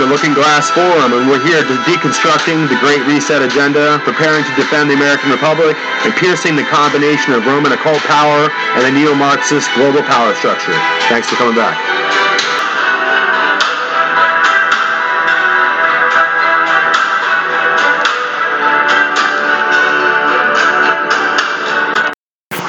The 0.00 0.06
Looking 0.06 0.32
Glass 0.32 0.70
Forum, 0.70 1.12
and 1.12 1.28
we're 1.28 1.44
here 1.44 1.60
deconstructing 1.84 2.70
the 2.70 2.78
Great 2.80 3.04
Reset 3.04 3.42
agenda, 3.42 4.00
preparing 4.02 4.42
to 4.44 4.54
defend 4.56 4.88
the 4.88 4.94
American 4.94 5.30
Republic, 5.30 5.76
and 5.76 6.14
piercing 6.14 6.56
the 6.56 6.64
combination 6.64 7.34
of 7.34 7.44
Roman 7.44 7.72
occult 7.72 8.00
power 8.08 8.48
and 8.48 8.86
the 8.86 8.90
neo-Marxist 8.98 9.68
global 9.76 10.00
power 10.00 10.34
structure. 10.36 10.72
Thanks 11.12 11.28
for 11.28 11.36
coming 11.36 11.54
back. 11.54 11.99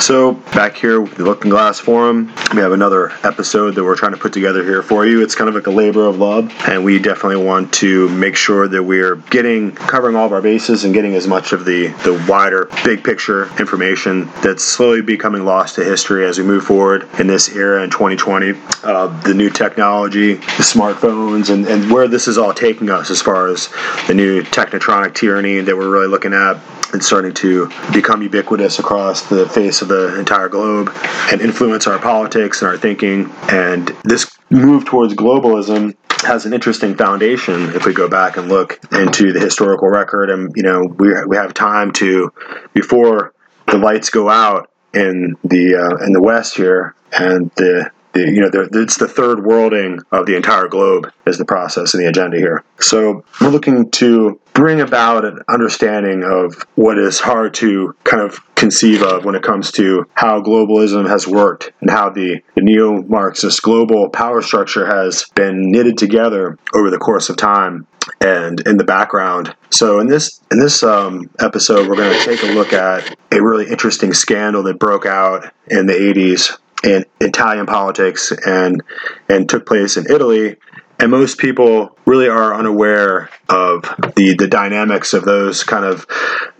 So, 0.02 0.34
back 0.34 0.76
here 0.76 1.00
with 1.00 1.14
the 1.14 1.24
Looking 1.24 1.52
Glass 1.52 1.80
Forum, 1.80 2.34
we 2.56 2.60
have 2.60 2.72
another 2.72 3.12
episode 3.24 3.76
that 3.76 3.84
we're 3.84 3.96
trying 3.96 4.14
to 4.14 4.18
put 4.18 4.34
together 4.34 4.64
here 4.64 4.82
for 4.82 5.06
you. 5.06 5.22
It's 5.22 5.36
kind 5.36 5.48
of 5.48 5.54
like 5.54 5.68
a 5.68 5.72
labor 5.72 6.08
of 6.08 6.18
love, 6.18 6.52
and 6.68 6.84
we 6.84 6.98
definitely 6.98 7.46
want 7.46 7.72
to 7.76 8.10
make 8.10 8.36
sure 8.36 8.68
that 8.68 8.82
we're 8.82 9.18
getting, 9.18 9.74
covering 9.74 10.16
all 10.16 10.26
of 10.26 10.34
our 10.34 10.42
bases 10.42 10.86
and 10.86 10.94
getting 10.96 11.14
as 11.14 11.28
much 11.28 11.54
of 11.54 11.66
the, 11.66 11.90
the 12.04 12.26
wider, 12.28 12.68
big 12.84 13.04
picture 13.04 13.46
information 13.60 14.26
that's 14.42 14.64
slowly 14.64 15.04
becoming 15.04 15.46
lost 15.46 15.76
to 15.76 15.84
history 15.84 16.26
as 16.26 16.40
we 16.40 16.46
move 16.46 16.64
forward 16.64 17.08
in 17.20 17.28
this 17.28 17.56
era 17.56 17.84
in 17.84 17.92
2020. 17.92 18.56
Uh, 18.84 19.22
the 19.22 19.36
new 19.36 19.52
technology, 19.52 20.34
the 20.34 20.64
smartphones, 20.64 21.54
and, 21.54 21.68
and 21.68 21.92
where 21.92 22.08
this 22.08 22.28
is 22.28 22.40
all 22.40 22.56
taking 22.56 22.90
us 22.90 23.12
as 23.12 23.22
far 23.22 23.50
as 23.50 23.70
the 24.08 24.16
new 24.16 24.42
technetronic 24.42 25.14
tyranny 25.14 25.60
that 25.60 25.78
we're 25.78 25.92
really 25.92 26.08
looking 26.08 26.34
at 26.34 26.58
and 26.94 27.04
starting 27.04 27.34
to 27.34 27.70
become 27.94 28.22
ubiquitous 28.22 28.80
across 28.80 29.28
the 29.30 29.48
face 29.50 29.82
of 29.82 29.88
the 29.88 30.18
entire 30.20 30.50
globe 30.50 30.92
and 31.32 31.42
influence 31.42 31.88
our 31.88 32.00
politics 32.00 32.62
and 32.62 32.70
our 32.70 32.78
thinking. 32.78 33.32
And 33.50 33.88
this 34.04 34.38
move 34.50 34.86
towards 34.86 35.14
globalism 35.14 35.96
has 36.24 36.46
an 36.46 36.54
interesting 36.54 36.96
foundation 36.96 37.74
if 37.76 37.86
we 37.86 37.94
go 37.94 38.08
back 38.08 38.38
and 38.38 38.48
look 38.48 38.80
into 38.92 39.34
the 39.34 39.40
historical 39.40 39.88
record 39.88 40.30
and 40.30 40.52
you 40.56 40.62
know 40.62 40.82
we, 40.84 41.12
we 41.26 41.36
have 41.36 41.54
time 41.54 41.92
to 41.92 42.32
before 42.74 43.34
the 43.68 43.78
lights 43.78 44.10
go 44.12 44.30
out 44.30 44.70
in 44.94 45.36
the 45.44 45.76
uh, 45.76 46.06
in 46.06 46.14
the 46.14 46.22
west 46.22 46.56
here 46.56 46.96
and 47.12 47.50
the, 47.56 47.90
you 48.16 48.42
know, 48.42 48.50
it's 48.54 48.98
the 48.98 49.08
third 49.08 49.46
worlding 49.46 50.00
of 50.12 50.26
the 50.26 50.36
entire 50.36 50.68
globe 50.68 51.12
is 51.26 51.38
the 51.38 51.46
process 51.46 51.94
and 51.94 52.04
the 52.04 52.10
agenda 52.10 52.38
here. 52.38 52.64
So 52.80 53.24
we're 53.40 53.50
looking 53.50 53.90
to 53.92 54.40
bring 54.54 54.82
about 54.82 55.24
an 55.24 55.40
understanding 55.48 56.24
of 56.24 56.66
what 56.76 56.98
is 56.98 57.20
hard 57.20 57.54
to 57.56 57.96
kind 58.04 58.22
of 58.22 58.40
conceive 58.56 59.02
of 59.02 59.24
when 59.24 59.36
it 59.36 59.44
comes 59.44 59.72
to 59.72 60.06
how 60.14 60.42
globalism 60.42 61.08
has 61.08 61.28
worked 61.28 61.72
and 61.82 61.90
how 61.90 62.10
the, 62.10 62.42
the 62.56 62.62
neo-Marxist 62.62 63.62
global 63.62 64.10
power 64.10 64.42
structure 64.42 64.86
has 64.86 65.26
been 65.36 65.72
knitted 65.72 65.98
together 65.98 66.58
over 66.74 66.90
the 66.90 66.98
course 66.98 67.30
of 67.30 67.38
time 67.38 67.88
and 68.20 68.60
in 68.68 68.78
the 68.78 68.84
background. 68.84 69.56
So 69.70 70.00
in 70.00 70.08
this 70.08 70.42
in 70.52 70.60
this 70.60 70.84
um, 70.84 71.30
episode, 71.40 71.88
we're 71.88 71.96
going 71.96 72.18
to 72.18 72.26
take 72.26 72.44
a 72.44 72.54
look 72.54 72.74
at 72.74 73.16
a 73.32 73.42
really 73.42 73.70
interesting 73.70 74.14
scandal 74.14 74.64
that 74.64 74.80
broke 74.80 75.06
out 75.06 75.52
in 75.68 75.86
the 75.86 75.94
80s 75.94 76.58
in 76.84 77.06
Italian 77.20 77.66
politics 77.66 78.32
and 78.46 78.82
and 79.30 79.50
took 79.50 79.66
place 79.66 79.98
in 79.98 80.06
Italy. 80.10 80.58
And 81.00 81.10
most 81.10 81.40
people 81.40 81.98
really 82.06 82.28
are 82.28 82.54
unaware 82.54 83.30
of 83.50 83.84
the 84.16 84.36
the 84.38 84.48
dynamics 84.48 85.14
of 85.14 85.26
those 85.26 85.64
kind 85.64 85.86
of 85.86 86.06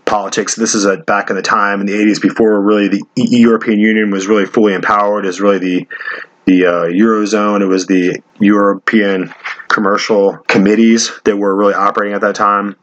politics. 0.04 0.56
This 0.56 0.74
is 0.74 0.84
a, 0.84 0.96
back 0.98 1.30
in 1.30 1.36
the 1.36 1.42
time 1.42 1.80
in 1.80 1.86
the 1.86 1.94
80s 1.94 2.20
before 2.20 2.60
really 2.60 2.88
the 2.88 3.04
European 3.14 3.78
Union 3.78 4.10
was 4.10 4.26
really 4.26 4.46
fully 4.46 4.74
empowered. 4.74 5.26
Is 5.26 5.40
really 5.40 5.58
the 5.58 5.88
the 6.44 6.66
uh, 6.66 6.84
eurozone. 6.86 7.62
It 7.62 7.66
was 7.66 7.86
the 7.86 8.20
European 8.40 9.32
commercial 9.68 10.38
committees 10.48 11.12
that 11.24 11.36
were 11.36 11.54
really 11.54 11.74
operating 11.74 12.14
at 12.14 12.20
that 12.22 12.34
time. 12.34 12.76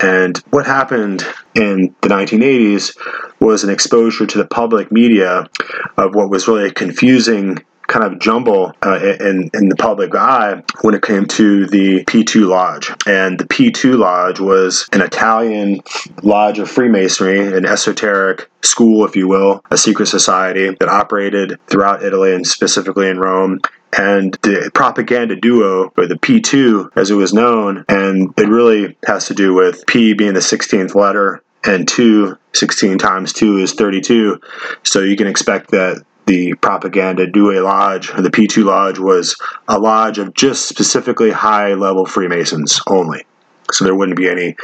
And 0.00 0.36
what 0.50 0.66
happened 0.66 1.26
in 1.54 1.94
the 2.02 2.08
1980s 2.08 2.96
was 3.40 3.64
an 3.64 3.70
exposure 3.70 4.26
to 4.26 4.38
the 4.38 4.46
public 4.46 4.92
media 4.92 5.48
of 5.96 6.14
what 6.14 6.30
was 6.30 6.48
really 6.48 6.68
a 6.68 6.72
confusing 6.72 7.64
kind 7.86 8.04
of 8.04 8.18
jumble 8.18 8.72
uh, 8.84 8.98
in, 9.20 9.50
in 9.54 9.68
the 9.68 9.76
public 9.76 10.14
eye 10.14 10.62
when 10.82 10.94
it 10.94 11.02
came 11.02 11.26
to 11.26 11.66
the 11.66 12.04
P2 12.04 12.48
Lodge. 12.48 12.92
And 13.06 13.38
the 13.38 13.44
P2 13.44 13.98
Lodge 13.98 14.40
was 14.40 14.88
an 14.92 15.00
Italian 15.00 15.80
lodge 16.22 16.58
of 16.58 16.70
Freemasonry, 16.70 17.56
an 17.56 17.64
esoteric 17.64 18.50
school, 18.62 19.04
if 19.04 19.14
you 19.14 19.28
will, 19.28 19.62
a 19.70 19.78
secret 19.78 20.06
society 20.06 20.74
that 20.80 20.88
operated 20.88 21.58
throughout 21.68 22.02
Italy 22.02 22.34
and 22.34 22.46
specifically 22.46 23.08
in 23.08 23.18
Rome 23.18 23.60
and 23.92 24.34
the 24.42 24.70
propaganda 24.74 25.36
duo, 25.36 25.92
or 25.96 26.06
the 26.06 26.16
P2 26.16 26.90
as 26.96 27.10
it 27.10 27.14
was 27.14 27.32
known, 27.32 27.84
and 27.88 28.32
it 28.36 28.48
really 28.48 28.96
has 29.06 29.26
to 29.26 29.34
do 29.34 29.54
with 29.54 29.86
P 29.86 30.12
being 30.14 30.34
the 30.34 30.40
16th 30.40 30.94
letter 30.94 31.42
and 31.64 31.88
2, 31.88 32.36
16 32.52 32.98
times 32.98 33.32
2 33.32 33.58
is 33.58 33.72
32. 33.74 34.40
So 34.82 35.00
you 35.00 35.16
can 35.16 35.26
expect 35.26 35.70
that 35.70 36.02
the 36.26 36.54
propaganda 36.54 37.26
Due 37.26 37.60
Lodge, 37.60 38.10
or 38.10 38.20
the 38.20 38.30
P2 38.30 38.64
Lodge, 38.64 38.98
was 38.98 39.36
a 39.68 39.78
lodge 39.78 40.18
of 40.18 40.34
just 40.34 40.68
specifically 40.68 41.30
high 41.30 41.74
level 41.74 42.04
Freemasons 42.04 42.80
only. 42.88 43.24
So 43.72 43.84
there 43.84 43.94
wouldn't 43.94 44.16
be 44.16 44.28
any 44.28 44.56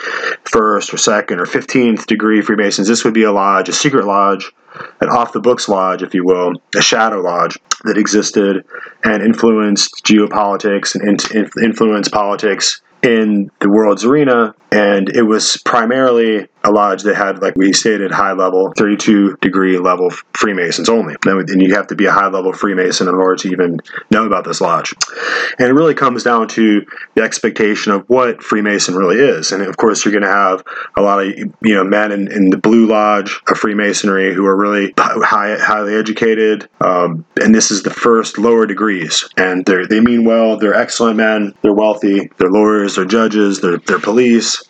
first 0.45 0.95
or 0.95 0.97
second 0.97 1.41
or 1.41 1.47
15th 1.47 2.07
degree 2.07 2.41
Freemasons. 2.41 2.89
This 2.89 3.05
would 3.05 3.15
be 3.15 3.25
a 3.25 3.33
lodge, 3.33 3.69
a 3.69 3.73
secret 3.73 4.07
lodge, 4.07 4.53
an 5.01 5.09
off 5.09 5.33
the 5.33 5.41
books 5.41 5.69
lodge, 5.69 6.03
if 6.03 6.15
you 6.15 6.25
will, 6.25 6.53
a 6.77 6.83
shadow 6.83 7.21
lodge 7.21 7.59
that 7.85 7.99
existed 7.99 8.65
and 9.05 9.23
influenced 9.23 10.05
geopolitics 10.05 10.95
and 10.95 11.21
influenced 11.63 12.13
politics 12.13 12.81
in 13.03 13.51
the 13.61 13.69
world's 13.69 14.05
arena. 14.05 14.55
And 14.73 15.11
it 15.11 15.23
was 15.23 15.59
primarily 15.59 16.49
a 16.65 16.71
lodge 16.71 17.03
that 17.03 17.15
had, 17.15 17.43
like 17.43 17.57
we 17.57 17.73
stated, 17.75 18.11
high 18.11 18.33
level, 18.33 18.73
32 18.77 19.37
degree 19.41 19.79
level 19.79 20.11
Freemasons 20.33 20.89
only. 20.89 21.15
And 21.27 21.61
you 21.61 21.75
have 21.75 21.89
to 21.89 21.95
be 21.95 22.07
a 22.07 22.13
high 22.13 22.29
level 22.29 22.53
Freemason 22.53 23.09
in 23.09 23.15
order 23.15 23.37
to 23.37 23.51
even 23.51 23.81
know 24.11 24.25
about 24.25 24.45
this 24.45 24.61
lodge. 24.61 24.95
And 25.59 25.69
it 25.69 25.73
really 25.73 25.95
comes 25.95 26.23
down 26.23 26.49
to 26.49 26.87
the 27.15 27.23
expectation 27.23 27.93
of 27.93 28.09
what 28.09 28.43
Freemason 28.43 28.95
really 28.95 29.17
is. 29.17 29.53
And 29.53 29.63
of 29.63 29.77
course, 29.77 30.05
you're 30.05 30.13
going 30.13 30.23
to 30.23 30.29
have 30.29 30.65
a 30.97 31.03
lot 31.03 31.21
of 31.21 31.37
you 31.37 31.75
know 31.75 31.85
men 31.85 32.13
in, 32.13 32.33
in 32.33 32.51
the 32.51 32.57
Blue 32.57 32.87
Lodge 32.87 33.41
of 33.49 33.59
Freemasonry 33.59 34.33
who 34.33 34.47
are 34.47 34.57
really 34.57 34.95
high, 34.97 35.59
highly 35.59 35.95
educated. 35.95 36.69
Um, 36.81 37.27
and 37.41 37.55
this 37.55 37.71
is 37.71 37.83
the 37.83 37.91
first 37.91 38.39
lower 38.39 38.67
degrees. 38.67 39.29
And 39.37 39.67
they 39.67 39.85
they 39.87 40.01
mean 40.01 40.25
well. 40.25 40.57
They're 40.57 40.75
excellent 40.75 41.17
men. 41.17 41.55
They're 41.63 41.75
wealthy. 41.75 42.31
They're 42.39 42.51
lawyers. 42.51 42.97
They're 42.97 43.05
judges. 43.05 43.61
They're, 43.61 43.79
they're 43.79 43.99
police 43.99 44.62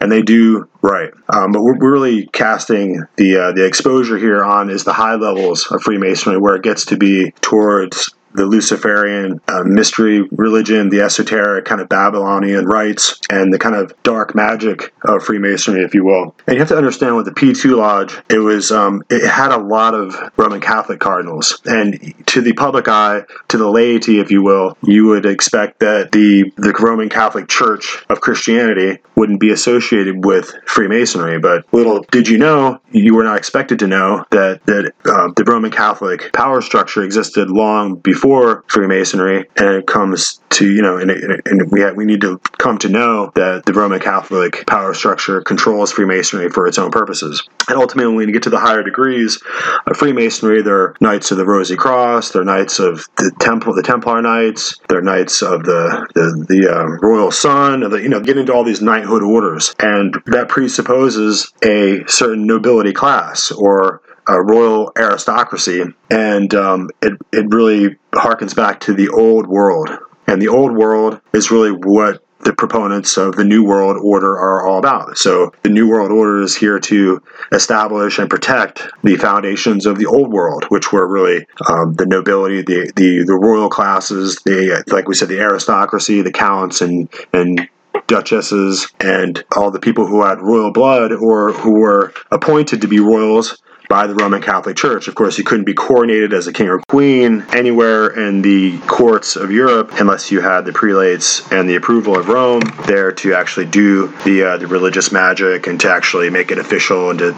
and 0.00 0.10
they 0.10 0.22
do 0.22 0.68
right. 0.82 1.12
Um, 1.32 1.52
but 1.52 1.62
we're, 1.62 1.76
really 1.76 2.26
casting 2.26 3.04
the 3.16 3.36
uh, 3.36 3.52
the 3.52 3.64
exposure 3.64 4.18
here 4.18 4.42
on 4.42 4.70
is 4.70 4.84
the 4.84 4.92
high 4.92 5.14
levels 5.14 5.66
of 5.70 5.82
Freemasonry, 5.82 6.38
where 6.38 6.56
it 6.56 6.62
gets 6.62 6.86
to 6.86 6.96
be 6.96 7.32
towards 7.42 8.12
the 8.36 8.46
Luciferian 8.46 9.40
uh, 9.48 9.64
mystery 9.64 10.22
religion, 10.30 10.90
the 10.90 11.00
esoteric 11.00 11.64
kind 11.64 11.80
of 11.80 11.88
Babylonian 11.88 12.66
rites, 12.66 13.18
and 13.30 13.52
the 13.52 13.58
kind 13.58 13.74
of 13.74 13.92
dark 14.02 14.34
magic 14.34 14.94
of 15.02 15.22
Freemasonry, 15.22 15.82
if 15.82 15.94
you 15.94 16.04
will. 16.04 16.34
And 16.46 16.54
you 16.54 16.60
have 16.60 16.68
to 16.68 16.76
understand 16.76 17.16
with 17.16 17.24
the 17.24 17.32
P2 17.32 17.76
Lodge, 17.76 18.16
it 18.28 18.38
was 18.38 18.70
um, 18.70 19.02
it 19.10 19.26
had 19.26 19.52
a 19.52 19.58
lot 19.58 19.94
of 19.94 20.14
Roman 20.36 20.60
Catholic 20.60 21.00
cardinals, 21.00 21.60
and 21.64 22.14
to 22.26 22.40
the 22.40 22.52
public 22.52 22.88
eye, 22.88 23.22
to 23.48 23.58
the 23.58 23.68
laity, 23.68 24.20
if 24.20 24.30
you 24.30 24.42
will, 24.42 24.76
you 24.82 25.06
would 25.06 25.26
expect 25.26 25.80
that 25.80 26.12
the 26.12 26.52
the 26.56 26.74
Roman 26.78 27.08
Catholic 27.08 27.48
Church 27.48 28.04
of 28.10 28.20
Christianity 28.20 28.98
wouldn't 29.14 29.40
be 29.40 29.50
associated 29.50 30.24
with 30.24 30.52
Freemasonry. 30.66 31.38
But 31.38 31.64
little 31.72 32.04
did 32.10 32.28
you 32.28 32.38
know, 32.38 32.80
you 32.90 33.14
were 33.14 33.24
not 33.24 33.38
expected 33.38 33.78
to 33.78 33.86
know 33.86 34.24
that 34.30 34.64
that 34.66 34.92
uh, 35.06 35.32
the 35.36 35.44
Roman 35.44 35.70
Catholic 35.70 36.32
power 36.32 36.60
structure 36.60 37.02
existed 37.02 37.50
long 37.50 37.96
before 37.96 38.25
before 38.26 38.64
Freemasonry, 38.66 39.46
and 39.56 39.68
it 39.68 39.86
comes 39.86 40.40
to 40.50 40.68
you 40.68 40.82
know, 40.82 40.96
and, 40.96 41.10
and 41.10 41.70
we 41.70 41.80
have, 41.80 41.94
we 41.94 42.04
need 42.04 42.20
to 42.20 42.38
come 42.58 42.76
to 42.78 42.88
know 42.88 43.30
that 43.36 43.64
the 43.66 43.72
Roman 43.72 44.00
Catholic 44.00 44.66
power 44.66 44.94
structure 44.94 45.42
controls 45.42 45.92
Freemasonry 45.92 46.48
for 46.50 46.66
its 46.66 46.76
own 46.76 46.90
purposes. 46.90 47.46
And 47.68 47.78
ultimately, 47.78 48.16
when 48.16 48.26
we 48.26 48.32
get 48.32 48.42
to 48.44 48.50
the 48.50 48.58
higher 48.58 48.82
degrees 48.82 49.40
of 49.86 49.96
Freemasonry, 49.96 50.62
they're 50.62 50.94
Knights 51.00 51.30
of 51.30 51.38
the 51.38 51.44
Rosy 51.44 51.76
Cross, 51.76 52.32
they're 52.32 52.42
Knights 52.42 52.80
of 52.80 53.06
the 53.16 53.30
Temple, 53.38 53.74
the 53.74 53.82
Templar 53.82 54.20
Knights, 54.22 54.74
they're 54.88 55.02
Knights 55.02 55.42
of 55.42 55.62
the 55.62 56.08
the, 56.14 56.46
the 56.48 56.68
uh, 56.68 56.84
Royal 57.06 57.30
Sun, 57.30 57.88
the, 57.88 58.02
you 58.02 58.08
know, 58.08 58.20
get 58.20 58.38
into 58.38 58.52
all 58.52 58.64
these 58.64 58.82
knighthood 58.82 59.22
orders, 59.22 59.72
and 59.78 60.16
that 60.26 60.48
presupposes 60.48 61.52
a 61.62 62.04
certain 62.08 62.44
nobility 62.44 62.92
class 62.92 63.52
or 63.52 64.00
a 64.28 64.42
royal 64.42 64.92
aristocracy, 64.96 65.84
and 66.10 66.54
um, 66.54 66.90
it 67.02 67.12
it 67.32 67.46
really 67.48 67.96
harkens 68.12 68.54
back 68.54 68.80
to 68.80 68.94
the 68.94 69.08
old 69.08 69.46
world. 69.46 69.90
And 70.26 70.42
the 70.42 70.48
old 70.48 70.72
world 70.72 71.20
is 71.32 71.52
really 71.52 71.70
what 71.70 72.22
the 72.40 72.52
proponents 72.52 73.16
of 73.16 73.34
the 73.34 73.44
New 73.44 73.64
World 73.64 73.96
Order 74.02 74.36
are 74.36 74.66
all 74.66 74.78
about. 74.78 75.16
So 75.18 75.52
the 75.62 75.68
New 75.68 75.88
World 75.88 76.12
Order 76.12 76.42
is 76.42 76.56
here 76.56 76.78
to 76.80 77.22
establish 77.52 78.18
and 78.18 78.28
protect 78.30 78.88
the 79.02 79.16
foundations 79.16 79.86
of 79.86 79.98
the 79.98 80.06
Old 80.06 80.32
World, 80.32 80.64
which 80.68 80.92
were 80.92 81.06
really 81.06 81.46
um, 81.68 81.94
the 81.94 82.06
nobility, 82.06 82.62
the, 82.62 82.92
the 82.96 83.24
the 83.24 83.34
royal 83.34 83.68
classes, 83.68 84.36
the 84.44 84.84
like 84.88 85.08
we 85.08 85.14
said, 85.14 85.28
the 85.28 85.40
aristocracy, 85.40 86.22
the 86.22 86.32
counts 86.32 86.80
and 86.80 87.08
and 87.32 87.68
duchesses 88.06 88.92
and 89.00 89.44
all 89.56 89.70
the 89.70 89.80
people 89.80 90.06
who 90.06 90.22
had 90.22 90.40
royal 90.40 90.70
blood 90.70 91.12
or 91.12 91.52
who 91.52 91.80
were 91.80 92.12
appointed 92.30 92.80
to 92.80 92.86
be 92.86 93.00
royals 93.00 93.58
by 93.88 94.06
the 94.06 94.14
Roman 94.14 94.42
Catholic 94.42 94.76
Church. 94.76 95.08
Of 95.08 95.14
course, 95.14 95.38
you 95.38 95.44
couldn't 95.44 95.64
be 95.64 95.74
coronated 95.74 96.32
as 96.32 96.46
a 96.46 96.52
king 96.52 96.68
or 96.68 96.80
queen 96.88 97.44
anywhere 97.52 98.08
in 98.08 98.42
the 98.42 98.78
courts 98.80 99.36
of 99.36 99.50
Europe 99.50 99.92
unless 100.00 100.30
you 100.30 100.40
had 100.40 100.64
the 100.64 100.72
prelates 100.72 101.50
and 101.52 101.68
the 101.68 101.76
approval 101.76 102.18
of 102.18 102.28
Rome 102.28 102.62
there 102.86 103.12
to 103.12 103.34
actually 103.34 103.66
do 103.66 104.08
the 104.24 104.42
uh, 104.42 104.56
the 104.58 104.66
religious 104.66 105.12
magic 105.12 105.66
and 105.66 105.80
to 105.80 105.90
actually 105.90 106.30
make 106.30 106.50
it 106.50 106.58
official 106.58 107.10
and 107.10 107.18
to 107.18 107.34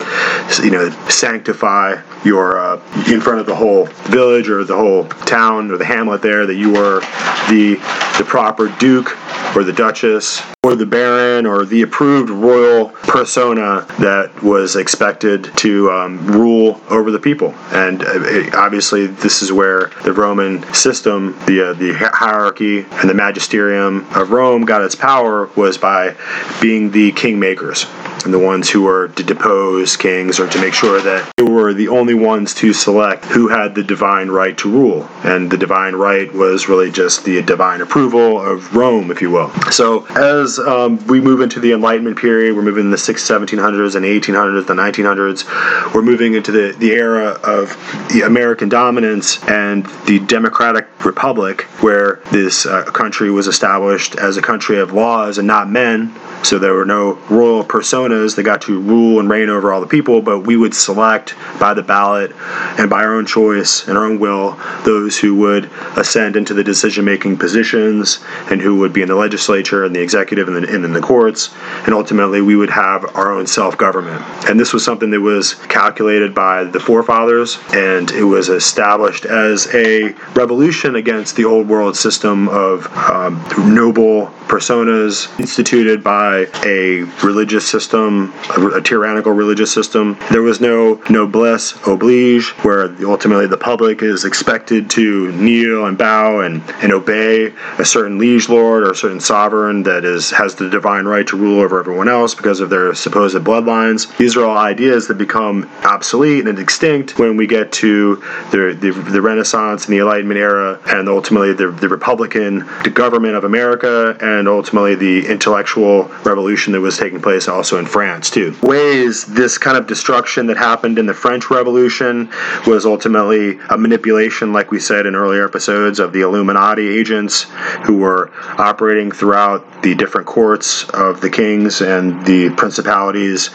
you 0.63 0.71
know 0.71 0.91
sanctify 1.09 1.97
your 2.25 2.59
uh, 2.59 2.77
in 3.11 3.21
front 3.21 3.41
of 3.41 3.47
the 3.47 3.55
whole 3.55 3.87
village 4.11 4.49
or 4.49 4.65
the 4.65 4.77
whole 4.77 5.05
town 5.27 5.71
or 5.71 5.77
the 5.77 5.85
hamlet 5.85 6.23
there 6.23 6.47
that 6.47 6.57
you 6.57 6.73
were 6.73 7.01
the 7.49 7.75
the 8.19 8.25
proper 8.27 8.69
duke 8.79 9.17
or 9.55 9.65
the 9.65 9.73
duchess 9.73 10.43
or 10.63 10.75
the 10.75 10.87
baron 10.87 11.47
or 11.47 11.65
the 11.65 11.83
approved 11.83 12.31
royal 12.31 12.89
persona 12.89 13.87
that 13.99 14.43
was 14.43 14.77
expected 14.77 15.45
to 15.57 15.91
um, 15.91 16.27
rule 16.39 16.81
over 16.89 17.11
the 17.11 17.19
people. 17.19 17.55
And 17.73 18.03
uh, 18.03 18.57
obviously, 18.57 19.07
this 19.07 19.43
is 19.43 19.53
where 19.53 19.91
the 20.05 20.13
Roman 20.13 20.63
system, 20.73 21.39
the 21.47 21.71
uh, 21.71 21.73
the 21.75 21.93
hierarchy 21.95 22.87
and 22.91 23.11
the 23.11 23.15
magisterium 23.15 24.07
of 24.15 24.31
Rome 24.31 24.65
got 24.65 24.83
its 24.83 24.95
power 24.95 25.47
was 25.57 25.77
by 25.79 26.17
being 26.61 26.91
the 26.91 27.13
kingmakers 27.13 27.87
and 28.25 28.35
the 28.35 28.39
ones 28.39 28.69
who 28.69 28.83
were 28.83 29.09
to 29.09 29.23
depose 29.23 29.97
kings 29.97 30.41
or 30.41 30.49
to 30.49 30.61
make 30.61 30.75
sure 30.75 31.01
that 31.01 31.31
they 31.37 31.45
were 31.45 31.73
the 31.73 31.89
only 31.89 32.15
ones 32.15 32.55
to 32.55 32.73
select 32.73 33.25
who 33.27 33.49
had 33.49 33.75
the 33.75 33.83
divine 33.83 34.29
right 34.29 34.57
to 34.59 34.71
rule. 34.71 35.09
And 35.23 35.51
the 35.51 35.57
divine 35.57 35.95
right 35.95 36.33
was 36.33 36.69
really 36.69 36.91
just 36.91 37.25
the 37.25 37.43
divine 37.43 37.81
approval 37.81 38.41
of 38.41 38.75
Rome, 38.75 39.11
if 39.11 39.23
you 39.23 39.31
will. 39.31 39.51
So 39.71 40.07
as 40.07 40.59
um, 40.59 41.05
we 41.07 41.21
move 41.21 41.41
into 41.41 41.61
the 41.61 41.73
Enlightenment 41.73 42.19
period, 42.19 42.55
we're 42.57 42.63
moving 42.63 42.87
in 42.87 42.91
the 42.91 42.97
1700s 42.97 43.95
and 43.95 44.05
1800s, 44.05 44.67
the 44.67 44.75
1900s, 44.75 45.95
we're 45.95 46.03
moving 46.03 46.28
into 46.35 46.53
the, 46.53 46.75
the 46.79 46.93
era 46.93 47.39
of 47.43 47.71
the 48.13 48.23
American 48.27 48.69
dominance 48.69 49.43
and 49.49 49.87
the 50.07 50.19
democratic 50.21 50.87
republic, 51.05 51.63
where 51.83 52.21
this 52.31 52.67
uh, 52.67 52.85
country 52.85 53.31
was 53.31 53.47
established 53.47 54.17
as 54.17 54.37
a 54.37 54.43
country 54.43 54.79
of 54.79 54.93
laws 54.93 55.39
and 55.39 55.47
not 55.47 55.69
men. 55.69 56.15
So 56.43 56.59
there 56.59 56.75
were 56.75 56.87
no 56.87 57.15
royal 57.29 57.65
personas 57.65 58.37
that 58.37 58.45
got 58.45 58.63
to 58.63 58.81
rule 58.81 59.21
and 59.21 59.29
reign 59.29 59.49
over 59.49 59.73
all 59.73 59.81
the 59.81 59.87
people, 59.87 60.23
but 60.23 60.41
we 60.41 60.57
would 60.57 60.75
select 60.75 61.35
by 61.59 61.75
the 61.75 61.83
ballot 61.83 62.33
and 62.79 62.89
by 62.89 63.03
our 63.03 63.15
own 63.15 63.27
choice 63.27 63.87
and 63.89 63.99
our 63.99 64.05
own 64.05 64.19
will 64.19 64.59
those 64.85 65.19
who 65.19 65.35
would 65.37 65.71
ascend 65.97 66.37
into 66.37 66.55
the 66.55 66.65
decision 66.65 67.05
making 67.05 67.37
positions 67.37 68.21
and 68.51 68.61
who 68.61 68.77
would 68.79 68.93
be 68.93 69.03
in 69.03 69.09
the 69.09 69.15
legislature 69.15 69.85
and 69.85 69.95
the 69.95 70.01
executive 70.01 70.49
and, 70.49 70.57
the, 70.57 70.75
and 70.75 70.85
in 70.85 70.93
the 70.93 71.01
courts. 71.01 71.55
And 71.85 71.95
ultimately, 71.95 72.41
we 72.41 72.57
would 72.57 72.71
have 72.71 73.05
our 73.17 73.33
own 73.33 73.47
self 73.47 73.77
government. 73.77 74.23
And 74.49 74.59
this 74.59 74.73
was 74.73 74.85
something 74.85 75.11
that 75.11 75.21
was 75.21 75.55
calculated 75.67 76.35
by 76.35 76.65
the 76.65 76.81
forefathers 76.81 77.59
and 77.73 78.11
it 78.13 78.25
was 78.25 78.49
established 78.49 79.25
as 79.25 79.67
a 79.75 80.13
revolution 80.35 80.97
against 80.97 81.37
the 81.37 81.45
old 81.45 81.69
world 81.69 81.97
system 81.97 82.49
of 82.49 82.87
um, 82.97 83.45
noble 83.75 84.27
personas 84.49 85.29
instituted 85.39 86.03
by 86.03 86.28
a 86.65 87.03
religious 87.25 87.69
system, 87.69 88.33
a, 88.57 88.67
a, 88.79 88.83
tyrannical 88.83 89.33
religious 89.33 89.73
system. 89.73 90.19
There 90.31 90.43
was 90.43 90.61
no 90.61 91.01
noblesse 91.11 91.75
oblige, 91.87 92.51
where 92.65 92.85
ultimately 93.05 93.47
the 93.47 93.59
public 93.59 94.03
is 94.03 94.25
expected 94.25 94.91
to 94.91 95.31
kneel 95.33 95.87
and 95.87 95.99
bow 95.99 96.41
and, 96.41 96.63
and 96.83 96.93
obey 96.93 97.53
a 97.79 97.85
certain 97.85 98.19
liege 98.19 98.49
lord 98.49 98.85
or 98.85 98.93
a 98.93 98.97
certain 98.97 99.21
sovereign 99.21 99.83
that 99.83 100.05
is 100.05 100.31
has 100.31 100.55
the 100.55 100.71
divine 100.71 101.05
right 101.05 101.27
to 101.27 101.37
rule 101.37 101.61
over 101.61 101.79
everyone 101.79 102.09
else 102.09 102.35
because 102.35 102.61
of 102.61 102.71
their 102.71 102.95
supposed 102.95 103.37
bloodlines. 103.37 104.17
These 104.17 104.37
are 104.37 104.45
all 104.45 104.57
ideas 104.57 105.09
that 105.09 105.19
become 105.19 105.69
obsolete 105.85 106.47
and 106.47 106.59
extinct 106.59 107.19
when 107.19 107.37
we 107.37 107.47
get 107.47 107.71
to 107.73 108.17
the, 108.51 108.77
the, 108.79 108.91
the 108.91 109.21
Renaissance 109.21 109.85
and 109.85 109.95
the 109.95 109.99
Enlightenment 110.01 110.39
era 110.39 110.81
and 110.87 111.09
ultimately 111.09 111.53
the, 111.53 111.71
the 111.71 111.89
Republican 111.89 112.67
government 112.95 113.35
of 113.35 113.45
America 113.45 114.17
and 114.21 114.49
and 114.49 114.57
ultimately 114.57 114.95
the 114.95 115.27
intellectual 115.27 116.11
revolution 116.25 116.73
that 116.73 116.81
was 116.81 116.99
taking 116.99 117.21
place 117.21 117.49
also 117.49 117.79
in 117.79 117.87
France 117.87 118.31
too. 118.31 118.57
Ways 118.63 119.25
this 119.25 119.59
kind 119.59 119.77
of 119.77 119.87
destruction 119.87 120.47
that 120.47 120.57
happened 120.57 120.99
in 120.99 121.07
the 121.07 121.15
French 121.15 121.51
Revolution 121.51 122.31
was 122.67 122.87
ultimately 122.87 123.59
a 123.71 123.79
manipulation, 123.79 124.53
like 124.53 124.71
we 124.71 124.81
said 124.81 125.07
in 125.07 125.15
earlier 125.15 125.45
episodes, 125.45 125.99
of 125.99 126.13
the 126.13 126.21
Illuminati 126.21 126.87
agents 126.87 127.43
who 127.85 127.99
were 127.99 128.31
operating 128.59 129.11
throughout 129.11 129.83
the 129.83 129.95
different 129.95 130.27
courts 130.27 130.89
of 130.91 131.21
the 131.21 131.31
kings 131.31 131.81
and 131.81 132.25
the 132.27 132.51
principalities 132.51 133.51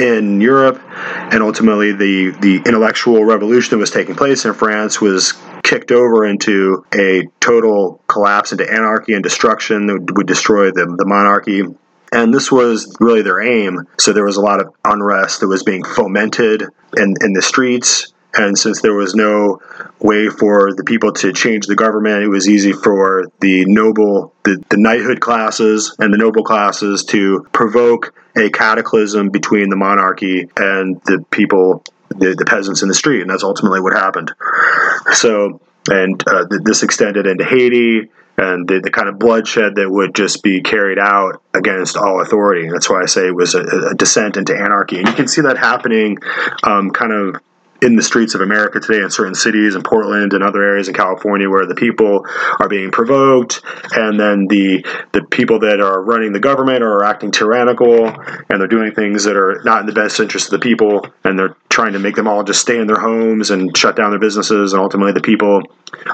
in 0.00 0.40
Europe, 0.40 0.80
and 1.32 1.42
ultimately 1.42 1.92
the 1.92 2.30
the 2.40 2.56
intellectual 2.66 3.24
revolution 3.24 3.70
that 3.70 3.78
was 3.78 3.90
taking 3.90 4.14
place 4.14 4.44
in 4.44 4.54
France 4.54 5.00
was 5.00 5.34
kicked 5.62 5.92
over 5.92 6.24
into 6.24 6.84
a 6.94 7.22
total 7.38 8.02
collapse 8.08 8.52
into 8.52 8.70
anarchy 8.70 9.12
and 9.12 9.22
destruction 9.22 9.86
that 9.86 10.12
would 10.16 10.26
destroy 10.26 10.70
the, 10.70 10.94
the 10.98 11.06
monarchy. 11.06 11.62
And 12.12 12.34
this 12.34 12.50
was 12.50 12.96
really 13.00 13.22
their 13.22 13.40
aim. 13.40 13.86
So 13.98 14.12
there 14.12 14.24
was 14.24 14.36
a 14.36 14.40
lot 14.40 14.60
of 14.60 14.74
unrest 14.84 15.40
that 15.40 15.48
was 15.48 15.62
being 15.62 15.84
fomented 15.84 16.62
in, 16.96 17.14
in 17.20 17.32
the 17.32 17.42
streets. 17.42 18.12
And 18.32 18.56
since 18.56 18.80
there 18.80 18.94
was 18.94 19.14
no 19.14 19.60
way 19.98 20.28
for 20.28 20.72
the 20.72 20.84
people 20.84 21.12
to 21.14 21.32
change 21.32 21.66
the 21.66 21.74
government, 21.74 22.22
it 22.22 22.28
was 22.28 22.48
easy 22.48 22.72
for 22.72 23.26
the 23.40 23.64
noble, 23.64 24.32
the, 24.44 24.62
the 24.70 24.76
knighthood 24.76 25.20
classes 25.20 25.94
and 25.98 26.12
the 26.12 26.18
noble 26.18 26.44
classes 26.44 27.04
to 27.06 27.46
provoke 27.52 28.14
a 28.36 28.50
cataclysm 28.50 29.30
between 29.30 29.68
the 29.68 29.76
monarchy 29.76 30.48
and 30.56 31.00
the 31.06 31.24
people 31.30 31.84
the, 32.10 32.34
the 32.34 32.44
peasants 32.44 32.82
in 32.82 32.88
the 32.88 32.94
street, 32.94 33.20
and 33.22 33.30
that's 33.30 33.44
ultimately 33.44 33.80
what 33.80 33.92
happened. 33.92 34.32
So, 35.12 35.60
and 35.88 36.22
uh, 36.28 36.46
this 36.48 36.82
extended 36.82 37.26
into 37.26 37.44
Haiti 37.44 38.10
and 38.36 38.66
the, 38.68 38.80
the, 38.80 38.90
kind 38.90 39.08
of 39.08 39.18
bloodshed 39.18 39.74
that 39.74 39.90
would 39.90 40.14
just 40.14 40.42
be 40.42 40.62
carried 40.62 40.98
out 40.98 41.42
against 41.54 41.96
all 41.96 42.22
authority. 42.22 42.66
And 42.66 42.74
that's 42.74 42.88
why 42.88 43.02
I 43.02 43.06
say 43.06 43.26
it 43.26 43.34
was 43.34 43.54
a, 43.54 43.62
a 43.90 43.94
descent 43.94 44.36
into 44.36 44.56
anarchy. 44.56 44.98
And 44.98 45.08
you 45.08 45.14
can 45.14 45.28
see 45.28 45.42
that 45.42 45.58
happening 45.58 46.18
um, 46.62 46.90
kind 46.90 47.12
of 47.12 47.36
in 47.82 47.96
the 47.96 48.02
streets 48.02 48.34
of 48.34 48.40
America 48.40 48.80
today 48.80 49.02
in 49.02 49.10
certain 49.10 49.34
cities 49.34 49.74
in 49.74 49.82
Portland 49.82 50.32
and 50.32 50.42
other 50.42 50.62
areas 50.62 50.88
in 50.88 50.94
California 50.94 51.48
where 51.48 51.66
the 51.66 51.74
people 51.74 52.24
are 52.58 52.68
being 52.68 52.90
provoked 52.90 53.62
and 53.92 54.18
then 54.18 54.46
the 54.48 54.84
the 55.12 55.22
people 55.30 55.60
that 55.60 55.80
are 55.80 56.02
running 56.02 56.32
the 56.32 56.40
government 56.40 56.82
are 56.82 57.04
acting 57.04 57.30
tyrannical 57.30 58.06
and 58.06 58.60
they're 58.60 58.66
doing 58.66 58.92
things 58.92 59.24
that 59.24 59.36
are 59.36 59.60
not 59.64 59.80
in 59.80 59.86
the 59.86 59.92
best 59.92 60.20
interest 60.20 60.52
of 60.52 60.60
the 60.60 60.64
people 60.64 61.06
and 61.24 61.38
they're 61.38 61.56
trying 61.68 61.92
to 61.92 61.98
make 61.98 62.16
them 62.16 62.28
all 62.28 62.42
just 62.42 62.60
stay 62.60 62.78
in 62.78 62.86
their 62.86 63.00
homes 63.00 63.50
and 63.50 63.76
shut 63.76 63.96
down 63.96 64.10
their 64.10 64.20
businesses 64.20 64.72
and 64.72 64.82
ultimately 64.82 65.12
the 65.12 65.20
people 65.20 65.62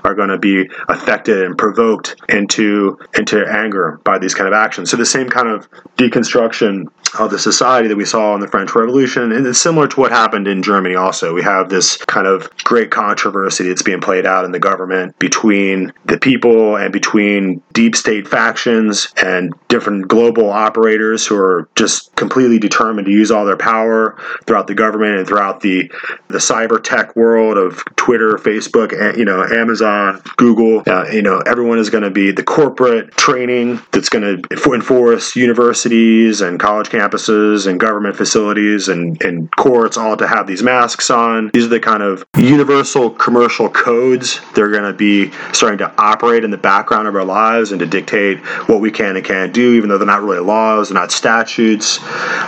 are 0.05 0.15
going 0.15 0.29
to 0.29 0.39
be 0.39 0.69
affected 0.89 1.43
and 1.43 1.57
provoked 1.57 2.17
into 2.29 2.99
into 3.17 3.45
anger 3.47 4.01
by 4.05 4.19
these 4.19 4.35
kind 4.35 4.49
of 4.49 4.55
actions. 4.55 4.91
So 4.91 4.97
the 4.97 5.07
same 5.07 5.29
kind 5.29 5.49
of 5.49 5.69
deconstruction 5.97 6.85
of 7.19 7.31
the 7.31 7.39
society 7.39 7.89
that 7.89 7.97
we 7.97 8.05
saw 8.05 8.35
in 8.35 8.41
the 8.41 8.49
French 8.49 8.75
Revolution, 8.75 9.33
and 9.33 9.47
it's 9.47 9.59
similar 9.59 9.89
to 9.89 10.01
what 10.01 10.13
happened 10.13 10.49
in 10.49 10.63
Germany. 10.63 10.95
Also, 10.95 11.35
we 11.35 11.43
have 11.43 11.56
this 11.65 11.97
kind 12.05 12.27
of 12.27 12.51
great 12.65 12.91
controversy 12.91 13.69
that's 13.69 13.83
being 13.83 14.01
played 14.01 14.27
out 14.27 14.45
in 14.45 14.53
the 14.53 14.59
government 14.59 15.19
between 15.19 15.93
the 16.05 16.19
people 16.19 16.77
and 16.77 16.93
between 16.93 17.63
deep 17.73 17.97
state 17.97 18.27
factions 18.27 19.13
and 19.23 19.53
different 19.69 20.09
global 20.09 20.51
operators 20.51 21.27
who 21.27 21.37
are 21.37 21.69
just 21.75 22.15
completely 22.17 22.59
determined 22.59 23.07
to 23.07 23.13
use 23.13 23.31
all 23.31 23.45
their 23.45 23.57
power 23.57 24.19
throughout 24.47 24.67
the 24.67 24.75
government 24.75 25.19
and 25.19 25.27
throughout 25.27 25.61
the 25.61 25.91
the 26.29 26.39
cyber 26.39 26.83
tech 26.83 27.15
world 27.17 27.57
of 27.57 27.85
Twitter, 27.97 28.37
Facebook, 28.37 29.17
you 29.17 29.25
know 29.25 29.43
Amazon, 29.43 30.21
Google. 30.37 30.83
Uh, 30.87 31.07
you 31.11 31.23
know 31.23 31.39
everyone 31.47 31.79
is 31.79 31.91
going 31.91 32.05
to 32.05 32.11
be 32.11 32.31
the 32.31 32.43
corporate 32.43 33.13
training 33.17 33.81
that's 33.93 34.09
going 34.09 34.43
to 34.43 34.73
enforce 34.73 35.37
universities 35.37 36.41
and 36.41 36.61
college 36.61 36.89
campuses 36.89 37.67
and 37.67 37.79
government 37.81 38.17
facilities 38.17 38.89
and, 38.89 39.21
and 39.23 39.55
courts 39.57 39.97
all 39.97 40.17
to 40.17 40.27
have 40.27 40.47
these 40.47 40.63
masks 40.63 41.11
on 41.11 41.46
These 41.53 41.67
are 41.67 41.69
the 41.69 41.81
kind 41.81 42.03
of 42.03 42.25
universal 42.37 43.11
commercial 43.11 43.69
codes 43.69 44.41
that 44.55 44.63
are 44.63 44.71
going 44.71 44.85
to 44.85 44.93
be 44.93 45.31
starting 45.53 45.79
to 45.79 45.93
operate 45.99 46.45
in 46.45 46.51
the 46.51 46.57
background 46.57 47.09
of 47.09 47.15
our 47.15 47.25
lives 47.25 47.73
and 47.73 47.81
to 47.81 47.87
dictate 47.87 48.39
what 48.69 48.81
we 48.81 48.91
can 48.91 49.17
and 49.17 49.25
can't 49.25 49.53
do, 49.53 49.75
even 49.75 49.89
though 49.89 49.99
they're 49.99 50.07
not 50.07 50.23
really 50.23 50.41
laws, 50.41 50.89
they're 50.89 50.99
not 50.99 51.13
statutes. 51.13 51.99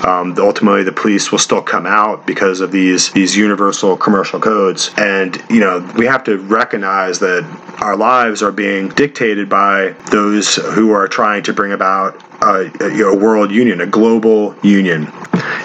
Um, 0.05 0.35
ultimately, 0.39 0.83
the 0.83 0.93
police 0.93 1.31
will 1.31 1.39
still 1.39 1.63
come 1.63 1.87
out 1.87 2.27
because 2.27 2.61
of 2.61 2.73
these 2.73 3.11
these 3.13 3.37
universal 3.37 3.97
commercial 3.97 4.41
codes. 4.41 4.91
And 4.97 5.43
you 5.51 5.61
know, 5.61 5.81
we 5.97 6.07
have 6.07 6.25
to 6.25 6.39
recognize 6.39 7.19
that 7.21 7.45
our 7.81 7.97
lives 7.97 8.43
are 8.43 8.53
being 8.53 8.89
dictated 8.91 9.49
by 9.49 9.95
those 10.11 10.57
who 10.57 10.91
are 10.91 11.09
trying 11.09 11.43
to 11.45 11.53
bring 11.53 11.73
about 11.73 12.23
a, 12.43 12.71
a, 12.81 13.17
world 13.17 13.51
union, 13.51 13.81
a 13.81 13.87
global 13.87 14.55
union, 14.63 15.09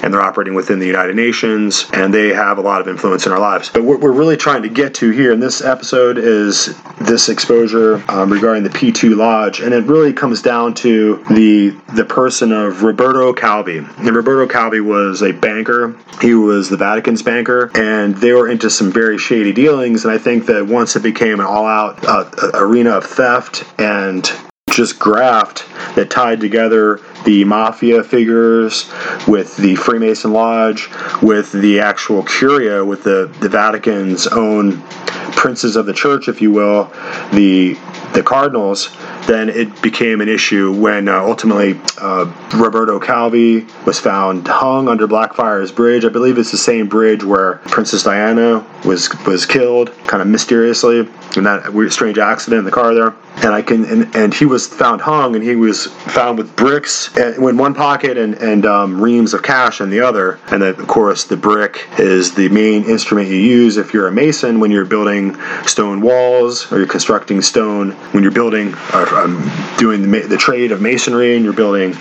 and 0.01 0.13
they're 0.13 0.22
operating 0.22 0.53
within 0.53 0.80
the 0.80 0.86
United 0.86 1.15
Nations, 1.15 1.89
and 1.94 2.13
they 2.13 2.30
have 2.30 2.58
a 2.58 2.62
lot 2.62 2.82
of 2.82 2.88
influence 2.88 3.25
in 3.25 3.32
our 3.32 3.39
lives. 3.39 3.70
But 3.70 3.84
what 3.84 4.00
we're 4.00 4.12
really 4.12 4.38
trying 4.38 4.63
to 4.63 4.70
get 4.70 4.96
to 4.96 5.12
here 5.12 5.32
in 5.32 5.39
this 5.39 5.62
episode 5.62 6.18
is 6.18 6.77
this 7.00 7.30
exposure 7.30 8.03
um, 8.10 8.32
regarding 8.32 8.63
the 8.63 8.70
P2 8.70 9.15
Lodge, 9.15 9.60
and 9.60 9.74
it 9.74 9.84
really 9.86 10.13
comes 10.13 10.42
down 10.42 10.74
to 10.75 11.24
the 11.30 11.70
the 11.94 12.06
person 12.06 12.51
of 12.51 12.84
Roberto 12.84 13.34
Calvi. 13.34 13.77
And 13.77 14.15
Roberto 14.15 14.51
Calvi 14.51 14.80
was 14.80 15.22
a 15.22 15.32
banker. 15.32 15.96
He 16.22 16.34
was 16.34 16.70
the 16.70 16.77
Vatican's 16.77 17.22
banker, 17.22 17.72
and 17.75 18.15
they 18.15 18.34
were 18.34 18.50
into 18.50 18.70
some 18.70 18.92
very 18.92 19.18
shady 19.18 19.53
dealings. 19.53 20.06
And 20.06 20.13
I 20.13 20.18
think 20.18 20.48
that 20.48 20.65
once 20.65 20.96
it 20.96 21.03
became 21.03 21.39
an 21.39 21.46
all-out 21.46 22.03
uh, 22.06 22.51
arena 22.56 22.92
of 22.92 23.06
theft 23.06 23.63
and 23.80 24.32
just 24.74 25.00
graft 25.00 25.65
that 25.96 26.10
tied 26.10 26.39
together 26.39 27.00
the 27.25 27.44
mafia 27.44 28.03
figures 28.03 28.92
with 29.27 29.56
the 29.58 29.75
Freemason 29.75 30.34
Lodge, 30.34 30.89
with 31.22 31.51
the 31.51 31.80
actual 31.80 32.24
Curia, 32.24 32.84
with 32.84 33.03
the, 33.03 33.34
the 33.39 33.50
Vatican's 33.50 34.27
own 34.27 34.82
princes 35.36 35.75
of 35.75 35.86
the 35.86 35.94
church, 35.94 36.27
if 36.27 36.42
you 36.42 36.51
will, 36.51 36.86
the 37.34 37.77
the 38.13 38.24
cardinals, 38.24 38.96
then 39.27 39.50
it 39.50 39.82
became 39.82 40.22
an 40.22 40.30
issue 40.30 40.72
when 40.74 41.08
uh, 41.08 41.20
ultimately 41.20 41.80
uh, 42.00 42.32
Roberto 42.56 43.00
Calvi 43.00 43.65
was 43.86 44.00
found 44.00 44.48
hung 44.48 44.88
under 44.88 45.08
Blackfriars 45.08 45.72
Bridge. 45.72 46.06
I 46.06 46.10
believe 46.10 46.38
it's 46.38 46.51
the 46.51 46.58
same 46.58 46.88
bridge 46.88 47.24
where 47.24 47.56
Princess 47.65 48.03
Diana 48.03 48.65
was 48.86 49.10
was 49.25 49.46
killed, 49.46 49.92
kind 50.06 50.22
of 50.22 50.27
mysteriously, 50.27 51.08
in 51.38 51.44
that 51.44 51.74
weird, 51.74 51.94
strange 51.94 52.18
accident 52.18 52.60
in 52.60 52.65
the 52.65 52.72
car 52.72 52.94
there. 52.94 53.15
And 53.38 53.53
I 53.53 53.62
can 53.62 53.86
and, 53.86 54.15
and 54.15 54.34
he 54.34 54.46
was 54.46 54.68
found 54.68 55.01
hung, 55.01 55.36
and 55.36 55.44
he 55.44 55.56
was 55.56 55.88
found 55.88 56.38
with 56.38 56.56
bricks 56.56 57.15
in 57.18 57.58
one 57.58 57.74
pocket 57.74 58.18
and 58.18 58.36
and 58.36 58.65
um, 58.65 59.01
reams 59.01 59.34
of 59.34 59.42
cash 59.44 59.82
in 59.82 59.89
the 59.89 60.01
other. 60.01 60.39
And 60.51 60.62
then 60.62 60.80
of 60.80 60.88
course 60.88 61.24
the 61.24 61.38
brick 61.38 61.88
is 61.98 62.36
the 62.36 62.50
main 62.50 62.84
instrument 62.84 63.30
you 63.30 63.38
use 63.38 63.77
if 63.77 63.94
you're 63.94 64.08
a 64.08 64.12
mason 64.12 64.60
when 64.60 64.72
you're 64.72 64.86
building 64.86 65.38
stone 65.65 66.01
walls 66.01 66.72
or 66.72 66.77
you're 66.77 66.88
constructing 66.88 67.42
stone 67.42 67.92
when 68.12 68.24
you're 68.24 68.32
building 68.32 68.74
or 68.94 69.06
um, 69.17 69.51
doing 69.77 70.10
the, 70.10 70.22
the, 70.22 70.38
trade 70.38 70.72
of 70.72 70.82
masonry 70.82 71.36
and 71.36 71.43
you're 71.43 71.53
building 71.53 71.93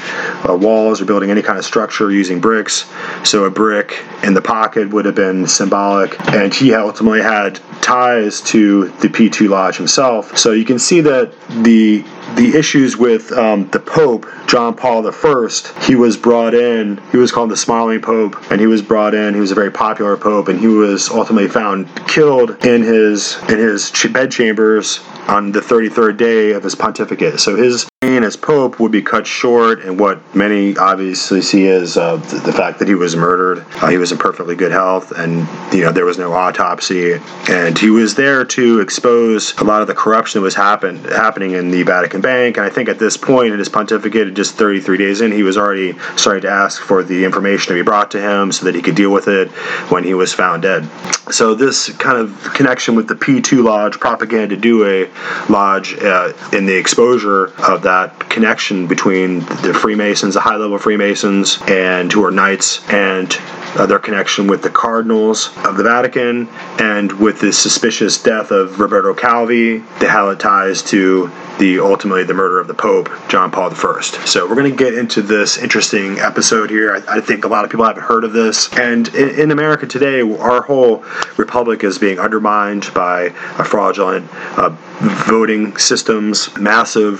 uh, 0.49 0.57
walls 0.57 1.00
or 1.00 1.04
building 1.04 1.31
any 1.31 1.42
kind 1.42 1.59
of 1.59 1.64
structure 1.64 2.11
using 2.11 2.40
bricks. 2.40 2.90
So 3.25 3.45
a 3.45 3.50
brick 3.50 4.04
in 4.23 4.35
the 4.35 4.42
pocket 4.42 4.90
would 4.90 5.04
have 5.04 5.14
been 5.14 5.47
symbolic, 5.47 6.19
and 6.33 6.52
he 6.52 6.75
ultimately 6.75 7.23
had 7.23 7.61
ties 7.83 8.40
to 8.42 8.88
the 8.88 9.09
P2 9.09 9.49
Lodge 9.49 9.76
himself. 9.76 10.37
So 10.38 10.52
you 10.52 10.64
can 10.64 10.78
see 10.78 11.00
that 11.02 11.33
the 11.62 12.04
the 12.37 12.57
issues 12.57 12.97
with 12.97 13.33
um, 13.33 13.69
the 13.71 13.81
Pope, 13.81 14.26
John 14.47 14.75
Paul 14.75 15.07
I, 15.07 15.85
he 15.87 15.95
was 15.95 16.17
brought 16.17 16.55
in, 16.55 17.00
he 17.11 17.17
was 17.19 17.33
called 17.33 17.50
the 17.50 17.57
Smiling 17.57 18.00
Pope, 18.00 18.50
and 18.50 18.61
he 18.61 18.67
was 18.67 18.83
brought 18.83 19.14
in, 19.14 19.35
he 19.35 19.41
was 19.41 19.50
a 19.50 19.55
very 19.55 19.71
popular 19.71 20.17
Pope, 20.17 20.49
and 20.49 20.59
he 20.59 20.67
was 20.67 21.09
ultimately 21.11 21.49
found 21.49 21.88
killed 22.09 22.64
in 22.64 22.83
his 22.83 23.37
in 23.49 23.59
his 23.59 23.93
bedchambers 24.11 25.00
on 25.29 25.52
the 25.52 25.61
33rd 25.61 26.17
day 26.17 26.52
of 26.52 26.62
his 26.62 26.75
pontificate. 26.75 27.38
So 27.41 27.57
his 27.57 27.87
as 28.02 28.37
Pope 28.37 28.80
would 28.80 28.90
be 28.90 29.00
cut 29.00 29.28
short, 29.28 29.82
and 29.82 29.99
what 29.99 30.35
many 30.35 30.76
obviously 30.76 31.40
see 31.40 31.68
as 31.68 31.97
uh, 31.97 32.16
the, 32.16 32.37
the, 32.38 32.52
fact 32.52 32.80
that 32.80 32.88
he 32.88 32.97
was 32.97 33.14
murdered. 33.14 33.64
Uh, 33.76 33.88
he 33.88 33.97
was 33.97 34.11
in 34.11 34.18
perfectly 34.18 34.56
good 34.56 34.73
health, 34.73 35.12
and 35.12 35.47
you 35.73 35.85
know 35.85 35.92
there 35.92 36.04
was 36.04 36.18
no 36.18 36.32
autopsy, 36.32 37.14
and 37.49 37.78
he 37.78 37.90
was 37.90 38.16
there 38.16 38.44
to 38.44 38.80
expose 38.80 39.56
a 39.59 39.64
lot 39.64 39.82
of 39.82 39.87
the 39.87 39.94
corruption 39.94 40.40
that 40.40 40.42
was 40.42 40.56
happen, 40.56 40.97
happening 41.04 41.52
in 41.52 41.71
the 41.71 41.85
Vatican 41.85 42.21
Bank. 42.21 42.56
And 42.56 42.66
I 42.66 42.71
think 42.71 42.88
at 42.88 42.99
this 42.99 43.16
point 43.16 43.52
in 43.52 43.59
his 43.61 43.68
pontificate, 43.68 44.35
just 44.35 44.56
33 44.56 44.99
days 44.99 45.21
in, 45.21 45.30
he 45.30 45.44
was 45.44 45.56
already 45.56 45.97
starting 46.16 46.42
to 46.42 46.50
ask 46.50 46.82
for 46.82 47.04
the 47.04 47.25
information 47.25 47.68
to 47.68 47.75
be 47.75 47.82
brought 47.82 48.11
to 48.11 48.21
him 48.21 48.50
so 48.50 48.64
that 48.64 48.75
he 48.75 48.82
could 48.82 48.97
deal 48.97 49.12
with 49.12 49.28
it 49.28 49.49
when 49.92 50.02
he 50.02 50.14
was 50.14 50.35
found 50.35 50.62
dead. 50.62 50.82
So 51.31 51.55
this 51.55 51.88
kind 51.97 52.19
of 52.19 52.52
connection 52.52 52.97
with 52.97 53.07
the 53.07 53.14
P2 53.14 53.62
Lodge, 53.62 54.00
Propaganda 54.00 54.57
Due 54.57 55.09
Lodge, 55.49 55.95
uh, 55.95 56.33
in 56.52 56.67
the 56.67 56.76
exposure 56.76 57.52
of 57.62 57.83
that 57.83 58.29
connection 58.29 58.88
between 58.88 59.41
the 59.41 59.73
Freemasons, 59.73 60.35
the 60.35 60.41
high 60.41 60.57
level 60.57 60.79
Freemasons, 60.79 61.59
and 61.69 62.12
who 62.12 62.25
are 62.25 62.33
knights, 62.33 62.87
and 62.91 63.38
uh, 63.76 63.87
their 63.87 63.99
connection 63.99 64.47
with 64.49 64.62
the 64.62 64.71
cardinals 64.71 65.57
of 65.64 65.76
the 65.76 65.85
Vatican, 65.85 66.49
and 66.79 67.12
with 67.12 67.41
the 67.41 67.52
suspicious 67.52 68.23
death 68.23 68.50
of 68.50 68.81
Roberto 68.81 69.14
Calvi, 69.14 69.79
the 70.00 70.09
have 70.09 70.29
it 70.29 70.41
ties 70.41 70.83
to 70.83 71.31
the 71.59 71.79
ultimately 71.79 72.25
the 72.25 72.35
murder 72.35 72.59
of 72.59 72.67
the 72.67 72.75
Pope, 72.75 73.11
John 73.29 73.50
Paul 73.50 73.71
I. 73.71 74.00
So 74.00 74.49
we're 74.49 74.57
going 74.57 74.71
to 74.71 74.76
get 74.76 74.95
into 74.95 75.23
this 75.23 75.59
interesting 75.59 76.19
episode 76.19 76.71
here. 76.71 76.95
I, 76.95 77.17
I, 77.17 77.21
think 77.21 77.45
a 77.45 77.49
lot 77.49 77.64
of 77.64 77.71
people 77.71 77.85
haven't 77.85 78.02
heard 78.02 78.25
of 78.25 78.33
this, 78.33 78.73
and 78.75 79.09
in, 79.14 79.41
in, 79.41 79.50
America 79.50 79.87
today, 79.87 80.21
our 80.21 80.62
whole 80.62 81.05
republic 81.37 81.85
is 81.85 81.99
being 81.99 82.19
undermined 82.19 82.90
by 82.95 83.25
a 83.59 83.64
fraudulent 83.64 84.26
uh, 84.59 84.75
voting 85.02 85.76
systems, 85.76 86.56
massive 86.59 87.18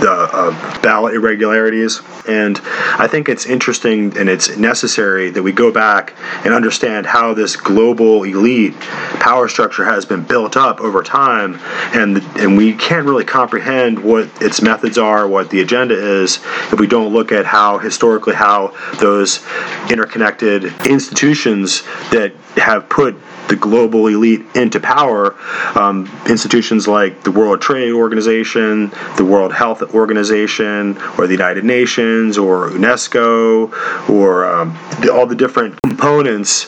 the 0.00 0.10
uh, 0.10 0.80
ballot 0.82 1.14
irregularities. 1.14 2.00
And 2.28 2.60
I 2.98 3.06
think 3.06 3.28
it's 3.28 3.46
interesting 3.46 4.16
and 4.16 4.28
it's 4.28 4.56
necessary 4.56 5.30
that 5.30 5.42
we 5.42 5.52
go 5.52 5.70
back 5.70 6.14
and 6.44 6.52
understand 6.52 7.06
how 7.06 7.34
this 7.34 7.56
global 7.56 8.24
elite 8.24 8.78
power 9.20 9.48
structure 9.48 9.84
has 9.84 10.04
been 10.04 10.24
built 10.24 10.56
up 10.56 10.80
over 10.80 11.02
time, 11.02 11.60
and 11.94 12.18
and 12.36 12.56
we 12.56 12.74
can't 12.74 13.06
really 13.06 13.24
comprehend 13.24 14.02
what 14.02 14.30
its 14.42 14.60
methods 14.60 14.98
are, 14.98 15.28
what 15.28 15.50
the 15.50 15.60
agenda 15.60 15.94
is, 15.94 16.36
if 16.72 16.80
we 16.80 16.86
don't 16.86 17.12
look 17.12 17.30
at 17.32 17.46
how 17.46 17.78
historically 17.78 18.34
how 18.34 18.74
those 18.98 19.44
interconnected 19.90 20.64
institutions 20.86 21.82
that 22.10 22.32
have 22.56 22.88
put 22.88 23.16
the 23.48 23.56
global 23.56 24.06
elite 24.08 24.44
into 24.54 24.80
power, 24.80 25.36
um, 25.78 26.10
institutions 26.28 26.88
like 26.88 27.05
the 27.10 27.30
World 27.30 27.60
Trade 27.60 27.92
Organization, 27.92 28.90
the 29.16 29.24
World 29.24 29.52
Health 29.52 29.82
Organization, 29.94 30.96
or 31.18 31.26
the 31.26 31.32
United 31.32 31.64
Nations, 31.64 32.38
or 32.38 32.70
UNESCO, 32.70 33.70
or 34.08 34.46
um, 34.46 34.78
the, 35.00 35.12
all 35.12 35.26
the 35.26 35.34
different 35.34 35.80
components 35.82 36.66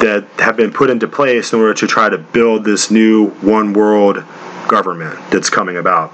that 0.00 0.24
have 0.38 0.56
been 0.56 0.72
put 0.72 0.90
into 0.90 1.06
place 1.06 1.52
in 1.52 1.60
order 1.60 1.74
to 1.74 1.86
try 1.86 2.08
to 2.08 2.18
build 2.18 2.64
this 2.64 2.90
new 2.90 3.28
one 3.40 3.72
world 3.72 4.24
government 4.68 5.18
that's 5.30 5.50
coming 5.50 5.76
about 5.76 6.12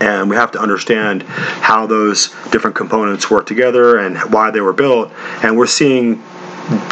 and 0.00 0.30
we 0.30 0.36
have 0.36 0.52
to 0.52 0.60
understand 0.60 1.22
how 1.24 1.86
those 1.86 2.28
different 2.50 2.76
components 2.76 3.30
work 3.30 3.46
together 3.46 3.98
and 3.98 4.16
why 4.32 4.50
they 4.50 4.60
were 4.60 4.72
built. 4.72 5.12
And 5.42 5.56
we're 5.56 5.66
seeing 5.66 6.22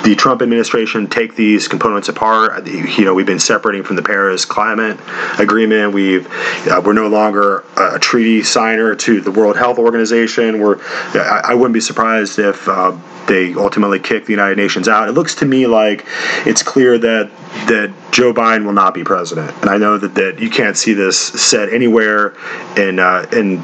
the 0.04 0.14
Trump 0.14 0.40
administration 0.40 1.06
take 1.06 1.34
these 1.34 1.68
components 1.68 2.08
apart. 2.08 2.66
You 2.66 3.04
know, 3.04 3.14
we've 3.14 3.26
been 3.26 3.38
separating 3.38 3.82
from 3.82 3.96
the 3.96 4.02
Paris 4.02 4.44
Climate 4.44 4.98
Agreement. 5.38 5.92
We've 5.92 6.26
uh, 6.66 6.80
we're 6.84 6.94
no 6.94 7.08
longer 7.08 7.64
a 7.76 7.98
treaty 7.98 8.42
signer 8.42 8.94
to 8.94 9.20
the 9.20 9.30
World 9.30 9.56
Health 9.56 9.78
Organization. 9.78 10.60
We're 10.60 10.80
I, 11.14 11.42
I 11.48 11.54
wouldn't 11.54 11.74
be 11.74 11.80
surprised 11.80 12.38
if 12.38 12.66
uh, 12.68 12.96
they 13.26 13.54
ultimately 13.54 13.98
kick 13.98 14.24
the 14.24 14.32
United 14.32 14.56
Nations 14.56 14.88
out. 14.88 15.08
It 15.08 15.12
looks 15.12 15.34
to 15.36 15.44
me 15.44 15.66
like 15.66 16.06
it's 16.46 16.62
clear 16.62 16.96
that 16.98 17.30
that 17.66 17.92
Joe 18.12 18.32
Biden 18.32 18.64
will 18.64 18.72
not 18.72 18.94
be 18.94 19.04
president, 19.04 19.54
and 19.60 19.68
I 19.68 19.76
know 19.76 19.98
that 19.98 20.14
that 20.14 20.38
you 20.38 20.48
can't 20.48 20.76
see 20.76 20.94
this 20.94 21.18
said 21.18 21.68
anywhere 21.68 22.34
in 22.78 22.98
uh, 22.98 23.26
in 23.32 23.62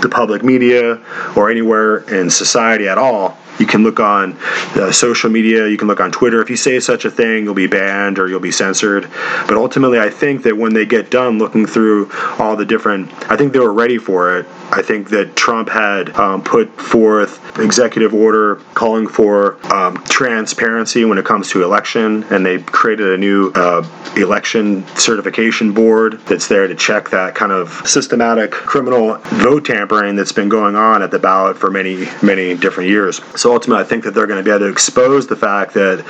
the 0.00 0.08
public 0.08 0.42
media 0.42 1.00
or 1.36 1.50
anywhere 1.50 1.98
in 2.08 2.30
society 2.30 2.88
at 2.88 2.98
all 2.98 3.36
you 3.58 3.66
can 3.66 3.82
look 3.82 4.00
on 4.00 4.36
uh, 4.74 4.90
social 4.92 5.30
media, 5.30 5.68
you 5.68 5.76
can 5.76 5.88
look 5.88 6.00
on 6.00 6.10
Twitter. 6.10 6.40
If 6.42 6.50
you 6.50 6.56
say 6.56 6.80
such 6.80 7.04
a 7.04 7.10
thing, 7.10 7.44
you'll 7.44 7.54
be 7.54 7.66
banned 7.66 8.18
or 8.18 8.28
you'll 8.28 8.40
be 8.40 8.50
censored. 8.50 9.08
But 9.46 9.52
ultimately, 9.52 10.00
I 10.00 10.10
think 10.10 10.42
that 10.44 10.56
when 10.56 10.72
they 10.72 10.86
get 10.86 11.10
done 11.10 11.38
looking 11.38 11.66
through 11.66 12.10
all 12.38 12.56
the 12.56 12.64
different, 12.64 13.12
I 13.30 13.36
think 13.36 13.52
they 13.52 13.58
were 13.58 13.72
ready 13.72 13.98
for 13.98 14.38
it. 14.38 14.46
I 14.72 14.80
think 14.80 15.10
that 15.10 15.36
Trump 15.36 15.68
had 15.68 16.16
um, 16.16 16.42
put 16.42 16.68
forth 16.80 17.58
executive 17.58 18.14
order 18.14 18.56
calling 18.72 19.06
for 19.06 19.58
um, 19.72 20.02
transparency 20.04 21.04
when 21.04 21.18
it 21.18 21.26
comes 21.26 21.50
to 21.50 21.62
election, 21.62 22.24
and 22.30 22.44
they 22.44 22.58
created 22.58 23.12
a 23.12 23.18
new 23.18 23.52
uh, 23.54 23.86
election 24.16 24.86
certification 24.96 25.72
board 25.72 26.20
that's 26.26 26.48
there 26.48 26.66
to 26.66 26.74
check 26.74 27.10
that 27.10 27.34
kind 27.34 27.52
of 27.52 27.86
systematic 27.86 28.50
criminal 28.50 29.18
vote 29.42 29.66
tampering 29.66 30.16
that's 30.16 30.32
been 30.32 30.48
going 30.48 30.74
on 30.74 31.02
at 31.02 31.10
the 31.10 31.18
ballot 31.18 31.58
for 31.58 31.70
many, 31.70 32.06
many 32.22 32.56
different 32.56 32.88
years. 32.88 33.20
So 33.38 33.52
ultimately, 33.52 33.84
I 33.84 33.86
think 33.86 34.04
that 34.04 34.14
they're 34.14 34.26
going 34.26 34.42
to 34.42 34.44
be 34.44 34.50
able 34.50 34.66
to 34.66 34.72
expose 34.72 35.26
the 35.26 35.36
fact 35.36 35.74
that 35.74 36.02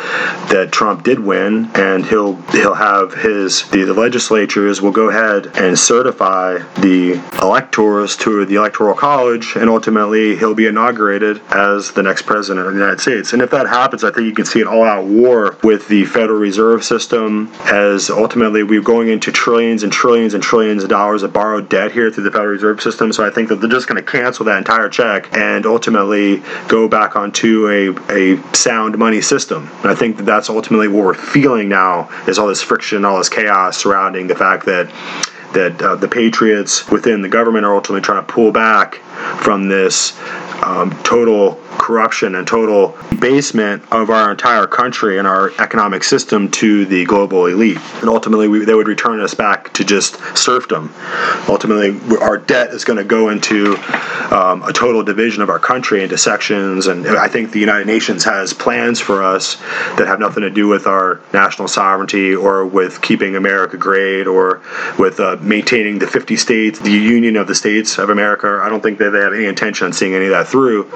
that 0.50 0.70
Trump 0.70 1.02
did 1.02 1.18
win, 1.18 1.68
and 1.74 2.06
he'll 2.06 2.36
he'll 2.52 2.74
have 2.74 3.12
his 3.14 3.68
the, 3.70 3.82
the 3.82 3.94
legislatures 3.94 4.80
will 4.80 4.92
go 4.92 5.08
ahead 5.08 5.50
and 5.56 5.76
certify 5.76 6.58
the 6.80 7.20
electors 7.42 8.16
to 8.18 8.44
the 8.44 8.51
electoral 8.56 8.94
college, 8.94 9.56
and 9.56 9.68
ultimately 9.68 10.36
he'll 10.36 10.54
be 10.54 10.66
inaugurated 10.66 11.40
as 11.50 11.92
the 11.92 12.02
next 12.02 12.22
president 12.22 12.66
of 12.66 12.72
the 12.72 12.78
United 12.78 13.00
States. 13.00 13.32
And 13.32 13.42
if 13.42 13.50
that 13.50 13.66
happens, 13.66 14.04
I 14.04 14.10
think 14.10 14.26
you 14.26 14.34
can 14.34 14.44
see 14.44 14.60
an 14.60 14.68
all-out 14.68 15.04
war 15.04 15.56
with 15.62 15.88
the 15.88 16.04
Federal 16.04 16.38
Reserve 16.38 16.84
System, 16.84 17.52
as 17.64 18.10
ultimately 18.10 18.62
we're 18.62 18.82
going 18.82 19.08
into 19.08 19.32
trillions 19.32 19.82
and 19.82 19.92
trillions 19.92 20.34
and 20.34 20.42
trillions 20.42 20.82
of 20.82 20.90
dollars 20.90 21.22
of 21.22 21.32
borrowed 21.32 21.68
debt 21.68 21.92
here 21.92 22.10
through 22.10 22.24
the 22.24 22.30
Federal 22.30 22.52
Reserve 22.52 22.80
System. 22.80 23.12
So 23.12 23.26
I 23.26 23.30
think 23.30 23.48
that 23.48 23.56
they're 23.56 23.70
just 23.70 23.88
going 23.88 24.02
to 24.02 24.10
cancel 24.10 24.44
that 24.46 24.58
entire 24.58 24.88
check 24.88 25.28
and 25.36 25.66
ultimately 25.66 26.42
go 26.68 26.88
back 26.88 27.16
onto 27.16 27.68
a, 27.68 28.12
a 28.12 28.54
sound 28.54 28.98
money 28.98 29.20
system. 29.20 29.68
And 29.82 29.90
I 29.90 29.94
think 29.94 30.16
that 30.18 30.24
that's 30.24 30.48
ultimately 30.50 30.88
what 30.88 31.04
we're 31.04 31.14
feeling 31.14 31.68
now 31.68 32.08
is 32.26 32.38
all 32.38 32.48
this 32.48 32.62
friction, 32.62 33.04
all 33.04 33.18
this 33.18 33.28
chaos 33.28 33.76
surrounding 33.76 34.26
the 34.26 34.34
fact 34.34 34.66
that 34.66 34.90
that 35.52 35.80
uh, 35.82 35.96
the 35.96 36.08
patriots 36.08 36.88
within 36.88 37.22
the 37.22 37.28
government 37.28 37.64
are 37.64 37.74
ultimately 37.74 38.02
trying 38.02 38.24
to 38.24 38.32
pull 38.32 38.52
back 38.52 38.96
from 39.42 39.68
this 39.68 40.18
um, 40.62 40.90
total 41.02 41.60
corruption 41.70 42.36
and 42.36 42.46
total 42.46 42.96
basement 43.18 43.82
of 43.90 44.10
our 44.10 44.30
entire 44.30 44.66
country 44.66 45.18
and 45.18 45.26
our 45.26 45.50
economic 45.58 46.04
system 46.04 46.50
to 46.50 46.86
the 46.86 47.04
global 47.04 47.46
elite. 47.46 47.78
And 48.00 48.08
ultimately, 48.08 48.46
we, 48.46 48.64
they 48.64 48.74
would 48.74 48.86
return 48.86 49.20
us 49.20 49.34
back 49.34 49.72
to 49.74 49.84
just 49.84 50.16
serfdom. 50.36 50.94
Ultimately, 51.48 51.98
our 52.18 52.38
debt 52.38 52.70
is 52.70 52.84
going 52.84 52.98
to 52.98 53.04
go 53.04 53.30
into 53.30 53.76
um, 54.32 54.62
a 54.62 54.72
total 54.72 55.02
division 55.02 55.42
of 55.42 55.50
our 55.50 55.58
country 55.58 56.02
into 56.02 56.16
sections. 56.16 56.86
And 56.86 57.06
I 57.06 57.28
think 57.28 57.50
the 57.50 57.60
United 57.60 57.86
Nations 57.86 58.24
has 58.24 58.52
plans 58.52 59.00
for 59.00 59.22
us 59.22 59.56
that 59.96 60.06
have 60.06 60.20
nothing 60.20 60.42
to 60.42 60.50
do 60.50 60.68
with 60.68 60.86
our 60.86 61.20
national 61.32 61.68
sovereignty 61.68 62.34
or 62.34 62.64
with 62.64 63.02
keeping 63.02 63.34
America 63.34 63.76
great 63.76 64.26
or 64.26 64.60
with 64.98 65.18
uh, 65.18 65.36
maintaining 65.42 65.98
the 65.98 66.06
50 66.06 66.36
states, 66.36 66.78
the 66.78 66.90
Union 66.90 67.36
of 67.36 67.46
the 67.46 67.54
States 67.54 67.98
of 67.98 68.10
America. 68.10 68.60
I 68.62 68.68
don't 68.68 68.82
think 68.82 68.98
that 68.98 69.10
they 69.10 69.20
have 69.20 69.32
any 69.32 69.46
intention 69.46 69.86
on 69.86 69.92
seeing 69.92 70.14
any 70.14 70.26
of 70.26 70.30
that 70.32 70.48
through 70.48 70.90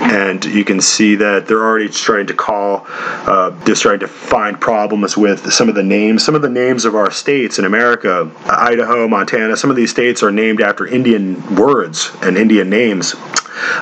and 0.00 0.42
you 0.46 0.64
can 0.64 0.80
see 0.80 1.14
that 1.16 1.46
they're 1.46 1.62
already 1.62 1.88
trying 1.88 2.26
to 2.26 2.34
call, 2.34 2.86
uh, 2.88 3.50
they're 3.64 3.74
starting 3.74 4.00
to 4.00 4.08
find 4.08 4.58
problems 4.58 5.16
with 5.16 5.52
some 5.52 5.68
of 5.68 5.74
the 5.74 5.82
names. 5.82 6.24
Some 6.24 6.34
of 6.34 6.42
the 6.42 6.48
names 6.48 6.84
of 6.84 6.94
our 6.94 7.10
states 7.10 7.58
in 7.58 7.66
America, 7.66 8.30
Idaho, 8.46 9.06
Montana, 9.08 9.56
some 9.56 9.70
of 9.70 9.76
these 9.76 9.90
states 9.90 10.22
are 10.22 10.32
named 10.32 10.62
after 10.62 10.86
Indian 10.86 11.54
words 11.54 12.10
and 12.22 12.38
Indian 12.38 12.70
names. 12.70 13.14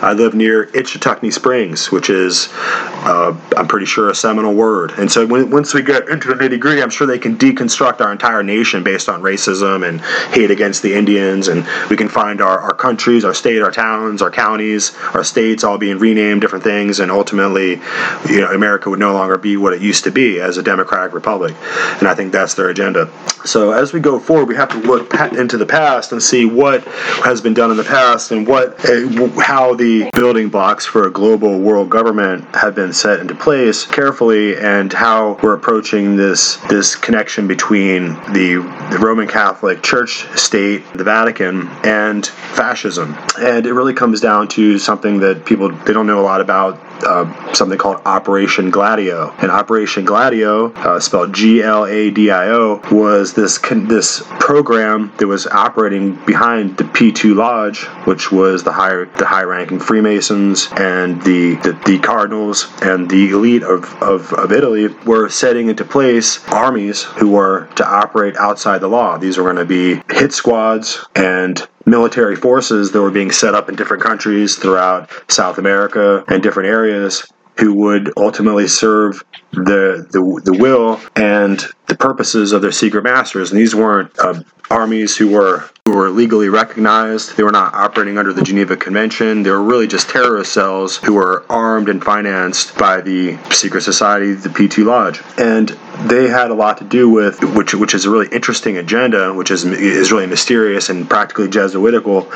I 0.00 0.12
live 0.12 0.34
near 0.34 0.66
Ichetucknee 0.66 1.32
Springs, 1.32 1.92
which 1.92 2.10
is, 2.10 2.48
uh, 2.52 3.36
I'm 3.56 3.68
pretty 3.68 3.86
sure, 3.86 4.10
a 4.10 4.14
Seminole 4.14 4.54
word. 4.54 4.92
And 4.98 5.10
so 5.10 5.24
when, 5.24 5.50
once 5.50 5.72
we 5.72 5.82
get 5.82 6.08
into 6.08 6.28
the 6.28 6.34
nitty 6.34 6.58
gritty, 6.58 6.82
I'm 6.82 6.90
sure 6.90 7.06
they 7.06 7.18
can 7.18 7.36
deconstruct 7.36 8.00
our 8.00 8.10
entire 8.10 8.42
nation 8.42 8.82
based 8.82 9.08
on 9.08 9.22
racism 9.22 9.87
and 9.88 10.00
hate 10.32 10.50
against 10.50 10.82
the 10.82 10.94
Indians. 10.94 11.48
And 11.48 11.66
we 11.90 11.96
can 11.96 12.08
find 12.08 12.40
our, 12.40 12.58
our 12.58 12.74
countries, 12.74 13.24
our 13.24 13.34
state, 13.34 13.60
our 13.62 13.70
towns, 13.70 14.22
our 14.22 14.30
counties, 14.30 14.96
our 15.14 15.24
states 15.24 15.64
all 15.64 15.78
being 15.78 15.98
renamed 15.98 16.40
different 16.40 16.64
things. 16.64 17.00
And 17.00 17.10
ultimately, 17.10 17.80
you 18.28 18.40
know, 18.40 18.52
America 18.52 18.90
would 18.90 18.98
no 18.98 19.12
longer 19.12 19.36
be 19.36 19.56
what 19.56 19.72
it 19.72 19.82
used 19.82 20.04
to 20.04 20.10
be 20.10 20.40
as 20.40 20.56
a 20.56 20.62
democratic 20.62 21.12
republic. 21.12 21.54
And 21.98 22.08
I 22.08 22.14
think 22.14 22.32
that's 22.32 22.54
their 22.54 22.68
agenda. 22.68 23.10
So 23.44 23.72
as 23.72 23.92
we 23.92 24.00
go 24.00 24.18
forward, 24.18 24.48
we 24.48 24.56
have 24.56 24.70
to 24.70 24.78
look 24.78 25.12
into 25.14 25.56
the 25.58 25.66
past 25.66 26.12
and 26.12 26.22
see 26.22 26.44
what 26.44 26.84
has 27.24 27.40
been 27.40 27.54
done 27.54 27.70
in 27.70 27.76
the 27.76 27.84
past 27.84 28.30
and 28.30 28.46
what, 28.46 28.84
eh, 28.84 29.06
how 29.42 29.58
how 29.58 29.74
the 29.74 30.08
building 30.14 30.48
blocks 30.48 30.86
for 30.86 31.08
a 31.08 31.10
global 31.10 31.58
world 31.58 31.90
government 31.90 32.44
have 32.54 32.76
been 32.76 32.92
set 32.92 33.18
into 33.18 33.34
place 33.34 33.84
carefully 33.84 34.56
and 34.56 34.92
how 34.92 35.36
we're 35.42 35.54
approaching 35.54 36.16
this 36.16 36.56
this 36.68 36.94
connection 36.94 37.48
between 37.48 38.14
the, 38.32 38.54
the 38.92 38.98
Roman 39.00 39.26
Catholic 39.26 39.77
Church 39.82 40.26
state, 40.38 40.84
the 40.92 41.04
Vatican, 41.04 41.68
and 41.84 42.26
fascism. 42.26 43.16
And 43.38 43.66
it 43.66 43.72
really 43.72 43.94
comes 43.94 44.20
down 44.20 44.48
to 44.48 44.78
something 44.78 45.20
that 45.20 45.44
people 45.44 45.70
they 45.70 45.92
don't 45.92 46.06
know 46.06 46.20
a 46.20 46.22
lot 46.22 46.40
about 46.40 46.80
uh, 47.04 47.52
something 47.54 47.78
called 47.78 48.00
Operation 48.04 48.70
Gladio. 48.70 49.34
And 49.38 49.50
Operation 49.50 50.04
Gladio, 50.04 50.72
uh, 50.72 51.00
spelled 51.00 51.32
G-L-A-D-I-O, 51.32 52.82
was 52.90 53.34
this 53.34 53.58
this 53.58 54.22
program 54.40 55.12
that 55.18 55.26
was 55.26 55.46
operating 55.46 56.14
behind 56.24 56.76
the 56.76 56.84
P2 56.84 57.34
Lodge, 57.34 57.84
which 58.06 58.32
was 58.32 58.64
the 58.64 58.72
higher 58.72 59.06
the 59.16 59.26
high-ranking 59.26 59.80
Freemasons 59.80 60.68
and 60.76 61.22
the, 61.22 61.54
the, 61.56 61.78
the 61.86 61.98
Cardinals 61.98 62.68
and 62.82 63.10
the 63.10 63.30
elite 63.30 63.62
of, 63.62 63.84
of, 64.02 64.32
of 64.32 64.52
Italy 64.52 64.88
were 65.04 65.28
setting 65.28 65.68
into 65.68 65.84
place 65.84 66.46
armies 66.48 67.02
who 67.02 67.30
were 67.30 67.68
to 67.76 67.86
operate 67.86 68.36
outside 68.36 68.80
the 68.80 68.88
law. 68.88 69.18
These 69.18 69.38
were 69.38 69.44
going 69.44 69.56
to 69.56 69.64
be 69.64 70.02
hit 70.10 70.32
squads 70.32 71.04
and 71.14 71.66
military 71.88 72.36
forces 72.36 72.92
that 72.92 73.00
were 73.00 73.10
being 73.10 73.30
set 73.30 73.54
up 73.54 73.68
in 73.68 73.76
different 73.76 74.02
countries 74.02 74.56
throughout 74.56 75.10
South 75.30 75.58
America 75.58 76.24
and 76.28 76.42
different 76.42 76.68
areas 76.68 77.26
who 77.58 77.74
would 77.74 78.12
ultimately 78.16 78.68
serve 78.68 79.24
the, 79.50 80.06
the, 80.12 80.40
the 80.44 80.56
will 80.56 81.00
and 81.16 81.64
the 81.86 81.96
purposes 81.96 82.52
of 82.52 82.62
their 82.62 82.70
secret 82.72 83.02
masters. 83.02 83.50
And 83.50 83.60
these 83.60 83.74
weren't 83.74 84.16
uh, 84.18 84.42
armies 84.70 85.16
who 85.16 85.30
were 85.30 85.68
who 85.88 85.96
were 85.96 86.10
legally 86.10 86.50
recognized. 86.50 87.36
They 87.38 87.42
were 87.42 87.50
not 87.50 87.72
operating 87.72 88.18
under 88.18 88.34
the 88.34 88.42
Geneva 88.42 88.76
Convention. 88.76 89.42
They 89.42 89.50
were 89.50 89.62
really 89.62 89.86
just 89.86 90.10
terrorist 90.10 90.52
cells 90.52 90.98
who 90.98 91.14
were 91.14 91.46
armed 91.48 91.88
and 91.88 92.04
financed 92.04 92.76
by 92.76 93.00
the 93.00 93.38
secret 93.50 93.80
society, 93.80 94.34
the 94.34 94.50
P2 94.50 94.84
Lodge. 94.84 95.22
And 95.38 95.70
they 96.06 96.28
had 96.28 96.50
a 96.50 96.54
lot 96.54 96.78
to 96.78 96.84
do 96.84 97.08
with 97.08 97.42
which 97.54 97.74
which 97.74 97.94
is 97.94 98.04
a 98.04 98.10
really 98.10 98.28
interesting 98.28 98.76
agenda, 98.76 99.32
which 99.32 99.50
is 99.50 99.64
is 99.64 100.12
really 100.12 100.26
mysterious 100.26 100.88
and 100.88 101.08
practically 101.08 101.48
Jesuitical. 101.48 102.30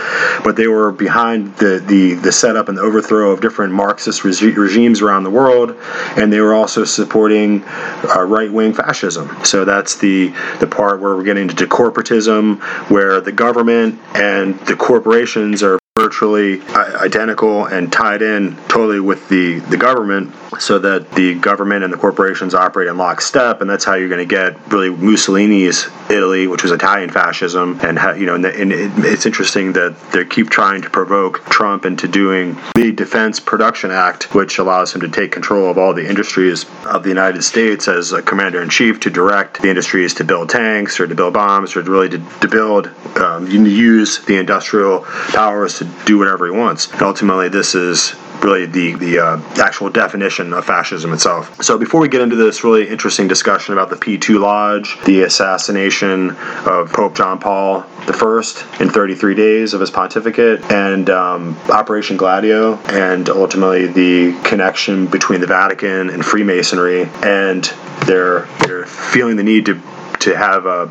But 0.45 0.57
they 0.57 0.67
were 0.67 0.93
behind 0.93 1.57
the 1.57 1.79
the, 1.79 2.15
the 2.15 2.33
setup 2.33 2.69
and 2.69 2.79
the 2.79 2.83
overthrow 2.83 3.31
of 3.31 3.41
different 3.41 3.73
Marxist 3.73 4.25
regi- 4.25 4.53
regimes 4.53 5.01
around 5.01 5.25
the 5.25 5.31
world, 5.31 5.77
and 6.17 6.33
they 6.33 6.41
were 6.41 6.55
also 6.55 6.85
supporting 6.85 7.63
uh, 7.65 8.23
right 8.23 8.53
wing 8.53 8.73
fascism. 8.73 9.45
So 9.45 9.65
that's 9.65 9.97
the 9.97 10.35
the 10.61 10.67
part 10.67 11.01
where 11.01 11.15
we're 11.15 11.25
getting 11.25 11.49
into 11.49 11.67
corporatism, 11.67 12.61
where 12.91 13.21
the 13.21 13.33
government 13.33 14.01
and 14.15 14.59
the 14.61 14.77
corporations 14.77 15.63
are 15.63 15.82
virtually 15.95 16.63
identical 16.71 17.67
and 17.67 17.93
tied 17.93 18.23
in 18.23 18.57
totally 18.67 18.99
with 18.99 19.29
the, 19.29 19.59
the 19.69 19.77
government 19.77 20.35
so 20.59 20.79
that 20.79 21.11
the 21.13 21.35
government 21.35 21.85
and 21.85 21.93
the 21.93 21.99
corporations 21.99 22.55
operate 22.55 22.89
in 22.89 22.97
lockstep 22.97 23.61
and 23.61 23.69
that's 23.69 23.85
how 23.85 23.95
you're 23.95 24.09
going 24.09 24.27
to 24.27 24.35
get 24.35 24.73
really 24.73 24.89
Mussolini's 24.89 25.89
Italy 26.09 26.47
which 26.47 26.63
was 26.63 26.73
Italian 26.73 27.11
fascism 27.11 27.79
and 27.83 27.99
you 28.19 28.25
know 28.25 28.37
and, 28.37 28.47
and 28.47 28.73
it, 28.73 28.91
it's 29.05 29.27
interesting 29.27 29.75
that 29.75 29.95
they 30.13 30.25
keep 30.25 30.49
trying 30.49 30.81
to 30.81 30.89
provoke 30.89 31.45
Trump 31.47 31.85
into 31.85 32.09
doing 32.09 32.57
the 32.75 32.93
Defense 32.93 33.39
Production 33.39 33.91
Act 33.91 34.35
which 34.35 34.59
allows 34.59 34.95
him 34.95 35.03
to 35.03 35.11
take 35.11 35.31
control 35.31 35.71
of 35.71 35.77
all 35.77 35.93
the 35.93 36.09
industries 36.09 36.65
of 36.87 37.03
the 37.03 37.11
United 37.11 37.43
States 37.43 37.87
as 37.87 38.13
a 38.13 38.23
commander-in-chief 38.23 38.99
to 39.01 39.11
direct 39.11 39.61
the 39.61 39.69
industries 39.69 40.15
to 40.15 40.25
build 40.25 40.49
tanks 40.49 40.99
or 40.99 41.07
to 41.07 41.15
build 41.15 41.35
bombs 41.35 41.77
or 41.77 41.83
really 41.83 42.09
to, 42.09 42.19
to 42.41 42.49
build 42.49 42.87
um, 43.19 43.47
use 43.47 44.21
the 44.25 44.39
industrial 44.39 45.03
powers 45.35 45.82
to 45.83 46.05
do 46.05 46.19
whatever 46.19 46.47
he 46.47 46.53
wants. 46.53 46.91
And 46.93 47.03
ultimately, 47.03 47.49
this 47.49 47.75
is 47.75 48.15
really 48.43 48.67
the 48.67 48.95
the 48.95 49.19
uh, 49.19 49.41
actual 49.57 49.91
definition 49.91 50.53
of 50.53 50.65
fascism 50.65 51.13
itself. 51.13 51.63
So 51.63 51.79
before 51.79 52.01
we 52.01 52.09
get 52.09 52.21
into 52.21 52.37
this 52.37 52.65
really 52.65 52.89
interesting 52.89 53.29
discussion 53.29 53.73
about 53.73 53.91
the 53.91 53.97
P2 53.97 54.41
Lodge, 54.41 54.99
the 55.05 55.23
assassination 55.23 56.31
of 56.67 56.93
Pope 56.93 57.15
John 57.15 57.39
Paul 57.39 57.85
I 58.05 58.81
in 58.81 58.91
33 58.91 59.35
days 59.35 59.75
of 59.75 59.81
his 59.81 59.91
pontificate, 59.91 60.61
and 60.71 61.09
um, 61.11 61.57
Operation 61.71 62.17
Gladio, 62.17 62.77
and 62.87 63.29
ultimately 63.29 63.87
the 63.87 64.39
connection 64.43 65.07
between 65.07 65.41
the 65.41 65.47
Vatican 65.47 66.11
and 66.11 66.25
Freemasonry, 66.25 67.05
and 67.23 67.65
they're 68.07 68.49
they're 68.67 68.87
feeling 68.87 69.37
the 69.37 69.45
need 69.45 69.67
to 69.67 69.81
to 70.21 70.37
have 70.37 70.67
a 70.67 70.91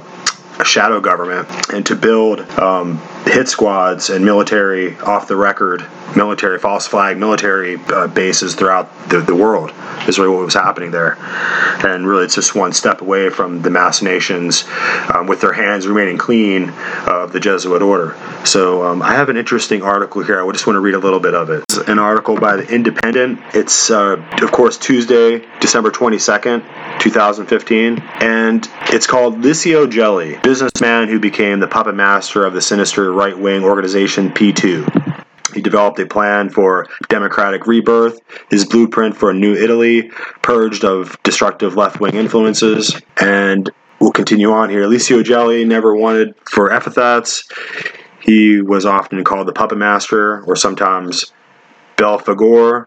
a 0.59 0.65
shadow 0.65 1.01
government 1.01 1.49
and 1.73 1.85
to 1.87 1.95
build 1.95 2.39
um, 2.59 3.01
hit 3.25 3.47
squads 3.47 4.09
and 4.09 4.25
military 4.25 4.97
off 4.99 5.27
the 5.27 5.35
record 5.35 5.85
military 6.15 6.59
false 6.59 6.87
flag 6.87 7.17
military 7.17 7.77
uh, 7.87 8.07
bases 8.07 8.55
throughout 8.55 9.09
the, 9.09 9.21
the 9.21 9.35
world 9.35 9.71
is 10.07 10.19
really 10.19 10.33
what 10.33 10.43
was 10.43 10.53
happening 10.53 10.91
there. 10.91 11.17
And 11.85 12.07
really 12.07 12.25
it's 12.25 12.35
just 12.35 12.55
one 12.55 12.73
step 12.73 13.01
away 13.01 13.29
from 13.29 13.61
the 13.61 13.69
mass 13.69 14.01
Nations 14.01 14.65
um, 15.13 15.27
with 15.27 15.41
their 15.41 15.53
hands 15.53 15.87
remaining 15.87 16.17
clean 16.17 16.69
of 17.07 17.31
the 17.33 17.39
Jesuit 17.39 17.81
order. 17.81 18.15
So 18.45 18.83
um, 18.83 19.01
I 19.01 19.13
have 19.13 19.29
an 19.29 19.37
interesting 19.37 19.83
article 19.83 20.23
here. 20.23 20.43
I 20.43 20.51
just 20.51 20.65
want 20.65 20.75
to 20.75 20.81
read 20.81 20.95
a 20.95 20.99
little 20.99 21.19
bit 21.19 21.35
of 21.35 21.49
it. 21.49 21.63
It's 21.69 21.77
an 21.77 21.99
article 21.99 22.39
by 22.39 22.57
the 22.57 22.67
Independent. 22.73 23.39
It's 23.53 23.91
uh, 23.91 24.23
of 24.41 24.51
course 24.51 24.77
Tuesday 24.77 25.45
December 25.59 25.91
22nd 25.91 26.99
2015 26.99 27.99
and 27.99 28.67
it's 28.87 29.07
called 29.07 29.41
Licio 29.41 29.89
Gelli 29.89 30.37
businessman 30.37 31.07
who 31.07 31.19
became 31.19 31.59
the 31.59 31.67
puppet 31.67 31.95
master 31.95 32.45
of 32.45 32.53
the 32.53 32.61
sinister 32.61 33.10
right 33.11 33.37
wing 33.37 33.63
organization 33.63 34.29
P2. 34.31 35.25
He 35.53 35.61
developed 35.61 35.99
a 35.99 36.05
plan 36.05 36.49
for 36.49 36.87
democratic 37.09 37.67
rebirth, 37.67 38.19
his 38.49 38.65
blueprint 38.65 39.17
for 39.17 39.31
a 39.31 39.33
new 39.33 39.53
Italy, 39.53 40.11
purged 40.41 40.85
of 40.85 41.21
destructive 41.23 41.75
left 41.75 41.99
wing 41.99 42.15
influences, 42.15 42.99
and 43.19 43.69
we'll 43.99 44.11
continue 44.11 44.51
on 44.51 44.69
here. 44.69 44.85
Licio 44.85 45.23
Gelli 45.23 45.65
never 45.65 45.95
wanted 45.95 46.35
for 46.49 46.71
epithets. 46.71 47.47
He 48.21 48.61
was 48.61 48.85
often 48.85 49.23
called 49.23 49.47
the 49.47 49.53
puppet 49.53 49.77
master, 49.77 50.41
or 50.43 50.55
sometimes 50.55 51.33
Belphegor, 51.97 52.85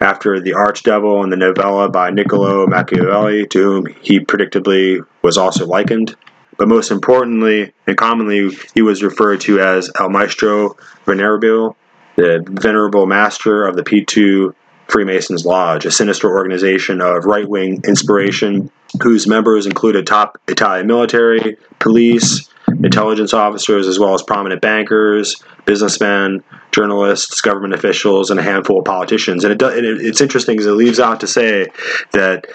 after 0.00 0.40
the 0.40 0.52
archdevil 0.52 1.24
in 1.24 1.30
the 1.30 1.36
novella 1.36 1.88
by 1.88 2.10
Niccolo 2.10 2.66
Machiavelli, 2.66 3.46
to 3.48 3.62
whom 3.62 3.86
he 4.00 4.20
predictably 4.20 5.04
was 5.22 5.36
also 5.36 5.66
likened. 5.66 6.16
But 6.56 6.68
most 6.68 6.90
importantly 6.90 7.72
and 7.86 7.96
commonly, 7.96 8.50
he 8.74 8.82
was 8.82 9.02
referred 9.02 9.40
to 9.42 9.60
as 9.60 9.90
El 9.98 10.10
Maestro 10.10 10.76
Venerable, 11.04 11.76
the 12.16 12.44
venerable 12.48 13.06
master 13.06 13.66
of 13.66 13.76
the 13.76 13.82
P2 13.82 14.54
Freemasons 14.88 15.44
Lodge, 15.44 15.84
a 15.84 15.90
sinister 15.90 16.30
organization 16.30 17.00
of 17.00 17.24
right 17.24 17.48
wing 17.48 17.82
inspiration 17.86 18.70
whose 19.02 19.26
members 19.26 19.66
included 19.66 20.06
top 20.06 20.40
Italian 20.48 20.86
military, 20.86 21.56
police, 21.78 22.48
intelligence 22.68 23.34
officers, 23.34 23.86
as 23.88 23.98
well 23.98 24.14
as 24.14 24.22
prominent 24.22 24.62
bankers, 24.62 25.42
businessmen, 25.64 26.42
journalists, 26.72 27.40
government 27.40 27.74
officials, 27.74 28.30
and 28.30 28.38
a 28.38 28.42
handful 28.42 28.78
of 28.78 28.84
politicians. 28.84 29.44
And, 29.44 29.60
it, 29.60 29.84
it's 29.84 30.20
interesting 30.20 30.54
because 30.54 30.66
it 30.66 30.72
leaves 30.72 31.00
out 31.00 31.20
to 31.20 31.26
say 31.26 31.66
that 32.12 32.46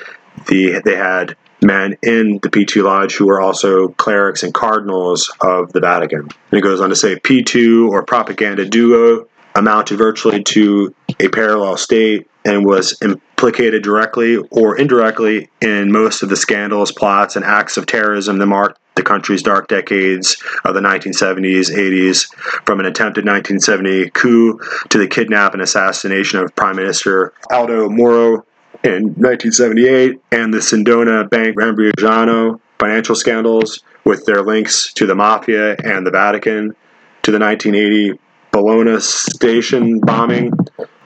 the 0.47 0.81
they 0.85 0.95
had 0.95 1.35
men 1.61 1.97
in 2.01 2.39
the 2.41 2.49
P2 2.49 2.83
Lodge 2.83 3.15
who 3.15 3.27
were 3.27 3.41
also 3.41 3.89
clerics 3.89 4.43
and 4.43 4.53
cardinals 4.53 5.31
of 5.41 5.71
the 5.73 5.79
Vatican. 5.79 6.21
And 6.21 6.57
it 6.57 6.61
goes 6.61 6.81
on 6.81 6.89
to 6.89 6.95
say 6.95 7.15
P2 7.15 7.89
or 7.89 8.03
propaganda 8.03 8.65
duo 8.65 9.27
amounted 9.55 9.97
virtually 9.97 10.43
to 10.43 10.93
a 11.19 11.27
parallel 11.29 11.77
state 11.77 12.29
and 12.45 12.65
was 12.65 12.97
implicated 13.01 13.83
directly 13.83 14.37
or 14.37 14.77
indirectly 14.77 15.49
in 15.61 15.91
most 15.91 16.23
of 16.23 16.29
the 16.29 16.35
scandals, 16.35 16.91
plots, 16.91 17.35
and 17.35 17.45
acts 17.45 17.77
of 17.77 17.85
terrorism 17.85 18.37
that 18.37 18.45
marked 18.47 18.79
the 18.95 19.03
country's 19.03 19.41
dark 19.41 19.67
decades 19.67 20.41
of 20.65 20.73
the 20.73 20.81
1970s, 20.81 21.71
80s, 21.71 22.33
from 22.65 22.79
an 22.79 22.85
attempted 22.85 23.25
1970 23.25 24.09
coup 24.11 24.59
to 24.89 24.97
the 24.97 25.07
kidnap 25.07 25.53
and 25.53 25.61
assassination 25.61 26.39
of 26.39 26.53
Prime 26.55 26.75
Minister 26.75 27.33
Aldo 27.49 27.89
Moro 27.89 28.45
in 28.83 29.13
1978, 29.13 30.19
and 30.31 30.53
the 30.53 30.57
Sindona 30.57 31.29
Bank 31.29 31.55
Ambrosiano 31.61 32.59
financial 32.79 33.15
scandals 33.15 33.83
with 34.03 34.25
their 34.25 34.41
links 34.41 34.91
to 34.93 35.05
the 35.05 35.15
mafia 35.15 35.75
and 35.75 36.05
the 36.05 36.11
Vatican, 36.11 36.75
to 37.21 37.31
the 37.31 37.39
1980 37.39 38.19
Bologna 38.51 38.99
station 38.99 39.99
bombing, 39.99 40.51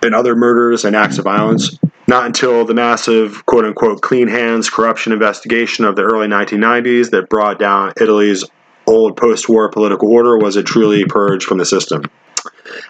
and 0.01 0.15
other 0.15 0.35
murders 0.35 0.85
and 0.85 0.95
acts 0.95 1.17
of 1.17 1.25
violence. 1.25 1.77
Not 2.07 2.27
until 2.27 2.65
the 2.65 2.73
massive 2.73 3.45
quote 3.45 3.65
unquote 3.65 4.01
clean 4.01 4.27
hands 4.27 4.69
corruption 4.69 5.11
investigation 5.11 5.85
of 5.85 5.95
the 5.95 6.03
early 6.03 6.27
1990s 6.27 7.09
that 7.11 7.29
brought 7.29 7.59
down 7.59 7.93
Italy's 7.99 8.45
old 8.87 9.17
post 9.17 9.49
war 9.49 9.69
political 9.69 10.11
order 10.11 10.37
was 10.37 10.55
it 10.55 10.65
truly 10.65 11.05
purged 11.05 11.45
from 11.45 11.57
the 11.57 11.65
system. 11.65 12.03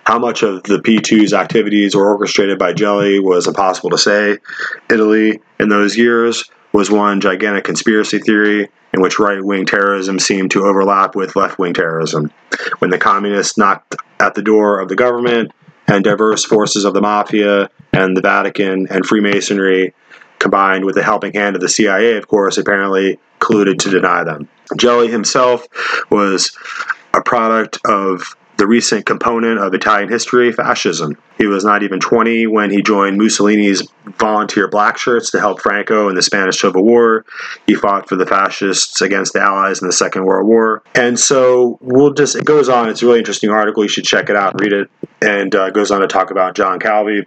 How 0.06 0.20
much 0.20 0.44
of 0.44 0.64
the 0.64 0.80
P2's 0.80 1.34
activities 1.34 1.96
were 1.96 2.10
orchestrated 2.10 2.58
by 2.58 2.74
Gelli 2.74 3.20
was 3.20 3.48
impossible 3.48 3.90
to 3.92 3.98
say. 3.98 4.38
Italy, 4.90 5.42
in 5.60 5.70
those 5.70 5.98
years, 5.98 6.50
was 6.72 6.92
one 6.92 7.22
gigantic 7.22 7.64
conspiracy 7.64 8.20
theory 8.20 8.70
in 8.94 9.02
which 9.02 9.20
right 9.20 9.44
wing 9.44 9.66
terrorism 9.66 10.20
seemed 10.20 10.52
to 10.52 10.66
overlap 10.66 11.16
with 11.16 11.36
left 11.36 11.60
wing 11.60 11.74
terrorism. 11.74 12.32
When 12.80 12.92
the 12.92 12.98
communists 12.98 13.58
knocked 13.58 13.96
at 14.20 14.36
the 14.36 14.42
door 14.42 14.80
of 14.80 14.90
the 14.90 14.96
government 14.96 15.52
and 15.88 16.04
diverse 16.04 16.46
forces 16.46 16.86
of 16.86 16.94
the 16.94 17.02
mafia 17.02 17.70
and 17.94 18.16
the 18.16 18.22
Vatican 18.22 18.88
and 18.90 19.06
Freemasonry, 19.06 19.94
combined 20.40 20.86
with 20.86 20.96
the 20.96 21.04
helping 21.04 21.34
hand 21.34 21.56
of 21.56 21.62
the 21.62 21.70
CIA, 21.70 22.18
of 22.18 22.28
course, 22.28 22.58
apparently 22.58 23.20
colluded 23.40 23.80
to 23.80 23.90
deny 23.90 24.24
them. 24.24 24.48
Gelli 24.78 25.10
himself 25.10 25.68
was 26.10 26.58
a 27.14 27.22
product 27.22 27.80
of 27.86 28.36
the 28.58 28.68
recent 28.68 29.06
component 29.06 29.60
of 29.60 29.74
Italian 29.74 30.10
history, 30.10 30.52
fascism. 30.52 31.18
He 31.38 31.46
was 31.46 31.66
not 31.66 31.84
even 31.84 32.00
20 32.00 32.48
when 32.48 32.72
he 32.72 32.82
joined 32.82 33.18
Mussolini's 33.18 33.88
volunteer 34.18 34.68
black 34.68 34.98
shirts 34.98 35.32
to 35.32 35.40
help 35.40 35.62
Franco 35.62 36.08
in 36.10 36.16
the 36.16 36.22
Spanish 36.22 36.62
Civil 36.62 36.84
War. 36.84 37.26
He 37.68 37.76
fought 37.76 38.08
for 38.08 38.16
the 38.16 38.26
fascists 38.26 39.02
against 39.02 39.34
the 39.34 39.42
Allies 39.42 39.82
in 39.82 39.88
the 39.88 39.94
Second 39.94 40.26
World 40.26 40.48
War. 40.48 40.84
And 40.94 41.20
so 41.20 41.78
we'll 41.82 42.14
just, 42.14 42.36
it 42.36 42.46
goes 42.46 42.70
on. 42.70 42.90
It's 42.90 43.02
a 43.02 43.06
really 43.06 43.20
interesting 43.20 43.50
article. 43.50 43.84
You 43.84 43.90
should 43.90 44.06
check 44.06 44.30
it 44.30 44.36
out 44.36 44.60
read 44.60 44.74
it. 44.74 44.90
And 45.22 45.54
uh, 45.54 45.70
goes 45.72 45.92
on 45.92 46.02
to 46.02 46.08
talk 46.08 46.32
about 46.32 46.56
John 46.56 46.80
Calvi. 46.80 47.26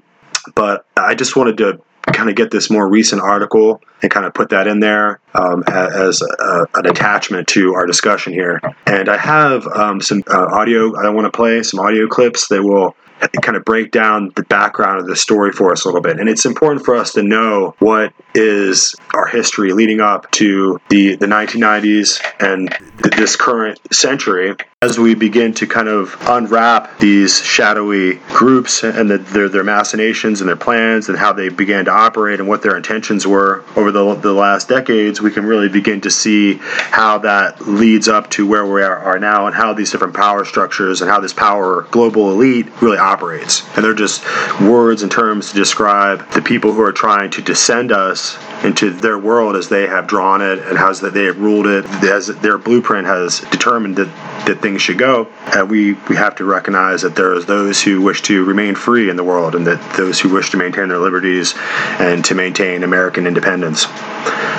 But 0.54 0.86
I 0.96 1.14
just 1.14 1.36
wanted 1.36 1.58
to 1.58 1.80
kind 2.12 2.28
of 2.28 2.36
get 2.36 2.50
this 2.50 2.70
more 2.70 2.88
recent 2.88 3.22
article 3.22 3.82
and 4.02 4.10
kind 4.10 4.26
of 4.26 4.34
put 4.34 4.50
that 4.50 4.66
in 4.66 4.80
there 4.80 5.20
um, 5.34 5.62
as 5.66 6.22
a, 6.22 6.66
an 6.74 6.86
attachment 6.86 7.48
to 7.48 7.74
our 7.74 7.86
discussion 7.86 8.32
here. 8.32 8.60
And 8.86 9.08
I 9.08 9.16
have 9.16 9.66
um, 9.66 10.00
some 10.00 10.22
uh, 10.26 10.46
audio 10.50 10.96
I 10.96 11.10
want 11.10 11.26
to 11.26 11.36
play, 11.36 11.62
some 11.62 11.80
audio 11.80 12.06
clips 12.06 12.48
that 12.48 12.62
will 12.62 12.96
kind 13.42 13.56
of 13.56 13.64
break 13.64 13.90
down 13.90 14.32
the 14.36 14.42
background 14.44 15.00
of 15.00 15.06
the 15.06 15.16
story 15.16 15.52
for 15.52 15.72
us 15.72 15.84
a 15.84 15.88
little 15.88 16.00
bit. 16.00 16.20
And 16.20 16.28
it's 16.28 16.44
important 16.44 16.84
for 16.84 16.94
us 16.94 17.12
to 17.14 17.22
know 17.22 17.74
what 17.78 18.12
is 18.34 18.94
our 19.14 19.26
history 19.26 19.72
leading 19.72 20.00
up 20.00 20.30
to 20.32 20.80
the, 20.88 21.16
the 21.16 21.26
1990s 21.26 22.22
and 22.40 22.74
this 23.16 23.36
current 23.36 23.80
century 23.92 24.54
as 24.80 24.96
we 24.96 25.12
begin 25.12 25.52
to 25.52 25.66
kind 25.66 25.88
of 25.88 26.16
unwrap 26.28 27.00
these 27.00 27.42
shadowy 27.42 28.14
groups 28.28 28.84
and 28.84 29.10
the, 29.10 29.18
their, 29.18 29.48
their 29.48 29.64
machinations 29.64 30.40
and 30.40 30.48
their 30.48 30.54
plans 30.54 31.08
and 31.08 31.18
how 31.18 31.32
they 31.32 31.48
began 31.48 31.84
to 31.84 31.90
operate 31.90 32.38
and 32.38 32.48
what 32.48 32.62
their 32.62 32.76
intentions 32.76 33.26
were 33.26 33.64
over 33.74 33.90
the, 33.90 34.14
the 34.14 34.32
last 34.32 34.68
decades, 34.68 35.20
we 35.20 35.32
can 35.32 35.44
really 35.44 35.68
begin 35.68 36.00
to 36.00 36.12
see 36.12 36.58
how 36.60 37.18
that 37.18 37.60
leads 37.66 38.06
up 38.06 38.30
to 38.30 38.46
where 38.46 38.64
we 38.64 38.80
are, 38.80 38.98
are 38.98 39.18
now 39.18 39.46
and 39.48 39.54
how 39.56 39.74
these 39.74 39.90
different 39.90 40.14
power 40.14 40.44
structures 40.44 41.02
and 41.02 41.10
how 41.10 41.18
this 41.18 41.32
power 41.32 41.82
global 41.90 42.30
elite 42.30 42.68
really 42.80 42.98
operates. 42.98 43.64
And 43.74 43.84
they're 43.84 43.94
just 43.94 44.22
words 44.60 45.02
and 45.02 45.10
terms 45.10 45.50
to 45.50 45.56
describe 45.56 46.30
the 46.30 46.40
people 46.40 46.72
who 46.72 46.82
are 46.82 46.92
trying 46.92 47.30
to 47.32 47.42
descend 47.42 47.90
us 47.90 48.38
into 48.64 48.90
their 48.90 49.18
world 49.18 49.56
as 49.56 49.68
they 49.68 49.86
have 49.86 50.06
drawn 50.06 50.40
it 50.42 50.58
and 50.58 50.76
how 50.76 50.92
they 50.92 51.24
have 51.24 51.38
ruled 51.38 51.66
it, 51.66 51.84
as 52.04 52.26
their 52.26 52.58
blueprint 52.58 53.06
has 53.06 53.40
determined 53.50 53.96
that, 53.96 54.08
that 54.46 54.60
things 54.60 54.82
should 54.82 54.98
go. 54.98 55.28
And 55.54 55.70
we, 55.70 55.94
we 56.08 56.16
have 56.16 56.34
to 56.36 56.44
recognize 56.44 57.02
that 57.02 57.14
there 57.14 57.32
are 57.34 57.40
those 57.40 57.82
who 57.82 58.02
wish 58.02 58.22
to 58.22 58.44
remain 58.44 58.74
free 58.74 59.10
in 59.10 59.16
the 59.16 59.24
world 59.24 59.54
and 59.54 59.66
that 59.66 59.96
those 59.96 60.20
who 60.20 60.28
wish 60.28 60.50
to 60.50 60.56
maintain 60.56 60.88
their 60.88 60.98
liberties 60.98 61.54
and 61.98 62.24
to 62.24 62.34
maintain 62.34 62.82
American 62.82 63.26
independence. 63.26 63.86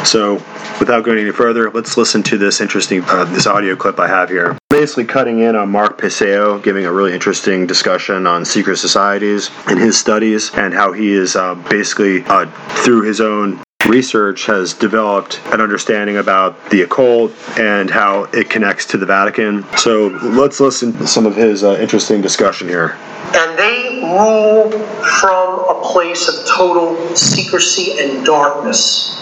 So, 0.08 0.36
without 0.80 1.04
going 1.04 1.20
any 1.20 1.32
further, 1.32 1.70
let's 1.72 1.98
listen 1.98 2.24
to 2.24 2.38
this 2.38 2.62
interesting 2.62 3.04
uh, 3.04 3.26
this 3.26 3.46
audio 3.46 3.76
clip 3.76 4.00
I 4.00 4.08
have 4.08 4.30
here. 4.30 4.58
Basically, 4.70 5.04
cutting 5.04 5.40
in 5.40 5.56
on 5.56 5.70
Mark 5.70 5.98
Passio, 5.98 6.58
giving 6.60 6.86
a 6.86 6.92
really 6.92 7.14
interesting 7.14 7.68
discussion 7.68 8.26
on 8.26 8.46
secret 8.46 8.78
societies 8.78 9.50
and 9.68 9.78
his 9.78 9.98
studies 9.98 10.52
and 10.54 10.74
how 10.74 10.94
he 10.94 11.12
is 11.12 11.36
uh, 11.36 11.56
basically 11.70 12.24
uh, 12.28 12.46
through 12.84 13.02
his 13.02 13.20
own 13.20 13.62
research 13.90 14.46
has 14.46 14.74
developed 14.74 15.42
an 15.48 15.60
understanding 15.60 16.18
about 16.18 16.70
the 16.70 16.84
occult 16.84 17.32
and 17.60 17.90
how 17.90 18.26
it 18.26 18.50
connects 18.50 18.86
to 18.86 18.98
the 18.98 19.06
Vatican. 19.06 19.66
So 19.78 20.08
let's 20.08 20.60
listen 20.60 20.94
to 20.94 21.08
some 21.08 21.26
of 21.26 21.36
his 21.36 21.64
uh, 21.64 21.78
interesting 21.82 22.22
discussion 22.22 22.68
here. 22.68 22.92
And 23.34 23.58
they 23.58 24.02
rule 24.04 24.72
from 25.20 25.60
a 25.68 25.82
place 25.84 26.28
of 26.28 26.48
total 26.48 27.16
secrecy 27.16 28.00
and 28.00 28.24
darkness. 28.26 29.18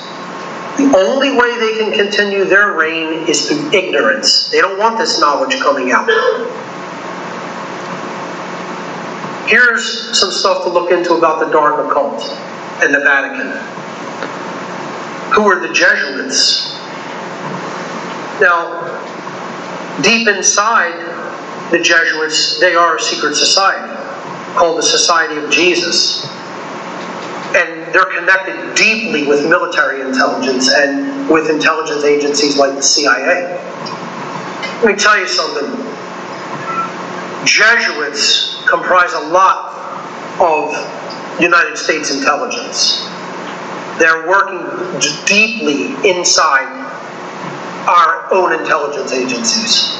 The 0.77 0.93
only 0.95 1.31
way 1.31 1.57
they 1.59 1.79
can 1.79 1.93
continue 1.93 2.43
their 2.43 2.73
reign 2.73 3.27
is 3.27 3.47
through 3.47 3.71
ignorance. 3.71 4.49
They 4.49 4.61
don't 4.61 4.77
want 4.77 4.99
this 4.99 5.19
knowledge 5.19 5.59
coming 5.59 5.91
out. 5.91 6.07
Here's 9.49 10.19
some 10.19 10.29
stuff 10.29 10.65
to 10.65 10.69
look 10.69 10.91
into 10.91 11.13
about 11.13 11.39
the 11.39 11.51
dark 11.51 11.87
occult 11.87 12.21
and 12.83 12.93
the 12.93 12.99
Vatican 12.99 13.77
who 15.37 15.43
were 15.43 15.59
the 15.59 15.71
Jesuits. 15.71 16.73
Now, 18.41 18.81
deep 20.01 20.27
inside 20.27 20.97
the 21.69 21.77
Jesuits, 21.77 22.59
they 22.59 22.73
are 22.73 22.95
a 22.95 22.99
secret 22.99 23.35
society 23.35 23.93
called 24.55 24.79
the 24.79 24.83
Society 24.83 25.37
of 25.37 25.51
Jesus. 25.51 26.25
And 27.55 27.93
they're 27.93 28.05
connected 28.05 28.73
deeply 28.73 29.27
with 29.27 29.47
military 29.47 30.01
intelligence 30.01 30.73
and 30.73 31.29
with 31.29 31.51
intelligence 31.51 32.03
agencies 32.03 32.57
like 32.57 32.73
the 32.73 32.81
CIA. 32.81 33.61
Let 34.81 34.85
me 34.85 34.95
tell 34.95 35.19
you 35.19 35.27
something. 35.27 35.69
Jesuits 37.45 38.57
comprise 38.67 39.13
a 39.13 39.27
lot 39.27 39.75
of 40.41 41.39
United 41.39 41.77
States 41.77 42.09
intelligence. 42.09 43.07
They're 43.99 44.27
working 44.27 44.59
deeply 45.25 46.09
inside 46.09 46.87
our 47.87 48.31
own 48.33 48.59
intelligence 48.59 49.11
agencies. 49.11 49.97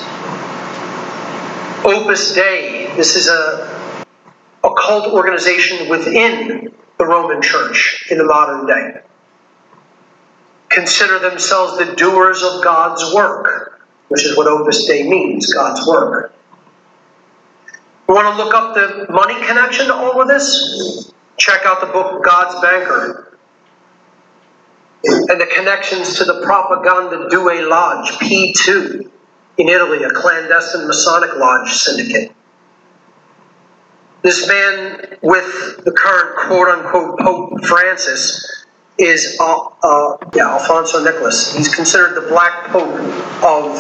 Opus 1.83 2.35
Dei, 2.35 2.93
this 2.95 3.15
is 3.15 3.27
a, 3.27 4.05
a 4.63 4.69
cult 4.75 5.13
organization 5.13 5.89
within 5.89 6.73
the 6.97 7.05
Roman 7.05 7.41
Church 7.41 8.05
in 8.11 8.17
the 8.17 8.25
modern 8.25 8.67
day. 8.67 9.01
Consider 10.69 11.17
themselves 11.17 11.77
the 11.77 11.95
doers 11.95 12.43
of 12.43 12.63
God's 12.63 13.15
work, 13.15 13.81
which 14.09 14.25
is 14.25 14.37
what 14.37 14.47
Opus 14.47 14.85
Dei 14.85 15.09
means 15.09 15.51
God's 15.53 15.87
work. 15.87 16.33
Want 18.07 18.27
to 18.27 18.43
look 18.43 18.53
up 18.53 18.75
the 18.75 19.11
money 19.11 19.35
connection 19.45 19.87
to 19.87 19.93
all 19.95 20.21
of 20.21 20.27
this? 20.27 21.11
Check 21.37 21.61
out 21.65 21.81
the 21.81 21.87
book 21.87 22.23
God's 22.23 22.59
Banker 22.61 23.26
and 25.03 25.41
the 25.41 25.49
connections 25.55 26.15
to 26.17 26.25
the 26.25 26.41
Propaganda 26.43 27.27
Due 27.29 27.69
Lodge, 27.69 28.09
P2, 28.13 29.11
in 29.57 29.69
Italy, 29.69 30.03
a 30.03 30.09
clandestine 30.11 30.87
Masonic 30.87 31.35
lodge 31.35 31.71
syndicate. 31.71 32.31
This 34.21 34.47
man 34.47 35.17
with 35.21 35.83
the 35.85 35.91
current 35.91 36.35
quote 36.37 36.67
unquote 36.67 37.19
Pope 37.19 37.65
Francis 37.65 38.65
is 38.97 39.37
uh, 39.39 39.69
uh, 39.83 40.17
yeah, 40.33 40.53
Alfonso 40.53 41.03
Nicolás. 41.03 41.55
He's 41.55 41.73
considered 41.73 42.15
the 42.15 42.27
Black 42.27 42.65
Pope 42.65 42.99
of 43.43 43.77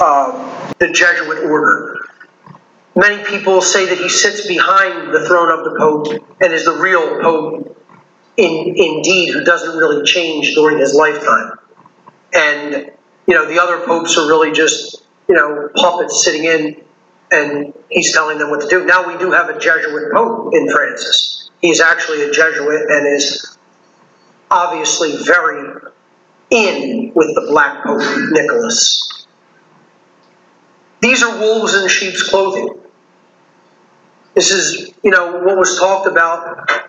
uh, 0.00 0.72
the 0.78 0.88
Jesuit 0.88 1.50
order. 1.50 2.06
Many 2.94 3.24
people 3.24 3.62
say 3.62 3.86
that 3.86 3.98
he 3.98 4.08
sits 4.08 4.46
behind 4.46 5.12
the 5.14 5.26
throne 5.26 5.50
of 5.50 5.64
the 5.64 5.78
Pope 5.78 6.26
and 6.40 6.52
is 6.52 6.64
the 6.64 6.72
real 6.72 7.20
Pope 7.20 7.79
in, 8.40 8.74
indeed, 8.74 9.34
who 9.34 9.44
doesn't 9.44 9.76
really 9.76 10.02
change 10.04 10.54
during 10.54 10.78
his 10.78 10.94
lifetime. 10.94 11.58
And, 12.32 12.90
you 13.26 13.34
know, 13.34 13.46
the 13.46 13.60
other 13.60 13.84
popes 13.84 14.16
are 14.16 14.26
really 14.26 14.50
just, 14.50 15.02
you 15.28 15.34
know, 15.34 15.68
puppets 15.76 16.24
sitting 16.24 16.44
in 16.44 16.82
and 17.30 17.74
he's 17.90 18.12
telling 18.12 18.38
them 18.38 18.50
what 18.50 18.62
to 18.62 18.68
do. 18.68 18.86
Now 18.86 19.06
we 19.06 19.16
do 19.18 19.30
have 19.30 19.50
a 19.50 19.58
Jesuit 19.58 20.12
pope 20.12 20.54
in 20.54 20.70
Francis. 20.70 21.50
He's 21.60 21.80
actually 21.80 22.22
a 22.22 22.30
Jesuit 22.30 22.90
and 22.90 23.06
is 23.06 23.58
obviously 24.50 25.16
very 25.24 25.78
in 26.50 27.12
with 27.14 27.34
the 27.34 27.46
black 27.50 27.84
pope 27.84 28.00
Nicolás. 28.00 29.26
These 31.02 31.22
are 31.22 31.38
wolves 31.38 31.74
in 31.74 31.88
sheep's 31.88 32.22
clothing. 32.28 32.80
This 34.34 34.50
is, 34.50 34.92
you 35.02 35.10
know, 35.10 35.40
what 35.42 35.58
was 35.58 35.78
talked 35.78 36.06
about 36.06 36.79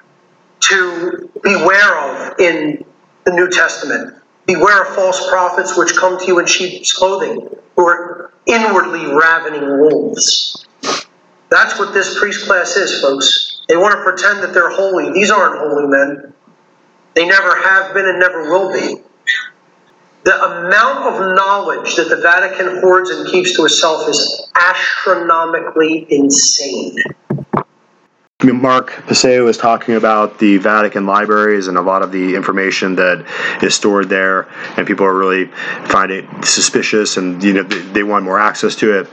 to 0.71 1.29
beware 1.43 1.97
of 1.99 2.39
in 2.39 2.85
the 3.25 3.31
New 3.31 3.49
Testament. 3.49 4.15
Beware 4.45 4.83
of 4.83 4.95
false 4.95 5.29
prophets 5.29 5.77
which 5.77 5.95
come 5.95 6.19
to 6.19 6.25
you 6.25 6.39
in 6.39 6.45
sheep's 6.45 6.93
clothing, 6.93 7.47
who 7.75 7.87
are 7.87 8.33
inwardly 8.45 9.05
ravening 9.05 9.79
wolves. 9.79 10.65
That's 11.49 11.77
what 11.77 11.93
this 11.93 12.17
priest 12.17 12.47
class 12.47 12.75
is, 12.75 13.01
folks. 13.01 13.61
They 13.67 13.77
want 13.77 13.93
to 13.93 14.03
pretend 14.03 14.41
that 14.43 14.53
they're 14.53 14.69
holy. 14.69 15.11
These 15.13 15.31
aren't 15.31 15.59
holy 15.59 15.87
men. 15.87 16.33
They 17.13 17.25
never 17.25 17.55
have 17.55 17.93
been 17.93 18.05
and 18.05 18.19
never 18.19 18.49
will 18.49 18.71
be. 18.71 19.01
The 20.23 20.43
amount 20.43 21.15
of 21.15 21.35
knowledge 21.35 21.95
that 21.95 22.09
the 22.09 22.17
Vatican 22.17 22.79
hoards 22.79 23.09
and 23.09 23.27
keeps 23.27 23.55
to 23.55 23.65
itself 23.65 24.07
is 24.07 24.49
astronomically 24.55 26.05
insane. 26.09 26.97
Mark 28.43 29.03
Passio 29.07 29.47
is 29.47 29.57
talking 29.57 29.95
about 29.95 30.39
the 30.39 30.57
Vatican 30.57 31.05
libraries 31.05 31.67
and 31.67 31.77
a 31.77 31.81
lot 31.81 32.01
of 32.01 32.11
the 32.11 32.35
information 32.35 32.95
that 32.95 33.25
is 33.61 33.75
stored 33.75 34.09
there, 34.09 34.47
and 34.77 34.87
people 34.87 35.05
are 35.05 35.15
really 35.15 35.45
find 35.85 36.11
it 36.11 36.25
suspicious, 36.43 37.17
and 37.17 37.43
you 37.43 37.53
know 37.53 37.63
they 37.63 38.03
want 38.03 38.25
more 38.25 38.39
access 38.39 38.75
to 38.77 38.99
it, 38.99 39.09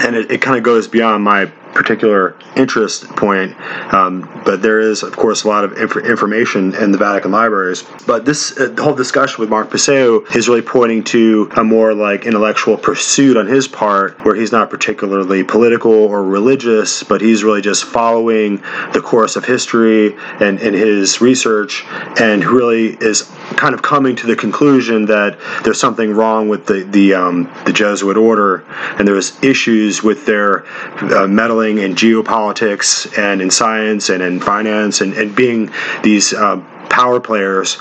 and 0.00 0.16
it, 0.16 0.30
it 0.30 0.42
kind 0.42 0.56
of 0.56 0.64
goes 0.64 0.88
beyond 0.88 1.22
my 1.22 1.50
particular 1.72 2.36
interest 2.56 3.04
point, 3.16 3.56
um, 3.92 4.28
but 4.44 4.62
there 4.62 4.80
is, 4.80 5.02
of 5.02 5.16
course, 5.16 5.44
a 5.44 5.48
lot 5.48 5.64
of 5.64 5.72
inf- 5.78 5.96
information 5.96 6.74
in 6.74 6.92
the 6.92 6.98
Vatican 6.98 7.30
libraries. 7.30 7.84
But 8.06 8.24
this 8.24 8.58
uh, 8.58 8.74
whole 8.78 8.94
discussion 8.94 9.40
with 9.40 9.48
Mark 9.48 9.70
Passio 9.70 10.24
is 10.34 10.48
really 10.48 10.62
pointing 10.62 11.02
to 11.04 11.50
a 11.56 11.64
more 11.64 11.94
like 11.94 12.26
intellectual 12.26 12.76
pursuit 12.76 13.36
on 13.36 13.46
his 13.46 13.66
part, 13.68 14.22
where 14.24 14.34
he's 14.34 14.52
not 14.52 14.70
particularly 14.70 15.42
political 15.42 15.92
or 15.92 16.22
religious, 16.24 17.02
but 17.02 17.20
he's 17.20 17.42
really 17.42 17.62
just 17.62 17.84
following 17.84 18.56
the 18.92 19.00
course 19.02 19.36
of 19.36 19.44
history 19.44 20.14
and 20.40 20.60
in 20.60 20.74
his 20.74 21.20
research, 21.20 21.84
and 22.20 22.44
really 22.44 22.96
is 23.00 23.22
kind 23.56 23.74
of 23.74 23.82
coming 23.82 24.14
to 24.16 24.26
the 24.26 24.36
conclusion 24.36 25.06
that 25.06 25.38
there's 25.64 25.80
something 25.80 26.12
wrong 26.12 26.48
with 26.48 26.66
the 26.66 26.82
the, 26.82 27.14
um, 27.14 27.50
the 27.64 27.72
Jesuit 27.72 28.16
order, 28.16 28.64
and 28.98 29.08
there's 29.08 29.42
issues 29.42 30.02
with 30.02 30.26
their 30.26 30.66
uh, 31.14 31.26
meddling 31.26 31.61
in 31.70 31.94
geopolitics 31.94 33.16
and 33.18 33.40
in 33.40 33.50
science 33.50 34.08
and 34.08 34.22
in 34.22 34.40
finance 34.40 35.00
and, 35.00 35.14
and 35.14 35.34
being 35.34 35.70
these 36.02 36.32
uh, 36.34 36.56
power 36.92 37.18
players 37.18 37.78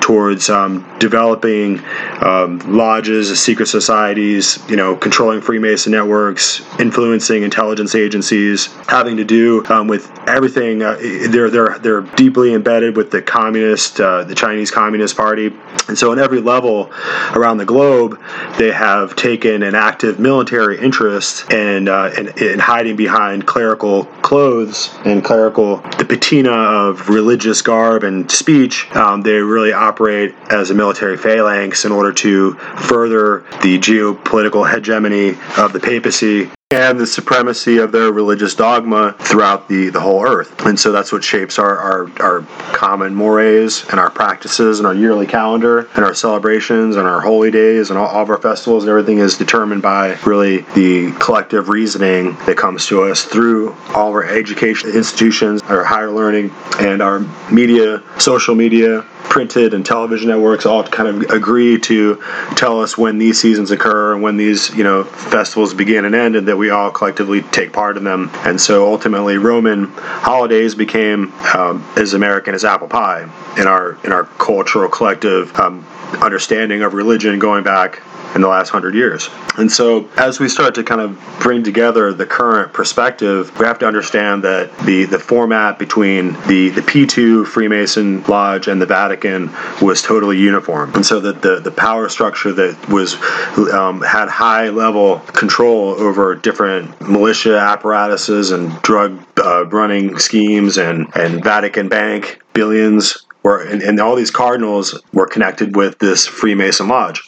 towards 0.00 0.50
um, 0.50 0.84
developing 0.98 1.80
um, 2.20 2.58
lodges, 2.60 3.38
secret 3.40 3.66
societies, 3.66 4.58
you 4.68 4.76
know, 4.76 4.96
controlling 4.96 5.40
Freemason 5.40 5.92
networks, 5.92 6.60
influencing 6.80 7.42
intelligence 7.42 7.94
agencies, 7.94 8.66
having 8.88 9.16
to 9.18 9.24
do 9.24 9.64
um, 9.66 9.86
with 9.86 10.10
everything. 10.26 10.82
Uh, 10.82 10.96
they're 11.28 11.50
they're 11.50 11.78
they're 11.78 12.00
deeply 12.00 12.54
embedded 12.54 12.96
with 12.96 13.10
the 13.10 13.22
communist, 13.22 14.00
uh, 14.00 14.24
the 14.24 14.34
Chinese 14.34 14.70
Communist 14.70 15.16
Party, 15.16 15.52
and 15.88 15.98
so 15.98 16.10
on 16.10 16.18
every 16.18 16.40
level 16.40 16.90
around 17.34 17.58
the 17.58 17.64
globe, 17.64 18.20
they 18.58 18.72
have 18.72 19.14
taken 19.16 19.62
an 19.62 19.74
active 19.74 20.18
military 20.18 20.78
interest 20.78 21.52
in, 21.52 21.88
uh, 21.88 22.10
in, 22.16 22.28
in 22.38 22.58
hiding 22.58 22.96
behind 22.96 23.46
clerical 23.46 24.04
clothes 24.22 24.94
and 25.04 25.22
clerical 25.22 25.76
the 25.98 26.04
patina 26.04 26.50
of 26.52 27.08
religious 27.08 27.60
garb 27.62 28.02
and 28.02 28.30
speech, 28.30 28.53
um, 28.94 29.22
they 29.22 29.34
really 29.34 29.72
operate 29.72 30.34
as 30.50 30.70
a 30.70 30.74
military 30.74 31.16
phalanx 31.16 31.84
in 31.84 31.92
order 31.92 32.12
to 32.12 32.54
further 32.54 33.40
the 33.62 33.78
geopolitical 33.78 34.68
hegemony 34.70 35.30
of 35.58 35.72
the 35.72 35.80
papacy 35.80 36.48
and 36.74 36.98
the 36.98 37.06
supremacy 37.06 37.78
of 37.78 37.92
their 37.92 38.10
religious 38.10 38.56
dogma 38.56 39.14
throughout 39.20 39.68
the, 39.68 39.90
the 39.90 40.00
whole 40.00 40.26
earth. 40.26 40.66
And 40.66 40.78
so 40.78 40.90
that's 40.90 41.12
what 41.12 41.22
shapes 41.22 41.56
our, 41.56 41.78
our, 41.78 42.20
our 42.20 42.40
common 42.74 43.14
mores 43.14 43.84
and 43.90 44.00
our 44.00 44.10
practices 44.10 44.80
and 44.80 44.86
our 44.86 44.94
yearly 44.94 45.26
calendar 45.26 45.88
and 45.94 46.04
our 46.04 46.14
celebrations 46.14 46.96
and 46.96 47.06
our 47.06 47.20
holy 47.20 47.52
days 47.52 47.90
and 47.90 47.98
all, 47.98 48.08
all 48.08 48.24
of 48.24 48.30
our 48.30 48.38
festivals 48.38 48.82
and 48.82 48.90
everything 48.90 49.18
is 49.18 49.38
determined 49.38 49.82
by 49.82 50.18
really 50.26 50.62
the 50.74 51.12
collective 51.20 51.68
reasoning 51.68 52.34
that 52.46 52.56
comes 52.56 52.86
to 52.86 53.04
us 53.04 53.24
through 53.24 53.72
all 53.94 54.08
of 54.08 54.14
our 54.14 54.24
education 54.24 54.90
institutions, 54.90 55.62
our 55.62 55.84
higher 55.84 56.10
learning, 56.10 56.50
and 56.80 57.00
our 57.00 57.20
media, 57.52 58.02
social 58.18 58.56
media, 58.56 59.06
printed 59.34 59.74
and 59.74 59.84
television 59.84 60.28
networks 60.28 60.64
all 60.64 60.84
kind 60.84 61.08
of 61.08 61.30
agree 61.30 61.78
to 61.78 62.22
tell 62.54 62.80
us 62.80 62.96
when 62.96 63.18
these 63.18 63.40
seasons 63.40 63.72
occur 63.72 64.12
and 64.12 64.22
when 64.22 64.36
these 64.36 64.72
you 64.76 64.84
know 64.84 65.02
festivals 65.02 65.74
begin 65.74 66.04
and 66.04 66.14
end 66.14 66.36
and 66.36 66.46
that 66.46 66.56
we 66.56 66.63
all 66.70 66.90
collectively 66.90 67.42
take 67.42 67.72
part 67.72 67.96
in 67.96 68.04
them. 68.04 68.30
And 68.34 68.60
so 68.60 68.90
ultimately 68.92 69.38
roman 69.38 69.86
holidays 69.96 70.74
became 70.74 71.32
um, 71.54 71.84
as 71.96 72.14
american 72.14 72.54
as 72.54 72.64
apple 72.64 72.88
pie 72.88 73.22
in 73.58 73.66
our 73.66 73.98
in 74.04 74.12
our 74.12 74.24
cultural 74.24 74.88
collective. 74.88 75.54
Um, 75.58 75.86
understanding 76.16 76.82
of 76.82 76.94
religion 76.94 77.38
going 77.38 77.64
back 77.64 78.02
in 78.34 78.40
the 78.40 78.48
last 78.48 78.70
hundred 78.70 78.94
years. 78.94 79.30
And 79.56 79.70
so, 79.70 80.08
as 80.16 80.40
we 80.40 80.48
start 80.48 80.74
to 80.74 80.82
kind 80.82 81.00
of 81.00 81.18
bring 81.40 81.62
together 81.62 82.12
the 82.12 82.26
current 82.26 82.72
perspective, 82.72 83.56
we 83.58 83.66
have 83.66 83.78
to 83.78 83.86
understand 83.86 84.42
that 84.42 84.76
the, 84.80 85.04
the 85.04 85.18
format 85.18 85.78
between 85.78 86.32
the, 86.48 86.70
the 86.70 86.80
P2 86.80 87.46
Freemason 87.46 88.24
Lodge 88.24 88.66
and 88.66 88.82
the 88.82 88.86
Vatican 88.86 89.52
was 89.80 90.02
totally 90.02 90.38
uniform. 90.38 90.92
And 90.94 91.06
so, 91.06 91.20
that 91.20 91.42
the, 91.42 91.60
the 91.60 91.70
power 91.70 92.08
structure 92.08 92.52
that 92.52 92.88
was 92.88 93.14
um, 93.72 94.00
had 94.02 94.28
high 94.28 94.70
level 94.70 95.20
control 95.20 95.90
over 95.90 96.34
different 96.34 97.00
militia 97.00 97.58
apparatuses 97.58 98.50
and 98.50 98.72
drug 98.82 99.24
uh, 99.38 99.66
running 99.66 100.18
schemes 100.18 100.78
and, 100.78 101.06
and 101.14 101.42
Vatican 101.44 101.88
Bank 101.88 102.42
billions 102.52 103.26
were, 103.44 103.62
and, 103.62 103.82
and 103.82 104.00
all 104.00 104.16
these 104.16 104.30
cardinals 104.30 105.00
were 105.12 105.26
connected 105.26 105.76
with 105.76 105.98
this 105.98 106.26
Freemason 106.26 106.88
Lodge. 106.88 107.22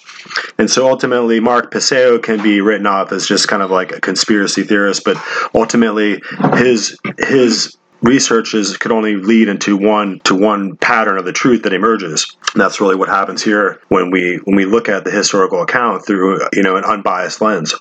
And 0.59 0.68
so 0.68 0.88
ultimately, 0.88 1.38
Mark 1.38 1.70
Passio 1.70 2.18
can 2.18 2.42
be 2.42 2.61
written 2.61 2.87
off 2.87 3.12
as 3.12 3.26
just 3.26 3.46
kind 3.46 3.62
of 3.62 3.70
like 3.70 3.92
a 3.92 4.00
conspiracy 4.00 4.64
theorist, 4.64 5.05
but 5.05 5.16
ultimately, 5.55 6.20
his 6.55 6.98
his 7.18 7.76
researches 8.02 8.76
could 8.76 8.92
only 8.92 9.16
lead 9.16 9.48
into 9.48 9.76
one 9.76 10.20
to 10.20 10.35
one 10.35 10.76
pattern 10.76 11.16
of 11.18 11.24
the 11.24 11.33
truth 11.33 11.62
that 11.62 11.72
emerges. 11.72 12.37
And 12.52 12.61
that's 12.61 12.81
really 12.81 12.96
what 12.96 13.09
happens 13.09 13.42
here 13.42 13.81
when 13.88 14.11
we 14.11 14.40
when 14.44 14.57
we 14.57 14.64
look 14.64 14.88
at 14.88 15.05
the 15.05 15.11
historical 15.11 15.62
account 15.62 16.05
through 16.07 16.40
you 16.52 16.62
know 16.62 16.76
an 16.76 16.85
unbiased 16.85 17.40
lens. 17.40 17.74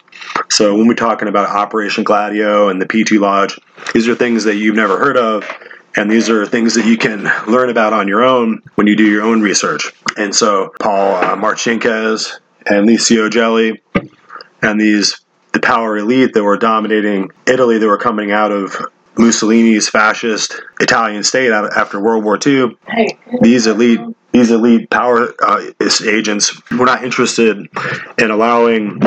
So 0.50 0.76
when 0.76 0.88
we're 0.88 0.93
talking 0.93 1.28
about 1.28 1.50
Operation 1.50 2.04
Gladio 2.04 2.69
and 2.69 2.82
the 2.82 2.86
P2 2.86 3.19
Lodge, 3.19 3.60
these 3.93 4.08
are 4.08 4.15
things 4.15 4.43
that 4.43 4.56
you've 4.56 4.76
never 4.76 5.00
heard 5.00 5.17
of 5.17 5.43
and 5.96 6.12
these 6.12 6.30
are 6.30 6.46
things 6.46 6.76
that 6.76 6.86
you 6.86 6.98
can 6.98 7.24
learn 7.48 7.70
about 7.70 7.94
on 7.94 8.08
your 8.08 8.24
own 8.24 8.62
when 8.76 8.88
you 8.88 8.96
do 8.96 9.06
your 9.10 9.24
own 9.24 9.42
research. 9.42 9.92
And 10.18 10.36
so 10.36 10.74
Paul 10.80 11.16
uh, 11.16 11.36
and 12.66 12.88
Licio 12.88 13.30
Gelli 13.30 13.82
and 14.62 14.80
these 14.80 15.22
the 15.54 15.60
power 15.62 15.98
elite 15.98 16.34
that 16.34 16.44
were 16.44 16.58
dominating 16.58 17.32
Italy 17.48 17.78
that 17.78 17.88
were 17.88 17.98
coming 17.98 18.32
out 18.32 18.52
of 18.52 18.76
Mussolini's 19.18 19.88
fascist 19.88 20.62
Italian 20.82 21.24
state 21.24 21.52
after 21.52 22.00
World 22.00 22.26
War 22.26 22.38
II. 22.46 22.78
These 23.42 23.68
elite 23.68 24.02
these 24.34 24.52
elite 24.52 24.90
power 24.90 25.34
uh, 25.42 25.72
agents 26.06 26.62
were 26.72 26.86
not 26.86 27.06
interested 27.06 27.70
in 28.18 28.32
allowing 28.32 29.00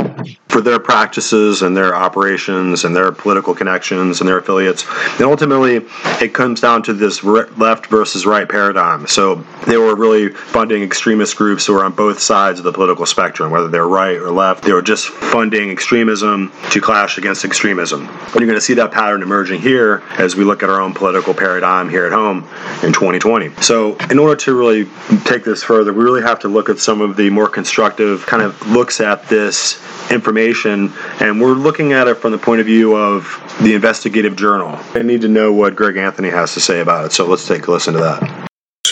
for 0.49 0.61
their 0.61 0.79
practices 0.79 1.63
and 1.63 1.77
their 1.77 1.95
operations 1.95 2.85
and 2.85 2.95
their 2.95 3.13
political 3.13 3.55
connections 3.55 4.21
and 4.21 4.29
their 4.29 4.39
affiliates. 4.39 4.85
And 5.13 5.23
ultimately, 5.23 5.87
it 6.21 6.35
comes 6.35 6.61
down 6.61 6.83
to 6.85 6.93
this 6.93 7.23
left 7.23 7.87
versus 7.87 8.27
right 8.27 8.49
paradigm. 8.49 9.07
So 9.07 9.37
they 9.67 9.77
were 9.77 9.95
really 9.95 10.31
funding 10.31 10.83
extremist 10.83 11.37
groups 11.37 11.67
who 11.67 11.75
were 11.75 11.85
on 11.85 11.93
both 11.93 12.19
sides 12.19 12.59
of 12.59 12.65
the 12.65 12.73
political 12.73 13.07
spectrum, 13.07 13.51
whether 13.51 13.69
they're 13.69 13.87
right 13.87 14.17
or 14.17 14.31
left. 14.31 14.65
They 14.65 14.73
were 14.73 14.83
just 14.83 15.09
funding 15.09 15.71
extremism 15.71 16.53
to 16.71 16.81
clash 16.81 17.19
against 17.19 17.45
extremism. 17.45 18.09
And 18.09 18.35
you're 18.35 18.47
going 18.47 18.55
to 18.55 18.61
see 18.61 18.75
that 18.75 18.91
pattern 18.91 19.23
emerging 19.23 19.61
here 19.61 20.03
as 20.19 20.35
we 20.35 20.45
look 20.45 20.63
at 20.63 20.71
our 20.71 20.81
own 20.81 20.95
political 20.95 21.35
paradigm 21.35 21.89
here 21.89 22.07
at 22.07 22.13
home 22.13 22.39
in 22.83 22.93
2020. 22.93 23.51
So, 23.63 23.97
in 24.11 24.19
order 24.19 24.37
to 24.37 24.59
really 24.59 24.87
take 25.25 25.45
this 25.45 25.63
further, 25.63 25.93
we 25.93 26.03
really 26.03 26.23
have 26.23 26.41
to 26.41 26.49
look 26.49 26.69
at 26.69 26.79
some 26.79 27.01
of 27.01 27.17
the 27.17 27.31
more 27.31 27.49
constructive 27.49 28.27
kind 28.27 28.43
of 28.43 28.61
looks 28.69 29.01
at 29.01 29.29
this 29.29 29.79
information, 30.11 30.93
and 31.21 31.41
we're 31.41 31.55
looking 31.55 31.93
at 31.93 32.09
it 32.09 32.17
from 32.17 32.33
the 32.33 32.39
point 32.39 32.61
of 32.61 32.67
view 32.67 32.97
of 32.97 33.25
the 33.63 33.75
investigative 33.75 34.37
journal. 34.37 34.79
I 34.95 35.03
need 35.03 35.21
to 35.23 35.29
know 35.29 35.53
what 35.53 35.77
Greg 35.77 35.97
Anthony 35.97 36.31
has 36.31 36.55
to 36.55 36.61
say 36.61 36.81
about 36.81 37.07
it, 37.07 37.13
so 37.13 37.27
let's 37.27 37.47
take 37.47 37.67
a 37.67 37.71
listen 37.71 37.95
to 37.95 38.01
that. 38.01 38.49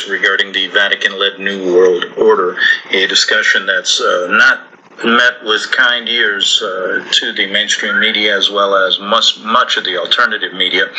Regarding 0.09 0.53
the 0.53 0.69
Vatican 0.69 1.19
led 1.19 1.39
New 1.41 1.75
World 1.75 2.05
Order, 2.17 2.57
a 2.91 3.07
discussion 3.07 3.67
that's 3.67 4.01
uh, 4.01 4.29
not 4.31 4.77
met 5.05 5.45
with 5.45 5.71
kind 5.73 6.09
ears 6.09 6.63
uh, 6.63 7.07
to 7.13 7.33
the 7.33 7.47
mainstream 7.53 7.99
media 8.01 8.37
as 8.37 8.51
well 8.51 8.75
as 8.75 8.99
much, 8.99 9.39
much 9.41 9.77
of 9.77 9.85
the 9.85 9.97
alternative 9.99 10.53
media 10.55 10.91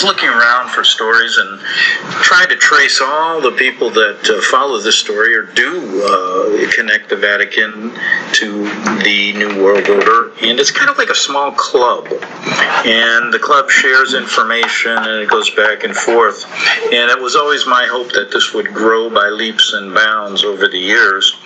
looking 0.00 0.28
around 0.28 0.70
for 0.70 0.84
stories 0.84 1.36
and 1.36 1.60
trying 2.22 2.48
to 2.48 2.56
trace 2.56 3.00
all 3.00 3.40
the 3.40 3.52
people 3.52 3.90
that 3.90 4.28
uh, 4.28 4.40
follow 4.42 4.78
this 4.78 4.98
story 4.98 5.34
or 5.34 5.42
do 5.42 6.02
uh, 6.02 6.70
connect 6.72 7.08
the 7.08 7.16
Vatican 7.16 7.92
to 8.32 8.64
the 9.02 9.32
New 9.34 9.62
World 9.62 9.88
Order. 9.88 10.32
And 10.42 10.58
it's 10.58 10.70
kind 10.70 10.90
of 10.90 10.98
like 10.98 11.10
a 11.10 11.14
small 11.14 11.52
club. 11.52 12.06
And 12.84 13.32
the 13.32 13.38
club 13.38 13.70
shares 13.70 14.14
information 14.14 14.92
and 14.92 15.22
it 15.22 15.28
goes 15.28 15.50
back 15.50 15.84
and 15.84 15.94
forth. 15.94 16.44
And 16.92 17.10
it 17.10 17.20
was 17.20 17.36
always 17.36 17.66
my 17.66 17.86
hope 17.86 18.12
that 18.12 18.30
this 18.32 18.52
would 18.54 18.72
grow 18.72 19.10
by 19.10 19.28
leaps 19.28 19.72
and 19.72 19.94
bounds 19.94 20.44
over 20.44 20.68
the 20.68 20.78
years. 20.78 21.36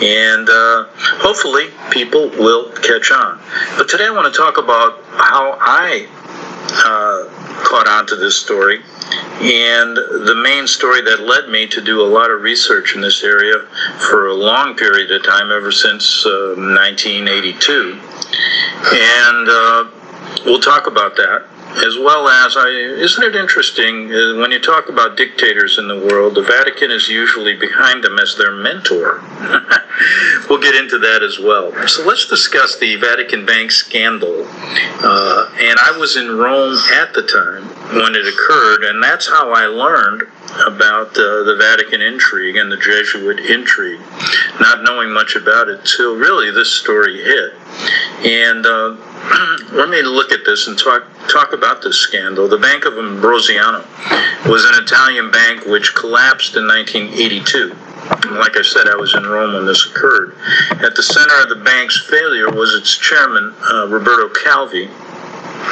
And 0.00 0.48
uh, 0.48 0.86
hopefully 0.94 1.70
people 1.90 2.28
will 2.30 2.70
catch 2.72 3.10
on. 3.10 3.40
But 3.76 3.88
today 3.88 4.06
I 4.06 4.10
want 4.10 4.32
to 4.32 4.38
talk 4.38 4.58
about 4.58 5.02
how 5.14 5.56
I 5.60 6.08
uh, 6.84 7.33
caught 7.64 7.88
on 7.88 8.06
to 8.06 8.16
this 8.16 8.36
story. 8.36 8.82
And 9.40 9.96
the 9.96 10.40
main 10.42 10.66
story 10.66 11.02
that 11.02 11.20
led 11.20 11.48
me 11.48 11.66
to 11.68 11.80
do 11.80 12.00
a 12.00 12.06
lot 12.06 12.30
of 12.30 12.42
research 12.42 12.94
in 12.94 13.00
this 13.00 13.22
area 13.24 13.66
for 14.08 14.28
a 14.28 14.34
long 14.34 14.76
period 14.76 15.10
of 15.10 15.24
time, 15.24 15.50
ever 15.50 15.72
since 15.72 16.24
uh, 16.24 16.54
1982. 16.56 18.00
And 18.92 19.48
uh, 19.48 19.88
we'll 20.44 20.60
talk 20.60 20.86
about 20.86 21.16
that 21.16 21.48
as 21.76 21.98
well 21.98 22.28
as 22.28 22.56
I, 22.56 22.68
isn't 22.68 23.22
it 23.22 23.34
interesting 23.34 24.12
uh, 24.12 24.36
when 24.36 24.52
you 24.52 24.60
talk 24.60 24.88
about 24.88 25.16
dictators 25.16 25.78
in 25.78 25.88
the 25.88 25.98
world, 25.98 26.36
the 26.36 26.42
Vatican 26.42 26.90
is 26.90 27.08
usually 27.08 27.54
behind 27.56 28.04
them 28.04 28.18
as 28.18 28.36
their 28.36 28.52
mentor. 28.52 29.22
we'll 30.48 30.60
get 30.60 30.74
into 30.74 30.98
that 30.98 31.22
as 31.22 31.38
well. 31.38 31.72
So 31.88 32.06
let's 32.06 32.28
discuss 32.28 32.78
the 32.78 32.96
Vatican 32.96 33.44
Bank 33.44 33.70
scandal. 33.70 34.46
Uh, 34.46 35.50
and 35.60 35.78
I 35.78 35.96
was 35.98 36.16
in 36.16 36.36
Rome 36.36 36.78
at 36.92 37.12
the 37.12 37.22
time 37.22 37.64
when 38.00 38.14
it 38.14 38.26
occurred, 38.26 38.84
and 38.84 39.02
that's 39.02 39.28
how 39.28 39.52
I 39.52 39.66
learned 39.66 40.22
about 40.66 41.10
uh, 41.18 41.42
the 41.42 41.56
Vatican 41.58 42.00
intrigue 42.00 42.56
and 42.56 42.70
the 42.70 42.76
Jesuit 42.76 43.40
intrigue, 43.40 44.00
not 44.60 44.82
knowing 44.82 45.12
much 45.12 45.34
about 45.36 45.68
it 45.68 45.84
till 45.84 46.16
really 46.16 46.50
this 46.50 46.70
story 46.70 47.22
hit. 47.22 47.54
And 48.24 48.64
uh, 48.64 48.96
let 49.72 49.88
me 49.88 50.02
look 50.02 50.32
at 50.32 50.44
this 50.44 50.66
and 50.66 50.78
talk 50.78 51.04
talk 51.28 51.52
about 51.52 51.82
this 51.82 51.96
scandal. 51.96 52.48
The 52.48 52.58
Bank 52.58 52.84
of 52.84 52.98
Ambrosiano 52.98 53.84
was 54.46 54.64
an 54.64 54.82
Italian 54.82 55.30
bank 55.30 55.64
which 55.66 55.94
collapsed 55.94 56.56
in 56.56 56.66
1982. 56.66 57.74
Like 58.36 58.56
I 58.56 58.62
said, 58.62 58.86
I 58.86 58.96
was 58.96 59.14
in 59.14 59.24
Rome 59.24 59.54
when 59.54 59.64
this 59.64 59.86
occurred. 59.86 60.36
At 60.70 60.94
the 60.94 61.02
center 61.02 61.40
of 61.42 61.48
the 61.48 61.64
bank's 61.64 61.98
failure 62.06 62.50
was 62.50 62.74
its 62.74 62.98
chairman, 62.98 63.54
uh, 63.72 63.86
Roberto 63.88 64.28
Calvi, 64.28 64.90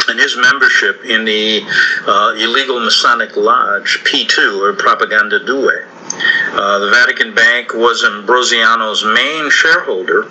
and 0.08 0.18
his 0.18 0.36
membership 0.36 1.04
in 1.04 1.24
the 1.26 1.60
uh, 2.06 2.34
illegal 2.38 2.80
Masonic 2.80 3.36
Lodge, 3.36 4.02
P2, 4.04 4.62
or 4.62 4.72
Propaganda 4.72 5.44
Due. 5.44 5.91
Uh, 6.14 6.78
the 6.78 6.90
Vatican 6.90 7.34
Bank 7.34 7.72
was 7.74 8.04
Ambrosiano's 8.04 9.04
main 9.04 9.50
shareholder, 9.50 10.24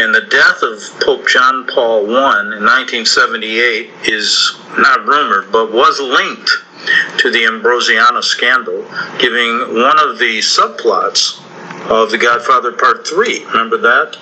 and 0.00 0.14
the 0.14 0.26
death 0.30 0.62
of 0.62 0.80
Pope 1.00 1.26
John 1.28 1.66
Paul 1.66 2.06
I 2.16 2.40
in 2.40 2.62
1978 2.64 3.90
is 4.04 4.56
not 4.78 5.04
rumored, 5.06 5.50
but 5.50 5.72
was 5.72 6.00
linked 6.00 6.50
to 7.18 7.30
the 7.30 7.46
Ambrosiano 7.46 8.20
scandal, 8.20 8.82
giving 9.18 9.74
one 9.74 9.98
of 9.98 10.18
the 10.18 10.38
subplots 10.38 11.40
of 11.90 12.10
The 12.10 12.18
Godfather 12.18 12.72
Part 12.72 13.06
3. 13.06 13.44
Remember 13.46 13.78
that? 13.78 14.16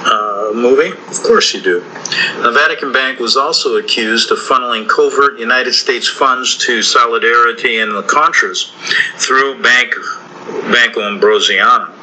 Uh, 0.00 0.52
movie? 0.54 0.90
Of 1.08 1.22
course 1.22 1.52
you 1.54 1.60
do. 1.60 1.80
The 1.80 2.52
Vatican 2.52 2.92
Bank 2.92 3.18
was 3.18 3.36
also 3.36 3.76
accused 3.76 4.30
of 4.30 4.38
funneling 4.38 4.88
covert 4.88 5.38
United 5.38 5.72
States 5.72 6.08
funds 6.08 6.56
to 6.66 6.82
Solidarity 6.82 7.78
and 7.78 7.92
the 7.92 8.02
Contras 8.02 8.70
through 9.18 9.60
Bank 9.60 9.94
Banco 10.70 11.02
Ambrosiano. 11.02 11.97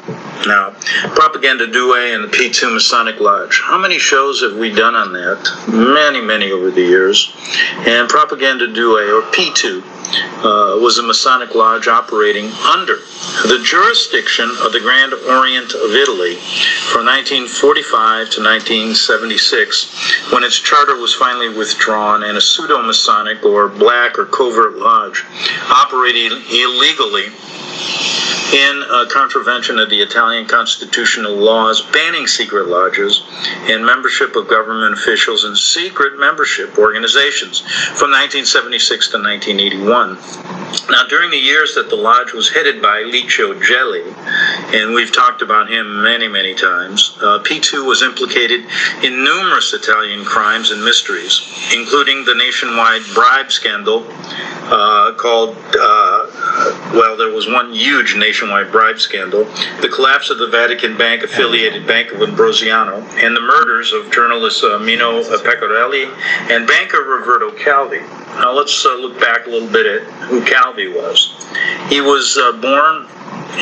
Now, 0.45 0.75
Propaganda 1.15 1.65
Due 1.65 1.95
and 1.95 2.25
the 2.25 2.27
P2 2.27 2.73
Masonic 2.73 3.19
Lodge. 3.19 3.61
How 3.63 3.79
many 3.79 3.97
shows 3.97 4.41
have 4.41 4.55
we 4.55 4.71
done 4.71 4.93
on 4.93 5.13
that? 5.13 5.67
Many, 5.67 6.21
many 6.21 6.51
over 6.51 6.69
the 6.69 6.81
years. 6.81 7.33
And 7.87 8.07
Propaganda 8.07 8.71
Due, 8.71 8.97
or 8.97 9.23
P2, 9.31 9.81
uh, 10.45 10.77
was 10.79 10.99
a 10.99 11.03
Masonic 11.03 11.55
lodge 11.55 11.87
operating 11.87 12.51
under 12.51 12.97
the 13.47 13.59
jurisdiction 13.63 14.49
of 14.61 14.71
the 14.71 14.79
Grand 14.79 15.13
Orient 15.13 15.73
of 15.73 15.91
Italy 15.91 16.35
from 16.93 17.05
1945 17.05 18.29
to 18.29 18.43
1976, 18.43 20.31
when 20.31 20.43
its 20.43 20.59
charter 20.59 20.95
was 20.95 21.13
finally 21.15 21.49
withdrawn 21.49 22.23
and 22.23 22.37
a 22.37 22.41
pseudo 22.41 22.81
Masonic 22.83 23.43
or 23.43 23.67
black 23.67 24.19
or 24.19 24.25
covert 24.25 24.77
lodge 24.77 25.25
operating 25.69 26.31
illegally 26.51 27.33
in 28.53 28.83
a 28.83 29.05
contravention 29.07 29.79
of 29.79 29.89
the 29.89 29.94
Italian 30.01 30.47
constitutional 30.47 31.35
laws 31.35 31.81
banning 31.93 32.27
secret 32.27 32.67
lodges 32.67 33.23
and 33.69 33.85
membership 33.85 34.35
of 34.35 34.47
government 34.47 34.93
officials 34.93 35.45
in 35.45 35.55
secret 35.55 36.19
membership 36.19 36.77
organizations 36.77 37.61
from 37.97 38.11
1976 38.11 39.09
to 39.09 39.17
1981. 39.17 40.17
Now, 40.89 41.07
during 41.07 41.31
the 41.31 41.37
years 41.37 41.73
that 41.75 41.89
the 41.89 41.95
lodge 41.95 42.33
was 42.33 42.49
headed 42.49 42.81
by 42.81 43.03
Licio 43.03 43.59
Gelli, 43.65 44.03
and 44.75 44.93
we've 44.93 45.11
talked 45.11 45.41
about 45.41 45.69
him 45.69 46.03
many, 46.03 46.27
many 46.27 46.53
times, 46.53 47.17
uh, 47.21 47.39
P2 47.43 47.85
was 47.87 48.03
implicated 48.03 48.65
in 49.03 49.23
numerous 49.23 49.73
Italian 49.73 50.23
crimes 50.23 50.71
and 50.71 50.83
mysteries, 50.83 51.41
including 51.73 52.23
the 52.25 52.35
nationwide 52.35 53.01
bribe 53.13 53.51
scandal 53.51 54.05
uh, 54.69 55.13
called, 55.17 55.55
uh, 55.79 56.14
well, 56.93 57.17
there 57.17 57.31
was 57.31 57.47
one 57.47 57.73
huge 57.73 58.15
nationwide 58.15 58.71
bribe 58.71 58.99
scandal, 58.99 59.45
the 59.81 59.89
collapse 59.93 60.29
of 60.29 60.37
the 60.37 60.47
Vatican 60.47 60.97
Bank 60.97 61.23
affiliated 61.23 61.85
Bank 61.87 62.11
of 62.11 62.21
Ambrosiano, 62.21 63.01
and 63.15 63.35
the 63.35 63.41
murders 63.41 63.93
of 63.93 64.11
journalists 64.11 64.63
uh, 64.63 64.79
Mino 64.79 65.21
Pecorelli 65.21 66.05
and 66.51 66.67
banker 66.67 67.01
Roberto 67.01 67.51
Calvi. 67.51 67.99
Now 67.99 68.53
let's 68.53 68.85
uh, 68.85 68.95
look 68.95 69.19
back 69.19 69.47
a 69.47 69.49
little 69.49 69.69
bit 69.69 69.85
at 69.85 70.01
who 70.25 70.43
Calvi 70.45 70.87
was. 70.87 71.35
He 71.89 72.01
was 72.01 72.37
uh, 72.37 72.51
born 72.53 73.07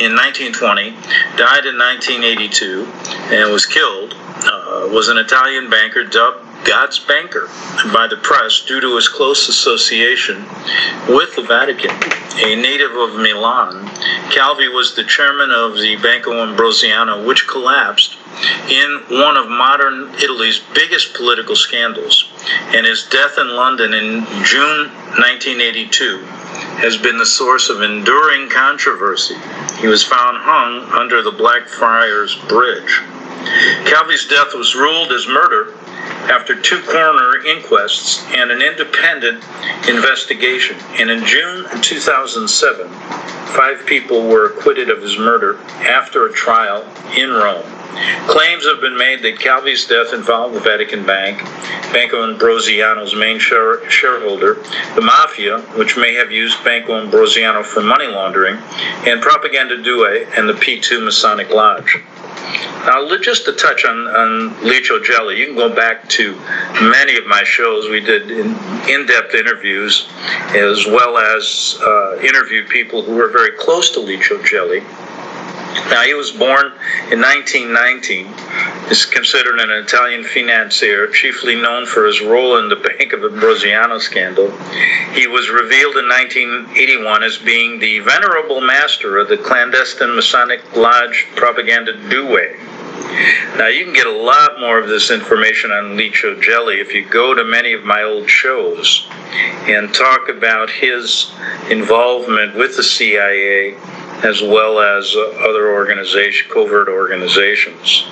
in 0.00 0.14
1920, 0.16 0.90
died 1.36 1.66
in 1.66 1.78
1982, 1.78 2.84
and 3.32 3.52
was 3.52 3.66
killed. 3.66 4.14
Uh, 4.14 4.88
was 4.90 5.08
an 5.08 5.16
Italian 5.16 5.70
banker 5.70 6.04
dubbed 6.04 6.43
God's 6.64 6.98
banker 6.98 7.46
by 7.92 8.06
the 8.08 8.16
press 8.16 8.64
due 8.66 8.80
to 8.80 8.96
his 8.96 9.08
close 9.08 9.48
association 9.48 10.44
with 11.08 11.36
the 11.36 11.44
Vatican. 11.46 11.90
A 12.36 12.56
native 12.56 12.92
of 12.92 13.16
Milan, 13.16 13.86
Calvi 14.30 14.68
was 14.68 14.96
the 14.96 15.04
chairman 15.04 15.50
of 15.50 15.78
the 15.78 15.96
Banco 15.96 16.32
Ambrosiano, 16.42 17.24
which 17.24 17.46
collapsed 17.46 18.16
in 18.68 19.02
one 19.08 19.36
of 19.36 19.48
modern 19.48 20.12
Italy's 20.14 20.60
biggest 20.74 21.14
political 21.14 21.54
scandals. 21.54 22.28
And 22.74 22.86
his 22.86 23.04
death 23.04 23.38
in 23.38 23.54
London 23.54 23.94
in 23.94 24.24
June 24.44 24.88
1982 25.20 26.18
has 26.82 26.96
been 26.96 27.18
the 27.18 27.26
source 27.26 27.68
of 27.68 27.82
enduring 27.82 28.48
controversy. 28.48 29.36
He 29.78 29.86
was 29.86 30.02
found 30.02 30.38
hung 30.38 30.90
under 30.98 31.22
the 31.22 31.30
Blackfriars 31.30 32.34
Bridge. 32.48 33.00
Calvi's 33.84 34.26
death 34.26 34.54
was 34.54 34.74
ruled 34.74 35.12
as 35.12 35.28
murder 35.28 35.74
after 36.30 36.60
two 36.60 36.82
coroner 36.82 37.44
inquests 37.46 38.24
and 38.28 38.50
an 38.50 38.62
independent 38.62 39.44
investigation. 39.88 40.76
And 40.98 41.10
in 41.10 41.24
June 41.24 41.66
2007, 41.80 42.88
five 43.54 43.84
people 43.86 44.26
were 44.26 44.46
acquitted 44.46 44.90
of 44.90 45.02
his 45.02 45.18
murder 45.18 45.58
after 45.80 46.26
a 46.26 46.32
trial 46.32 46.82
in 47.16 47.30
Rome. 47.30 47.83
Claims 48.26 48.66
have 48.66 48.80
been 48.80 48.96
made 48.96 49.22
that 49.22 49.38
Calvi's 49.38 49.86
death 49.86 50.12
involved 50.12 50.54
the 50.54 50.60
Vatican 50.60 51.06
Bank, 51.06 51.38
Banco 51.92 52.24
Ambrosiano's 52.24 53.14
main 53.14 53.38
share- 53.38 53.88
shareholder, 53.90 54.54
the 54.94 55.00
Mafia, 55.00 55.60
which 55.76 55.96
may 55.96 56.14
have 56.14 56.32
used 56.32 56.62
Banco 56.64 57.00
Ambrosiano 57.00 57.62
for 57.62 57.82
money 57.82 58.06
laundering, 58.06 58.56
and 59.06 59.22
Propaganda 59.22 59.80
Due 59.82 60.06
and 60.36 60.48
the 60.48 60.54
P2 60.54 61.04
Masonic 61.04 61.50
Lodge. 61.50 61.98
Now, 62.86 63.08
just 63.16 63.46
to 63.46 63.52
touch 63.52 63.86
on, 63.86 64.06
on 64.08 64.50
Licio 64.56 65.02
Gelli, 65.02 65.38
you 65.38 65.46
can 65.46 65.56
go 65.56 65.74
back 65.74 66.06
to 66.10 66.34
many 66.82 67.16
of 67.16 67.26
my 67.26 67.42
shows. 67.42 67.88
We 67.88 68.00
did 68.00 68.30
in 68.30 69.06
depth 69.06 69.34
interviews 69.34 70.06
as 70.54 70.84
well 70.86 71.16
as 71.16 71.78
uh, 71.80 72.18
interviewed 72.20 72.68
people 72.68 73.02
who 73.02 73.14
were 73.14 73.28
very 73.30 73.52
close 73.52 73.90
to 73.92 74.00
Licio 74.00 74.44
Gelli. 74.46 74.82
Now, 75.90 76.02
he 76.02 76.14
was 76.14 76.30
born 76.30 76.66
in 77.10 77.20
1919. 77.20 78.32
He's 78.88 79.04
considered 79.06 79.58
an 79.58 79.70
Italian 79.70 80.22
financier, 80.22 81.08
chiefly 81.08 81.60
known 81.60 81.86
for 81.86 82.06
his 82.06 82.20
role 82.20 82.58
in 82.58 82.68
the 82.68 82.76
Bank 82.76 83.12
of 83.12 83.24
Ambrosiano 83.24 83.98
scandal. 83.98 84.50
He 85.12 85.26
was 85.26 85.50
revealed 85.50 85.96
in 85.96 86.08
1981 86.08 87.22
as 87.22 87.38
being 87.38 87.78
the 87.80 88.00
venerable 88.00 88.60
master 88.60 89.18
of 89.18 89.28
the 89.28 89.36
clandestine 89.36 90.14
Masonic 90.14 90.76
Lodge 90.76 91.26
Propaganda 91.34 91.92
Due. 92.08 92.56
Now, 93.56 93.68
you 93.68 93.84
can 93.84 93.94
get 93.94 94.06
a 94.06 94.12
lot 94.12 94.58
more 94.58 94.78
of 94.78 94.88
this 94.88 95.10
information 95.10 95.70
on 95.70 95.96
Licio 95.96 96.40
Gelli 96.42 96.80
if 96.80 96.92
you 96.94 97.08
go 97.08 97.34
to 97.34 97.44
many 97.44 97.72
of 97.72 97.84
my 97.84 98.02
old 98.02 98.28
shows 98.28 99.06
and 99.66 99.94
talk 99.94 100.28
about 100.28 100.70
his 100.70 101.32
involvement 101.70 102.56
with 102.56 102.76
the 102.76 102.82
CIA 102.82 103.76
as 104.22 104.42
well 104.42 104.80
as 104.80 105.14
uh, 105.16 105.30
other 105.48 105.72
organization, 105.72 106.50
covert 106.50 106.88
organizations. 106.88 108.04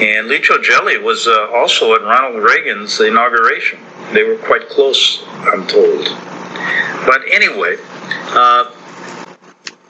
And 0.00 0.28
Licio 0.28 0.62
Gelli 0.62 0.98
was 0.98 1.26
uh, 1.26 1.50
also 1.52 1.94
at 1.94 2.02
Ronald 2.02 2.42
Reagan's 2.42 3.00
inauguration. 3.00 3.78
They 4.12 4.24
were 4.24 4.36
quite 4.36 4.68
close, 4.68 5.22
I'm 5.28 5.66
told. 5.66 6.04
But 7.06 7.22
anyway, 7.30 7.76
uh, 8.34 8.70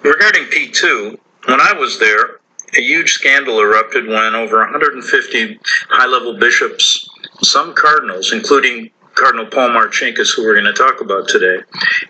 regarding 0.03 0.45
P2, 0.45 1.19
when 1.47 1.61
I 1.61 1.73
was 1.73 1.99
there, 1.99 2.41
a 2.77 2.81
huge 2.81 3.13
scandal 3.13 3.61
erupted 3.61 4.07
when 4.07 4.35
over 4.35 4.59
150 4.59 5.61
high 5.89 6.07
level 6.07 6.39
bishops, 6.39 7.09
some 7.43 7.75
cardinals, 7.75 8.33
including 8.33 8.91
Cardinal 9.15 9.47
Paul 9.47 9.71
Marcinkus, 9.71 10.35
who 10.35 10.43
we're 10.43 10.55
going 10.55 10.65
to 10.65 10.73
talk 10.73 11.01
about 11.01 11.29
today, 11.29 11.63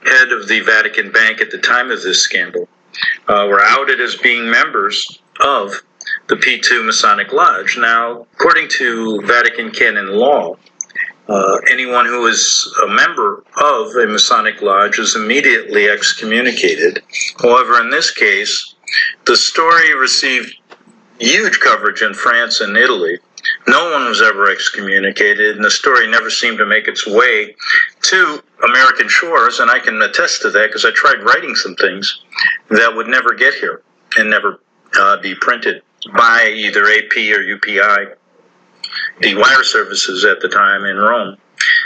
head 0.05 0.33
of 0.33 0.47
the 0.49 0.61
Vatican 0.61 1.11
Bank 1.11 1.41
at 1.41 1.51
the 1.51 1.59
time 1.59 1.91
of 1.91 2.03
this 2.03 2.21
scandal, 2.21 2.69
uh, 3.29 3.47
were 3.49 3.63
outed 3.63 4.01
as 4.01 4.17
being 4.17 4.51
members 4.51 5.21
of 5.41 5.83
the 6.29 6.37
P2 6.37 6.85
Masonic 6.85 7.33
Lodge. 7.33 7.77
Now, 7.79 8.27
according 8.35 8.69
to 8.79 9.21
Vatican 9.25 9.71
canon 9.71 10.09
law, 10.09 10.57
uh, 11.29 11.59
anyone 11.71 12.07
who 12.07 12.27
is 12.27 12.75
a 12.83 12.89
member 12.89 13.45
of 13.57 13.95
a 13.97 14.07
Masonic 14.07 14.61
Lodge 14.61 14.99
is 14.99 15.17
immediately 15.17 15.89
excommunicated. 15.89 17.03
However, 17.41 17.81
in 17.81 17.91
this 17.91 18.11
case, 18.11 18.75
the 19.27 19.37
story 19.37 19.95
received 19.95 20.55
huge 21.19 21.61
coverage 21.61 22.03
in 22.03 22.15
France 22.15 22.61
and 22.61 22.77
Italy. 22.77 23.19
No 23.67 23.91
one 23.91 24.07
was 24.07 24.23
ever 24.23 24.51
excommunicated, 24.51 25.57
and 25.57 25.65
the 25.65 25.71
story 25.71 26.07
never 26.09 26.31
seemed 26.31 26.59
to 26.59 26.67
make 26.67 26.89
its 26.89 27.07
way 27.07 27.55
to 28.03 28.43
American 28.65 29.09
shores. 29.09 29.61
And 29.61 29.71
I 29.71 29.79
can 29.79 30.01
attest 30.03 30.43
to 30.43 30.51
that 30.51 30.69
because 30.69 30.85
I 30.85 30.91
tried 30.93 31.23
writing 31.25 31.55
some 31.55 31.75
things 31.77 32.23
that 32.71 32.95
would 32.95 33.09
never 33.09 33.35
get 33.35 33.55
here 33.55 33.83
and 34.17 34.31
never 34.31 34.61
uh, 34.99 35.21
be 35.21 35.35
printed 35.35 35.83
by 36.15 36.53
either 36.55 36.85
AP 36.87 37.17
or 37.17 37.43
UPI, 37.43 38.15
the 39.21 39.35
wire 39.37 39.65
services 39.65 40.25
at 40.25 40.41
the 40.41 40.49
time 40.49 40.85
in 40.85 40.97
Rome. 40.97 41.37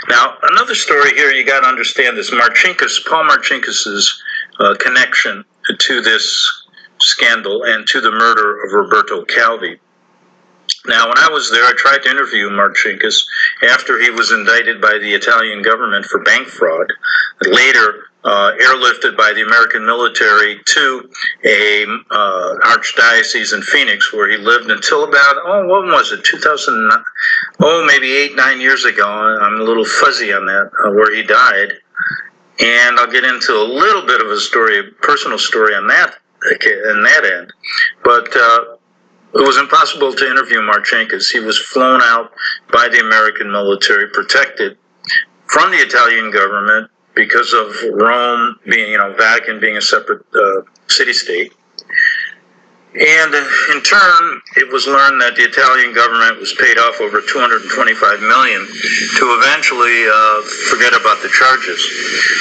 Now, 0.09 0.37
another 0.41 0.75
story 0.75 1.11
here 1.11 1.31
you 1.31 1.45
got 1.45 1.61
to 1.61 1.67
understand 1.67 2.17
this 2.17 2.31
Marcinkus, 2.31 3.05
Paul 3.07 3.25
Marcinkus's 3.25 4.21
uh, 4.59 4.75
connection 4.79 5.43
to 5.79 6.01
this 6.01 6.65
scandal 6.99 7.63
and 7.63 7.85
to 7.87 8.01
the 8.01 8.11
murder 8.11 8.63
of 8.63 8.73
Roberto 8.73 9.23
Calvi. 9.25 9.79
Now, 10.87 11.07
when 11.07 11.17
I 11.17 11.29
was 11.29 11.51
there, 11.51 11.65
I 11.65 11.73
tried 11.75 12.03
to 12.03 12.09
interview 12.09 12.49
Marcinkus 12.49 13.25
after 13.63 13.99
he 14.01 14.09
was 14.09 14.31
indicted 14.31 14.81
by 14.81 14.97
the 14.99 15.13
Italian 15.13 15.61
government 15.61 16.05
for 16.05 16.23
bank 16.23 16.47
fraud, 16.47 16.91
later 17.41 18.07
uh, 18.23 18.51
airlifted 18.59 19.15
by 19.15 19.31
the 19.33 19.41
American 19.41 19.85
military 19.85 20.59
to 20.65 21.09
a 21.45 21.85
uh, 22.11 22.55
archdiocese 22.65 23.53
in 23.53 23.61
Phoenix, 23.61 24.11
where 24.11 24.29
he 24.29 24.37
lived 24.37 24.69
until 24.69 25.05
about 25.05 25.35
oh, 25.45 25.65
what 25.67 25.85
was 25.85 26.11
it, 26.11 26.23
2000? 26.23 26.91
Oh, 27.59 27.85
maybe 27.85 28.11
eight, 28.13 28.35
nine 28.35 28.59
years 28.59 28.85
ago. 28.85 29.07
I'm 29.07 29.61
a 29.61 29.63
little 29.63 29.85
fuzzy 29.85 30.33
on 30.33 30.45
that, 30.45 30.69
uh, 30.85 30.91
where 30.91 31.15
he 31.15 31.23
died, 31.23 31.73
and 32.59 32.99
I'll 32.99 33.11
get 33.11 33.23
into 33.23 33.53
a 33.53 33.63
little 33.63 34.05
bit 34.05 34.21
of 34.21 34.27
a 34.27 34.39
story, 34.39 34.79
a 34.79 34.83
personal 35.01 35.37
story 35.37 35.73
on 35.75 35.87
that, 35.87 36.15
in 36.43 37.03
that 37.03 37.25
end, 37.25 37.53
but. 38.03 38.76
It 39.37 39.45
was 39.45 39.57
impossible 39.57 40.13
to 40.13 40.25
interview 40.25 40.61
Marcinkus. 40.61 41.29
He 41.31 41.39
was 41.39 41.59
flown 41.59 42.01
out 42.01 42.31
by 42.71 42.89
the 42.89 42.99
American 42.99 43.51
military, 43.51 44.09
protected 44.09 44.77
from 45.45 45.69
the 45.69 45.77
Italian 45.77 46.31
government 46.31 46.89
because 47.13 47.53
of 47.53 47.75
Rome 47.93 48.59
being, 48.65 48.91
you 48.91 48.97
know, 48.97 49.13
Vatican 49.13 49.59
being 49.59 49.77
a 49.77 49.81
separate 49.81 50.25
uh, 50.33 50.61
city 50.87 51.13
state. 51.13 51.53
And 52.95 53.35
in 53.75 53.83
turn, 53.83 54.41
it 54.55 54.73
was 54.73 54.87
learned 54.87 55.21
that 55.21 55.35
the 55.35 55.43
Italian 55.43 55.93
government 55.93 56.39
was 56.39 56.53
paid 56.57 56.79
off 56.79 56.99
over 56.99 57.21
225 57.21 58.21
million 58.21 58.65
to 58.65 59.23
eventually 59.37 60.01
uh, 60.09 60.41
forget 60.73 60.97
about 60.97 61.21
the 61.21 61.29
charges. 61.29 61.77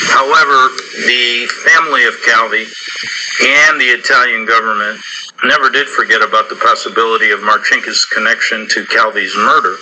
However, 0.09 0.73
the 1.05 1.45
family 1.61 2.09
of 2.09 2.17
Calvi 2.25 2.65
and 2.65 3.77
the 3.77 3.93
Italian 3.93 4.47
government 4.47 4.97
never 5.45 5.70
did 5.70 5.89
forget 5.89 6.22
about 6.22 6.49
the 6.49 6.57
possibility 6.57 7.30
of 7.30 7.41
Marcinkus' 7.41 8.09
connection 8.09 8.68
to 8.68 8.84
Calvi's 8.84 9.34
murder. 9.37 9.76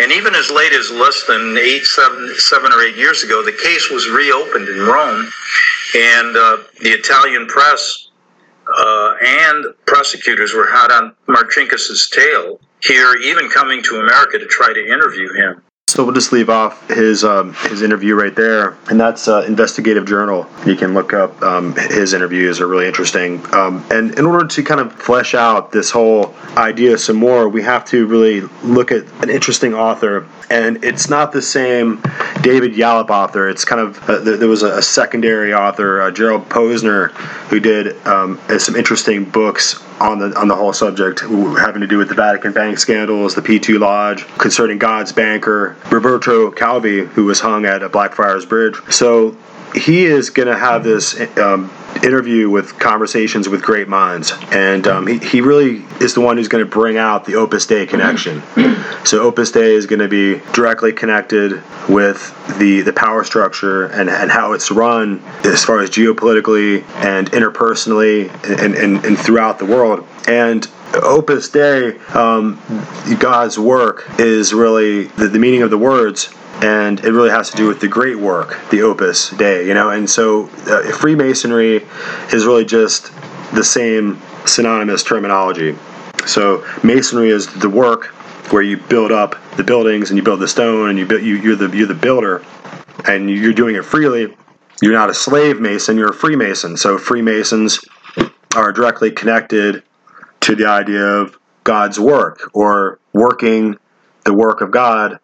And 0.00 0.12
even 0.12 0.34
as 0.34 0.50
late 0.50 0.72
as 0.72 0.90
less 0.90 1.24
than 1.24 1.56
eight, 1.58 1.84
seven, 1.84 2.34
seven 2.36 2.72
or 2.72 2.82
eight 2.82 2.96
years 2.96 3.22
ago, 3.22 3.42
the 3.42 3.52
case 3.52 3.90
was 3.90 4.08
reopened 4.08 4.68
in 4.68 4.80
Rome, 4.80 5.30
and 5.94 6.36
uh, 6.36 6.58
the 6.80 6.90
Italian 6.90 7.46
press 7.46 8.08
uh, 8.76 9.14
and 9.20 9.66
prosecutors 9.86 10.52
were 10.52 10.66
hot 10.68 10.90
on 10.90 11.14
Marcinkus' 11.26 12.10
tail 12.10 12.60
here, 12.82 13.14
even 13.16 13.48
coming 13.48 13.82
to 13.84 13.96
America 13.96 14.38
to 14.38 14.46
try 14.46 14.72
to 14.72 14.86
interview 14.86 15.32
him. 15.32 15.62
So 15.88 16.04
we'll 16.04 16.12
just 16.12 16.32
leave 16.32 16.50
off 16.50 16.86
his 16.90 17.24
um, 17.24 17.54
his 17.54 17.80
interview 17.80 18.14
right 18.14 18.34
there, 18.36 18.76
and 18.90 19.00
that's 19.00 19.26
uh, 19.26 19.42
Investigative 19.48 20.04
Journal. 20.04 20.46
You 20.66 20.76
can 20.76 20.92
look 20.92 21.14
up 21.14 21.40
um, 21.40 21.74
his 21.76 22.12
interviews; 22.12 22.60
are 22.60 22.66
really 22.66 22.86
interesting. 22.86 23.42
Um, 23.54 23.82
and 23.90 24.18
in 24.18 24.26
order 24.26 24.46
to 24.46 24.62
kind 24.62 24.82
of 24.82 24.92
flesh 24.92 25.34
out 25.34 25.72
this 25.72 25.90
whole 25.90 26.34
idea 26.58 26.98
some 26.98 27.16
more, 27.16 27.48
we 27.48 27.62
have 27.62 27.86
to 27.86 28.06
really 28.06 28.42
look 28.62 28.92
at 28.92 29.04
an 29.22 29.30
interesting 29.30 29.72
author 29.72 30.26
and 30.50 30.82
it's 30.82 31.08
not 31.08 31.32
the 31.32 31.42
same 31.42 32.02
David 32.40 32.72
Yallop 32.72 33.10
author. 33.10 33.48
It's 33.48 33.64
kind 33.64 33.80
of 33.80 34.08
uh, 34.08 34.18
there 34.20 34.48
was 34.48 34.62
a, 34.62 34.82
secondary 34.82 35.52
author, 35.52 36.00
uh, 36.00 36.10
Gerald 36.10 36.48
Posner, 36.48 37.10
who 37.48 37.60
did 37.60 37.94
um, 38.06 38.40
some 38.58 38.74
interesting 38.74 39.24
books 39.24 39.82
on 40.00 40.18
the 40.18 40.38
on 40.38 40.48
the 40.48 40.54
whole 40.54 40.72
subject, 40.72 41.20
having 41.20 41.80
to 41.80 41.86
do 41.86 41.98
with 41.98 42.08
the 42.08 42.14
Vatican 42.14 42.52
bank 42.52 42.78
scandals, 42.78 43.34
the 43.34 43.42
P2 43.42 43.78
Lodge, 43.78 44.26
concerning 44.38 44.78
God's 44.78 45.12
banker, 45.12 45.76
Roberto 45.90 46.50
Calvi, 46.50 47.04
who 47.04 47.24
was 47.24 47.40
hung 47.40 47.64
at 47.66 47.80
Blackfriars 47.90 48.46
Bridge. 48.46 48.76
So 48.90 49.36
he 49.74 50.04
is 50.04 50.30
going 50.30 50.48
to 50.48 50.56
have 50.56 50.84
this 50.84 51.18
um, 51.38 51.70
interview 52.02 52.48
with 52.48 52.78
conversations 52.78 53.48
with 53.48 53.62
great 53.62 53.88
minds, 53.88 54.32
and 54.50 54.86
um, 54.86 55.06
he, 55.06 55.18
he 55.18 55.40
really 55.40 55.84
is 56.00 56.14
the 56.14 56.20
one 56.20 56.36
who's 56.36 56.48
going 56.48 56.64
to 56.64 56.70
bring 56.70 56.96
out 56.96 57.24
the 57.24 57.34
Opus 57.34 57.66
Dei 57.66 57.86
connection. 57.86 58.42
So 59.04 59.22
Opus 59.22 59.50
Dei 59.52 59.74
is 59.74 59.86
going 59.86 60.00
to 60.00 60.08
be 60.08 60.40
directly 60.52 60.92
connected 60.92 61.62
with 61.88 62.34
the 62.58 62.82
the 62.82 62.92
power 62.92 63.24
structure 63.24 63.86
and, 63.86 64.10
and 64.10 64.30
how 64.30 64.52
it's 64.52 64.70
run 64.70 65.22
as 65.44 65.64
far 65.64 65.80
as 65.80 65.90
geopolitically 65.90 66.82
and 66.96 67.30
interpersonally 67.30 68.30
and, 68.60 68.74
and, 68.74 69.04
and 69.04 69.18
throughout 69.18 69.58
the 69.58 69.66
world. 69.66 70.06
And 70.28 70.68
Opus 70.94 71.48
Dei, 71.48 71.98
um, 72.14 72.60
God's 73.18 73.58
work, 73.58 74.06
is 74.18 74.52
really 74.54 75.04
the, 75.04 75.28
the 75.28 75.38
meaning 75.38 75.62
of 75.62 75.70
the 75.70 75.78
words 75.78 76.34
and 76.62 77.00
it 77.00 77.12
really 77.12 77.30
has 77.30 77.50
to 77.50 77.56
do 77.56 77.66
with 77.66 77.80
the 77.80 77.88
great 77.88 78.18
work, 78.18 78.58
the 78.70 78.82
Opus 78.82 79.30
Dei, 79.30 79.66
you 79.66 79.74
know. 79.74 79.90
And 79.90 80.08
so, 80.08 80.48
uh, 80.66 80.92
Freemasonry 80.92 81.86
is 82.32 82.46
really 82.46 82.64
just 82.64 83.12
the 83.54 83.64
same 83.64 84.20
synonymous 84.44 85.02
terminology. 85.02 85.76
So 86.26 86.66
masonry 86.82 87.30
is 87.30 87.46
the 87.46 87.70
work 87.70 88.06
where 88.52 88.62
you 88.62 88.76
build 88.76 89.12
up 89.12 89.36
the 89.56 89.64
buildings 89.64 90.10
and 90.10 90.16
you 90.16 90.22
build 90.22 90.40
the 90.40 90.48
stone 90.48 90.90
and 90.90 90.98
you 90.98 91.06
build 91.06 91.22
you, 91.22 91.36
you're 91.36 91.56
the 91.56 91.74
you're 91.76 91.86
the 91.86 91.94
builder 91.94 92.44
and 93.06 93.30
you're 93.30 93.52
doing 93.52 93.76
it 93.76 93.84
freely. 93.84 94.34
You're 94.80 94.92
not 94.92 95.10
a 95.10 95.14
slave 95.14 95.60
mason, 95.60 95.96
you're 95.96 96.10
a 96.10 96.14
freemason. 96.14 96.76
So 96.76 96.98
freemasons 96.98 97.84
are 98.54 98.72
directly 98.72 99.10
connected 99.10 99.82
to 100.40 100.54
the 100.54 100.66
idea 100.66 101.04
of 101.04 101.38
God's 101.64 101.98
work 101.98 102.50
or 102.54 102.98
working 103.12 103.76
the 104.24 104.32
work 104.32 104.60
of 104.60 104.70
God 104.70 105.18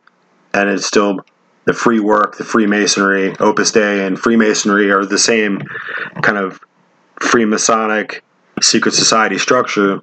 and 0.55 0.71
it's 0.71 0.87
still 0.87 1.19
the 1.65 1.73
free 1.73 2.01
work, 2.01 2.37
the 2.37 2.45
Freemasonry, 2.45 3.37
Opus 3.39 3.73
Dei, 3.73 4.07
and 4.07 4.19
Freemasonry 4.19 4.91
are 4.91 5.05
the 5.05 5.19
same 5.19 5.61
kind 6.23 6.39
of 6.39 6.61
Freemasonic 7.17 8.21
secret 8.63 8.93
society 8.93 9.39
structure, 9.39 10.01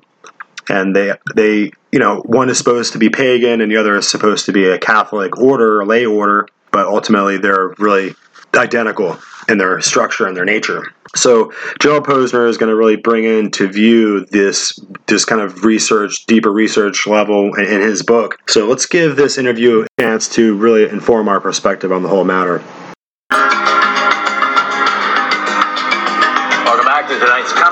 and 0.70 0.96
they 0.96 1.14
they 1.36 1.72
you 1.92 2.00
know 2.00 2.22
one 2.26 2.50
is 2.50 2.58
supposed 2.58 2.94
to 2.94 3.00
be 3.00 3.10
pagan 3.10 3.62
and 3.62 3.72
the 3.72 3.78
other 3.78 3.96
is 3.96 4.10
supposed 4.10 4.46
to 4.46 4.52
be 4.52 4.66
a 4.66 4.78
Catholic 4.78 5.38
order, 5.38 5.82
a 5.82 5.86
lay 5.86 6.06
order, 6.06 6.48
but 6.72 6.86
ultimately 6.86 7.38
they're 7.38 7.70
really 7.78 8.14
identical 8.54 9.18
in 9.52 9.58
their 9.58 9.82
structure 9.82 10.26
and 10.26 10.36
their 10.36 10.46
nature. 10.46 10.94
So 11.16 11.52
Gerald 11.80 12.06
Posner 12.06 12.48
is 12.48 12.58
going 12.58 12.70
to 12.70 12.76
really 12.76 12.96
bring 12.96 13.26
into 13.26 13.68
view 13.68 14.26
this 14.26 14.80
this 15.08 15.26
kind 15.26 15.42
of 15.42 15.66
research, 15.66 16.26
deeper 16.26 16.52
research 16.52 17.06
level 17.06 17.54
in, 17.56 17.66
in 17.66 17.82
his 17.82 18.02
book. 18.02 18.40
So 18.48 18.66
let's 18.68 18.86
give 18.86 19.18
this 19.18 19.38
interview 19.38 19.84
a 19.84 20.02
chance 20.02 20.30
to 20.36 20.56
really 20.56 20.90
inform 20.90 21.28
our 21.28 21.42
perspective 21.42 21.92
on 21.92 22.02
the 22.02 22.10
whole 22.10 22.24
matter. 22.24 22.64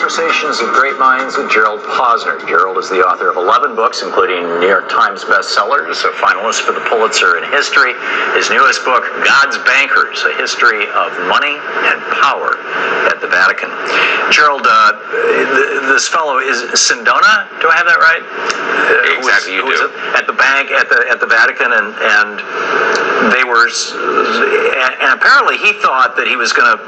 Conversations 0.09 0.59
of 0.59 0.73
Great 0.73 0.97
Minds 0.97 1.37
with 1.37 1.51
Gerald 1.51 1.81
Posner. 1.85 2.41
Gerald 2.49 2.81
is 2.81 2.89
the 2.89 2.97
author 3.05 3.29
of 3.29 3.37
11 3.37 3.75
books, 3.75 4.01
including 4.01 4.41
New 4.57 4.65
York 4.65 4.89
Times 4.89 5.21
bestsellers, 5.21 6.01
a 6.01 6.09
finalist 6.17 6.65
for 6.65 6.73
the 6.73 6.81
Pulitzer 6.89 7.37
in 7.37 7.45
History. 7.53 7.93
His 8.33 8.49
newest 8.49 8.81
book, 8.81 9.05
God's 9.21 9.61
Bankers, 9.69 10.25
A 10.25 10.33
History 10.33 10.89
of 10.97 11.13
Money 11.29 11.53
and 11.53 12.01
Power 12.25 12.57
at 13.05 13.21
the 13.21 13.29
Vatican. 13.29 13.69
Gerald, 14.33 14.65
uh, 14.65 14.97
this 15.93 16.09
fellow 16.09 16.41
is 16.41 16.57
Sindona, 16.73 17.45
do 17.61 17.69
I 17.69 17.77
have 17.77 17.85
that 17.85 18.01
right? 18.01 18.25
Uh, 18.25 19.13
exactly, 19.13 19.53
you 19.53 19.61
do. 19.61 19.93
At 20.17 20.25
the 20.25 20.33
bank, 20.33 20.73
at 20.73 20.89
the, 20.89 21.05
at 21.05 21.21
the 21.21 21.29
Vatican, 21.29 21.69
and, 21.69 21.93
and 21.93 22.29
they 23.29 23.43
were, 23.43 23.69
and 23.69 25.11
apparently 25.13 25.57
he 25.57 25.73
thought 25.77 26.15
that 26.17 26.25
he 26.25 26.35
was 26.35 26.53
going 26.53 26.65
to, 26.65 26.81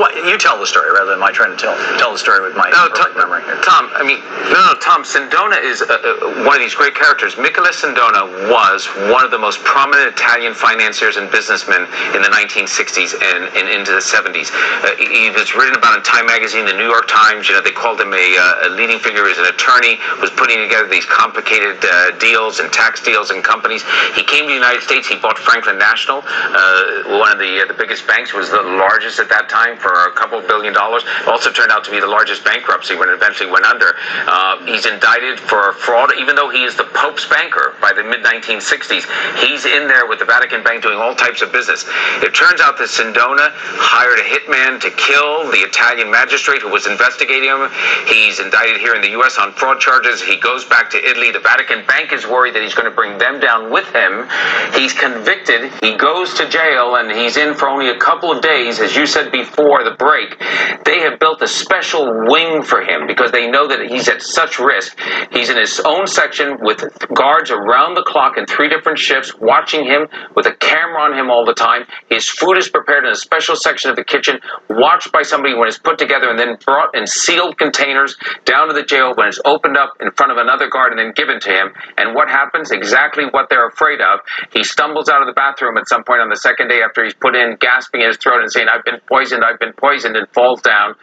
well, 0.00 0.08
you 0.24 0.38
tell 0.38 0.58
the 0.58 0.66
story 0.66 0.90
rather 0.92 1.10
than 1.10 1.20
my 1.20 1.32
trying 1.32 1.52
to 1.52 1.60
tell 1.60 1.76
tell 1.98 2.12
the 2.12 2.18
story 2.18 2.29
with 2.38 2.54
my 2.54 2.70
no, 2.70 2.86
Tom, 2.94 3.10
memory. 3.18 3.42
Tom, 3.66 3.90
I 3.98 4.06
mean, 4.06 4.22
no, 4.54 4.58
no, 4.70 4.74
Tom. 4.78 5.02
Sindona 5.02 5.58
is 5.58 5.82
uh, 5.82 5.90
uh, 5.90 6.46
one 6.46 6.54
of 6.54 6.62
these 6.62 6.78
great 6.78 6.94
characters. 6.94 7.34
Michele 7.34 7.66
Sindona 7.74 8.46
was 8.46 8.86
one 9.10 9.26
of 9.26 9.34
the 9.34 9.38
most 9.38 9.58
prominent 9.66 10.14
Italian 10.14 10.54
financiers 10.54 11.18
and 11.18 11.26
businessmen 11.34 11.90
in 12.14 12.22
the 12.22 12.30
1960s 12.30 13.18
and, 13.18 13.50
and 13.58 13.66
into 13.66 13.90
the 13.90 14.04
70s. 14.04 14.54
Uh, 14.86 14.94
he 15.02 15.34
was 15.34 15.58
written 15.58 15.74
about 15.74 15.98
in 15.98 16.02
Time 16.06 16.26
magazine, 16.26 16.66
the 16.66 16.78
New 16.78 16.86
York 16.86 17.10
Times. 17.10 17.50
You 17.50 17.58
know, 17.58 17.62
they 17.66 17.74
called 17.74 17.98
him 18.00 18.14
a, 18.14 18.26
uh, 18.38 18.68
a 18.68 18.78
leading 18.78 19.02
figure 19.02 19.26
as 19.26 19.38
an 19.38 19.50
attorney. 19.50 19.98
Was 20.22 20.30
putting 20.30 20.62
together 20.62 20.86
these 20.86 21.06
complicated 21.06 21.82
uh, 21.82 22.14
deals 22.22 22.60
and 22.60 22.70
tax 22.72 23.02
deals 23.02 23.30
and 23.30 23.42
companies. 23.42 23.82
He 24.14 24.22
came 24.22 24.46
to 24.46 24.48
the 24.48 24.60
United 24.60 24.82
States. 24.82 25.08
He 25.08 25.16
bought 25.16 25.38
Franklin 25.38 25.78
National, 25.78 26.22
uh, 26.22 27.18
one 27.18 27.32
of 27.32 27.38
the 27.38 27.64
the 27.66 27.74
biggest 27.74 28.06
banks. 28.06 28.32
Was 28.34 28.50
the 28.50 28.62
largest 28.62 29.18
at 29.18 29.28
that 29.28 29.48
time 29.48 29.76
for 29.76 29.90
a 30.06 30.12
couple 30.12 30.40
billion 30.42 30.72
dollars. 30.72 31.02
Also 31.26 31.50
turned 31.50 31.72
out 31.72 31.82
to 31.84 31.90
be 31.90 31.98
the 31.98 32.06
largest 32.06 32.19
bankruptcy 32.44 32.94
when 32.96 33.08
it 33.08 33.14
eventually 33.14 33.50
went 33.50 33.64
under. 33.64 33.96
Uh, 34.26 34.64
he's 34.66 34.86
indicted 34.86 35.40
for 35.40 35.72
fraud, 35.72 36.12
even 36.18 36.36
though 36.36 36.50
he 36.50 36.64
is 36.64 36.76
the 36.76 36.84
Pope's 36.94 37.26
banker 37.26 37.74
by 37.80 37.92
the 37.92 38.04
mid 38.04 38.22
1960s. 38.22 39.06
He's 39.40 39.64
in 39.64 39.88
there 39.88 40.06
with 40.06 40.18
the 40.18 40.24
Vatican 40.24 40.62
Bank 40.62 40.82
doing 40.82 40.98
all 40.98 41.14
types 41.14 41.42
of 41.42 41.52
business. 41.52 41.84
It 42.22 42.34
turns 42.34 42.60
out 42.60 42.76
that 42.78 42.88
Sindona 42.88 43.50
hired 43.80 44.18
a 44.18 44.26
hitman 44.26 44.80
to 44.80 44.90
kill 44.90 45.50
the 45.50 45.64
Italian 45.64 46.10
magistrate 46.10 46.62
who 46.62 46.68
was 46.68 46.86
investigating 46.86 47.48
him. 47.48 47.70
He's 48.06 48.40
indicted 48.40 48.80
here 48.80 48.94
in 48.94 49.02
the 49.02 49.10
U.S. 49.20 49.38
on 49.38 49.52
fraud 49.52 49.80
charges. 49.80 50.22
He 50.22 50.36
goes 50.36 50.64
back 50.64 50.90
to 50.90 50.98
Italy. 50.98 51.30
The 51.30 51.40
Vatican 51.40 51.86
Bank 51.86 52.12
is 52.12 52.26
worried 52.26 52.54
that 52.54 52.62
he's 52.62 52.74
going 52.74 52.88
to 52.88 52.94
bring 52.94 53.18
them 53.18 53.40
down 53.40 53.70
with 53.70 53.88
him. 53.94 54.28
He's 54.74 54.92
convicted. 54.92 55.72
He 55.82 55.96
goes 55.96 56.34
to 56.34 56.48
jail 56.48 56.96
and 56.96 57.10
he's 57.10 57.36
in 57.36 57.54
for 57.54 57.68
only 57.68 57.88
a 57.88 57.98
couple 57.98 58.30
of 58.32 58.42
days. 58.42 58.80
As 58.80 58.96
you 58.96 59.06
said 59.06 59.32
before 59.32 59.84
the 59.84 59.96
break, 59.96 60.38
they 60.84 61.00
have 61.00 61.18
built 61.18 61.42
a 61.42 61.48
special 61.48 62.09
wing 62.28 62.62
for 62.62 62.82
him 62.82 63.06
because 63.06 63.32
they 63.32 63.50
know 63.50 63.68
that 63.68 63.80
he's 63.88 64.08
at 64.08 64.22
such 64.22 64.58
risk. 64.58 64.98
He's 65.32 65.50
in 65.50 65.56
his 65.56 65.80
own 65.80 66.06
section 66.06 66.58
with 66.60 66.82
guards 67.14 67.50
around 67.50 67.94
the 67.94 68.02
clock 68.02 68.36
in 68.36 68.46
three 68.46 68.68
different 68.68 68.98
shifts 68.98 69.32
watching 69.38 69.84
him 69.84 70.08
with 70.34 70.46
a 70.46 70.54
camera 70.54 71.02
on 71.02 71.18
him 71.18 71.30
all 71.30 71.44
the 71.44 71.54
time. 71.54 71.84
His 72.08 72.28
food 72.28 72.56
is 72.56 72.68
prepared 72.68 73.04
in 73.04 73.12
a 73.12 73.16
special 73.16 73.56
section 73.56 73.90
of 73.90 73.96
the 73.96 74.04
kitchen, 74.04 74.40
watched 74.68 75.12
by 75.12 75.22
somebody 75.22 75.54
when 75.54 75.68
it's 75.68 75.78
put 75.78 75.98
together 75.98 76.28
and 76.28 76.38
then 76.38 76.56
brought 76.64 76.96
in 76.96 77.06
sealed 77.06 77.58
containers 77.58 78.16
down 78.44 78.68
to 78.68 78.74
the 78.74 78.82
jail 78.82 79.12
when 79.14 79.28
it's 79.28 79.40
opened 79.44 79.76
up 79.76 79.94
in 80.00 80.10
front 80.12 80.32
of 80.32 80.38
another 80.38 80.68
guard 80.68 80.92
and 80.92 80.98
then 80.98 81.12
given 81.14 81.40
to 81.40 81.50
him. 81.50 81.72
And 81.96 82.14
what 82.14 82.28
happens? 82.28 82.70
Exactly 82.70 83.24
what 83.30 83.48
they're 83.50 83.68
afraid 83.68 84.00
of. 84.00 84.20
He 84.52 84.62
stumbles 84.62 85.08
out 85.08 85.20
of 85.20 85.26
the 85.26 85.36
bathroom 85.36 85.76
at 85.76 85.88
some 85.88 86.04
point 86.04 86.20
on 86.20 86.28
the 86.28 86.36
second 86.36 86.68
day 86.68 86.80
after 86.82 87.04
he's 87.04 87.14
put 87.14 87.36
in, 87.36 87.56
gasping 87.60 88.00
in 88.00 88.08
his 88.08 88.16
throat 88.16 88.40
and 88.40 88.50
saying, 88.50 88.68
I've 88.72 88.84
been 88.84 89.00
poisoned, 89.06 89.44
I've 89.44 89.58
been 89.58 89.72
poisoned, 89.74 90.16
and 90.16 90.26
falls 90.30 90.60
down. 90.62 90.94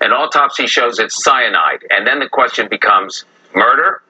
An 0.00 0.12
autopsy 0.12 0.55
shows 0.64 0.98
it's 0.98 1.22
cyanide. 1.22 1.84
And 1.90 2.06
then 2.06 2.20
the 2.20 2.28
question 2.28 2.68
becomes 2.70 3.24
murder 3.54 4.00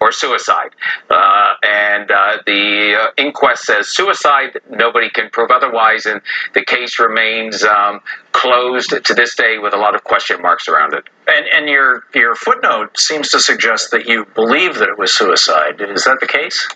or 0.00 0.12
suicide. 0.12 0.70
Uh, 1.10 1.54
and 1.62 2.10
uh, 2.10 2.38
the 2.46 2.96
uh, 2.98 3.22
inquest 3.22 3.64
says 3.64 3.88
suicide. 3.88 4.58
Nobody 4.70 5.10
can 5.10 5.28
prove 5.30 5.50
otherwise, 5.50 6.06
and 6.06 6.20
the 6.54 6.64
case 6.64 6.98
remains 6.98 7.62
um, 7.62 8.00
closed 8.32 8.90
to 9.04 9.14
this 9.14 9.34
day 9.34 9.58
with 9.58 9.74
a 9.74 9.76
lot 9.76 9.94
of 9.94 10.04
question 10.04 10.40
marks 10.40 10.68
around 10.68 10.94
it. 10.94 11.04
And, 11.26 11.46
and 11.54 11.68
your 11.68 12.04
your 12.14 12.34
footnote 12.34 12.98
seems 12.98 13.30
to 13.30 13.40
suggest 13.40 13.90
that 13.90 14.06
you 14.06 14.24
believe 14.34 14.78
that 14.78 14.88
it 14.88 14.98
was 14.98 15.12
suicide. 15.12 15.80
Is 15.80 16.04
that 16.04 16.18
the 16.20 16.26
case? 16.26 16.66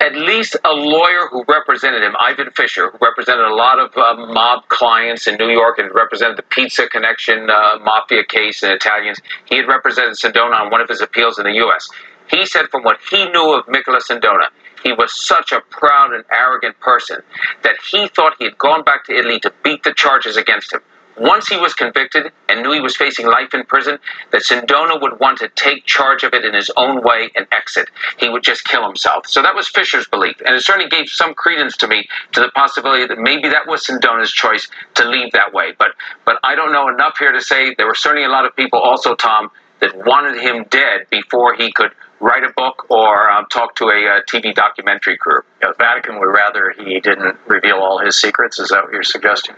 At 0.00 0.14
least 0.14 0.56
a 0.64 0.72
lawyer 0.72 1.28
who 1.30 1.44
represented 1.46 2.02
him, 2.02 2.14
Ivan 2.18 2.50
Fisher, 2.52 2.90
who 2.90 2.98
represented 3.00 3.44
a 3.44 3.54
lot 3.54 3.78
of 3.78 3.96
uh, 3.96 4.26
mob 4.32 4.66
clients 4.68 5.26
in 5.26 5.36
New 5.36 5.50
York 5.50 5.78
and 5.78 5.94
represented 5.94 6.38
the 6.38 6.42
Pizza 6.42 6.88
Connection 6.88 7.50
uh, 7.50 7.78
mafia 7.82 8.24
case 8.24 8.62
in 8.62 8.70
Italians. 8.70 9.20
He 9.44 9.56
had 9.56 9.68
represented 9.68 10.14
Sindona 10.14 10.54
on 10.54 10.70
one 10.70 10.80
of 10.80 10.88
his 10.88 11.02
appeals 11.02 11.38
in 11.38 11.44
the 11.44 11.52
U.S. 11.52 11.88
He 12.30 12.46
said 12.46 12.68
from 12.70 12.82
what 12.82 12.98
he 13.10 13.28
knew 13.28 13.54
of 13.54 13.68
Michele 13.68 14.00
Sindona, 14.00 14.46
he 14.82 14.92
was 14.94 15.12
such 15.14 15.52
a 15.52 15.60
proud 15.68 16.14
and 16.14 16.24
arrogant 16.32 16.80
person 16.80 17.18
that 17.62 17.76
he 17.90 18.08
thought 18.08 18.34
he 18.38 18.44
had 18.44 18.56
gone 18.56 18.82
back 18.82 19.04
to 19.04 19.14
Italy 19.14 19.38
to 19.40 19.52
beat 19.62 19.82
the 19.82 19.92
charges 19.92 20.38
against 20.38 20.72
him 20.72 20.80
once 21.20 21.48
he 21.48 21.56
was 21.58 21.74
convicted 21.74 22.32
and 22.48 22.62
knew 22.62 22.72
he 22.72 22.80
was 22.80 22.96
facing 22.96 23.26
life 23.26 23.52
in 23.52 23.64
prison, 23.64 23.98
that 24.32 24.42
Sindona 24.42 25.00
would 25.00 25.20
want 25.20 25.38
to 25.38 25.48
take 25.50 25.84
charge 25.84 26.22
of 26.24 26.32
it 26.32 26.44
in 26.44 26.54
his 26.54 26.70
own 26.76 27.02
way 27.02 27.30
and 27.36 27.46
exit. 27.52 27.90
He 28.18 28.28
would 28.28 28.42
just 28.42 28.64
kill 28.64 28.84
himself. 28.84 29.26
So 29.26 29.42
that 29.42 29.54
was 29.54 29.68
Fisher's 29.68 30.08
belief. 30.08 30.40
And 30.44 30.54
it 30.54 30.62
certainly 30.62 30.88
gave 30.88 31.10
some 31.10 31.34
credence 31.34 31.76
to 31.78 31.88
me 31.88 32.08
to 32.32 32.40
the 32.40 32.50
possibility 32.54 33.06
that 33.06 33.18
maybe 33.18 33.50
that 33.50 33.66
was 33.66 33.86
Sindona's 33.86 34.32
choice 34.32 34.66
to 34.94 35.04
leave 35.08 35.32
that 35.32 35.52
way. 35.52 35.72
But 35.78 35.90
but 36.24 36.38
I 36.42 36.54
don't 36.54 36.72
know 36.72 36.88
enough 36.88 37.18
here 37.18 37.32
to 37.32 37.40
say 37.40 37.74
there 37.76 37.86
were 37.86 37.94
certainly 37.94 38.24
a 38.24 38.30
lot 38.30 38.46
of 38.46 38.56
people 38.56 38.78
also, 38.78 39.14
Tom, 39.14 39.50
that 39.80 39.96
wanted 39.96 40.40
him 40.40 40.64
dead 40.70 41.06
before 41.10 41.54
he 41.54 41.70
could 41.70 41.90
write 42.20 42.44
a 42.44 42.52
book 42.54 42.86
or 42.90 43.30
um, 43.30 43.46
talk 43.50 43.74
to 43.76 43.84
a 43.86 43.88
uh, 43.88 44.20
TV 44.30 44.54
documentary 44.54 45.16
crew. 45.16 45.40
Yeah, 45.62 45.68
the 45.68 45.74
Vatican 45.78 46.18
would 46.18 46.26
rather 46.26 46.74
he 46.78 47.00
didn't 47.00 47.36
reveal 47.46 47.76
all 47.76 47.98
his 47.98 48.20
secrets. 48.20 48.58
Is 48.58 48.68
that 48.68 48.84
what 48.84 48.92
you're 48.92 49.02
suggesting? 49.02 49.56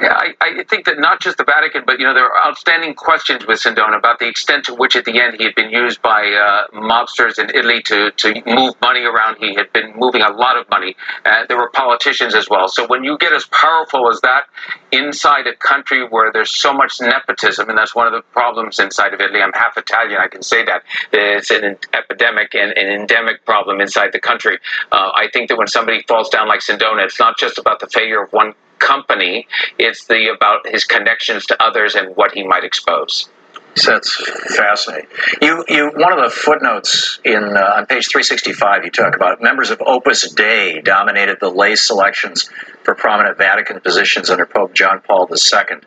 Yeah, 0.00 0.14
I, 0.14 0.34
I, 0.40 0.64
think 0.64 0.86
that 0.86 0.98
not 0.98 1.20
just 1.20 1.36
the 1.36 1.44
Vatican, 1.44 1.82
but 1.84 1.98
you 1.98 2.06
know, 2.06 2.14
there 2.14 2.24
are 2.24 2.46
outstanding 2.46 2.94
questions 2.94 3.46
with 3.46 3.60
Sindona 3.60 3.98
about 3.98 4.18
the 4.18 4.26
extent 4.26 4.64
to 4.64 4.74
which, 4.74 4.96
at 4.96 5.04
the 5.04 5.20
end, 5.20 5.36
he 5.38 5.44
had 5.44 5.54
been 5.54 5.70
used 5.70 6.00
by 6.00 6.22
uh, 6.32 6.74
mobsters 6.74 7.38
in 7.38 7.50
Italy 7.50 7.82
to 7.82 8.10
to 8.10 8.42
move 8.46 8.74
money 8.80 9.02
around. 9.02 9.36
He 9.38 9.54
had 9.54 9.70
been 9.74 9.92
moving 9.96 10.22
a 10.22 10.30
lot 10.30 10.56
of 10.56 10.68
money. 10.70 10.96
Uh, 11.26 11.44
there 11.48 11.58
were 11.58 11.68
politicians 11.68 12.34
as 12.34 12.48
well. 12.48 12.68
So 12.68 12.86
when 12.86 13.04
you 13.04 13.18
get 13.18 13.34
as 13.34 13.44
powerful 13.46 14.10
as 14.10 14.20
that 14.22 14.44
inside 14.90 15.46
a 15.46 15.54
country 15.54 16.06
where 16.08 16.32
there's 16.32 16.50
so 16.50 16.72
much 16.72 16.98
nepotism, 17.02 17.68
and 17.68 17.76
that's 17.76 17.94
one 17.94 18.06
of 18.06 18.14
the 18.14 18.22
problems 18.32 18.78
inside 18.78 19.12
of 19.12 19.20
Italy. 19.20 19.42
I'm 19.42 19.52
half 19.52 19.76
Italian, 19.76 20.18
I 20.18 20.28
can 20.28 20.42
say 20.42 20.64
that 20.64 20.82
it's 21.12 21.50
an 21.50 21.76
epidemic 21.92 22.54
and 22.54 22.72
an 22.72 23.00
endemic 23.00 23.44
problem 23.44 23.82
inside 23.82 24.12
the 24.14 24.20
country. 24.20 24.58
Uh, 24.90 25.10
I 25.14 25.28
think 25.30 25.50
that 25.50 25.58
when 25.58 25.66
somebody 25.66 26.02
falls 26.08 26.30
down 26.30 26.48
like 26.48 26.60
Sindona, 26.60 27.04
it's 27.04 27.20
not 27.20 27.38
just 27.38 27.58
about 27.58 27.80
the 27.80 27.86
failure 27.86 28.22
of 28.22 28.32
one 28.32 28.54
company. 28.80 29.46
It's 29.78 30.06
the 30.06 30.32
about 30.34 30.66
his 30.66 30.84
connections 30.84 31.46
to 31.46 31.62
others 31.62 31.94
and 31.94 32.16
what 32.16 32.32
he 32.32 32.42
might 32.44 32.64
expose. 32.64 33.28
So 33.76 33.92
That's 33.92 34.56
fascinating. 34.56 35.08
You, 35.40 35.64
you, 35.68 35.92
one 35.94 36.12
of 36.12 36.24
the 36.24 36.30
footnotes 36.30 37.20
in 37.24 37.56
uh, 37.56 37.74
on 37.76 37.86
page 37.86 38.08
365, 38.08 38.84
you 38.84 38.90
talk 38.90 39.14
about 39.14 39.40
members 39.40 39.70
of 39.70 39.80
Opus 39.80 40.32
Dei 40.32 40.80
dominated 40.80 41.38
the 41.40 41.50
lay 41.50 41.76
selections 41.76 42.50
for 42.82 42.96
prominent 42.96 43.38
Vatican 43.38 43.80
positions 43.80 44.28
under 44.28 44.44
Pope 44.44 44.74
John 44.74 45.00
Paul 45.06 45.28
II. 45.30 45.78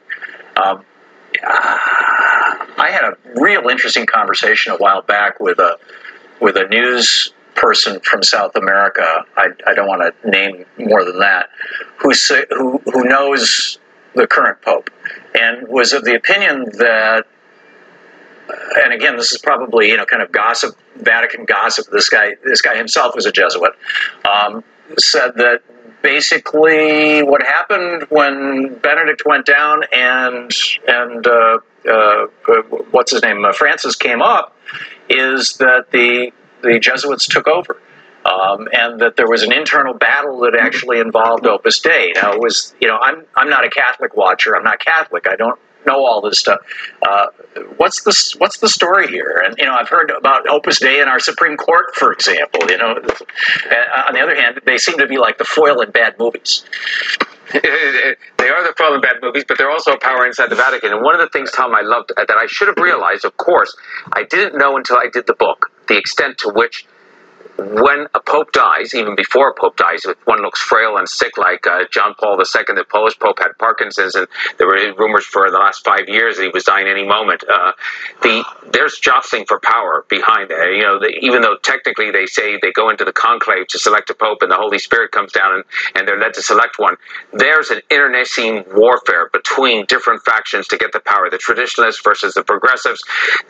Um, 0.55 0.85
I 1.43 2.89
had 2.89 3.03
a 3.03 3.41
real 3.41 3.67
interesting 3.67 4.05
conversation 4.05 4.71
a 4.71 4.77
while 4.77 5.01
back 5.01 5.39
with 5.39 5.59
a 5.59 5.77
with 6.39 6.55
a 6.55 6.67
news 6.67 7.33
person 7.55 7.99
from 8.01 8.23
South 8.23 8.55
America. 8.55 9.25
I, 9.37 9.49
I 9.67 9.73
don't 9.73 9.87
want 9.87 10.01
to 10.01 10.29
name 10.29 10.65
more 10.77 11.03
than 11.03 11.19
that, 11.19 11.49
who 11.97 12.11
who 12.51 12.77
who 12.91 13.03
knows 13.03 13.79
the 14.15 14.27
current 14.27 14.61
pope 14.61 14.89
and 15.39 15.67
was 15.67 15.93
of 15.93 16.03
the 16.03 16.15
opinion 16.15 16.65
that. 16.77 17.25
And 18.83 18.93
again, 18.93 19.15
this 19.15 19.31
is 19.31 19.37
probably 19.37 19.89
you 19.89 19.97
know 19.97 20.05
kind 20.05 20.21
of 20.21 20.31
gossip, 20.31 20.77
Vatican 20.97 21.45
gossip. 21.45 21.87
This 21.91 22.09
guy, 22.09 22.35
this 22.43 22.61
guy 22.61 22.75
himself 22.75 23.15
was 23.15 23.25
a 23.25 23.31
Jesuit. 23.31 23.71
Um, 24.25 24.63
said 24.99 25.35
that 25.35 25.61
basically 26.03 27.23
what 27.23 27.41
happened 27.41 28.05
when 28.09 28.75
Benedict 28.75 29.23
went 29.25 29.45
down 29.45 29.83
and 29.91 30.51
and 30.87 31.25
uh, 31.25 31.59
uh, 31.89 32.27
what's 32.91 33.11
his 33.11 33.23
name 33.23 33.43
uh, 33.43 33.53
Francis 33.53 33.95
came 33.95 34.21
up 34.21 34.55
is 35.09 35.57
that 35.57 35.89
the 35.91 36.31
the 36.63 36.79
Jesuits 36.79 37.27
took 37.27 37.47
over. 37.47 37.79
Um, 38.25 38.69
and 38.71 39.01
that 39.01 39.17
there 39.17 39.27
was 39.27 39.43
an 39.43 39.51
internal 39.51 39.93
battle 39.93 40.39
that 40.41 40.55
actually 40.55 40.99
involved 40.99 41.45
Opus 41.45 41.79
Dei. 41.79 42.13
Now, 42.15 42.31
it 42.31 42.39
was, 42.39 42.73
you 42.79 42.87
know, 42.87 42.97
I'm, 43.01 43.25
I'm 43.35 43.49
not 43.49 43.65
a 43.65 43.69
Catholic 43.69 44.15
watcher. 44.15 44.55
I'm 44.55 44.63
not 44.63 44.79
Catholic. 44.79 45.27
I 45.27 45.35
don't 45.35 45.59
know 45.85 46.05
all 46.05 46.21
this 46.21 46.39
stuff. 46.39 46.59
Uh, 47.01 47.27
what's 47.77 48.03
the 48.03 48.35
what's 48.39 48.57
the 48.59 48.69
story 48.69 49.07
here? 49.07 49.41
And 49.45 49.57
you 49.57 49.65
know, 49.65 49.73
I've 49.73 49.89
heard 49.89 50.11
about 50.11 50.47
Opus 50.47 50.79
Dei 50.79 51.01
in 51.01 51.07
our 51.07 51.19
Supreme 51.19 51.57
Court, 51.57 51.95
for 51.95 52.11
example. 52.11 52.61
You 52.69 52.77
know, 52.77 52.91
uh, 52.91 54.01
on 54.07 54.13
the 54.13 54.21
other 54.21 54.35
hand, 54.35 54.61
they 54.65 54.77
seem 54.77 54.97
to 54.97 55.07
be 55.07 55.17
like 55.17 55.37
the 55.37 55.45
foil 55.45 55.81
in 55.81 55.91
bad 55.91 56.17
movies. 56.17 56.63
foil 58.77 58.95
in 58.95 59.01
bad 59.01 59.17
movies, 59.21 59.43
but 59.47 59.57
they're 59.57 59.71
also 59.71 59.91
a 59.93 59.99
power 59.99 60.25
inside 60.25 60.49
the 60.49 60.55
Vatican. 60.55 60.91
And 60.91 61.03
one 61.03 61.15
of 61.15 61.21
the 61.21 61.29
things, 61.29 61.51
Tom, 61.51 61.73
I 61.75 61.81
loved 61.81 62.11
that 62.15 62.29
I 62.29 62.45
should 62.47 62.67
have 62.67 62.77
realized, 62.77 63.25
of 63.25 63.37
course, 63.37 63.75
I 64.11 64.23
didn't 64.23 64.57
know 64.57 64.77
until 64.77 64.97
I 64.97 65.07
did 65.11 65.27
the 65.27 65.35
book 65.35 65.71
the 65.87 65.97
extent 65.97 66.37
to 66.39 66.49
which 66.49 66.85
when 67.57 68.07
a 68.15 68.19
pope 68.19 68.51
dies, 68.51 68.95
even 68.95 69.15
before 69.15 69.49
a 69.49 69.53
pope 69.53 69.77
dies, 69.77 70.05
if 70.05 70.17
one 70.25 70.41
looks 70.41 70.59
frail 70.59 70.97
and 70.97 71.07
sick, 71.07 71.37
like 71.37 71.67
uh, 71.67 71.85
John 71.91 72.15
Paul 72.19 72.37
II, 72.39 72.75
the 72.75 72.85
Polish 72.89 73.17
pope 73.19 73.39
had 73.39 73.57
Parkinson's, 73.59 74.15
and 74.15 74.27
there 74.57 74.67
were 74.67 74.93
rumors 74.97 75.25
for 75.25 75.49
the 75.51 75.57
last 75.57 75.85
five 75.85 76.09
years 76.09 76.37
that 76.37 76.43
he 76.43 76.49
was 76.49 76.63
dying 76.63 76.87
any 76.87 77.05
moment. 77.05 77.43
Uh, 77.47 77.73
the 78.21 78.43
there's 78.71 78.97
jostling 78.97 79.45
for 79.45 79.59
power 79.59 80.05
behind 80.09 80.49
it. 80.49 80.75
You 80.75 80.83
know, 80.83 80.99
the, 80.99 81.09
even 81.21 81.41
though 81.41 81.57
technically 81.61 82.11
they 82.11 82.25
say 82.25 82.57
they 82.61 82.71
go 82.71 82.89
into 82.89 83.05
the 83.05 83.13
conclave 83.13 83.67
to 83.67 83.79
select 83.79 84.09
a 84.09 84.15
pope, 84.15 84.41
and 84.41 84.51
the 84.51 84.55
Holy 84.55 84.79
Spirit 84.79 85.11
comes 85.11 85.31
down 85.31 85.53
and, 85.53 85.63
and 85.95 86.07
they're 86.07 86.19
led 86.19 86.33
to 86.33 86.41
select 86.41 86.79
one. 86.79 86.95
There's 87.33 87.69
an 87.69 87.81
internecine 87.91 88.65
warfare 88.73 89.29
between 89.31 89.85
different 89.85 90.23
factions 90.23 90.67
to 90.69 90.77
get 90.77 90.91
the 90.91 91.01
power: 91.01 91.29
the 91.29 91.37
traditionalists 91.37 92.01
versus 92.03 92.33
the 92.33 92.43
progressives, 92.43 93.03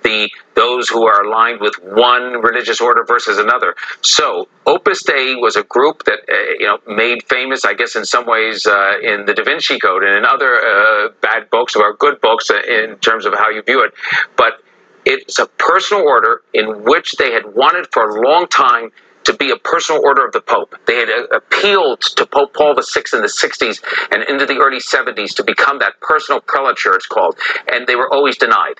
the 0.03 0.29
those 0.55 0.89
who 0.89 1.05
are 1.05 1.23
aligned 1.23 1.61
with 1.61 1.75
one 1.81 2.41
religious 2.41 2.81
order 2.81 3.03
versus 3.05 3.37
another. 3.37 3.75
So 4.01 4.47
Opus 4.65 5.03
Dei 5.03 5.35
was 5.35 5.55
a 5.55 5.63
group 5.63 6.03
that 6.05 6.19
uh, 6.29 6.35
you 6.59 6.67
know 6.67 6.79
made 6.87 7.23
famous, 7.23 7.65
I 7.65 7.73
guess, 7.73 7.95
in 7.95 8.05
some 8.05 8.25
ways 8.25 8.65
uh, 8.65 8.99
in 9.01 9.25
the 9.25 9.33
Da 9.33 9.43
Vinci 9.43 9.79
Code 9.79 10.03
and 10.03 10.17
in 10.17 10.25
other 10.25 10.55
uh, 10.55 11.09
bad 11.21 11.49
books 11.49 11.75
or 11.75 11.93
good 11.95 12.21
books 12.21 12.49
uh, 12.49 12.59
in 12.67 12.97
terms 12.97 13.25
of 13.25 13.33
how 13.33 13.49
you 13.49 13.61
view 13.61 13.83
it. 13.83 13.93
But 14.35 14.63
it's 15.05 15.39
a 15.39 15.47
personal 15.47 16.03
order 16.03 16.41
in 16.53 16.83
which 16.83 17.13
they 17.13 17.31
had 17.31 17.53
wanted 17.53 17.87
for 17.91 18.09
a 18.09 18.27
long 18.27 18.47
time 18.47 18.91
to 19.25 19.33
be 19.33 19.51
a 19.51 19.55
personal 19.57 20.01
order 20.03 20.25
of 20.25 20.33
the 20.33 20.41
Pope. 20.41 20.75
They 20.85 20.95
had 20.95 21.09
uh, 21.09 21.27
appealed 21.35 22.01
to 22.01 22.25
Pope 22.25 22.53
Paul 22.53 22.75
VI 22.75 23.03
in 23.13 23.21
the 23.21 23.27
60s 23.27 23.81
and 24.11 24.23
into 24.23 24.45
the 24.45 24.57
early 24.57 24.79
70s 24.79 25.35
to 25.35 25.43
become 25.43 25.79
that 25.79 25.99
personal 26.01 26.41
prelature, 26.41 26.93
it's 26.93 27.07
called, 27.07 27.37
and 27.71 27.87
they 27.87 27.95
were 27.95 28.11
always 28.13 28.37
denied. 28.37 28.75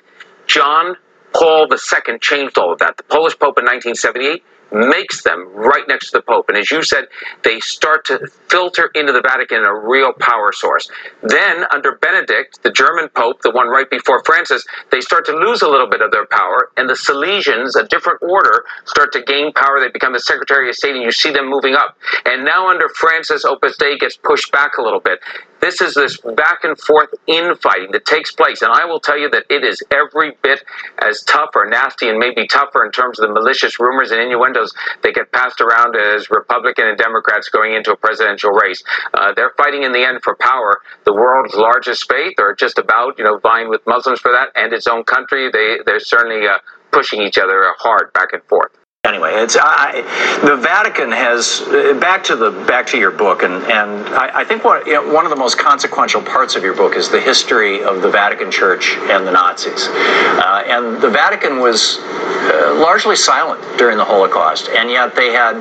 John 0.46 0.96
Paul 1.34 1.66
II 1.70 2.18
changed 2.20 2.58
all 2.58 2.72
of 2.72 2.78
that. 2.78 2.96
The 2.96 3.02
Polish 3.04 3.38
Pope 3.38 3.58
in 3.58 3.64
1978 3.64 4.44
makes 4.74 5.22
them 5.22 5.48
right 5.54 5.84
next 5.88 6.10
to 6.10 6.18
the 6.18 6.22
Pope. 6.22 6.46
And 6.48 6.58
as 6.58 6.70
you 6.70 6.82
said, 6.82 7.04
they 7.44 7.60
start 7.60 8.04
to 8.06 8.26
filter 8.48 8.90
into 8.94 9.12
the 9.12 9.22
Vatican 9.22 9.64
a 9.64 9.74
real 9.74 10.12
power 10.12 10.52
source. 10.52 10.90
Then, 11.22 11.64
under 11.72 11.96
Benedict, 11.96 12.62
the 12.62 12.72
German 12.72 13.08
Pope, 13.14 13.42
the 13.42 13.52
one 13.52 13.68
right 13.68 13.88
before 13.88 14.22
Francis, 14.24 14.64
they 14.90 15.00
start 15.00 15.24
to 15.26 15.32
lose 15.32 15.62
a 15.62 15.68
little 15.68 15.88
bit 15.88 16.02
of 16.02 16.10
their 16.10 16.26
power, 16.26 16.70
and 16.76 16.88
the 16.88 16.94
Salesians, 16.94 17.80
a 17.80 17.86
different 17.86 18.20
order, 18.22 18.64
start 18.84 19.12
to 19.12 19.22
gain 19.22 19.52
power. 19.52 19.78
They 19.80 19.90
become 19.90 20.12
the 20.12 20.20
Secretary 20.20 20.68
of 20.68 20.74
State, 20.74 20.94
and 20.94 21.04
you 21.04 21.12
see 21.12 21.30
them 21.30 21.48
moving 21.48 21.74
up. 21.74 21.96
And 22.26 22.44
now, 22.44 22.68
under 22.68 22.88
Francis, 22.88 23.44
Opus 23.44 23.76
Dei 23.76 23.96
gets 23.98 24.16
pushed 24.16 24.50
back 24.50 24.76
a 24.78 24.82
little 24.82 25.00
bit. 25.00 25.20
This 25.60 25.80
is 25.80 25.94
this 25.94 26.18
back 26.18 26.64
and 26.64 26.78
forth 26.78 27.08
infighting 27.26 27.92
that 27.92 28.04
takes 28.04 28.32
place, 28.32 28.62
and 28.62 28.70
I 28.72 28.84
will 28.84 29.00
tell 29.00 29.18
you 29.18 29.30
that 29.30 29.44
it 29.48 29.64
is 29.64 29.82
every 29.90 30.36
bit 30.42 30.62
as 30.98 31.22
tough 31.22 31.50
or 31.54 31.68
nasty 31.68 32.08
and 32.08 32.18
maybe 32.18 32.46
tougher 32.46 32.84
in 32.84 32.92
terms 32.92 33.18
of 33.18 33.28
the 33.28 33.32
malicious 33.32 33.80
rumors 33.80 34.10
and 34.10 34.20
innuendos 34.20 34.74
that 35.02 35.14
get 35.14 35.32
passed 35.32 35.60
around 35.60 35.96
as 35.96 36.28
Republican 36.30 36.86
and 36.86 36.98
Democrats 36.98 37.48
going 37.48 37.74
into 37.74 37.92
a 37.92 37.96
presidential 37.96 38.50
race. 38.50 38.82
Uh, 39.14 39.32
they're 39.34 39.54
fighting 39.56 39.84
in 39.84 39.92
the 39.92 40.04
end 40.04 40.22
for 40.22 40.36
power. 40.36 40.80
The 41.04 41.14
world's 41.14 41.54
largest 41.54 42.10
faith, 42.10 42.34
or 42.38 42.54
just 42.54 42.78
about, 42.78 43.18
you 43.18 43.24
know, 43.24 43.38
vying 43.38 43.68
with 43.68 43.80
Muslims 43.86 44.20
for 44.20 44.32
that, 44.32 44.48
and 44.54 44.72
its 44.72 44.86
own 44.86 45.04
country. 45.04 45.50
They 45.50 45.78
they're 45.86 46.00
certainly 46.00 46.46
uh, 46.46 46.58
pushing 46.90 47.22
each 47.22 47.38
other 47.38 47.64
hard 47.78 48.12
back 48.12 48.32
and 48.32 48.42
forth 48.44 48.72
anyway, 49.04 49.32
it's 49.34 49.56
I, 49.60 50.02
the 50.44 50.56
Vatican 50.56 51.12
has 51.12 51.60
back 52.00 52.24
to 52.24 52.36
the 52.36 52.50
back 52.50 52.86
to 52.88 52.98
your 52.98 53.10
book, 53.10 53.42
and 53.42 53.54
and 53.64 54.08
I, 54.14 54.40
I 54.40 54.44
think 54.44 54.64
what 54.64 54.86
you 54.86 54.94
know, 54.94 55.12
one 55.12 55.24
of 55.24 55.30
the 55.30 55.36
most 55.36 55.58
consequential 55.58 56.22
parts 56.22 56.56
of 56.56 56.62
your 56.62 56.74
book 56.74 56.96
is 56.96 57.10
the 57.10 57.20
history 57.20 57.82
of 57.82 58.02
the 58.02 58.10
Vatican 58.10 58.50
Church 58.50 58.96
and 58.96 59.26
the 59.26 59.32
Nazis, 59.32 59.88
uh, 59.88 60.62
and 60.66 61.00
the 61.00 61.10
Vatican 61.10 61.60
was 61.60 61.98
uh, 62.00 62.76
largely 62.78 63.16
silent 63.16 63.60
during 63.78 63.98
the 63.98 64.04
Holocaust, 64.04 64.68
and 64.68 64.90
yet 64.90 65.14
they 65.14 65.32
had, 65.32 65.56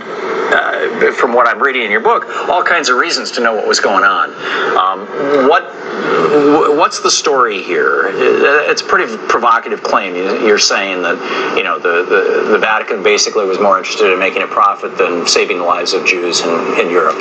uh, 0.53 1.11
from 1.13 1.33
what 1.33 1.47
I'm 1.47 1.61
reading 1.61 1.83
in 1.83 1.91
your 1.91 2.01
book, 2.01 2.25
all 2.49 2.63
kinds 2.63 2.89
of 2.89 2.97
reasons 2.97 3.31
to 3.31 3.41
know 3.41 3.53
what 3.53 3.67
was 3.67 3.79
going 3.79 4.03
on. 4.03 4.31
Um, 4.77 5.47
what 5.47 5.63
what's 6.77 7.01
the 7.01 7.11
story 7.11 7.61
here? 7.61 8.09
It's 8.13 8.81
a 8.81 8.85
pretty 8.85 9.15
provocative 9.27 9.83
claim. 9.83 10.15
You're 10.15 10.57
saying 10.59 11.01
that 11.03 11.17
you 11.57 11.63
know 11.63 11.79
the, 11.79 12.03
the, 12.03 12.51
the 12.53 12.57
Vatican 12.57 13.03
basically 13.03 13.32
was 13.35 13.59
more 13.59 13.77
interested 13.77 14.13
in 14.13 14.19
making 14.19 14.43
a 14.43 14.47
profit 14.47 14.97
than 14.97 15.25
saving 15.27 15.57
the 15.57 15.63
lives 15.63 15.93
of 15.93 16.05
Jews 16.05 16.41
in, 16.41 16.79
in 16.79 16.89
Europe. 16.89 17.17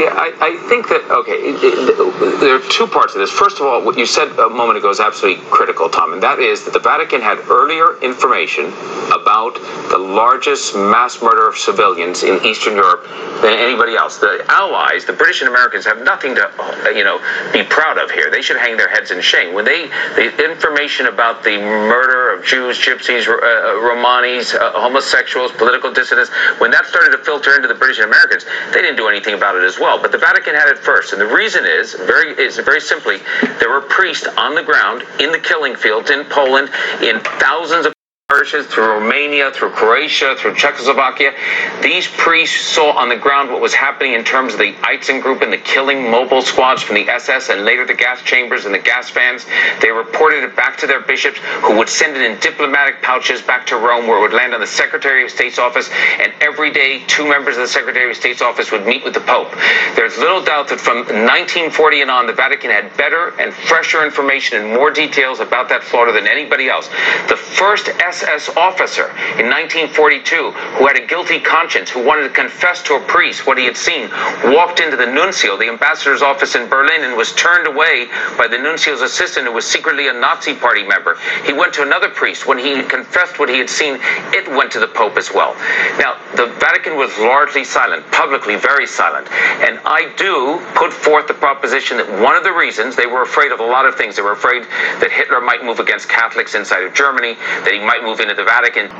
Yeah, 0.00 0.14
I, 0.14 0.32
I 0.40 0.68
think 0.68 0.88
that 0.88 1.02
okay. 1.10 1.32
It, 1.32 1.58
it, 1.60 2.40
there 2.40 2.56
are 2.56 2.68
two 2.70 2.86
parts 2.86 3.14
of 3.14 3.20
this. 3.20 3.30
First 3.30 3.58
of 3.58 3.66
all, 3.66 3.82
what 3.82 3.98
you 3.98 4.06
said 4.06 4.28
a 4.38 4.48
moment 4.48 4.78
ago 4.78 4.88
is 4.90 5.00
absolutely 5.00 5.42
critical, 5.50 5.90
Tom, 5.90 6.12
and 6.12 6.22
that 6.22 6.38
is 6.38 6.64
that 6.64 6.72
the 6.72 6.78
Vatican 6.78 7.20
had 7.20 7.38
earlier 7.50 7.98
information 8.00 8.72
about 9.10 9.58
the 9.90 9.98
largest 9.98 10.74
mass 10.76 11.20
murder 11.20 11.48
of 11.48 11.58
civilians 11.58 12.22
in 12.22 12.38
Eastern 12.46 12.76
Europe 12.76 13.04
than 13.42 13.58
anybody 13.58 13.96
else. 13.96 14.18
The 14.18 14.44
Allies, 14.48 15.04
the 15.04 15.12
British 15.12 15.42
and 15.42 15.48
Americans, 15.50 15.84
have 15.84 16.02
nothing 16.02 16.34
to 16.36 16.46
you 16.94 17.04
know 17.04 17.18
be 17.52 17.62
proud 17.64 17.98
of 17.98 18.10
here. 18.10 18.30
They 18.30 18.42
should 18.42 18.58
hang 18.58 18.76
their 18.76 18.88
heads 18.88 19.10
in 19.10 19.20
shame. 19.20 19.54
When 19.54 19.64
they, 19.64 19.88
the 20.14 20.50
information 20.50 21.06
about 21.06 21.42
the 21.42 21.58
murder 21.58 22.32
of 22.32 22.44
Jews, 22.44 22.78
Gypsies, 22.78 23.26
uh, 23.26 23.32
uh, 23.32 23.74
Romanis, 23.82 24.54
uh, 24.54 24.72
homosexuals, 25.00 25.50
political 25.52 25.90
dissidents, 25.92 26.30
when 26.58 26.70
that 26.70 26.84
started 26.84 27.16
to 27.16 27.24
filter 27.24 27.56
into 27.56 27.66
the 27.66 27.74
British 27.74 27.98
and 27.98 28.06
Americans, 28.06 28.44
they 28.72 28.82
didn't 28.82 28.96
do 28.96 29.08
anything 29.08 29.32
about 29.32 29.56
it 29.56 29.64
as 29.64 29.78
well. 29.78 30.00
But 30.00 30.12
the 30.12 30.18
Vatican 30.18 30.54
had 30.54 30.68
it 30.68 30.78
first, 30.78 31.12
and 31.12 31.20
the 31.20 31.26
reason 31.26 31.64
is 31.64 31.94
very 31.94 32.32
is 32.32 32.58
very 32.58 32.80
simply 32.80 33.18
there 33.58 33.70
were 33.70 33.80
priests 33.80 34.28
on 34.36 34.54
the 34.54 34.62
ground 34.62 35.02
in 35.18 35.32
the 35.32 35.38
killing 35.38 35.74
fields 35.74 36.10
in 36.10 36.24
Poland 36.24 36.68
in 37.00 37.20
thousands 37.40 37.86
of 37.86 37.94
parishes, 38.30 38.66
through 38.66 38.86
Romania, 38.86 39.50
through 39.50 39.70
Croatia, 39.70 40.36
through 40.38 40.54
Czechoslovakia. 40.54 41.34
These 41.82 42.06
priests 42.06 42.60
saw 42.60 42.92
on 42.92 43.08
the 43.08 43.16
ground 43.16 43.50
what 43.50 43.60
was 43.60 43.74
happening 43.74 44.12
in 44.12 44.24
terms 44.24 44.52
of 44.52 44.60
the 44.60 44.72
Einsatz 44.86 45.20
group 45.20 45.42
and 45.42 45.52
the 45.52 45.58
killing 45.58 46.08
mobile 46.10 46.40
squads 46.40 46.80
from 46.80 46.94
the 46.94 47.08
SS 47.08 47.48
and 47.48 47.64
later 47.64 47.84
the 47.84 47.94
gas 47.94 48.22
chambers 48.22 48.66
and 48.66 48.74
the 48.74 48.78
gas 48.78 49.10
fans. 49.10 49.44
They 49.80 49.90
reported 49.90 50.44
it 50.44 50.54
back 50.54 50.78
to 50.78 50.86
their 50.86 51.00
bishops 51.00 51.38
who 51.62 51.76
would 51.78 51.88
send 51.88 52.16
it 52.16 52.22
in 52.22 52.38
diplomatic 52.38 53.02
pouches 53.02 53.42
back 53.42 53.66
to 53.66 53.76
Rome 53.76 54.06
where 54.06 54.18
it 54.18 54.20
would 54.20 54.32
land 54.32 54.54
on 54.54 54.60
the 54.60 54.66
Secretary 54.66 55.24
of 55.24 55.30
State's 55.30 55.58
office 55.58 55.90
and 56.20 56.32
every 56.40 56.70
day 56.72 57.02
two 57.08 57.28
members 57.28 57.56
of 57.56 57.62
the 57.62 57.68
Secretary 57.68 58.10
of 58.10 58.16
State's 58.16 58.42
office 58.42 58.70
would 58.70 58.86
meet 58.86 59.02
with 59.02 59.14
the 59.14 59.20
Pope. 59.20 59.50
There's 59.96 60.16
little 60.18 60.42
doubt 60.42 60.68
that 60.68 60.78
from 60.78 60.98
1940 60.98 62.02
and 62.02 62.10
on 62.10 62.26
the 62.26 62.32
Vatican 62.32 62.70
had 62.70 62.96
better 62.96 63.34
and 63.40 63.52
fresher 63.52 64.04
information 64.04 64.62
and 64.62 64.72
more 64.72 64.90
details 64.90 65.40
about 65.40 65.68
that 65.70 65.82
slaughter 65.82 66.12
than 66.12 66.28
anybody 66.28 66.68
else. 66.68 66.88
The 67.28 67.36
first 67.36 67.88
SS 68.22 68.56
officer 68.56 69.10
in 69.38 69.48
1942 69.48 70.50
who 70.52 70.86
had 70.86 70.96
a 70.96 71.06
guilty 71.06 71.40
conscience, 71.40 71.90
who 71.90 72.04
wanted 72.04 72.28
to 72.28 72.34
confess 72.34 72.82
to 72.84 72.94
a 72.94 73.00
priest 73.00 73.46
what 73.46 73.58
he 73.58 73.64
had 73.64 73.76
seen, 73.76 74.10
walked 74.44 74.80
into 74.80 74.96
the 74.96 75.06
nuncio, 75.06 75.56
the 75.56 75.68
ambassador's 75.68 76.22
office 76.22 76.54
in 76.54 76.68
Berlin, 76.68 77.04
and 77.04 77.16
was 77.16 77.32
turned 77.34 77.66
away 77.66 78.08
by 78.36 78.46
the 78.48 78.58
nuncio's 78.58 79.02
assistant, 79.02 79.46
who 79.46 79.52
was 79.52 79.66
secretly 79.66 80.08
a 80.08 80.12
Nazi 80.12 80.54
party 80.54 80.82
member. 80.82 81.16
He 81.44 81.52
went 81.52 81.74
to 81.74 81.82
another 81.82 82.08
priest. 82.08 82.46
When 82.46 82.58
he 82.58 82.82
confessed 82.82 83.38
what 83.38 83.48
he 83.48 83.58
had 83.58 83.70
seen, 83.70 83.98
it 84.32 84.48
went 84.48 84.72
to 84.72 84.80
the 84.80 84.88
Pope 84.88 85.16
as 85.16 85.32
well. 85.32 85.54
Now, 85.98 86.16
the 86.36 86.46
Vatican 86.58 86.96
was 86.96 87.16
largely 87.18 87.64
silent, 87.64 88.10
publicly 88.10 88.56
very 88.56 88.86
silent. 88.86 89.30
And 89.30 89.78
I 89.84 90.12
do 90.16 90.60
put 90.74 90.92
forth 90.92 91.28
the 91.28 91.34
proposition 91.34 91.96
that 91.98 92.20
one 92.20 92.36
of 92.36 92.44
the 92.44 92.52
reasons 92.52 92.96
they 92.96 93.06
were 93.06 93.22
afraid 93.22 93.52
of 93.52 93.60
a 93.60 93.64
lot 93.64 93.86
of 93.86 93.94
things, 93.94 94.16
they 94.16 94.22
were 94.22 94.32
afraid 94.32 94.64
that 94.64 95.10
Hitler 95.10 95.40
might 95.40 95.64
move 95.64 95.78
against 95.78 96.08
Catholics 96.08 96.54
inside 96.54 96.82
of 96.82 96.94
Germany, 96.94 97.34
that 97.34 97.72
he 97.72 97.78
might 97.80 98.02
move 98.02 98.09
into 98.18 98.34
the 98.34 98.42
Vatican. 98.42 98.90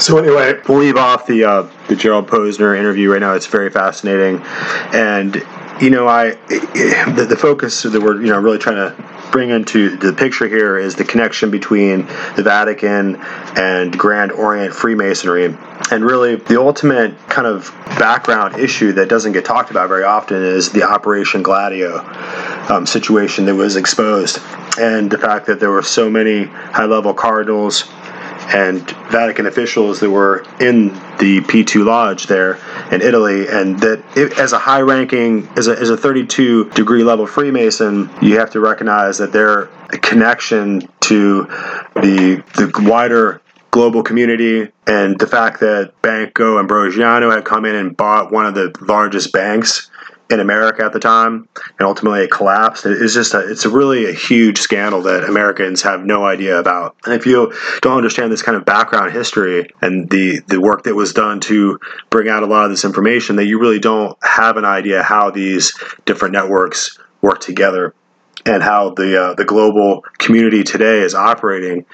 So 0.00 0.18
anyway, 0.18 0.60
we'll 0.68 0.78
leave 0.78 0.96
off 0.96 1.26
the 1.26 1.44
uh, 1.44 1.70
the 1.88 1.96
Gerald 1.96 2.26
Posner 2.26 2.76
interview 2.76 3.12
right 3.12 3.20
now. 3.20 3.34
It's 3.34 3.46
very 3.46 3.70
fascinating, 3.70 4.42
and 4.92 5.36
you 5.80 5.88
know, 5.88 6.06
I 6.06 6.32
the, 6.48 7.26
the 7.28 7.36
focus 7.36 7.82
that 7.82 8.00
we're 8.00 8.20
you 8.20 8.28
know 8.28 8.38
really 8.38 8.58
trying 8.58 8.76
to 8.76 9.10
bring 9.30 9.50
into 9.50 9.96
the 9.96 10.12
picture 10.12 10.48
here 10.48 10.76
is 10.76 10.96
the 10.96 11.04
connection 11.04 11.50
between 11.50 12.06
the 12.36 12.42
Vatican 12.42 13.16
and 13.56 13.96
Grand 13.96 14.32
Orient 14.32 14.74
Freemasonry. 14.74 15.56
And 15.90 16.04
really, 16.04 16.36
the 16.36 16.60
ultimate 16.60 17.16
kind 17.28 17.46
of 17.46 17.74
background 17.98 18.58
issue 18.58 18.92
that 18.92 19.08
doesn't 19.08 19.32
get 19.32 19.44
talked 19.44 19.70
about 19.70 19.88
very 19.88 20.04
often 20.04 20.42
is 20.42 20.70
the 20.70 20.82
Operation 20.82 21.42
Gladio 21.42 21.98
um, 22.68 22.86
situation 22.86 23.46
that 23.46 23.54
was 23.54 23.76
exposed, 23.76 24.38
and 24.78 25.10
the 25.10 25.18
fact 25.18 25.46
that 25.46 25.60
there 25.60 25.70
were 25.70 25.82
so 25.82 26.10
many 26.10 26.44
high 26.44 26.84
level 26.84 27.14
cardinals 27.14 27.90
and 28.52 28.88
Vatican 29.10 29.46
officials 29.46 30.00
that 30.00 30.10
were 30.10 30.44
in 30.60 30.88
the 31.18 31.40
P2 31.42 31.84
Lodge 31.84 32.26
there 32.26 32.58
in 32.90 33.00
Italy, 33.00 33.46
and 33.48 33.78
that 33.80 34.02
it, 34.16 34.38
as 34.38 34.52
a 34.52 34.58
high 34.58 34.80
ranking, 34.80 35.48
as 35.56 35.68
a, 35.68 35.78
as 35.78 35.90
a 35.90 35.96
32 35.96 36.70
degree 36.70 37.04
level 37.04 37.26
Freemason, 37.26 38.10
you 38.20 38.38
have 38.38 38.50
to 38.50 38.60
recognize 38.60 39.18
that 39.18 39.32
their 39.32 39.66
connection 40.02 40.88
to 41.00 41.44
the, 41.94 42.42
the 42.56 42.72
wider 42.88 43.40
global 43.70 44.02
community 44.02 44.70
and 44.86 45.18
the 45.18 45.26
fact 45.26 45.60
that 45.60 45.92
Banco 46.02 46.58
Ambrosiano 46.58 47.30
had 47.30 47.44
come 47.44 47.64
in 47.64 47.76
and 47.76 47.96
bought 47.96 48.32
one 48.32 48.46
of 48.46 48.54
the 48.54 48.74
largest 48.80 49.32
banks 49.32 49.90
in 50.30 50.38
America 50.38 50.84
at 50.84 50.92
the 50.92 51.00
time, 51.00 51.48
and 51.78 51.86
ultimately 51.86 52.22
it 52.22 52.30
collapsed. 52.30 52.86
It's 52.86 53.14
just 53.14 53.34
a, 53.34 53.50
it's 53.50 53.64
a 53.64 53.68
really 53.68 54.08
a 54.08 54.12
huge 54.12 54.58
scandal 54.58 55.02
that 55.02 55.24
Americans 55.24 55.82
have 55.82 56.04
no 56.04 56.24
idea 56.24 56.58
about. 56.58 56.96
And 57.04 57.14
if 57.14 57.26
you 57.26 57.52
don't 57.82 57.96
understand 57.96 58.30
this 58.30 58.42
kind 58.42 58.56
of 58.56 58.64
background 58.64 59.12
history 59.12 59.70
and 59.82 60.08
the 60.08 60.40
the 60.46 60.60
work 60.60 60.84
that 60.84 60.94
was 60.94 61.12
done 61.12 61.40
to 61.40 61.80
bring 62.10 62.28
out 62.28 62.44
a 62.44 62.46
lot 62.46 62.64
of 62.64 62.70
this 62.70 62.84
information, 62.84 63.36
that 63.36 63.46
you 63.46 63.58
really 63.58 63.80
don't 63.80 64.16
have 64.22 64.56
an 64.56 64.64
idea 64.64 65.02
how 65.02 65.30
these 65.30 65.76
different 66.06 66.32
networks 66.32 66.98
work 67.20 67.40
together 67.40 67.94
and 68.46 68.62
how 68.62 68.90
the 68.90 69.20
uh, 69.20 69.34
the 69.34 69.44
global 69.44 70.02
community 70.18 70.62
today 70.62 71.00
is 71.00 71.14
operating, 71.14 71.84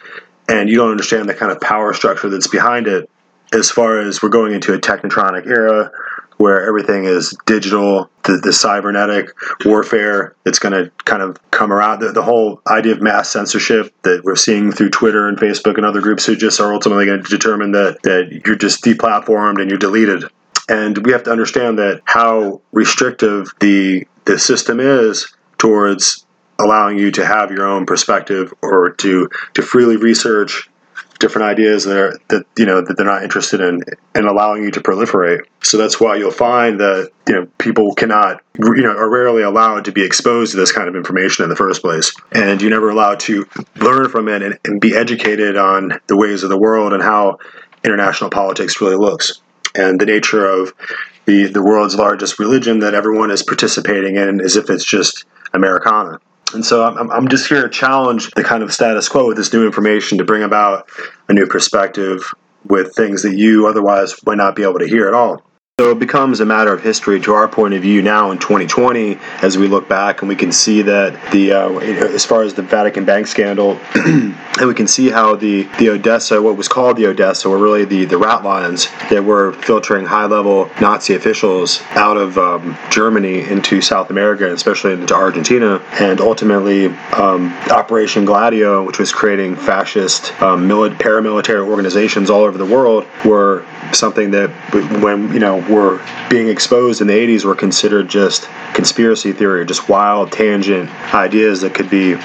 and 0.46 0.68
you 0.68 0.76
don't 0.76 0.90
understand 0.90 1.26
the 1.26 1.34
kind 1.34 1.50
of 1.50 1.60
power 1.60 1.94
structure 1.94 2.28
that's 2.28 2.48
behind 2.48 2.86
it. 2.86 3.08
As 3.52 3.70
far 3.70 4.00
as 4.00 4.22
we're 4.22 4.28
going 4.28 4.52
into 4.52 4.74
a 4.74 4.78
technetronic 4.78 5.46
era 5.46 5.92
where 6.36 6.66
everything 6.66 7.04
is 7.04 7.36
digital, 7.46 8.10
the, 8.24 8.36
the 8.38 8.52
cybernetic 8.52 9.30
warfare 9.64 10.34
that's 10.44 10.58
going 10.58 10.72
to 10.72 10.90
kind 11.04 11.22
of 11.22 11.38
come 11.50 11.72
around. 11.72 12.00
The, 12.00 12.12
the, 12.12 12.22
whole 12.22 12.60
idea 12.68 12.92
of 12.92 13.00
mass 13.00 13.30
censorship 13.30 13.94
that 14.02 14.24
we're 14.24 14.36
seeing 14.36 14.72
through 14.72 14.90
Twitter 14.90 15.28
and 15.28 15.38
Facebook 15.38 15.76
and 15.76 15.86
other 15.86 16.00
groups 16.00 16.26
who 16.26 16.36
just 16.36 16.60
are 16.60 16.72
ultimately 16.72 17.06
going 17.06 17.22
to 17.22 17.30
determine 17.30 17.72
that, 17.72 18.02
that 18.02 18.42
you're 18.44 18.56
just 18.56 18.82
deplatformed 18.84 19.60
and 19.60 19.70
you're 19.70 19.78
deleted. 19.78 20.24
And 20.68 20.98
we 21.06 21.12
have 21.12 21.22
to 21.24 21.30
understand 21.30 21.78
that 21.78 22.02
how 22.04 22.60
restrictive 22.72 23.52
the 23.60 24.06
the 24.24 24.38
system 24.38 24.80
is 24.80 25.32
towards 25.56 26.26
allowing 26.58 26.98
you 26.98 27.10
to 27.12 27.24
have 27.24 27.50
your 27.50 27.66
own 27.66 27.86
perspective 27.86 28.52
or 28.62 28.90
to 28.90 29.28
to 29.54 29.62
freely 29.62 29.96
research 29.96 30.68
different 31.18 31.48
ideas 31.48 31.84
that 31.84 31.96
are 31.96 32.18
that 32.28 32.46
you 32.56 32.66
know 32.66 32.80
that 32.80 32.96
they're 32.96 33.06
not 33.06 33.22
interested 33.22 33.60
in 33.60 33.82
and 34.14 34.26
allowing 34.26 34.62
you 34.62 34.70
to 34.72 34.80
proliferate. 34.80 35.40
So 35.62 35.76
that's 35.76 36.00
why 36.00 36.16
you'll 36.16 36.30
find 36.30 36.80
that 36.80 37.10
you 37.28 37.34
know 37.34 37.46
people 37.58 37.94
cannot 37.94 38.42
you 38.58 38.82
know 38.82 38.96
are 38.96 39.10
rarely 39.10 39.42
allowed 39.42 39.84
to 39.86 39.92
be 39.92 40.04
exposed 40.04 40.52
to 40.52 40.56
this 40.56 40.72
kind 40.72 40.88
of 40.88 40.96
information 40.96 41.44
in 41.44 41.50
the 41.50 41.56
first 41.56 41.82
place, 41.82 42.14
and 42.32 42.60
you're 42.60 42.70
never 42.70 42.90
allowed 42.90 43.20
to 43.20 43.46
learn 43.76 44.08
from 44.08 44.28
it 44.28 44.42
and, 44.42 44.58
and 44.64 44.80
be 44.80 44.94
educated 44.94 45.56
on 45.56 46.00
the 46.06 46.16
ways 46.16 46.42
of 46.42 46.50
the 46.50 46.58
world 46.58 46.92
and 46.92 47.02
how 47.02 47.38
international 47.84 48.30
politics 48.30 48.80
really 48.80 48.96
looks 48.96 49.40
and 49.76 50.00
the 50.00 50.06
nature 50.06 50.46
of 50.46 50.74
the 51.26 51.46
the 51.46 51.62
world's 51.62 51.96
largest 51.96 52.38
religion 52.38 52.80
that 52.80 52.94
everyone 52.94 53.30
is 53.30 53.42
participating 53.42 54.16
in 54.16 54.40
as 54.40 54.56
if 54.56 54.70
it's 54.70 54.84
just 54.84 55.24
Americana. 55.52 56.18
And 56.54 56.64
so 56.64 56.84
I'm, 56.84 57.10
I'm 57.10 57.28
just 57.28 57.48
here 57.48 57.62
to 57.62 57.68
challenge 57.68 58.30
the 58.30 58.44
kind 58.44 58.62
of 58.62 58.72
status 58.72 59.08
quo 59.08 59.28
with 59.28 59.36
this 59.36 59.52
new 59.52 59.66
information 59.66 60.18
to 60.18 60.24
bring 60.24 60.42
about 60.42 60.88
a 61.28 61.32
new 61.32 61.46
perspective 61.46 62.32
with 62.64 62.94
things 62.94 63.22
that 63.22 63.36
you 63.36 63.66
otherwise 63.66 64.14
might 64.24 64.38
not 64.38 64.56
be 64.56 64.62
able 64.62 64.78
to 64.78 64.86
hear 64.86 65.08
at 65.08 65.14
all. 65.14 65.45
So 65.78 65.90
it 65.90 65.98
becomes 65.98 66.40
a 66.40 66.46
matter 66.46 66.72
of 66.72 66.82
history 66.82 67.20
to 67.20 67.34
our 67.34 67.46
point 67.46 67.74
of 67.74 67.82
view 67.82 68.00
now 68.00 68.30
in 68.30 68.38
2020 68.38 69.18
as 69.42 69.58
we 69.58 69.68
look 69.68 69.86
back 69.90 70.22
and 70.22 70.28
we 70.30 70.34
can 70.34 70.50
see 70.50 70.80
that 70.80 71.32
the 71.32 71.52
uh, 71.52 71.68
as 71.80 72.24
far 72.24 72.44
as 72.44 72.54
the 72.54 72.62
Vatican 72.62 73.04
bank 73.04 73.26
scandal 73.26 73.78
and 73.94 74.34
we 74.66 74.72
can 74.72 74.88
see 74.88 75.10
how 75.10 75.36
the 75.36 75.64
the 75.78 75.90
Odessa 75.90 76.40
what 76.40 76.56
was 76.56 76.66
called 76.66 76.96
the 76.96 77.04
Odessa 77.04 77.50
were 77.50 77.58
really 77.58 77.84
the 77.84 78.06
the 78.06 78.16
rat 78.16 78.42
lines 78.42 78.88
that 79.10 79.22
were 79.22 79.52
filtering 79.52 80.06
high 80.06 80.24
level 80.24 80.70
Nazi 80.80 81.14
officials 81.14 81.82
out 81.90 82.16
of 82.16 82.38
um, 82.38 82.74
Germany 82.90 83.40
into 83.40 83.82
South 83.82 84.08
America 84.08 84.44
and 84.44 84.54
especially 84.54 84.94
into 84.94 85.14
Argentina. 85.14 85.84
And 86.00 86.22
ultimately 86.22 86.86
um, 86.86 87.52
Operation 87.70 88.24
Gladio 88.24 88.82
which 88.82 88.98
was 88.98 89.12
creating 89.12 89.56
fascist 89.56 90.32
um, 90.40 90.66
paramilitary 90.70 91.68
organizations 91.68 92.30
all 92.30 92.44
over 92.44 92.56
the 92.56 92.64
world 92.64 93.06
were 93.26 93.66
something 93.92 94.30
that 94.30 94.48
when 95.02 95.30
you 95.34 95.38
know 95.38 95.65
were 95.68 96.00
being 96.30 96.48
exposed 96.48 97.00
in 97.00 97.06
the 97.06 97.14
80s 97.14 97.44
were 97.44 97.54
considered 97.54 98.08
just 98.08 98.48
conspiracy 98.74 99.32
theory, 99.32 99.64
just 99.66 99.88
wild 99.88 100.32
tangent 100.32 100.90
ideas 101.14 101.60
that 101.62 101.74
could 101.74 101.90
be 101.90 102.16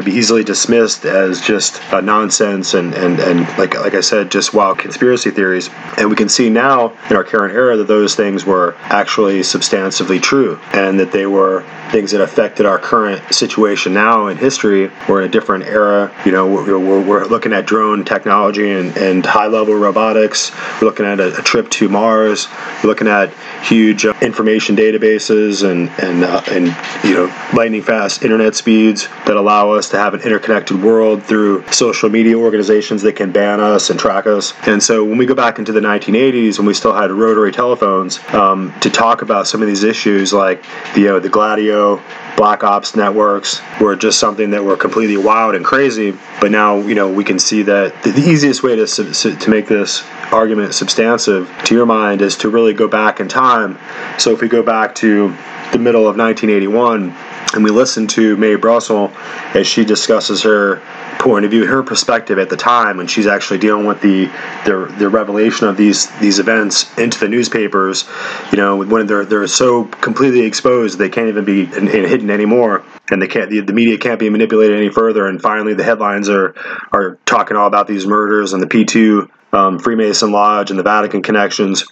could 0.00 0.10
be 0.10 0.16
easily 0.16 0.42
dismissed 0.42 1.04
as 1.04 1.42
just 1.42 1.78
uh, 1.92 2.00
nonsense 2.00 2.72
and, 2.72 2.94
and, 2.94 3.20
and 3.20 3.40
like 3.58 3.78
like 3.78 3.92
I 3.92 4.00
said, 4.00 4.30
just 4.30 4.54
wild 4.54 4.78
conspiracy 4.78 5.30
theories. 5.30 5.68
And 5.98 6.08
we 6.08 6.16
can 6.16 6.30
see 6.30 6.48
now 6.48 6.96
in 7.10 7.16
our 7.16 7.24
current 7.24 7.54
era 7.54 7.76
that 7.76 7.86
those 7.86 8.14
things 8.14 8.46
were 8.46 8.76
actually 8.80 9.40
substantively 9.40 10.22
true, 10.22 10.58
and 10.72 10.98
that 11.00 11.12
they 11.12 11.26
were 11.26 11.66
things 11.90 12.12
that 12.12 12.22
affected 12.22 12.64
our 12.64 12.78
current 12.78 13.34
situation 13.34 13.92
now 13.92 14.28
in 14.28 14.38
history. 14.38 14.90
We're 15.06 15.20
in 15.22 15.28
a 15.28 15.32
different 15.32 15.64
era. 15.64 16.10
You 16.24 16.32
know, 16.32 16.46
we're, 16.46 16.78
we're, 16.78 17.02
we're 17.02 17.24
looking 17.26 17.52
at 17.52 17.66
drone 17.66 18.04
technology 18.04 18.70
and, 18.70 18.96
and 18.96 19.26
high 19.26 19.48
level 19.48 19.74
robotics. 19.74 20.50
We're 20.80 20.88
looking 20.88 21.04
at 21.04 21.20
a, 21.20 21.38
a 21.38 21.42
trip 21.42 21.68
to 21.72 21.88
Mars. 21.90 22.48
We're 22.82 22.88
looking 22.88 23.08
at 23.08 23.34
huge 23.62 24.06
uh, 24.06 24.14
information 24.22 24.76
databases 24.76 25.68
and 25.68 25.90
and 26.00 26.24
uh, 26.24 26.42
and 26.48 26.66
you 27.04 27.14
know 27.14 27.48
lightning 27.54 27.82
fast 27.82 28.22
internet 28.22 28.54
speeds 28.54 29.08
that 29.26 29.36
allow 29.36 29.72
us 29.72 29.89
to 29.90 29.98
have 29.98 30.14
an 30.14 30.20
interconnected 30.22 30.82
world 30.82 31.22
through 31.22 31.66
social 31.72 32.08
media 32.08 32.36
organizations 32.36 33.02
that 33.02 33.14
can 33.14 33.32
ban 33.32 33.60
us 33.60 33.90
and 33.90 33.98
track 33.98 34.26
us. 34.26 34.54
And 34.66 34.82
so 34.82 35.04
when 35.04 35.18
we 35.18 35.26
go 35.26 35.34
back 35.34 35.58
into 35.58 35.72
the 35.72 35.80
1980s, 35.80 36.58
when 36.58 36.66
we 36.66 36.74
still 36.74 36.94
had 36.94 37.10
rotary 37.10 37.52
telephones, 37.52 38.20
um, 38.28 38.72
to 38.80 38.90
talk 38.90 39.22
about 39.22 39.46
some 39.46 39.62
of 39.62 39.68
these 39.68 39.84
issues 39.84 40.32
like 40.32 40.64
the 40.94 41.16
uh, 41.16 41.18
the 41.18 41.28
Gladio 41.28 41.96
black 42.40 42.64
ops 42.64 42.96
networks 42.96 43.60
were 43.82 43.94
just 43.94 44.18
something 44.18 44.48
that 44.52 44.64
were 44.64 44.74
completely 44.74 45.18
wild 45.18 45.54
and 45.54 45.62
crazy. 45.62 46.16
But 46.40 46.50
now, 46.50 46.78
you 46.78 46.94
know, 46.94 47.12
we 47.12 47.22
can 47.22 47.38
see 47.38 47.60
that 47.64 48.02
the, 48.02 48.18
easiest 48.18 48.62
way 48.62 48.76
to 48.76 48.86
to 48.86 49.50
make 49.50 49.66
this 49.66 50.02
argument 50.32 50.72
substantive 50.72 51.52
to 51.66 51.74
your 51.74 51.84
mind 51.84 52.22
is 52.22 52.38
to 52.38 52.48
really 52.48 52.72
go 52.72 52.88
back 52.88 53.20
in 53.20 53.28
time. 53.28 53.78
So 54.18 54.32
if 54.32 54.40
we 54.40 54.48
go 54.48 54.62
back 54.62 54.94
to 54.96 55.36
the 55.72 55.78
middle 55.78 56.08
of 56.08 56.16
1981 56.16 57.14
and 57.52 57.62
we 57.62 57.70
listen 57.70 58.06
to 58.06 58.38
Mae 58.38 58.54
Brussell 58.54 59.12
as 59.52 59.66
she 59.66 59.84
discusses 59.84 60.42
her 60.44 60.80
point 61.20 61.44
of 61.44 61.50
view, 61.50 61.66
her 61.66 61.82
perspective 61.82 62.38
at 62.38 62.48
the 62.48 62.56
time 62.56 62.96
when 62.96 63.06
she's 63.06 63.26
actually 63.26 63.58
dealing 63.58 63.86
with 63.86 64.00
the 64.00 64.24
the, 64.64 64.94
the 64.98 65.08
revelation 65.08 65.68
of 65.68 65.76
these 65.76 66.08
these 66.18 66.38
events 66.38 66.98
into 66.98 67.20
the 67.20 67.28
newspapers. 67.28 68.08
You 68.50 68.56
know, 68.56 68.82
when 68.82 69.06
they're 69.06 69.26
they're 69.26 69.46
so 69.46 69.84
completely 69.84 70.40
exposed, 70.40 70.98
they 70.98 71.10
can't 71.10 71.28
even 71.28 71.44
be 71.44 71.62
in, 71.62 71.88
in 71.88 72.08
hidden 72.08 72.30
anymore, 72.30 72.84
and 73.10 73.20
they 73.20 73.28
can't 73.28 73.50
the, 73.50 73.60
the 73.60 73.74
media 73.74 73.98
can't 73.98 74.18
be 74.18 74.30
manipulated 74.30 74.76
any 74.76 74.88
further. 74.88 75.26
And 75.26 75.40
finally, 75.40 75.74
the 75.74 75.84
headlines 75.84 76.28
are 76.28 76.54
are 76.90 77.18
talking 77.26 77.56
all 77.56 77.66
about 77.66 77.86
these 77.86 78.06
murders 78.06 78.52
and 78.54 78.62
the 78.62 78.66
P 78.66 78.84
two 78.84 79.30
um, 79.52 79.78
Freemason 79.78 80.32
Lodge 80.32 80.70
and 80.70 80.78
the 80.78 80.82
Vatican 80.82 81.22
connections. 81.22 81.84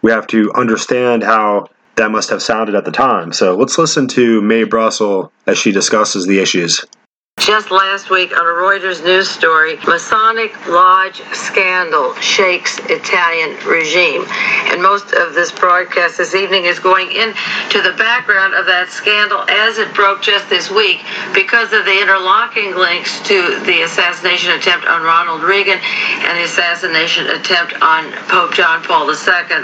We 0.00 0.10
have 0.12 0.26
to 0.28 0.52
understand 0.54 1.22
how 1.22 1.66
that 1.96 2.10
must 2.10 2.30
have 2.30 2.42
sounded 2.42 2.74
at 2.74 2.84
the 2.84 2.92
time. 2.92 3.32
So 3.32 3.56
let's 3.56 3.78
listen 3.78 4.06
to 4.08 4.40
Mae 4.40 4.64
Brussell 4.64 5.32
as 5.46 5.58
she 5.58 5.72
discusses 5.72 6.26
the 6.26 6.38
issues. 6.40 6.84
Just 7.46 7.70
last 7.70 8.10
week 8.10 8.36
on 8.36 8.44
a 8.44 8.50
Reuters 8.58 9.04
news 9.04 9.30
story 9.30 9.78
Masonic 9.86 10.50
Lodge 10.66 11.22
scandal 11.30 12.12
shakes 12.16 12.80
Italian 12.90 13.54
regime. 13.62 14.26
And 14.66 14.82
most 14.82 15.14
of 15.14 15.32
this 15.32 15.52
broadcast 15.52 16.18
this 16.18 16.34
evening 16.34 16.64
is 16.64 16.80
going 16.80 17.06
into 17.12 17.78
the 17.86 17.94
background 17.94 18.54
of 18.54 18.66
that 18.66 18.90
scandal 18.90 19.46
as 19.46 19.78
it 19.78 19.94
broke 19.94 20.22
just 20.22 20.50
this 20.50 20.72
week 20.72 21.06
because 21.38 21.70
of 21.72 21.84
the 21.84 21.94
interlocking 21.94 22.74
links 22.74 23.22
to 23.30 23.62
the 23.62 23.86
assassination 23.86 24.50
attempt 24.58 24.88
on 24.88 25.06
Ronald 25.06 25.44
Reagan 25.44 25.78
and 25.78 26.34
the 26.34 26.50
assassination 26.50 27.30
attempt 27.30 27.78
on 27.78 28.10
Pope 28.26 28.58
John 28.58 28.82
Paul 28.82 29.06
II. 29.06 29.14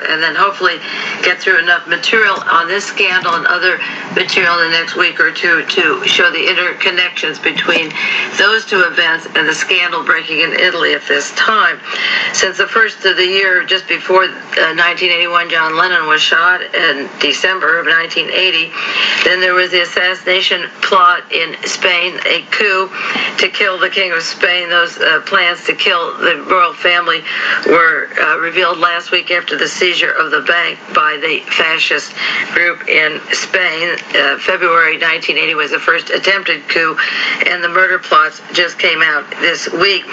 And 0.07 0.23
then 0.23 0.39
hopefully 0.39 0.79
get 1.27 1.43
through 1.43 1.59
enough 1.59 1.89
material 1.89 2.39
on 2.47 2.69
this 2.69 2.87
scandal 2.87 3.35
and 3.35 3.47
other 3.51 3.83
material 4.15 4.55
in 4.63 4.71
the 4.71 4.79
next 4.79 4.95
week 4.95 5.19
or 5.19 5.35
two 5.35 5.67
to 5.67 6.07
show 6.07 6.31
the 6.31 6.47
interconnections 6.47 7.43
between 7.43 7.62
those 8.39 8.65
two 8.65 8.81
events 8.81 9.27
and 9.35 9.49
the 9.49 9.55
scandal 9.55 10.05
breaking 10.05 10.41
in 10.41 10.53
Italy 10.53 10.95
at 10.95 11.07
this 11.07 11.31
time. 11.33 11.79
Since 12.33 12.59
the 12.59 12.67
first 12.67 13.05
of 13.05 13.17
the 13.17 13.27
year, 13.27 13.65
just 13.65 13.89
before 13.89 14.25
uh, 14.25 14.75
1981, 14.75 15.51
John 15.51 15.77
Lennon 15.77 16.07
was 16.07 16.21
shot 16.21 16.63
in 16.63 17.09
December 17.21 17.79
of 17.79 17.87
1980. 17.87 18.73
Then 19.25 19.41
there 19.41 19.55
was 19.55 19.71
the 19.71 19.83
assassination 19.83 20.69
plot 20.83 21.31
in 21.31 21.57
Spain, 21.65 22.19
a 22.27 22.43
coup 22.51 22.91
to 23.39 23.49
kill 23.49 23.79
the 23.79 23.91
King 23.91 24.13
of 24.13 24.23
Spain. 24.23 24.69
Those 24.69 24.99
uh, 24.99 25.21
plans 25.27 25.65
to 25.65 25.75
kill 25.75 26.17
the 26.19 26.43
royal 26.49 26.73
family 26.73 27.23
were 27.67 28.09
uh, 28.19 28.39
revealed 28.39 28.79
last 28.79 29.11
week 29.11 29.31
after 29.31 29.57
the 29.57 29.69
seizure 29.69 30.13
of 30.13 30.31
the 30.31 30.41
bank 30.41 30.79
by 30.95 31.19
the 31.21 31.41
fascist 31.53 32.13
group 32.55 32.89
in 32.89 33.21
Spain. 33.33 33.97
Uh, 34.15 34.39
February 34.39 34.99
1980 34.99 35.55
was 35.55 35.71
the 35.71 35.79
first 35.79 36.11
attempted 36.11 36.67
coup, 36.69 36.97
and 37.53 37.63
the 37.63 37.69
murder 37.69 37.99
plots 37.99 38.41
just 38.55 38.79
came 38.79 39.03
out 39.03 39.29
this 39.41 39.71
week. 39.73 40.05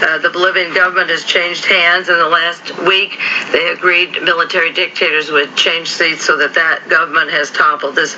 Uh, 0.00 0.16
the 0.18 0.30
Bolivian 0.30 0.72
government 0.72 1.10
has 1.10 1.24
changed 1.24 1.66
hands 1.66 2.08
in 2.08 2.16
the 2.16 2.28
last 2.28 2.72
week. 2.88 3.18
They 3.52 3.68
agreed 3.68 4.22
military 4.22 4.72
dictators 4.72 5.30
would 5.30 5.54
change 5.56 5.88
seats 5.88 6.24
so 6.24 6.38
that 6.38 6.54
that 6.54 6.88
government 6.88 7.30
has 7.30 7.50
toppled. 7.50 7.96
This 7.96 8.14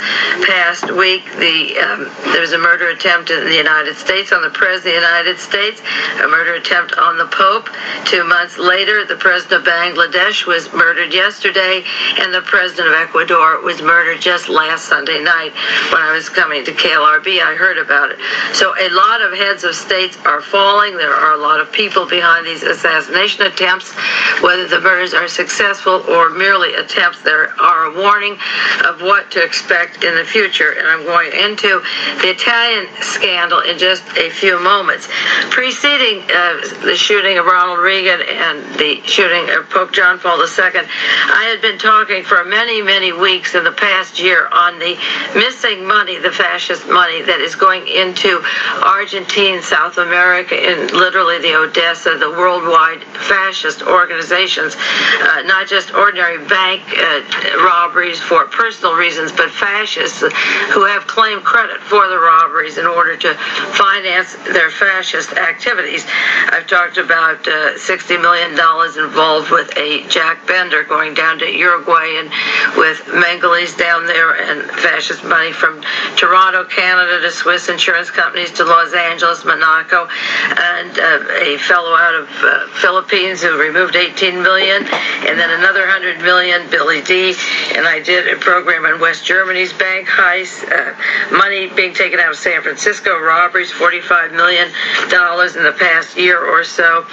past 0.46 0.92
week, 0.92 1.24
the 1.42 1.74
um, 1.82 2.06
there 2.30 2.40
was 2.40 2.52
a 2.52 2.58
murder 2.58 2.88
attempt 2.90 3.30
in 3.30 3.44
the 3.44 3.56
United 3.56 3.96
States 3.96 4.30
on 4.30 4.42
the 4.42 4.50
President 4.50 4.78
of 4.78 5.02
the 5.02 5.08
United 5.08 5.38
States, 5.40 5.82
a 6.22 6.28
murder 6.28 6.54
attempt 6.54 6.94
on 6.94 7.18
the 7.18 7.26
Pope. 7.26 7.68
Two 8.06 8.22
months 8.22 8.58
later, 8.58 9.04
the 9.04 9.16
President 9.16 9.66
of 9.66 9.66
Bangladesh 9.66 10.46
was 10.46 10.72
murdered 10.72 11.12
yesterday, 11.12 11.82
and 12.18 12.32
the 12.32 12.42
President 12.42 12.88
of 12.88 12.94
Ecuador 12.94 13.60
was 13.60 13.82
murdered 13.82 14.20
just 14.20 14.48
last 14.48 14.86
Sunday 14.86 15.22
night. 15.22 15.52
When 15.90 16.00
I 16.00 16.12
was 16.14 16.28
coming 16.28 16.64
to 16.64 16.72
KLRB, 16.72 17.42
I 17.42 17.54
heard 17.54 17.78
about 17.78 18.10
it. 18.10 18.18
So 18.54 18.67
a 18.76 18.88
lot 18.90 19.22
of 19.22 19.32
heads 19.32 19.64
of 19.64 19.74
states 19.74 20.16
are 20.24 20.40
falling. 20.40 20.96
There 20.96 21.14
are 21.14 21.32
a 21.32 21.36
lot 21.36 21.60
of 21.60 21.72
people 21.72 22.06
behind 22.06 22.46
these 22.46 22.62
assassination 22.62 23.46
attempts. 23.46 23.92
Whether 24.40 24.68
the 24.68 24.80
murders 24.80 25.14
are 25.14 25.28
successful 25.28 26.04
or 26.08 26.30
merely 26.30 26.74
attempts, 26.74 27.22
there 27.22 27.50
are 27.60 27.86
a 27.86 27.94
warning 27.94 28.38
of 28.84 29.02
what 29.02 29.30
to 29.32 29.42
expect 29.42 30.04
in 30.04 30.14
the 30.14 30.24
future. 30.24 30.72
And 30.72 30.86
I'm 30.86 31.04
going 31.04 31.32
into 31.32 31.82
the 32.22 32.30
Italian 32.30 32.86
scandal 33.00 33.60
in 33.60 33.78
just 33.78 34.04
a 34.16 34.30
few 34.30 34.60
moments. 34.60 35.08
Preceding 35.50 36.22
uh, 36.30 36.60
the 36.84 36.96
shooting 36.96 37.38
of 37.38 37.46
Ronald 37.46 37.80
Reagan 37.80 38.20
and 38.20 38.62
the 38.78 39.00
shooting 39.04 39.50
of 39.50 39.68
Pope 39.70 39.92
John 39.92 40.18
Paul 40.18 40.38
II, 40.38 40.46
I 40.48 41.50
had 41.50 41.60
been 41.60 41.78
talking 41.78 42.22
for 42.22 42.44
many, 42.44 42.82
many 42.82 43.12
weeks 43.12 43.54
in 43.54 43.64
the 43.64 43.72
past 43.72 44.20
year 44.20 44.48
on 44.52 44.78
the 44.78 44.96
missing 45.34 45.86
money, 45.86 46.18
the 46.18 46.30
fascist 46.30 46.86
money 46.86 47.22
that 47.22 47.40
is 47.40 47.54
going 47.54 47.86
into 47.88 48.42
Argentina, 48.82 49.62
South 49.62 49.98
America, 49.98 50.54
and 50.54 50.90
literally 50.92 51.38
the 51.38 51.54
Odessa, 51.54 52.16
the 52.18 52.30
worldwide 52.30 53.02
fascist 53.28 53.82
organizations, 53.82 54.76
uh, 55.20 55.42
not 55.44 55.66
just 55.66 55.92
ordinary 55.94 56.38
bank 56.46 56.82
uh, 56.96 57.20
robberies 57.64 58.20
for 58.20 58.46
personal 58.46 58.94
reasons, 58.94 59.32
but 59.32 59.50
fascists 59.50 60.20
who 60.20 60.84
have 60.84 61.06
claimed 61.06 61.42
credit 61.44 61.80
for 61.80 62.08
the 62.08 62.18
robberies 62.18 62.78
in 62.78 62.86
order 62.86 63.16
to 63.16 63.34
finance 63.74 64.34
their 64.52 64.70
fascist 64.70 65.32
activities. 65.32 66.04
I've 66.50 66.66
talked 66.66 66.98
about 66.98 67.46
uh, 67.46 67.74
$60 67.74 68.20
million 68.20 68.52
involved 68.52 69.50
with 69.50 69.70
a 69.76 70.06
Jack 70.08 70.46
Bender 70.46 70.84
going 70.84 71.14
down 71.14 71.38
to 71.38 71.50
Uruguay 71.50 72.16
and 72.18 72.28
with 72.76 72.98
Mengele's 73.06 73.74
down 73.74 74.06
there 74.06 74.34
and 74.36 74.62
fascist 74.70 75.24
money 75.24 75.52
from 75.52 75.82
Toronto, 76.16 76.64
Canada 76.64 77.20
to 77.20 77.30
Swiss 77.30 77.68
insurance 77.68 78.10
companies 78.10 78.47
to 78.52 78.64
Los 78.64 78.92
Angeles, 78.94 79.44
Monaco, 79.44 80.08
and 80.08 80.98
uh, 80.98 81.24
a 81.42 81.58
fellow 81.58 81.94
out 81.94 82.14
of 82.14 82.28
uh, 82.42 82.66
Philippines 82.80 83.42
who 83.42 83.58
removed 83.58 83.96
18 83.96 84.42
million, 84.42 84.82
and 85.26 85.38
then 85.38 85.50
another 85.58 85.80
100 85.80 86.18
million, 86.22 86.68
Billy 86.70 87.02
D. 87.02 87.34
And 87.74 87.86
I 87.86 88.00
did 88.00 88.28
a 88.28 88.36
program 88.40 88.84
on 88.84 89.00
West 89.00 89.24
Germany's 89.24 89.72
bank 89.72 90.08
heist, 90.08 90.64
uh, 90.70 91.36
money 91.36 91.68
being 91.68 91.94
taken 91.94 92.18
out 92.18 92.30
of 92.30 92.36
San 92.36 92.62
Francisco 92.62 93.18
robberies, 93.18 93.70
45 93.70 94.32
million 94.32 94.68
dollars 95.10 95.56
in 95.56 95.62
the 95.62 95.72
past 95.72 96.16
year 96.16 96.44
or 96.44 96.64
so. 96.64 97.06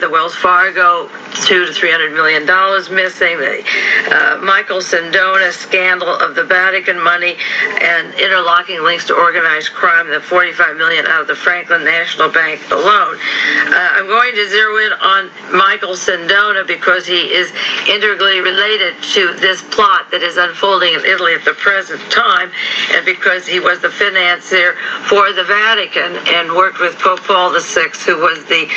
the 0.00 0.08
Wells 0.08 0.34
Fargo, 0.34 1.08
two 1.46 1.66
to 1.66 1.72
300 1.72 2.12
million 2.12 2.46
dollars 2.46 2.90
missing. 2.90 3.38
The 3.38 3.64
uh, 4.10 4.40
Michael 4.42 4.78
Sindona 4.78 5.52
scandal 5.52 6.08
of 6.08 6.34
the 6.34 6.44
Vatican 6.44 7.00
money 7.02 7.36
and 7.82 8.14
interlocking 8.14 8.82
links 8.82 9.06
to 9.06 9.14
organized 9.14 9.72
crime, 9.72 10.08
the 10.08 10.20
45 10.20 10.76
million 10.78 11.06
out 11.06 11.20
of 11.20 11.26
the 11.26 11.34
Franklin 11.34 11.84
National 11.84 12.30
Bank 12.30 12.62
alone. 12.70 13.18
Uh, 13.18 13.98
I'm 13.98 14.06
going 14.06 14.34
to 14.34 14.48
zero 14.48 14.78
in 14.78 14.92
on 14.92 15.30
Michael 15.52 15.94
Sindona 15.94 16.66
because 16.66 17.06
he 17.06 17.34
is 17.34 17.52
integrally 17.88 18.40
related 18.40 18.94
to 19.14 19.34
this 19.34 19.62
plot 19.74 20.10
that 20.10 20.22
is 20.22 20.36
unfolding 20.36 20.94
in 20.94 21.04
Italy 21.04 21.34
at 21.34 21.44
the 21.44 21.54
present 21.54 22.00
time, 22.10 22.50
and 22.92 23.04
because 23.04 23.46
he 23.46 23.60
was 23.60 23.80
the 23.80 23.90
financier 23.90 24.74
for 25.06 25.32
the 25.32 25.44
Vatican 25.44 26.16
and 26.28 26.54
worked 26.54 26.80
with 26.80 26.96
Pope 26.98 27.20
Paul 27.24 27.50
VI, 27.52 27.88
who 28.06 28.18
was 28.18 28.44
the 28.46 28.70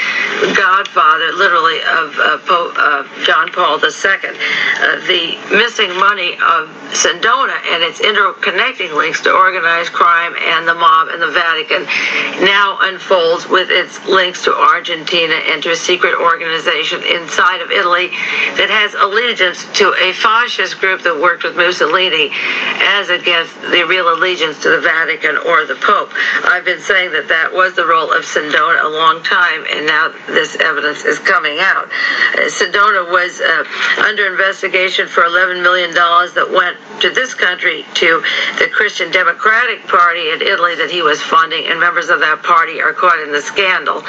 godfather, 0.57 1.31
literally, 1.33 1.79
of 1.81 2.17
uh, 2.17 2.37
Pope 2.45 2.73
uh, 2.77 3.03
John 3.23 3.49
Paul 3.51 3.77
II. 3.77 3.91
Uh, 3.91 4.99
the 5.07 5.37
missing 5.55 5.93
money 5.99 6.33
of 6.33 6.67
Sindona 6.91 7.55
and 7.71 7.83
its 7.83 7.99
interconnecting 8.01 8.95
links 8.95 9.21
to 9.21 9.31
organized 9.31 9.93
crime 9.93 10.33
and 10.39 10.67
the 10.67 10.73
mob 10.73 11.09
and 11.09 11.21
the 11.21 11.31
Vatican 11.31 11.80
now 12.41 12.77
unfolds 12.81 13.47
with 13.47 13.69
its 13.69 14.03
links 14.05 14.43
to 14.43 14.53
Argentina 14.53 15.35
and 15.51 15.61
to 15.63 15.71
a 15.71 15.75
secret 15.75 16.15
organization 16.15 17.03
inside 17.03 17.61
of 17.61 17.71
Italy 17.71 18.09
that 18.57 18.69
has 18.69 18.93
allegiance 18.95 19.65
to 19.77 19.93
a 19.99 20.13
fascist 20.13 20.79
group 20.79 21.01
that 21.01 21.15
worked 21.15 21.43
with 21.43 21.55
Mussolini 21.55 22.31
as 22.81 23.09
against 23.09 23.53
the 23.61 23.85
real 23.87 24.13
allegiance 24.13 24.59
to 24.61 24.69
the 24.69 24.79
Vatican 24.79 25.37
or 25.37 25.65
the 25.65 25.75
Pope. 25.75 26.11
I've 26.43 26.65
been 26.65 26.81
saying 26.81 27.11
that 27.11 27.27
that 27.27 27.53
was 27.53 27.75
the 27.75 27.85
role 27.85 28.11
of 28.11 28.23
Sindona 28.23 28.83
a 28.83 28.87
long 28.87 29.23
time, 29.23 29.65
and 29.71 29.85
now 29.85 30.13
this 30.27 30.55
evidence 30.57 31.05
is 31.05 31.19
coming 31.19 31.57
out. 31.59 31.87
Uh, 32.35 32.49
Sindona 32.49 33.09
was 33.09 33.39
uh, 33.41 33.63
under 34.01 34.27
investigation 34.27 35.07
for 35.07 35.23
$11 35.23 35.61
million 35.61 35.93
that 35.93 36.49
went 36.51 36.77
to 37.01 37.09
this 37.09 37.33
country 37.33 37.85
to 37.95 38.23
the 38.59 38.67
Christian 38.67 39.11
Democratic 39.11 39.87
Party 39.87 40.31
in 40.31 40.41
Italy 40.41 40.75
that 40.75 40.89
he 40.91 41.01
was 41.01 41.21
funding, 41.21 41.65
and 41.71 41.79
members 41.79 42.09
of 42.09 42.19
that 42.19 42.43
party 42.43 42.81
are 42.81 42.91
caught 42.91 43.19
in 43.23 43.31
the 43.31 43.41
scandal. 43.41 44.03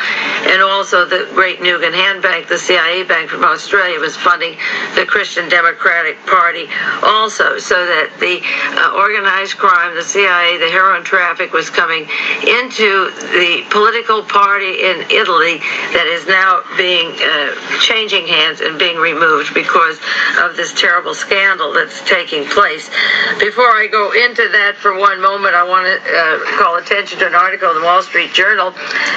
And 0.50 0.60
also 0.60 1.06
the 1.06 1.30
Great 1.32 1.60
Nugan 1.60 1.94
Hand 1.94 2.20
Bank, 2.20 2.48
the 2.48 2.58
CIA 2.58 3.04
bank 3.04 3.30
from 3.30 3.44
Australia, 3.44 3.98
was 4.00 4.16
funding 4.16 4.58
the 4.98 5.06
Christian 5.06 5.48
Democratic 5.48 6.18
Party 6.26 6.66
also, 7.02 7.58
so 7.58 7.86
that 7.86 8.10
the 8.18 8.42
uh, 8.82 8.98
organized 8.98 9.56
crime, 9.56 9.94
the 9.94 10.02
CIA, 10.02 10.58
the 10.58 10.68
heroin 10.68 11.04
traffic 11.04 11.52
was 11.52 11.70
coming 11.70 12.02
into 12.42 13.14
the 13.38 13.62
political 13.70 14.22
party 14.26 14.82
in 14.82 15.06
Italy 15.14 15.62
that 15.94 16.10
is 16.10 16.26
now 16.26 16.66
being 16.76 17.14
uh, 17.22 17.54
changing 17.78 18.26
hands 18.26 18.60
and 18.60 18.78
being 18.78 18.98
removed 18.98 19.54
because 19.54 20.02
of 20.42 20.56
this 20.56 20.74
terrible 20.74 21.14
scandal 21.14 21.72
that's 21.72 22.02
taking 22.10 22.44
place. 22.50 22.90
Before 23.38 23.70
I 23.70 23.86
go 23.86 24.10
into 24.10 24.50
that 24.50 24.74
for 24.76 24.98
one 24.98 25.20
moment, 25.22 25.54
I 25.54 25.62
want 25.62 25.86
to 25.86 25.94
uh, 25.94 26.58
call 26.58 26.76
attention 26.76 27.20
to 27.20 27.26
an 27.26 27.34
article 27.34 27.51
in 27.53 27.61
the 27.61 27.84
Wall 27.84 28.03
Street 28.03 28.32
Journal 28.32 28.72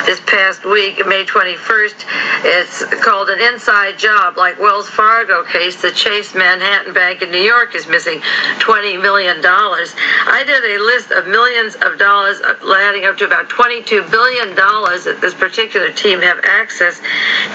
this 0.06 0.20
past 0.28 0.66
week, 0.66 1.00
May 1.08 1.24
21st. 1.24 2.04
It's 2.44 2.84
called 3.02 3.30
An 3.30 3.40
Inside 3.40 3.98
Job, 3.98 4.36
like 4.36 4.60
Wells 4.60 4.90
Fargo 4.90 5.46
case. 5.46 5.82
The 5.82 5.92
Chase 5.92 6.36
Manhattan 6.36 6.94
Bank 6.94 7.22
in 7.22 7.32
New 7.32 7.40
York 7.40 7.76
is 7.76 7.88
missing 7.88 8.20
$20 8.60 9.02
million. 9.02 9.40
I 9.40 10.44
did 10.46 10.66
a 10.68 10.84
list 10.84 11.12
of 11.12 11.28
millions 11.28 11.76
of 11.76 11.98
dollars, 11.98 12.42
adding 12.44 13.06
up 13.06 13.16
to 13.20 13.26
about 13.26 13.48
$22 13.48 14.12
billion 14.12 14.54
that 14.54 15.18
this 15.22 15.34
particular 15.34 15.94
team 15.94 16.20
have 16.20 16.40
access 16.44 17.00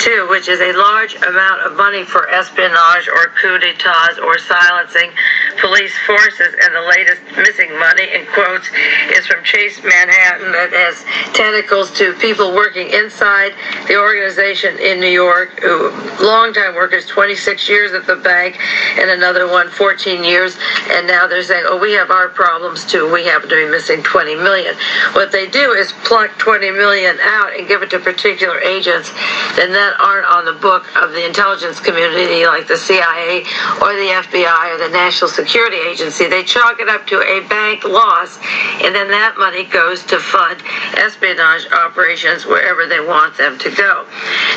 to, 0.01 0.26
which 0.31 0.49
is 0.49 0.61
a 0.61 0.72
large 0.72 1.14
amount 1.16 1.61
of 1.61 1.76
money 1.76 2.05
for 2.05 2.26
espionage 2.31 3.07
or 3.07 3.28
coup 3.37 3.59
d'etats 3.59 4.18
or 4.18 4.39
silencing 4.39 5.12
police 5.61 5.93
forces. 6.07 6.57
And 6.57 6.72
the 6.74 6.89
latest 6.89 7.20
missing 7.37 7.68
money, 7.78 8.09
in 8.16 8.24
quotes, 8.33 8.64
is 9.12 9.26
from 9.26 9.45
Chase 9.45 9.76
Manhattan 9.85 10.70
has 10.73 11.05
tentacles 11.35 11.91
to 11.99 12.14
people 12.14 12.55
working 12.55 12.91
inside 12.91 13.55
the 13.89 13.97
organization 13.99 14.79
in 14.79 15.01
New 15.01 15.11
York, 15.11 15.61
who 15.61 15.91
longtime 16.25 16.75
workers, 16.75 17.07
26 17.07 17.68
years 17.68 17.93
at 17.93 18.07
the 18.07 18.16
bank, 18.16 18.59
and 18.99 19.11
another 19.11 19.49
one 19.49 19.68
14 19.68 20.25
years, 20.25 20.57
and 20.91 21.07
now 21.07 21.27
they're 21.27 21.43
saying, 21.43 21.64
oh, 21.66 21.79
we 21.79 21.93
have 21.93 22.11
our 22.11 22.29
problems 22.29 22.85
too. 22.85 23.11
We 23.12 23.25
happen 23.25 23.49
to 23.49 23.57
be 23.57 23.71
missing 23.71 24.03
20 24.03 24.35
million. 24.37 24.75
What 25.12 25.33
they 25.33 25.49
do 25.49 25.73
is 25.73 25.93
pluck 26.05 26.31
20 26.39 26.71
million 26.71 27.18
out 27.21 27.57
and 27.57 27.66
give 27.66 27.83
it 27.83 27.91
to 27.91 27.99
particular 27.99 28.61
agents, 28.61 29.11
then 29.57 29.73
that 29.73 29.97
aren't 29.99 30.27
on 30.27 30.45
the 30.45 30.59
book 30.61 30.85
of 31.03 31.12
the 31.12 31.25
intelligence 31.27 31.81
community, 31.81 32.47
like 32.47 32.66
the 32.66 32.77
CIA 32.77 33.41
or 33.83 33.93
the 33.95 34.11
FBI 34.29 34.75
or 34.75 34.79
the 34.79 34.93
National 34.93 35.29
Security 35.29 35.79
Agency. 35.79 36.29
They 36.29 36.43
chalk 36.43 36.81
it 36.81 36.89
up 36.89 37.07
to 37.09 37.21
a 37.23 37.47
bank 37.49 37.85
loss, 37.85 38.39
and 38.83 38.95
then 38.95 39.09
that 39.09 39.37
money 39.39 39.64
goes 39.64 40.05
to 40.07 40.18
fund 40.18 40.60
espionage 40.97 41.71
operations 41.73 42.47
wherever 42.47 42.87
they 42.87 43.01
want 43.01 43.37
them 43.37 43.59
to 43.59 43.71
go. 43.71 44.07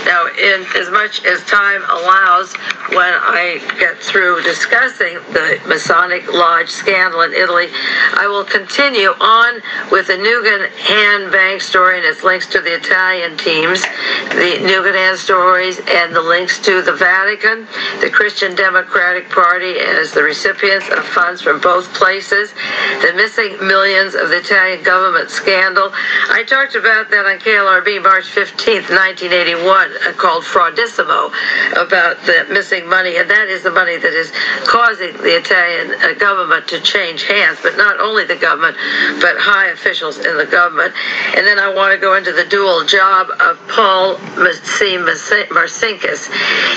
Now, 0.05 0.27
in 0.27 0.65
as 0.75 0.89
much 0.89 1.23
as 1.25 1.43
time 1.45 1.81
allows, 1.89 2.53
when 2.89 3.13
I 3.13 3.61
get 3.79 3.97
through 3.97 4.43
discussing 4.43 5.15
the 5.31 5.59
Masonic 5.67 6.31
Lodge 6.33 6.69
scandal 6.69 7.21
in 7.21 7.33
Italy, 7.33 7.67
I 8.13 8.27
will 8.27 8.43
continue 8.43 9.09
on 9.19 9.61
with 9.91 10.07
the 10.07 10.13
Nugan 10.13 10.69
Hand 10.69 11.31
Bank 11.31 11.61
story 11.61 11.97
and 11.97 12.05
its 12.05 12.23
links 12.23 12.47
to 12.47 12.61
the 12.61 12.75
Italian 12.75 13.37
teams, 13.37 13.81
the 13.81 14.59
Nugan 14.61 14.93
Hand 14.93 15.17
stories, 15.17 15.79
and 15.87 16.13
the 16.13 16.21
links 16.21 16.59
to 16.59 16.81
the 16.81 16.93
Vatican, 16.93 17.67
the 18.01 18.09
Christian 18.09 18.55
Democratic 18.55 19.29
Party 19.29 19.79
as 19.79 20.11
the 20.11 20.23
recipients 20.23 20.89
of 20.89 21.05
funds 21.05 21.41
from 21.41 21.61
both 21.61 21.93
places, 21.93 22.53
the 23.01 23.13
missing 23.15 23.57
millions 23.65 24.15
of 24.15 24.29
the 24.29 24.39
Italian 24.39 24.83
government 24.83 25.29
scandal. 25.29 25.92
I 26.29 26.43
talked 26.43 26.75
about 26.75 27.09
that 27.11 27.25
on 27.25 27.39
KLRB 27.39 28.01
March 28.01 28.25
15th, 28.25 28.89
1981, 28.89 29.63
uh, 29.63 30.13
called 30.13 30.43
Fraudissimo, 30.43 31.31
about 31.77 32.21
the 32.25 32.47
missing 32.51 32.87
money, 32.87 33.17
and 33.17 33.29
that 33.29 33.47
is 33.47 33.63
the 33.63 33.71
money 33.71 33.97
that 33.97 34.13
is 34.13 34.31
causing 34.65 35.13
the 35.17 35.37
Italian 35.37 35.93
uh, 36.01 36.13
government 36.17 36.67
to 36.69 36.79
change 36.81 37.23
hands, 37.23 37.59
but 37.61 37.77
not 37.77 37.99
only 37.99 38.25
the 38.25 38.35
government, 38.35 38.75
but 39.21 39.37
high 39.37 39.67
officials 39.67 40.17
in 40.17 40.37
the 40.37 40.45
government. 40.45 40.93
And 41.35 41.45
then 41.45 41.59
I 41.59 41.73
want 41.73 41.93
to 41.93 41.99
go 41.99 42.15
into 42.15 42.31
the 42.31 42.45
dual 42.45 42.85
job 42.85 43.29
of 43.39 43.59
Paul 43.69 44.17
C. 44.63 44.97
Marcinkus. 44.97 46.29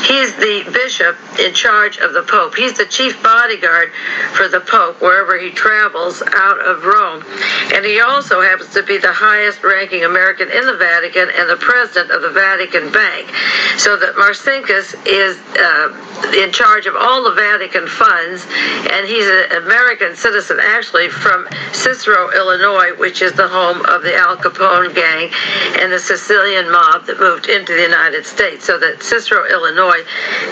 He's 0.07 0.35
the 0.37 0.69
bishop 0.73 1.17
in 1.39 1.55
charge 1.55 1.99
of 1.99 2.13
the 2.13 2.23
Pope. 2.23 2.55
He's 2.55 2.77
the 2.77 2.87
chief 2.87 3.23
bodyguard 3.23 3.93
for 4.35 4.49
the 4.49 4.61
Pope 4.61 5.01
wherever 5.01 5.39
he 5.39 5.51
travels 5.51 6.23
out 6.23 6.59
of 6.61 6.85
Rome. 6.85 7.25
And 7.73 7.85
he 7.85 8.01
also 8.01 8.41
happens 8.41 8.73
to 8.75 8.83
be 8.83 8.99
the 8.99 9.06
highest 9.13 9.63
ranking 9.63 10.05
American 10.05 10.51
in 10.51 10.67
the 10.67 10.77
Vatican 10.77 11.29
and 11.37 11.49
the 11.49 11.57
president 11.57 12.11
of 12.11 12.23
the 12.23 12.31
Vatican 12.31 12.91
Bank. 12.93 13.29
So 13.79 13.97
that 13.97 14.15
Marcinkus 14.17 14.95
is 15.07 15.39
uh, 15.59 15.93
in 16.37 16.53
charge 16.53 16.87
of 16.87 16.97
all 16.97 17.25
the 17.25 17.33
Vatican 17.33 17.87
funds, 17.87 18.47
and 18.91 19.07
he's 19.07 19.27
an 19.27 19.63
American 19.63 20.17
citizen 20.17 20.59
actually 20.61 21.09
from 21.09 21.47
Cicero, 21.73 22.31
Illinois, 22.33 22.97
which 22.99 23.23
is 23.23 23.33
the 23.33 23.49
home 23.49 23.85
of 23.87 24.03
the 24.03 24.15
Al 24.15 24.37
Capone 24.37 24.95
gang 24.95 25.31
and 25.81 25.93
the 25.93 25.99
Sicilian 25.99 26.71
mob 26.71 27.07
that 27.07 27.19
moved 27.21 27.49
into 27.49 27.75
the 27.75 27.83
United 27.83 28.25
States. 28.25 28.65
So 28.65 28.79
that 28.79 29.03
Cicero, 29.03 29.47
Illinois 29.49 30.03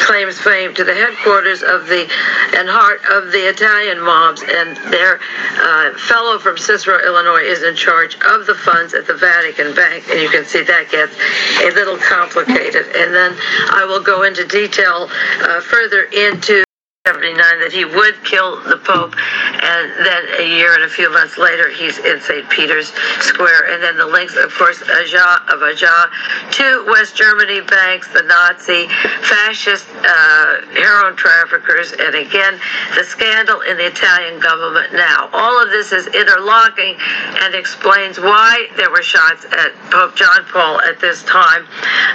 claims 0.00 0.38
fame 0.38 0.74
to 0.74 0.84
the 0.84 0.94
headquarters 0.94 1.62
of 1.62 1.86
the 1.86 2.08
and 2.54 2.68
heart 2.68 3.00
of 3.10 3.32
the 3.32 3.48
Italian 3.48 4.00
mobs, 4.00 4.42
and 4.42 4.76
their 4.92 5.20
uh, 5.58 5.96
fellow 5.98 6.38
from 6.38 6.58
Cicero, 6.58 6.98
Illinois, 7.04 7.42
is 7.42 7.62
in 7.62 7.74
charge 7.74 8.16
of 8.22 8.43
the 8.46 8.54
funds 8.54 8.94
at 8.94 9.06
the 9.06 9.14
Vatican 9.14 9.74
Bank, 9.74 10.04
and 10.10 10.20
you 10.20 10.28
can 10.28 10.44
see 10.44 10.62
that 10.62 10.90
gets 10.90 11.14
a 11.62 11.70
little 11.74 11.96
complicated. 11.98 12.86
And 12.96 13.14
then 13.14 13.36
I 13.70 13.84
will 13.84 14.02
go 14.02 14.22
into 14.22 14.46
detail 14.46 15.08
uh, 15.40 15.60
further 15.60 16.04
into 16.04 16.64
79 17.04 17.36
that 17.60 17.68
he 17.70 17.84
would 17.84 18.16
kill 18.24 18.64
the 18.64 18.80
Pope, 18.80 19.12
and 19.12 19.92
then 20.08 20.24
a 20.40 20.56
year 20.56 20.72
and 20.72 20.84
a 20.84 20.88
few 20.88 21.12
months 21.12 21.36
later, 21.36 21.68
he's 21.68 21.98
in 22.00 22.18
St. 22.18 22.48
Peter's 22.48 22.88
Square. 23.20 23.68
And 23.68 23.82
then 23.82 23.98
the 23.98 24.08
links, 24.08 24.40
of 24.40 24.48
course, 24.56 24.80
Aja, 24.80 25.44
of 25.52 25.60
Aja 25.60 26.08
to 26.56 26.86
West 26.88 27.14
Germany 27.14 27.60
banks, 27.60 28.08
the 28.08 28.22
Nazi, 28.24 28.88
fascist 29.20 29.84
uh, 30.00 30.64
heroin 30.72 31.12
traffickers, 31.14 31.92
and 31.92 32.16
again, 32.16 32.56
the 32.96 33.04
scandal 33.04 33.60
in 33.68 33.76
the 33.76 33.84
Italian 33.84 34.40
government 34.40 34.94
now. 34.94 35.28
All 35.34 35.60
of 35.60 35.68
this 35.68 35.92
is 35.92 36.06
interlocking 36.08 36.96
and 37.44 37.54
explains 37.54 38.18
why 38.18 38.68
there 38.80 38.88
were 38.88 39.04
shots 39.04 39.44
at 39.52 39.76
Pope 39.92 40.16
John 40.16 40.40
Paul 40.48 40.80
at 40.80 41.00
this 41.04 41.22
time. 41.24 41.68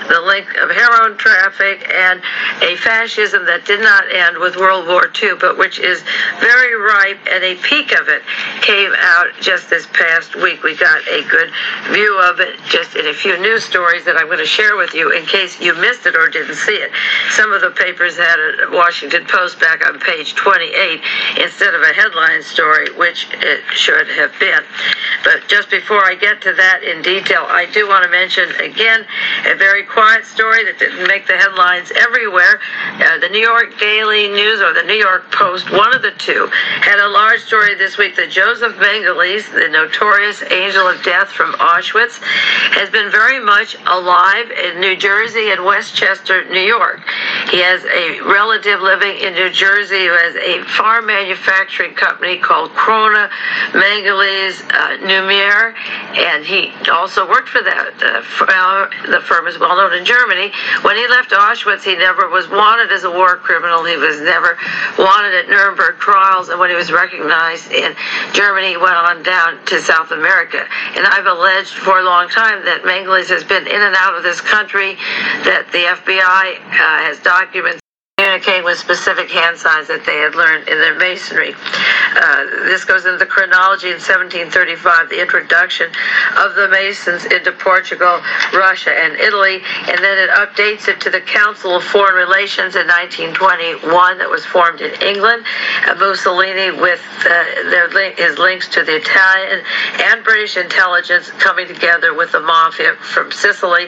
The 0.09 0.19
link 0.19 0.49
of 0.57 0.73
heroin 0.73 1.15
traffic 1.15 1.85
and 1.93 2.23
a 2.65 2.75
fascism 2.77 3.45
that 3.45 3.65
did 3.65 3.81
not 3.81 4.09
end 4.09 4.39
with 4.39 4.57
World 4.57 4.78
World 4.79 4.87
War 4.87 5.11
II, 5.21 5.35
but 5.39 5.57
which 5.57 5.79
is 5.79 6.03
very 6.39 6.75
ripe, 6.75 7.19
and 7.29 7.43
a 7.43 7.55
peak 7.55 7.91
of 7.99 8.07
it 8.07 8.21
came 8.61 8.91
out 8.97 9.27
just 9.41 9.69
this 9.69 9.87
past 9.87 10.35
week. 10.35 10.63
We 10.63 10.75
got 10.75 11.05
a 11.07 11.23
good 11.29 11.51
view 11.91 12.19
of 12.23 12.39
it 12.39 12.59
just 12.69 12.95
in 12.95 13.07
a 13.07 13.13
few 13.13 13.37
news 13.39 13.63
stories 13.63 14.05
that 14.05 14.15
I'm 14.15 14.27
going 14.27 14.39
to 14.39 14.45
share 14.45 14.77
with 14.77 14.93
you 14.93 15.11
in 15.11 15.25
case 15.25 15.59
you 15.59 15.75
missed 15.75 16.05
it 16.05 16.15
or 16.15 16.29
didn't 16.29 16.55
see 16.55 16.75
it. 16.75 16.91
Some 17.31 17.51
of 17.51 17.61
the 17.61 17.71
papers 17.71 18.17
had 18.17 18.39
a 18.39 18.71
Washington 18.71 19.25
Post 19.25 19.59
back 19.59 19.85
on 19.87 19.99
page 19.99 20.35
28 20.35 21.01
instead 21.43 21.73
of 21.73 21.81
a 21.81 21.93
headline 21.93 22.41
story, 22.41 22.91
which 22.95 23.27
it 23.33 23.63
should 23.73 24.07
have 24.07 24.31
been. 24.39 24.63
But 25.23 25.47
just 25.47 25.69
before 25.69 26.03
I 26.03 26.15
get 26.15 26.41
to 26.41 26.53
that 26.53 26.83
in 26.83 27.01
detail, 27.01 27.45
I 27.47 27.65
do 27.65 27.87
want 27.87 28.03
to 28.05 28.09
mention 28.09 28.49
again 28.61 29.05
a 29.45 29.55
very 29.55 29.83
quiet 29.83 30.25
story 30.25 30.63
that 30.65 30.79
didn't 30.79 31.07
make 31.07 31.27
the 31.27 31.37
headlines 31.37 31.91
everywhere. 31.95 32.59
Uh, 32.99 33.17
the 33.19 33.29
New 33.29 33.39
York 33.39 33.77
Daily 33.79 34.29
News 34.29 34.61
the 34.73 34.83
New 34.83 34.93
York 34.95 35.31
Post, 35.31 35.71
one 35.71 35.95
of 35.95 36.01
the 36.01 36.11
two, 36.11 36.47
had 36.51 36.99
a 36.99 37.07
large 37.07 37.41
story 37.41 37.75
this 37.75 37.97
week 37.97 38.15
that 38.15 38.29
Joseph 38.29 38.75
Mengele, 38.75 39.41
the 39.53 39.69
notorious 39.69 40.43
angel 40.51 40.87
of 40.87 41.01
death 41.03 41.29
from 41.29 41.53
Auschwitz, 41.53 42.19
has 42.73 42.89
been 42.89 43.11
very 43.11 43.39
much 43.39 43.75
alive 43.85 44.51
in 44.51 44.79
New 44.79 44.95
Jersey 44.95 45.51
and 45.51 45.63
Westchester, 45.63 46.45
New 46.49 46.61
York. 46.61 47.01
He 47.49 47.59
has 47.59 47.83
a 47.85 48.21
relative 48.21 48.81
living 48.81 49.17
in 49.17 49.33
New 49.33 49.49
Jersey 49.49 50.05
who 50.05 50.13
has 50.13 50.35
a 50.35 50.63
farm 50.75 51.07
manufacturing 51.07 51.95
company 51.95 52.37
called 52.37 52.71
Krone 52.71 53.29
Mengele's 53.71 54.61
uh, 54.61 54.97
Numier, 55.01 55.73
and 56.17 56.45
he 56.45 56.71
also 56.91 57.27
worked 57.27 57.49
for 57.49 57.61
that. 57.63 57.93
Uh, 58.01 58.21
the 59.09 59.21
firm 59.21 59.47
is 59.47 59.57
well 59.57 59.75
known 59.75 59.93
in 59.93 60.05
Germany. 60.05 60.51
When 60.81 60.95
he 60.95 61.07
left 61.07 61.31
Auschwitz, 61.31 61.83
he 61.83 61.95
never 61.95 62.29
was 62.29 62.49
wanted 62.49 62.91
as 62.91 63.03
a 63.03 63.11
war 63.11 63.37
criminal. 63.37 63.83
He 63.83 63.97
was 63.97 64.21
never 64.21 64.57
wanted 64.97 65.33
at 65.35 65.49
Nuremberg 65.49 65.99
trials, 65.99 66.49
and 66.49 66.59
when 66.59 66.69
he 66.69 66.75
was 66.75 66.91
recognized 66.91 67.71
in 67.71 67.95
Germany, 68.33 68.77
went 68.77 68.95
on 68.95 69.23
down 69.23 69.63
to 69.65 69.81
South 69.81 70.11
America. 70.11 70.65
And 70.95 71.05
I've 71.05 71.25
alleged 71.25 71.73
for 71.73 71.99
a 71.99 72.03
long 72.03 72.29
time 72.29 72.65
that 72.65 72.83
Mengele 72.83 73.27
has 73.29 73.43
been 73.43 73.67
in 73.67 73.81
and 73.81 73.95
out 73.95 74.15
of 74.15 74.23
this 74.23 74.41
country, 74.41 74.95
that 75.43 75.67
the 75.71 75.85
FBI 75.85 76.57
uh, 76.57 77.03
has 77.03 77.19
documents 77.19 77.79
communicating 78.39 78.65
with 78.65 78.77
specific 78.77 79.29
hand 79.29 79.57
signs 79.57 79.87
that 79.87 80.05
they 80.05 80.17
had 80.17 80.35
learned 80.35 80.67
in 80.67 80.77
their 80.79 80.95
masonry. 80.95 81.53
Uh, 82.15 82.45
this 82.65 82.85
goes 82.85 83.05
into 83.05 83.17
the 83.17 83.25
chronology 83.25 83.87
in 83.87 83.99
1735, 83.99 85.09
the 85.09 85.21
introduction 85.21 85.87
of 86.37 86.55
the 86.55 86.67
Masons 86.69 87.25
into 87.25 87.51
Portugal, 87.51 88.21
Russia, 88.53 88.91
and 88.91 89.15
Italy, 89.15 89.61
and 89.87 89.99
then 89.99 90.17
it 90.17 90.29
updates 90.31 90.87
it 90.87 90.99
to 91.01 91.09
the 91.09 91.21
Council 91.21 91.75
of 91.75 91.83
Foreign 91.83 92.15
Relations 92.15 92.75
in 92.75 92.87
1921 92.87 94.17
that 94.17 94.29
was 94.29 94.45
formed 94.45 94.81
in 94.81 94.93
England. 95.01 95.43
Uh, 95.85 95.95
Mussolini, 95.95 96.71
with 96.71 97.03
uh, 97.25 97.29
their 97.69 97.89
his 98.15 98.37
links 98.37 98.67
to 98.69 98.83
the 98.83 98.95
Italian 98.95 99.63
and 99.99 100.23
British 100.23 100.57
intelligence 100.57 101.29
coming 101.31 101.67
together 101.67 102.13
with 102.13 102.31
the 102.31 102.39
mafia 102.39 102.95
from 102.95 103.31
Sicily, 103.31 103.87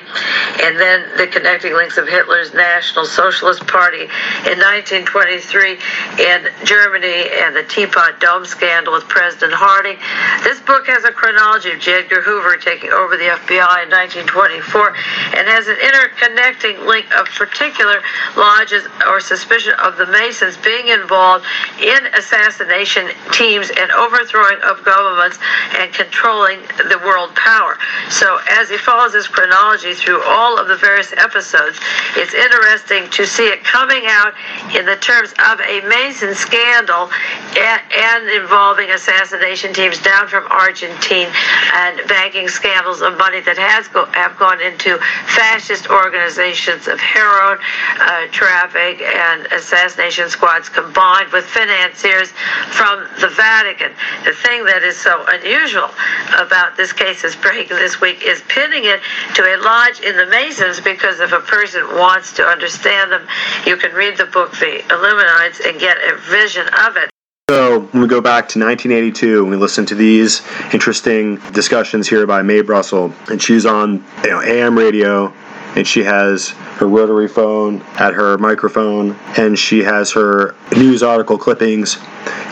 and 0.62 0.80
then 0.80 1.06
the 1.18 1.28
connecting 1.28 1.74
links 1.74 1.97
of 1.97 2.08
Hitler's 2.08 2.54
National 2.54 3.06
Socialist 3.06 3.66
Party 3.68 4.08
in 4.50 4.58
1923 4.58 5.78
in 6.18 6.50
Germany 6.66 7.30
and 7.46 7.56
the 7.56 7.64
Teapot 7.70 8.20
Dome 8.20 8.46
scandal 8.46 8.94
with 8.94 9.08
President 9.08 9.54
Harding. 9.54 9.98
This 10.44 10.60
book 10.66 10.88
has 10.88 11.06
a 11.06 11.12
chronology 11.12 11.72
of 11.72 11.80
J. 11.80 12.02
Edgar 12.02 12.22
Hoover 12.22 12.58
taking 12.58 12.89
over 12.89 13.18
the 13.18 13.30
FBI 13.38 13.86
in 13.86 13.89
1924 13.94 14.98
and 15.38 15.46
has 15.46 15.70
an 15.70 15.78
interconnecting 15.78 16.86
link 16.89 17.06
of 17.14 17.30
particular 17.38 18.02
lodges 18.36 18.88
or 19.06 19.20
suspicion 19.22 19.74
of 19.78 19.98
the 19.98 20.08
Masons 20.08 20.58
being 20.58 20.89
involved 20.89 21.46
in 21.78 22.02
assassination 22.18 23.14
teams 23.32 23.70
and 23.70 23.92
overthrowing 23.92 24.58
of 24.66 24.82
governments 24.84 25.38
and 25.78 25.94
controlling 25.94 26.60
the 26.89 27.00
world 27.06 27.30
power. 27.36 27.78
So 28.10 28.39
as 28.50 28.70
he 28.70 28.78
follows 28.78 29.14
this 29.14 29.28
chronology 29.28 29.94
through 29.94 30.24
all 30.26 30.58
of 30.58 30.68
the 30.68 30.78
various 30.78 31.14
episodes, 31.14 31.78
it's 32.18 32.34
interesting 32.34 33.10
to 33.12 33.26
see 33.26 33.48
it 33.48 33.64
coming 33.64 34.10
out 34.10 34.31
out 34.32 34.76
in 34.76 34.86
the 34.86 34.96
terms 34.98 35.32
of 35.32 35.60
a 35.62 35.82
Mason 35.88 36.34
scandal 36.36 37.10
and, 37.58 38.30
involving 38.30 38.90
assassination 38.92 39.74
teams 39.74 40.00
down 40.02 40.28
from 40.28 40.46
Argentina 40.48 41.32
and 41.74 42.08
banking 42.08 42.48
scandals 42.48 43.02
of 43.02 43.18
money 43.18 43.42
that 43.42 43.58
has 43.58 43.88
go, 43.88 44.06
have 44.06 44.38
gone 44.38 44.62
into 44.62 44.98
fascist 45.36 45.90
organizations 45.90 46.88
of 46.88 47.00
heroin 47.00 47.58
uh, 48.00 48.28
traffic 48.32 49.02
and 49.02 49.46
assassination 49.48 50.30
squads 50.30 50.70
combined 50.70 51.32
with 51.32 51.46
financiers 51.46 52.32
from 52.72 53.08
the 53.20 53.28
Vatican. 53.30 53.92
The 54.24 54.34
thing 54.34 54.66
that 54.66 54.84
is 54.84 54.98
so 54.98 55.26
unusual 55.28 55.90
about 56.38 56.78
this 56.78 56.94
case 56.94 57.24
is 57.24 57.36
breaking 57.36 57.78
this 57.78 58.00
week 58.00 58.24
is 58.24 58.42
pinning 58.48 58.86
it 58.86 59.00
to 59.36 59.44
a 59.44 59.58
lodge 59.58 60.00
in 60.02 60.16
the 60.16 60.26
Masons 60.28 60.80
because 60.80 61.20
if 61.20 61.32
a 61.32 61.40
person 61.40 61.84
wants 61.96 62.34
to 62.34 62.44
understand 62.44 63.12
them, 63.12 63.28
you 63.66 63.78
can 63.78 63.94
read 63.94 64.18
the 64.22 64.32
book 64.32 64.52
The 64.52 64.84
Illuminates 64.94 65.60
and 65.66 65.80
get 65.80 65.98
a 65.98 66.16
vision 66.30 66.68
of 66.68 66.96
it. 66.96 67.10
So 67.50 67.80
when 67.80 68.04
we 68.04 68.08
go 68.08 68.22
back 68.22 68.50
to 68.50 68.60
1982, 68.60 69.42
and 69.42 69.50
we 69.50 69.58
listen 69.58 69.86
to 69.88 69.96
these 69.96 70.42
interesting 70.72 71.38
discussions 71.52 72.08
here 72.08 72.28
by 72.28 72.44
Mae 72.44 72.62
Brussell, 72.62 73.14
and 73.30 73.42
she's 73.42 73.66
on 73.66 74.06
you 74.24 74.30
know, 74.30 74.42
AM 74.42 74.78
radio, 74.78 75.34
and 75.76 75.88
she 75.88 76.04
has 76.04 76.50
her 76.50 76.88
rotary 76.88 77.28
phone 77.28 77.82
at 77.98 78.14
her 78.14 78.38
microphone, 78.38 79.18
and 79.38 79.58
she 79.58 79.84
has 79.84 80.12
her 80.12 80.56
news 80.76 81.04
article 81.04 81.38
clippings. 81.38 81.98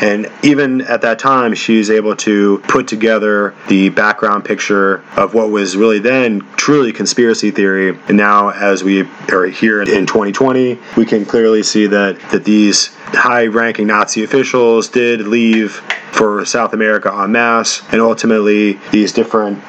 And 0.02 0.32
even 0.44 0.82
at 0.82 1.02
that 1.02 1.20
time, 1.20 1.54
she 1.54 1.78
was 1.78 1.90
able 1.90 2.16
to 2.18 2.60
put 2.68 2.88
together 2.88 3.54
the 3.68 3.90
background 3.90 4.46
picture 4.46 5.04
of 5.16 5.34
what 5.34 5.50
was 5.50 5.76
really 5.76 6.00
then 6.00 6.42
truly 6.56 6.94
conspiracy 6.94 7.52
theory. 7.52 7.98
And 8.08 8.16
now, 8.18 8.50
as 8.50 8.84
we 8.84 9.08
are 9.32 9.46
here 9.46 9.82
in 9.82 10.06
2020, 10.06 10.80
we 10.96 11.06
can 11.06 11.26
clearly 11.26 11.64
see 11.64 11.88
that, 11.88 12.20
that 12.32 12.46
these 12.46 12.96
high 13.08 13.48
ranking 13.48 13.88
Nazi 13.88 14.24
officials 14.24 14.88
did 14.88 15.22
leave 15.22 15.82
for 16.12 16.46
South 16.46 16.74
America 16.74 17.14
en 17.14 17.32
masse, 17.32 17.82
and 17.92 18.02
ultimately, 18.02 18.80
these 18.92 19.14
different 19.14 19.60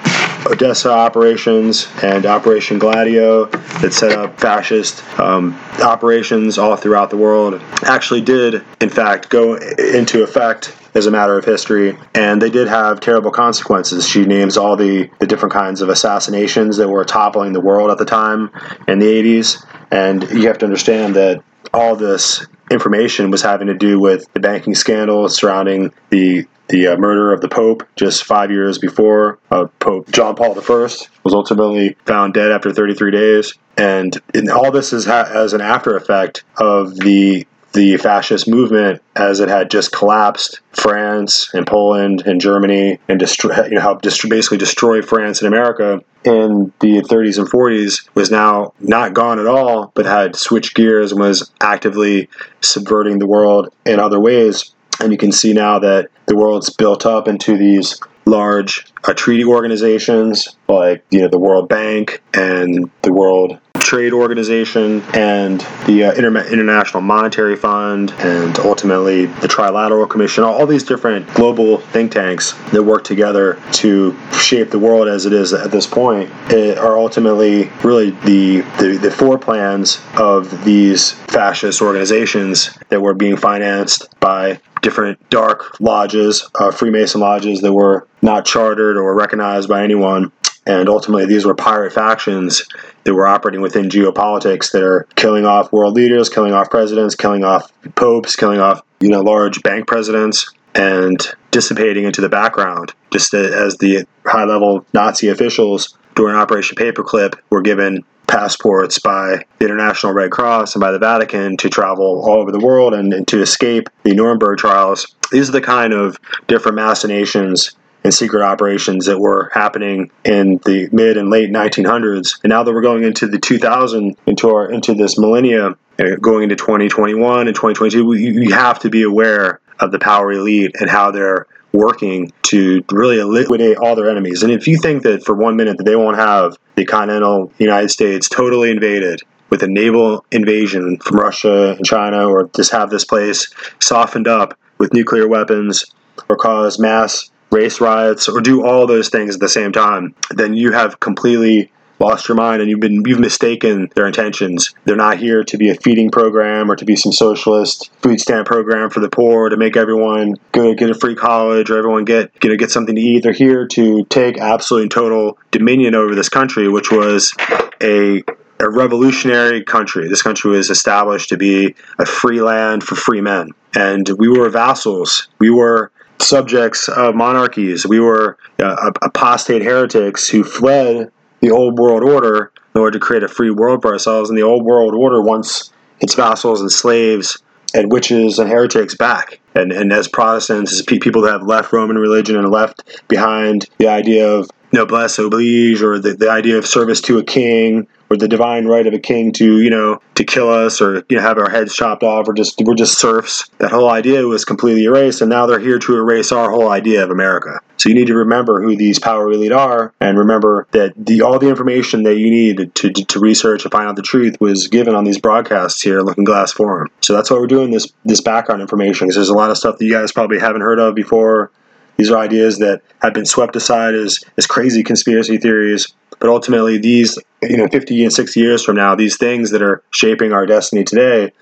Odessa 0.47 0.91
operations 0.91 1.89
and 2.03 2.27
Operation 2.27 2.79
Gladio 2.79 3.47
that 3.47 3.93
set 3.93 4.13
up 4.13 4.41
fascist 4.41 5.03
um, 5.19 5.59
operations 5.83 6.59
all 6.59 6.77
throughout 6.77 7.11
the 7.11 7.17
world 7.17 7.61
actually 7.83 8.21
did, 8.21 8.65
in 8.81 8.89
fact, 8.89 9.29
go 9.29 9.57
into 9.57 10.23
effect 10.23 10.75
as 10.95 11.07
a 11.07 11.11
matter 11.11 11.39
of 11.39 11.45
history, 11.45 11.97
and 12.15 12.43
they 12.43 12.51
did 12.51 12.69
have 12.69 13.01
terrible 13.01 13.31
consequences. 13.31 14.09
She 14.09 14.25
names 14.25 14.57
all 14.57 14.77
the, 14.77 15.09
the 15.19 15.27
different 15.27 15.53
kinds 15.53 15.83
of 15.83 15.89
assassinations 15.89 16.77
that 16.79 16.89
were 16.89 17.05
toppling 17.05 17.53
the 17.53 17.61
world 17.61 17.91
at 17.91 17.99
the 17.99 18.05
time 18.05 18.51
in 18.89 18.99
the 18.99 19.07
80s, 19.07 19.65
and 19.91 20.23
you 20.31 20.49
have 20.49 20.59
to 20.59 20.67
understand 20.67 21.15
that 21.17 21.43
all 21.73 21.95
this 21.95 22.47
information 22.71 23.31
was 23.31 23.43
having 23.43 23.67
to 23.67 23.75
do 23.75 23.99
with 23.99 24.33
the 24.33 24.41
banking 24.41 24.75
scandal 24.75 25.29
surrounding 25.29 25.93
the 26.11 26.47
the 26.69 26.87
uh, 26.87 26.97
murder 26.97 27.33
of 27.33 27.41
the 27.41 27.49
Pope 27.49 27.83
just 27.97 28.25
five 28.25 28.51
years 28.51 28.79
before. 28.79 29.39
Uh, 29.51 29.67
Pope 29.81 30.11
John 30.13 30.37
Paul 30.37 30.57
I 30.57 30.89
was 31.25 31.35
ultimately 31.35 31.97
found 32.07 32.33
dead 32.33 32.53
after 32.53 32.73
33 32.73 33.11
days. 33.11 33.55
And 33.77 34.17
all 34.53 34.71
this 34.71 34.93
is 34.93 35.05
ha- 35.05 35.29
as 35.29 35.53
an 35.53 35.61
after 35.61 35.97
effect 35.97 36.45
of 36.59 36.97
the 36.97 37.47
the 37.73 37.97
fascist 37.97 38.49
movement 38.49 39.01
as 39.17 39.41
it 39.41 39.49
had 39.49 39.71
just 39.71 39.93
collapsed 39.93 40.61
France 40.73 41.53
and 41.55 41.67
Poland 41.67 42.23
and 42.27 42.41
Germany 42.41 42.99
and 43.09 43.19
destroy, 43.19 43.65
you 43.65 43.77
know, 43.77 43.81
helped 43.81 44.03
dist- 44.03 44.29
basically 44.29 44.59
destroy 44.59 45.03
France 45.03 45.41
and 45.41 45.49
America 45.49 46.01
in 46.25 46.73
the 46.81 47.01
30s 47.01 47.39
and 47.39 47.49
40s 47.49 48.09
was 48.15 48.31
now 48.31 48.73
not 48.81 49.15
gone 49.15 49.39
at 49.39 49.47
all, 49.47 49.93
but 49.95 50.05
had 50.05 50.37
switched 50.37 50.75
gears 50.75 51.13
and 51.13 51.21
was 51.21 51.51
actively 51.61 52.29
subverting 52.61 53.19
the 53.19 53.27
world 53.27 53.73
in 53.87 53.99
other 53.99 54.21
ways. 54.21 54.75
And 55.01 55.13
you 55.13 55.19
can 55.19 55.33
see 55.33 55.53
now 55.53 55.79
that 55.79 56.11
the 56.27 56.37
world's 56.37 56.71
built 56.71 57.07
up 57.07 57.27
into 57.27 57.57
these 57.57 58.01
large 58.27 58.87
uh, 59.05 59.15
treaty 59.15 59.45
organizations 59.45 60.57
like 60.69 61.05
you 61.11 61.21
know 61.21 61.29
the 61.29 61.39
World 61.39 61.69
Bank 61.69 62.23
and 62.35 62.91
the 63.03 63.13
World 63.13 63.59
Trade 63.81 64.13
Organization 64.13 65.03
and 65.15 65.61
the 65.87 66.05
uh, 66.05 66.13
Inter- 66.13 66.47
International 66.49 67.01
Monetary 67.01 67.57
Fund 67.57 68.13
and 68.19 68.59
ultimately 68.61 69.27
the 69.27 69.49
Trilateral 69.49 70.09
Commission, 70.09 70.45
all, 70.45 70.67
these 70.67 70.85
different 70.85 71.27
global 71.35 71.79
think 71.79 72.13
tanks 72.13 72.53
that 72.71 72.83
work 72.83 73.03
together 73.03 73.61
to 73.73 74.17
shape 74.33 74.71
the 74.71 74.79
world 74.79 75.09
as 75.09 75.27
it 75.27 75.33
is 75.33 75.53
at 75.53 75.71
this 75.71 75.87
point 75.87 76.31
are 76.53 76.97
ultimately 76.97 77.71
really 77.83 78.11
the, 78.11 78.61
the, 78.79 78.99
the 79.03 79.11
four 79.11 79.39
plans 79.39 80.01
of 80.17 80.65
these 80.65 81.13
fascist 81.13 81.83
organizations 81.83 82.71
that 82.89 83.01
were 83.01 83.15
being 83.15 83.37
financed 83.37 84.09
by 84.21 84.61
different 84.83 85.29
dark 85.31 85.79
lodges, 85.81 86.49
uh, 86.59 86.71
Freemason 86.71 87.21
lodges 87.21 87.61
that 87.61 87.73
were 87.73 88.07
not 88.23 88.45
chartered 88.45 88.97
or 88.97 89.15
recognized 89.15 89.69
by 89.69 89.83
anyone. 89.83 90.33
And 90.67 90.89
ultimately, 90.89 91.27
these 91.27 91.47
were 91.47 91.55
pirate 91.55 91.93
factions 91.93 92.65
that 93.05 93.15
were 93.15 93.27
operating 93.27 93.61
within 93.61 93.89
geopolitics 93.89 94.73
that 94.73 94.83
are 94.83 95.07
killing 95.17 95.47
off 95.47 95.73
world 95.73 95.95
leaders, 95.95 96.29
killing 96.29 96.53
off 96.53 96.71
presidents, 96.71 97.15
killing 97.15 97.45
off 97.45 97.73
popes, 97.95 98.37
killing 98.37 98.61
off 98.61 98.83
you 99.01 99.09
know 99.09 99.23
large 99.23 99.63
bank 99.63 99.87
presidents, 99.87 100.51
and 100.75 101.35
dissipating 101.51 102.05
into 102.05 102.21
the 102.21 102.29
background. 102.29 102.93
Just 103.11 103.35
as 103.35 103.77
the 103.79 104.05
high-level 104.27 104.87
Nazi 104.93 105.29
officials 105.29 105.97
during 106.15 106.37
Operation 106.37 106.77
Paperclip 106.77 107.39
were 107.51 107.63
given 107.63 108.05
passports 108.27 108.99
by 108.99 109.45
the 109.59 109.65
International 109.65 110.13
Red 110.13 110.31
Cross 110.31 110.75
and 110.75 110.81
by 110.81 110.93
the 110.93 110.99
Vatican 110.99 111.57
to 111.57 111.69
travel 111.69 112.23
all 112.25 112.41
over 112.41 112.53
the 112.53 112.61
world 112.61 112.95
and, 112.95 113.13
and 113.13 113.27
to 113.29 113.41
escape 113.41 113.89
the 114.05 114.15
Nuremberg 114.15 114.59
trials. 114.59 115.17
These 115.33 115.49
are 115.49 115.53
the 115.53 115.61
kind 115.61 115.93
of 115.93 116.17
different 116.47 116.77
machinations 116.77 117.73
and 118.03 118.15
secret 118.15 118.43
operations 118.43 119.07
that 119.07 119.19
were 119.19 119.51
happening 119.53 120.11
in 120.25 120.59
the 120.65 120.89
mid 120.93 121.17
and 121.17 121.31
late 121.31 121.51
1900s. 121.51 122.41
And 122.43 122.51
now 122.51 122.63
that 122.63 122.73
we're 122.73 122.81
going 122.81 123.05
into 123.05 123.27
the 123.27 123.39
2000, 123.39 124.17
into 124.27 124.49
our 124.51 124.71
into 124.71 124.95
this 124.95 125.19
millennia, 125.19 125.77
uh, 125.99 126.17
going 126.21 126.45
into 126.45 126.57
2021 126.57 127.47
and 127.47 127.55
2022, 127.55 128.15
you 128.15 128.53
have 128.53 128.79
to 128.81 128.91
be 128.91 129.03
aware 129.03 129.61
of 129.79 129.93
the 129.93 129.99
power 129.99 130.33
elite 130.33 130.73
and 130.81 130.89
how 130.89 131.11
they're 131.11 131.47
working 131.73 132.33
to 132.43 132.85
really 132.91 133.23
liquidate 133.23 133.77
all 133.77 133.95
their 133.95 134.11
enemies. 134.11 134.43
And 134.43 134.53
if 134.53 134.67
you 134.67 134.77
think 134.79 135.03
that 135.05 135.25
for 135.25 135.35
one 135.35 135.57
minute 135.57 135.79
that 135.79 135.85
they 135.85 135.97
won't 135.97 136.17
have 136.17 136.57
the 136.75 136.85
continental 136.85 137.53
United 137.59 137.91
States 137.91 138.29
totally 138.29 138.71
invaded 138.71 139.23
with 139.51 139.63
a 139.63 139.69
naval 139.69 140.25
invasion 140.31 140.97
from 140.99 141.19
Russia 141.19 141.73
and 141.77 141.85
China, 141.85 142.29
or 142.29 142.49
just 142.55 142.73
have 142.73 142.91
this 142.91 143.05
place 143.05 143.53
softened 143.81 144.29
up 144.29 144.57
with 144.79 144.93
nuclear 144.93 145.29
weapons, 145.29 145.87
or 146.29 146.37
cause 146.37 146.79
mass 146.79 147.31
race 147.51 147.81
riots, 147.81 148.29
or 148.29 148.41
do 148.41 148.65
all 148.65 148.87
those 148.87 149.09
things 149.09 149.35
at 149.35 149.41
the 149.41 149.49
same 149.49 149.73
time, 149.73 150.15
then 150.31 150.55
you 150.55 150.73
have 150.73 151.01
completely 151.01 151.71
lost 152.01 152.29
your 152.29 152.35
mind 152.35 152.63
and 152.63 152.71
you've 152.71 152.81
been 152.81 153.03
you've 153.07 153.21
mistaken 153.21 153.91
their 153.95 154.07
intentions. 154.07 154.75
They're 154.85 154.97
not 154.97 155.19
here 155.19 155.45
to 155.45 155.59
be 155.59 155.71
a 155.71 155.75
feeding 155.75 156.11
program 156.11 156.71
or 156.71 156.77
to 156.77 156.85
be 156.85 156.97
some 156.97 157.13
socialist 157.13 157.91
food 158.01 158.21
stamp 158.21 158.47
program 158.47 158.91
for 158.91 159.01
the 159.01 159.11
poor 159.11 159.51
to 159.51 159.57
make 159.57 159.77
everyone 159.77 160.37
go 160.53 160.75
get 160.75 160.91
a 160.91 160.95
free 160.95 161.15
college 161.15 161.71
or 161.71 161.79
everyone 161.79 162.05
get 162.05 162.33
you 162.43 162.51
know 162.51 162.57
get 162.57 162.71
something 162.71 162.97
to 162.97 163.01
eat. 163.01 163.23
They're 163.23 163.33
here 163.33 163.67
to 163.69 164.05
take 164.07 164.39
absolute 164.39 164.83
and 164.83 164.91
total 164.91 165.39
dominion 165.51 165.95
over 165.95 166.15
this 166.15 166.29
country, 166.29 166.69
which 166.69 166.91
was 166.91 167.35
a 167.83 168.23
a 168.59 168.69
revolutionary 168.69 169.65
country. 169.65 170.09
This 170.09 170.23
country 170.23 170.51
was 170.51 170.69
established 170.69 171.31
to 171.31 171.39
be 171.39 171.75
a 171.99 172.05
free 172.05 172.43
land 172.43 172.83
for 172.85 172.95
free 172.95 173.23
men. 173.23 173.51
And 173.75 174.07
we 174.19 174.29
were 174.29 174.51
vassals. 174.51 175.29
We 175.39 175.49
were 175.49 175.91
subjects 176.23 176.89
of 176.89 177.15
monarchies. 177.15 177.87
We 177.87 178.01
were 178.01 178.39
uh, 178.59 178.93
apostate 179.03 179.63
heretics 179.63 180.29
who 180.29 180.45
fled 180.45 181.11
the 181.41 181.51
old 181.51 181.79
world 181.79 182.03
order 182.03 182.53
in 182.75 182.81
order 182.81 182.99
to 182.99 183.05
create 183.05 183.23
a 183.23 183.29
free 183.29 183.51
world 183.51 183.83
for 183.83 183.93
ourselves. 183.93 184.31
And 184.31 184.39
the 184.39 184.43
old 184.43 184.65
world 184.65 184.95
order 184.95 185.21
wants 185.21 185.73
its 186.01 186.15
vassals 186.15 186.61
and 186.61 186.71
slaves 186.71 187.43
and 187.75 187.93
witches 187.93 188.39
and 188.39 188.49
heretics 188.49 188.95
back. 188.95 189.41
And, 189.55 189.73
and 189.73 189.93
as 189.93 190.09
Protestants, 190.09 190.73
as 190.73 190.83
people 190.83 191.23
that 191.23 191.33
have 191.33 191.43
left 191.43 191.73
Roman 191.73 191.99
religion 191.99 192.37
and 192.37 192.51
left 192.51 193.03
behind 193.09 193.69
the 193.79 193.89
idea 193.89 194.29
of 194.29 194.51
noblesse 194.73 195.19
oblige 195.19 195.83
or 195.83 195.99
the, 195.99 196.15
the 196.15 196.31
idea 196.31 196.59
of 196.59 196.67
service 196.67 197.01
to 197.03 197.19
a 197.19 197.25
king 197.25 197.87
or 198.11 198.17
the 198.17 198.29
divine 198.29 198.67
right 198.67 198.87
of 198.87 198.93
a 198.93 198.99
king 198.99 199.33
to 199.33 199.61
you 199.61 199.71
know 199.71 200.01
to 200.17 200.25
kill 200.25 200.51
us 200.51 200.81
or 200.81 201.05
you 201.09 201.17
know 201.17 201.23
have 201.23 201.39
our 201.39 201.49
heads 201.49 201.75
chopped 201.75 202.03
off. 202.03 202.29
Or 202.29 202.33
just 202.33 202.61
we're 202.63 202.75
just 202.75 202.99
serfs. 202.99 203.49
That 203.59 203.71
whole 203.71 203.89
idea 203.89 204.27
was 204.27 204.45
completely 204.45 204.85
erased 204.85 205.21
and 205.21 205.31
now 205.31 205.47
they're 205.47 205.61
here 205.61 205.79
to 205.79 205.97
erase 205.97 206.33
our 206.33 206.51
whole 206.51 206.71
idea 206.71 207.05
of 207.05 207.11
america. 207.11 207.61
So 207.77 207.89
you 207.89 207.95
need 207.95 208.09
to 208.09 208.15
remember 208.15 208.61
who 208.61 208.77
these 208.77 208.99
power 208.99 209.31
elite 209.31 209.53
are 209.53 209.95
and 210.01 210.19
remember 210.19 210.67
that 210.73 210.93
the 210.97 211.23
all 211.23 211.39
the 211.39 211.49
information 211.49 212.03
that 212.03 212.19
you 212.19 212.31
need 212.31 212.75
to, 212.75 212.91
to, 212.91 213.05
to 213.05 213.21
research 213.21 213.65
and 213.65 213.73
find 213.73 213.89
out 213.89 213.97
the 213.97 214.03
truth 214.03 214.39
was 214.41 214.69
given 214.69 214.95
on 214.95 215.05
these 215.05 215.19
broadcasts 215.19 215.81
here 215.81 216.03
looking 216.03 216.25
glass 216.25 216.53
forum. 216.53 216.89
So 217.01 217.15
that's 217.15 217.31
why 217.31 217.39
we're 217.39 217.47
doing 217.47 217.71
this 217.71 217.91
this 218.05 218.21
background 218.21 218.61
information 218.61 219.07
because 219.07 219.15
there's 219.15 219.31
a 219.31 219.35
lot 219.35 219.51
of 219.51 219.57
stuff 219.57 219.79
that 219.79 219.85
you 219.85 219.93
guys 219.93 220.13
probably 220.13 220.39
haven't 220.39 220.63
heard 220.63 220.81
of 220.81 220.95
before. 220.95 221.51
These 221.97 222.11
are 222.11 222.19
ideas 222.19 222.59
that 222.61 222.81
have 223.03 223.13
been 223.13 223.27
swept 223.27 223.57
aside 223.57 223.95
as, 223.95 224.21
as 224.39 224.47
crazy 224.47 224.83
conspiracy 224.83 225.37
theories. 225.37 225.87
But 226.19 226.31
ultimately, 226.31 226.79
these, 226.79 227.19
you 227.43 227.57
know, 227.57 227.69
50 227.69 228.05
and 228.05 228.13
60 228.13 228.41
years 228.41 228.65
from 228.65 228.77
now, 228.77 228.95
these 228.95 229.17
things 229.17 229.51
that 229.51 229.63
are 229.63 229.83
shaping 229.91 230.33
our 230.33 230.47
destiny 230.47 230.85
today 230.85 231.33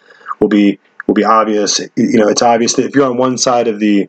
will 0.40 0.48
be 0.48 0.78
will 1.06 1.14
be 1.14 1.24
obvious. 1.24 1.80
You 1.96 2.18
know, 2.18 2.28
it's 2.28 2.42
obvious 2.42 2.74
that 2.74 2.84
if 2.84 2.94
you're 2.94 3.06
on 3.06 3.16
one 3.16 3.38
side 3.38 3.68
of 3.68 3.80
the 3.80 4.08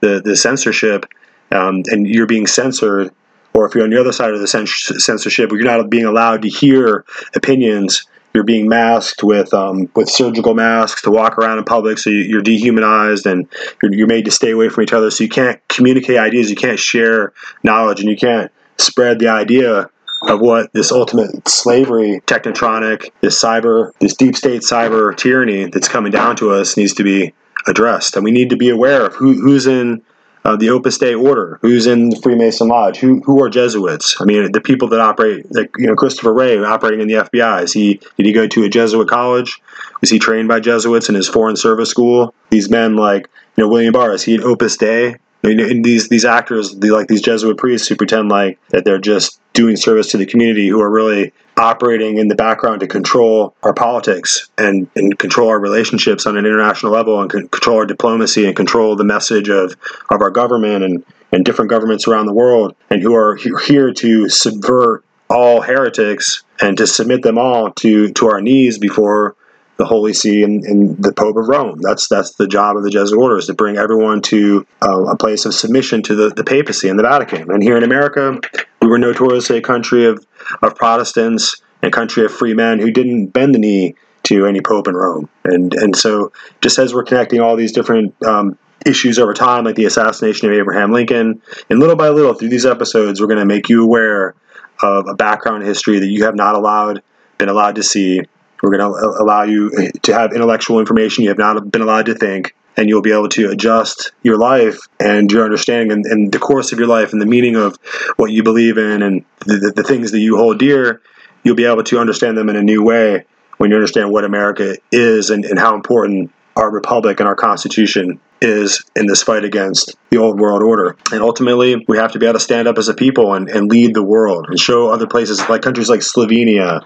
the, 0.00 0.20
the 0.24 0.36
censorship 0.36 1.06
um, 1.50 1.82
and 1.86 2.06
you're 2.06 2.26
being 2.26 2.46
censored, 2.46 3.12
or 3.54 3.66
if 3.66 3.74
you're 3.74 3.84
on 3.84 3.90
the 3.90 4.00
other 4.00 4.12
side 4.12 4.32
of 4.32 4.40
the 4.40 4.46
censorship, 4.46 5.50
where 5.50 5.60
you're 5.60 5.70
not 5.70 5.88
being 5.90 6.04
allowed 6.04 6.42
to 6.42 6.48
hear 6.48 7.04
opinions, 7.34 8.06
you're 8.34 8.44
being 8.44 8.68
masked 8.68 9.22
with 9.22 9.52
um, 9.52 9.90
with 9.94 10.08
surgical 10.08 10.54
masks 10.54 11.02
to 11.02 11.10
walk 11.10 11.38
around 11.38 11.58
in 11.58 11.64
public, 11.64 11.98
so 11.98 12.10
you're 12.10 12.42
dehumanized 12.42 13.26
and 13.26 13.48
you're, 13.82 13.92
you're 13.92 14.06
made 14.06 14.24
to 14.24 14.30
stay 14.30 14.52
away 14.52 14.68
from 14.68 14.84
each 14.84 14.92
other. 14.92 15.10
So 15.10 15.24
you 15.24 15.30
can't 15.30 15.60
communicate 15.68 16.18
ideas, 16.18 16.50
you 16.50 16.56
can't 16.56 16.78
share 16.78 17.32
knowledge, 17.62 18.00
and 18.00 18.08
you 18.08 18.16
can't 18.16 18.52
spread 18.78 19.18
the 19.18 19.28
idea 19.28 19.90
of 20.22 20.40
what 20.40 20.72
this 20.72 20.92
ultimate 20.92 21.48
slavery, 21.48 22.20
technetronic, 22.26 23.10
this 23.20 23.40
cyber, 23.42 23.92
this 24.00 24.14
deep 24.14 24.36
state 24.36 24.62
cyber 24.62 25.16
tyranny 25.16 25.66
that's 25.66 25.88
coming 25.88 26.12
down 26.12 26.36
to 26.36 26.50
us 26.50 26.76
needs 26.76 26.94
to 26.94 27.04
be 27.04 27.32
addressed. 27.66 28.16
And 28.16 28.24
we 28.24 28.30
need 28.30 28.50
to 28.50 28.56
be 28.56 28.70
aware 28.70 29.06
of 29.06 29.14
who, 29.14 29.34
who's 29.34 29.66
in 29.66 30.02
uh, 30.44 30.54
the 30.54 30.70
Opus 30.70 30.96
Dei 30.98 31.14
order, 31.14 31.58
who's 31.60 31.88
in 31.88 32.10
the 32.10 32.20
Freemason 32.22 32.68
Lodge, 32.68 32.98
who, 32.98 33.20
who 33.22 33.42
are 33.42 33.50
Jesuits. 33.50 34.16
I 34.20 34.24
mean, 34.24 34.52
the 34.52 34.60
people 34.60 34.88
that 34.88 35.00
operate, 35.00 35.44
like, 35.52 35.70
you 35.76 35.88
know, 35.88 35.96
Christopher 35.96 36.32
Wray 36.32 36.56
operating 36.58 37.00
in 37.00 37.08
the 37.08 37.14
FBI, 37.14 37.64
is 37.64 37.72
he, 37.72 38.00
did 38.16 38.26
he 38.26 38.32
go 38.32 38.46
to 38.46 38.62
a 38.62 38.68
Jesuit 38.68 39.08
college? 39.08 39.60
Was 40.00 40.10
he 40.10 40.20
trained 40.20 40.46
by 40.46 40.60
Jesuits 40.60 41.08
in 41.08 41.16
his 41.16 41.28
foreign 41.28 41.56
service 41.56 41.90
school? 41.90 42.32
These 42.50 42.70
men 42.70 42.94
like, 42.94 43.28
you 43.56 43.64
know, 43.64 43.68
William 43.68 43.92
Barr, 43.92 44.12
is 44.12 44.22
he 44.22 44.36
an 44.36 44.42
Opus 44.44 44.76
Dei? 44.76 45.16
And 45.46 45.84
these 45.84 46.08
these 46.08 46.24
actors, 46.24 46.74
the, 46.74 46.90
like 46.90 47.08
these 47.08 47.22
Jesuit 47.22 47.56
priests, 47.56 47.88
who 47.88 47.96
pretend 47.96 48.28
like 48.28 48.58
that 48.70 48.84
they're 48.84 48.98
just 48.98 49.40
doing 49.52 49.76
service 49.76 50.10
to 50.10 50.18
the 50.18 50.26
community, 50.26 50.68
who 50.68 50.80
are 50.80 50.90
really 50.90 51.32
operating 51.56 52.18
in 52.18 52.28
the 52.28 52.34
background 52.34 52.80
to 52.80 52.86
control 52.86 53.54
our 53.62 53.72
politics 53.72 54.50
and, 54.58 54.88
and 54.94 55.18
control 55.18 55.48
our 55.48 55.58
relationships 55.58 56.26
on 56.26 56.36
an 56.36 56.44
international 56.44 56.92
level 56.92 57.20
and 57.20 57.30
control 57.30 57.78
our 57.78 57.86
diplomacy 57.86 58.46
and 58.46 58.54
control 58.54 58.94
the 58.94 59.04
message 59.04 59.48
of, 59.48 59.74
of 60.10 60.20
our 60.20 60.30
government 60.30 60.84
and, 60.84 61.04
and 61.32 61.44
different 61.44 61.70
governments 61.70 62.06
around 62.06 62.26
the 62.26 62.34
world 62.34 62.76
and 62.90 63.02
who 63.02 63.14
are 63.14 63.36
here 63.36 63.92
to 63.92 64.28
subvert 64.28 65.02
all 65.30 65.62
heretics 65.62 66.44
and 66.60 66.76
to 66.76 66.86
submit 66.86 67.22
them 67.22 67.38
all 67.38 67.72
to, 67.72 68.12
to 68.12 68.28
our 68.28 68.40
knees 68.40 68.78
before 68.78 69.34
the 69.76 69.84
Holy 69.84 70.14
See 70.14 70.42
and, 70.42 70.64
and, 70.64 71.02
the 71.02 71.12
Pope 71.12 71.36
of 71.36 71.48
Rome. 71.48 71.80
That's 71.82 72.08
that's 72.08 72.32
the 72.32 72.46
job 72.46 72.76
of 72.76 72.82
the 72.82 72.90
Jesuit 72.90 73.18
order 73.18 73.36
is 73.36 73.46
to 73.46 73.54
bring 73.54 73.76
everyone 73.76 74.22
to 74.22 74.66
uh, 74.82 75.04
a 75.04 75.16
place 75.16 75.44
of 75.44 75.54
submission 75.54 76.02
to 76.04 76.14
the, 76.14 76.30
the 76.30 76.44
papacy 76.44 76.88
and 76.88 76.98
the 76.98 77.02
Vatican. 77.02 77.50
And 77.50 77.62
here 77.62 77.76
in 77.76 77.82
America, 77.82 78.40
we 78.80 78.88
were 78.88 78.98
notoriously 78.98 79.58
a 79.58 79.62
country 79.62 80.06
of, 80.06 80.24
of 80.62 80.74
Protestants 80.76 81.60
and 81.82 81.92
country 81.92 82.24
of 82.24 82.32
free 82.32 82.54
men 82.54 82.78
who 82.78 82.90
didn't 82.90 83.28
bend 83.28 83.54
the 83.54 83.58
knee 83.58 83.94
to 84.24 84.46
any 84.46 84.60
Pope 84.60 84.88
in 84.88 84.94
Rome. 84.96 85.28
And 85.44 85.74
and 85.74 85.94
so 85.94 86.32
just 86.60 86.78
as 86.78 86.94
we're 86.94 87.04
connecting 87.04 87.40
all 87.40 87.56
these 87.56 87.72
different 87.72 88.14
um, 88.24 88.58
issues 88.86 89.18
over 89.18 89.34
time, 89.34 89.64
like 89.64 89.76
the 89.76 89.84
assassination 89.84 90.48
of 90.48 90.54
Abraham 90.54 90.92
Lincoln, 90.92 91.42
and 91.68 91.78
little 91.78 91.96
by 91.96 92.08
little 92.08 92.34
through 92.34 92.48
these 92.48 92.66
episodes, 92.66 93.20
we're 93.20 93.26
going 93.26 93.38
to 93.38 93.46
make 93.46 93.68
you 93.68 93.84
aware 93.84 94.34
of 94.82 95.08
a 95.08 95.14
background 95.14 95.64
history 95.64 95.98
that 95.98 96.08
you 96.08 96.24
have 96.24 96.34
not 96.34 96.54
allowed 96.54 97.02
been 97.38 97.48
allowed 97.48 97.74
to 97.76 97.82
see 97.82 98.22
we're 98.62 98.76
going 98.76 98.92
to 98.92 99.22
allow 99.22 99.42
you 99.42 99.72
eh, 99.78 99.90
to 100.02 100.14
have 100.14 100.32
intellectual 100.32 100.80
information 100.80 101.24
you 101.24 101.30
have 101.30 101.38
not 101.38 101.70
been 101.70 101.82
allowed 101.82 102.06
to 102.06 102.14
think, 102.14 102.54
and 102.76 102.88
you'll 102.88 103.02
be 103.02 103.12
able 103.12 103.28
to 103.30 103.50
adjust 103.50 104.12
your 104.22 104.36
life 104.36 104.78
and 105.00 105.30
your 105.30 105.44
understanding 105.44 105.92
and, 105.92 106.06
and 106.06 106.32
the 106.32 106.38
course 106.38 106.72
of 106.72 106.78
your 106.78 106.88
life 106.88 107.12
and 107.12 107.20
the 107.20 107.26
meaning 107.26 107.56
of 107.56 107.76
what 108.16 108.30
you 108.30 108.42
believe 108.42 108.78
in 108.78 109.02
and 109.02 109.24
the, 109.40 109.56
the, 109.56 109.72
the 109.76 109.82
things 109.82 110.12
that 110.12 110.20
you 110.20 110.36
hold 110.36 110.58
dear. 110.58 111.00
You'll 111.42 111.56
be 111.56 111.64
able 111.64 111.84
to 111.84 111.98
understand 111.98 112.36
them 112.36 112.48
in 112.48 112.56
a 112.56 112.62
new 112.62 112.82
way 112.82 113.24
when 113.58 113.70
you 113.70 113.76
understand 113.76 114.10
what 114.10 114.24
America 114.24 114.76
is 114.90 115.30
and, 115.30 115.44
and 115.44 115.58
how 115.58 115.74
important 115.74 116.32
our 116.56 116.70
republic 116.70 117.20
and 117.20 117.28
our 117.28 117.36
constitution 117.36 118.18
is 118.40 118.84
in 118.94 119.06
this 119.06 119.22
fight 119.22 119.44
against 119.44 119.94
the 120.10 120.18
old 120.18 120.38
world 120.38 120.62
order. 120.62 120.96
And 121.12 121.22
ultimately, 121.22 121.84
we 121.88 121.96
have 121.98 122.12
to 122.12 122.18
be 122.18 122.26
able 122.26 122.34
to 122.34 122.40
stand 122.40 122.68
up 122.68 122.78
as 122.78 122.88
a 122.88 122.94
people 122.94 123.34
and, 123.34 123.48
and 123.48 123.70
lead 123.70 123.94
the 123.94 124.02
world 124.02 124.46
and 124.48 124.58
show 124.58 124.88
other 124.88 125.06
places 125.06 125.40
like 125.48 125.62
countries 125.62 125.88
like 125.88 126.00
Slovenia 126.00 126.84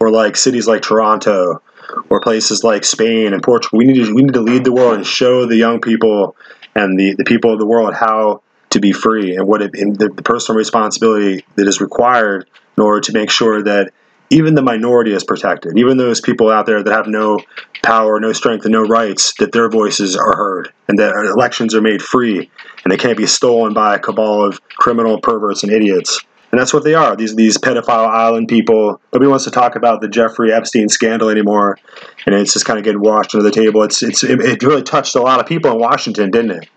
or 0.00 0.10
like 0.10 0.36
cities 0.36 0.66
like 0.66 0.82
Toronto 0.82 1.62
or 2.10 2.20
places 2.20 2.62
like 2.64 2.84
Spain 2.84 3.32
and 3.32 3.42
Portugal. 3.42 3.78
We 3.78 3.86
need 3.86 4.04
to, 4.04 4.14
we 4.14 4.22
need 4.22 4.34
to 4.34 4.40
lead 4.40 4.64
the 4.64 4.72
world 4.72 4.96
and 4.96 5.06
show 5.06 5.46
the 5.46 5.56
young 5.56 5.80
people 5.80 6.36
and 6.74 6.98
the, 6.98 7.14
the 7.14 7.24
people 7.24 7.52
of 7.52 7.58
the 7.58 7.66
world 7.66 7.94
how 7.94 8.42
to 8.70 8.80
be 8.80 8.92
free 8.92 9.36
and 9.36 9.46
what 9.46 9.62
it, 9.62 9.74
and 9.74 9.96
the, 9.96 10.08
the 10.08 10.22
personal 10.22 10.58
responsibility 10.58 11.44
that 11.56 11.66
is 11.66 11.80
required 11.80 12.48
in 12.76 12.82
order 12.82 13.00
to 13.00 13.12
make 13.12 13.30
sure 13.30 13.62
that 13.62 13.92
even 14.30 14.54
the 14.54 14.62
minority 14.62 15.12
is 15.12 15.24
protected. 15.24 15.78
Even 15.78 15.96
those 15.96 16.20
people 16.20 16.50
out 16.50 16.66
there 16.66 16.82
that 16.82 16.92
have 16.92 17.06
no 17.06 17.40
power, 17.82 18.20
no 18.20 18.32
strength, 18.32 18.64
and 18.64 18.72
no 18.72 18.82
rights, 18.82 19.32
that 19.38 19.52
their 19.52 19.70
voices 19.70 20.16
are 20.16 20.36
heard, 20.36 20.72
and 20.86 20.98
that 20.98 21.14
elections 21.14 21.74
are 21.74 21.80
made 21.80 22.02
free, 22.02 22.50
and 22.84 22.92
they 22.92 22.98
can't 22.98 23.16
be 23.16 23.26
stolen 23.26 23.72
by 23.72 23.94
a 23.94 23.98
cabal 23.98 24.44
of 24.44 24.60
criminal 24.68 25.18
perverts 25.20 25.62
and 25.62 25.72
idiots. 25.72 26.20
And 26.50 26.58
that's 26.58 26.72
what 26.72 26.84
they 26.84 26.94
are. 26.94 27.14
These 27.14 27.36
these 27.36 27.58
pedophile 27.58 28.08
island 28.08 28.48
people. 28.48 29.00
Nobody 29.12 29.28
wants 29.28 29.44
to 29.44 29.50
talk 29.50 29.76
about 29.76 30.00
the 30.00 30.08
Jeffrey 30.08 30.52
Epstein 30.52 30.88
scandal 30.88 31.28
anymore, 31.28 31.78
and 32.24 32.34
it's 32.34 32.54
just 32.54 32.64
kind 32.64 32.78
of 32.78 32.84
getting 32.84 33.02
washed 33.02 33.34
under 33.34 33.44
the 33.44 33.50
table. 33.50 33.82
It's 33.82 34.02
it's 34.02 34.24
it 34.24 34.62
really 34.62 34.82
touched 34.82 35.14
a 35.14 35.20
lot 35.20 35.40
of 35.40 35.46
people 35.46 35.70
in 35.72 35.78
Washington, 35.78 36.30
didn't 36.30 36.52
it? 36.52 36.68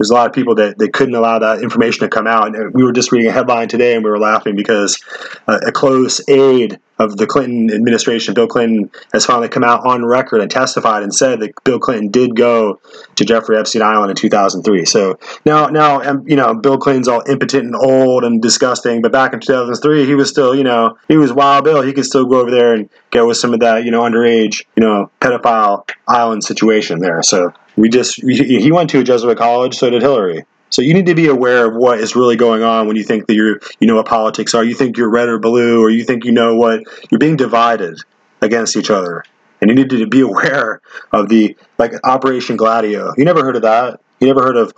there's 0.00 0.08
a 0.08 0.14
lot 0.14 0.26
of 0.26 0.32
people 0.32 0.54
that, 0.54 0.78
that 0.78 0.94
couldn't 0.94 1.14
allow 1.14 1.38
that 1.40 1.62
information 1.62 2.00
to 2.00 2.08
come 2.08 2.26
out. 2.26 2.56
And 2.56 2.72
we 2.72 2.82
were 2.82 2.92
just 2.92 3.12
reading 3.12 3.28
a 3.28 3.32
headline 3.32 3.68
today 3.68 3.94
and 3.94 4.02
we 4.02 4.08
were 4.08 4.18
laughing 4.18 4.56
because 4.56 4.98
uh, 5.46 5.60
a 5.66 5.72
close 5.72 6.26
aide 6.26 6.80
of 7.00 7.16
the 7.16 7.26
Clinton 7.26 7.72
administration, 7.74 8.34
Bill 8.34 8.46
Clinton, 8.46 8.90
has 9.12 9.24
finally 9.24 9.48
come 9.48 9.64
out 9.64 9.86
on 9.86 10.04
record 10.04 10.42
and 10.42 10.50
testified 10.50 11.02
and 11.02 11.14
said 11.14 11.40
that 11.40 11.52
Bill 11.64 11.78
Clinton 11.78 12.10
did 12.10 12.36
go 12.36 12.78
to 13.16 13.24
Jeffrey 13.24 13.56
Epstein 13.56 13.80
Island 13.80 14.10
in 14.10 14.16
2003. 14.16 14.84
So 14.84 15.18
now, 15.46 15.68
now, 15.68 16.02
um, 16.02 16.28
you 16.28 16.36
know, 16.36 16.54
Bill 16.54 16.76
Clinton's 16.76 17.08
all 17.08 17.22
impotent 17.26 17.64
and 17.64 17.74
old 17.74 18.22
and 18.22 18.42
disgusting, 18.42 19.00
but 19.00 19.12
back 19.12 19.32
in 19.32 19.40
2003, 19.40 20.04
he 20.04 20.14
was 20.14 20.28
still, 20.28 20.54
you 20.54 20.62
know, 20.62 20.98
he 21.08 21.16
was 21.16 21.32
Wild 21.32 21.64
Bill. 21.64 21.80
He 21.80 21.94
could 21.94 22.04
still 22.04 22.26
go 22.26 22.40
over 22.40 22.50
there 22.50 22.74
and 22.74 22.90
get 23.10 23.26
with 23.26 23.38
some 23.38 23.54
of 23.54 23.60
that, 23.60 23.84
you 23.84 23.90
know, 23.90 24.02
underage, 24.02 24.64
you 24.76 24.84
know, 24.84 25.10
pedophile 25.22 25.88
island 26.06 26.44
situation 26.44 27.00
there. 27.00 27.22
So 27.22 27.54
we 27.76 27.88
just 27.88 28.20
he 28.22 28.70
went 28.70 28.90
to 28.90 29.00
a 29.00 29.04
Jesuit 29.04 29.38
college, 29.38 29.76
so 29.76 29.88
did 29.88 30.02
Hillary. 30.02 30.44
So 30.70 30.82
you 30.82 30.94
need 30.94 31.06
to 31.06 31.14
be 31.14 31.26
aware 31.26 31.66
of 31.66 31.74
what 31.74 31.98
is 31.98 32.16
really 32.16 32.36
going 32.36 32.62
on 32.62 32.86
when 32.86 32.96
you 32.96 33.02
think 33.02 33.26
that 33.26 33.34
you're 33.34 33.60
you 33.80 33.86
know 33.86 33.96
what 33.96 34.06
politics 34.06 34.54
are. 34.54 34.64
You 34.64 34.74
think 34.74 34.96
you're 34.96 35.10
red 35.10 35.28
or 35.28 35.38
blue, 35.38 35.82
or 35.82 35.90
you 35.90 36.04
think 36.04 36.24
you 36.24 36.32
know 36.32 36.54
what 36.54 36.82
you're 37.10 37.18
being 37.18 37.36
divided 37.36 37.98
against 38.40 38.76
each 38.76 38.90
other. 38.90 39.24
And 39.60 39.68
you 39.68 39.76
need 39.76 39.90
to 39.90 40.06
be 40.06 40.20
aware 40.30 40.80
of 41.12 41.28
the 41.28 41.56
like 41.78 41.92
Operation 42.04 42.56
Gladio. 42.56 43.12
You 43.16 43.24
never 43.24 43.42
heard 43.44 43.56
of 43.56 43.62
that? 43.62 44.00
You 44.20 44.26
never 44.26 44.42
heard 44.42 44.56
of 44.56 44.72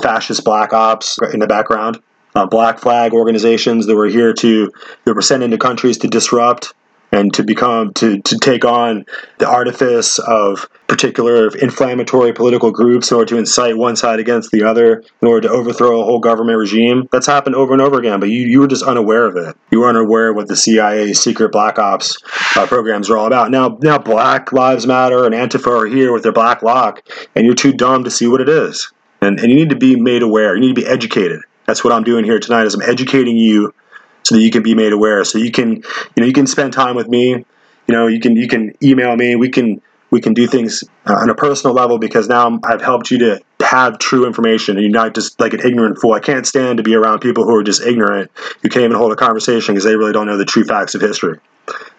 fascist 0.00 0.44
black 0.44 0.72
ops 0.72 1.18
in 1.32 1.40
the 1.40 1.46
background? 1.46 2.00
Uh, 2.34 2.46
black 2.46 2.78
flag 2.78 3.14
organizations 3.14 3.86
that 3.86 3.96
were 3.96 4.06
here 4.06 4.32
to 4.32 4.70
that 5.04 5.14
were 5.14 5.22
sent 5.22 5.42
into 5.42 5.56
countries 5.56 5.98
to 5.98 6.08
disrupt 6.08 6.74
and 7.12 7.32
to 7.34 7.42
become 7.42 7.92
to, 7.94 8.20
to 8.22 8.38
take 8.38 8.64
on 8.64 9.04
the 9.38 9.48
artifice 9.48 10.18
of 10.18 10.68
particular 10.86 11.48
inflammatory 11.56 12.32
political 12.32 12.70
groups 12.70 13.10
in 13.10 13.16
order 13.16 13.28
to 13.30 13.38
incite 13.38 13.76
one 13.76 13.96
side 13.96 14.18
against 14.18 14.50
the 14.50 14.62
other 14.62 15.02
in 15.22 15.28
order 15.28 15.48
to 15.48 15.54
overthrow 15.54 16.00
a 16.00 16.04
whole 16.04 16.20
government 16.20 16.58
regime. 16.58 17.08
That's 17.10 17.26
happened 17.26 17.56
over 17.56 17.72
and 17.72 17.82
over 17.82 17.98
again 17.98 18.20
but 18.20 18.28
you, 18.28 18.42
you 18.42 18.60
were 18.60 18.68
just 18.68 18.84
unaware 18.84 19.26
of 19.26 19.36
it. 19.36 19.56
You 19.70 19.80
were 19.80 19.88
unaware 19.88 20.30
of 20.30 20.36
what 20.36 20.48
the 20.48 20.56
cia 20.56 21.12
secret 21.12 21.52
black 21.52 21.78
ops 21.78 22.16
uh, 22.56 22.66
programs 22.66 23.10
are 23.10 23.16
all 23.16 23.26
about. 23.26 23.50
Now 23.50 23.78
now 23.80 23.98
black 23.98 24.52
lives 24.52 24.86
matter 24.86 25.24
and 25.24 25.34
antifa 25.34 25.84
are 25.84 25.86
here 25.86 26.12
with 26.12 26.22
their 26.22 26.32
black 26.32 26.60
bloc 26.60 27.02
and 27.34 27.44
you're 27.44 27.54
too 27.54 27.72
dumb 27.72 28.04
to 28.04 28.10
see 28.10 28.26
what 28.26 28.40
it 28.40 28.48
is. 28.48 28.92
And, 29.20 29.40
and 29.40 29.50
you 29.50 29.56
need 29.56 29.70
to 29.70 29.76
be 29.76 29.96
made 29.96 30.22
aware. 30.22 30.54
You 30.54 30.60
need 30.60 30.76
to 30.76 30.80
be 30.82 30.86
educated. 30.86 31.40
That's 31.66 31.84
what 31.84 31.92
i'm 31.92 32.04
doing 32.04 32.24
here 32.24 32.38
tonight 32.38 32.64
is 32.64 32.74
i'm 32.74 32.82
educating 32.82 33.36
you 33.36 33.74
so 34.22 34.34
that 34.34 34.42
you 34.42 34.50
can 34.50 34.62
be 34.62 34.74
made 34.74 34.92
aware. 34.92 35.24
So 35.24 35.38
you 35.38 35.50
can, 35.50 35.76
you 35.76 35.84
know, 36.16 36.26
you 36.26 36.32
can 36.32 36.46
spend 36.46 36.72
time 36.72 36.96
with 36.96 37.08
me. 37.08 37.30
You 37.30 37.94
know, 37.94 38.06
you 38.06 38.20
can 38.20 38.36
you 38.36 38.48
can 38.48 38.74
email 38.82 39.16
me. 39.16 39.36
We 39.36 39.48
can 39.48 39.80
we 40.10 40.20
can 40.20 40.34
do 40.34 40.46
things 40.46 40.84
uh, 41.06 41.14
on 41.14 41.30
a 41.30 41.34
personal 41.34 41.74
level 41.74 41.98
because 41.98 42.28
now 42.28 42.58
I've 42.64 42.80
helped 42.80 43.10
you 43.10 43.18
to 43.18 43.40
have 43.60 43.98
true 43.98 44.26
information 44.26 44.76
and 44.76 44.82
you're 44.82 44.92
not 44.92 45.14
just 45.14 45.38
like 45.40 45.52
an 45.52 45.60
ignorant 45.60 45.98
fool. 45.98 46.12
I 46.12 46.20
can't 46.20 46.46
stand 46.46 46.78
to 46.78 46.82
be 46.82 46.94
around 46.94 47.20
people 47.20 47.44
who 47.44 47.54
are 47.54 47.62
just 47.62 47.82
ignorant, 47.82 48.30
who 48.62 48.68
can't 48.68 48.84
even 48.84 48.96
hold 48.96 49.12
a 49.12 49.16
conversation 49.16 49.74
because 49.74 49.84
they 49.84 49.96
really 49.96 50.12
don't 50.12 50.26
know 50.26 50.38
the 50.38 50.46
true 50.46 50.64
facts 50.64 50.94
of 50.94 51.00
history. 51.00 51.38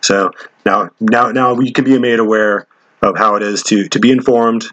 So 0.02 0.32
now, 0.66 0.90
now, 1.00 1.32
now 1.32 1.54
we 1.54 1.72
can 1.72 1.86
be 1.86 2.00
made 2.00 2.20
aware 2.20 2.68
of 3.02 3.18
how 3.18 3.36
it 3.36 3.44
is 3.44 3.64
to 3.64 3.88
to 3.90 4.00
be 4.00 4.12
informed 4.12 4.66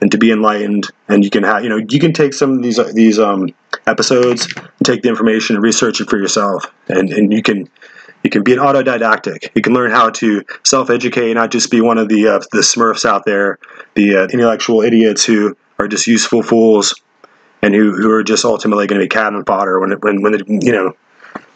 and 0.00 0.10
to 0.12 0.18
be 0.18 0.30
enlightened. 0.30 0.88
And 1.08 1.24
you 1.24 1.30
can 1.30 1.42
have, 1.44 1.62
you 1.62 1.68
know, 1.68 1.76
you 1.76 1.98
can 1.98 2.12
take 2.12 2.34
some 2.34 2.52
of 2.52 2.62
these 2.62 2.78
these 2.94 3.18
um, 3.18 3.54
episodes, 3.86 4.52
take 4.82 5.02
the 5.02 5.08
information 5.08 5.56
and 5.56 5.62
research 5.62 6.00
it 6.00 6.10
for 6.10 6.18
yourself, 6.18 6.66
and 6.88 7.12
and 7.12 7.32
you 7.32 7.42
can 7.42 7.68
you 8.22 8.30
can 8.30 8.42
be 8.42 8.54
an 8.54 8.58
autodidactic. 8.58 9.50
You 9.54 9.62
can 9.62 9.74
learn 9.74 9.90
how 9.90 10.10
to 10.10 10.42
self-educate, 10.64 11.34
not 11.34 11.50
just 11.50 11.70
be 11.70 11.80
one 11.80 11.98
of 11.98 12.08
the 12.08 12.28
uh, 12.28 12.38
the 12.52 12.60
Smurfs 12.60 13.04
out 13.04 13.24
there, 13.24 13.58
the 13.94 14.16
uh, 14.16 14.28
intellectual 14.28 14.82
idiots 14.82 15.24
who 15.24 15.56
are 15.78 15.88
just 15.88 16.06
useful 16.06 16.42
fools, 16.42 16.94
and 17.62 17.74
who, 17.74 17.92
who 17.92 18.10
are 18.10 18.22
just 18.22 18.44
ultimately 18.44 18.86
going 18.86 19.00
to 19.00 19.04
be 19.04 19.08
cannon 19.08 19.44
fodder 19.44 19.78
when 19.80 19.92
when 20.00 20.22
when 20.22 20.32
the, 20.32 20.60
you 20.62 20.72
know 20.72 20.96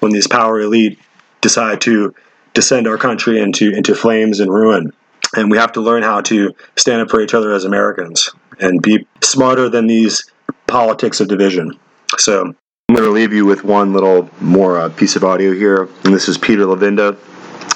when 0.00 0.12
these 0.12 0.26
power 0.26 0.60
elite 0.60 0.98
decide 1.40 1.80
to 1.82 2.14
descend 2.54 2.86
our 2.86 2.98
country 2.98 3.40
into 3.40 3.72
into 3.72 3.94
flames 3.94 4.40
and 4.40 4.52
ruin. 4.52 4.92
And 5.34 5.50
we 5.50 5.58
have 5.58 5.72
to 5.72 5.80
learn 5.80 6.02
how 6.02 6.20
to 6.22 6.54
stand 6.76 7.02
up 7.02 7.10
for 7.10 7.20
each 7.20 7.34
other 7.34 7.52
as 7.52 7.64
Americans 7.64 8.30
and 8.60 8.82
be 8.82 9.06
smarter 9.22 9.68
than 9.68 9.86
these 9.86 10.30
politics 10.66 11.20
of 11.20 11.28
division. 11.28 11.78
So 12.16 12.54
I'm 12.88 12.94
going 12.94 13.04
to 13.04 13.10
leave 13.10 13.32
you 13.32 13.44
with 13.44 13.64
one 13.64 13.92
little 13.92 14.30
more 14.40 14.78
uh, 14.78 14.88
piece 14.88 15.16
of 15.16 15.24
audio 15.24 15.52
here. 15.52 15.82
And 16.04 16.14
this 16.14 16.28
is 16.28 16.38
Peter 16.38 16.62
Levenda, 16.62 17.18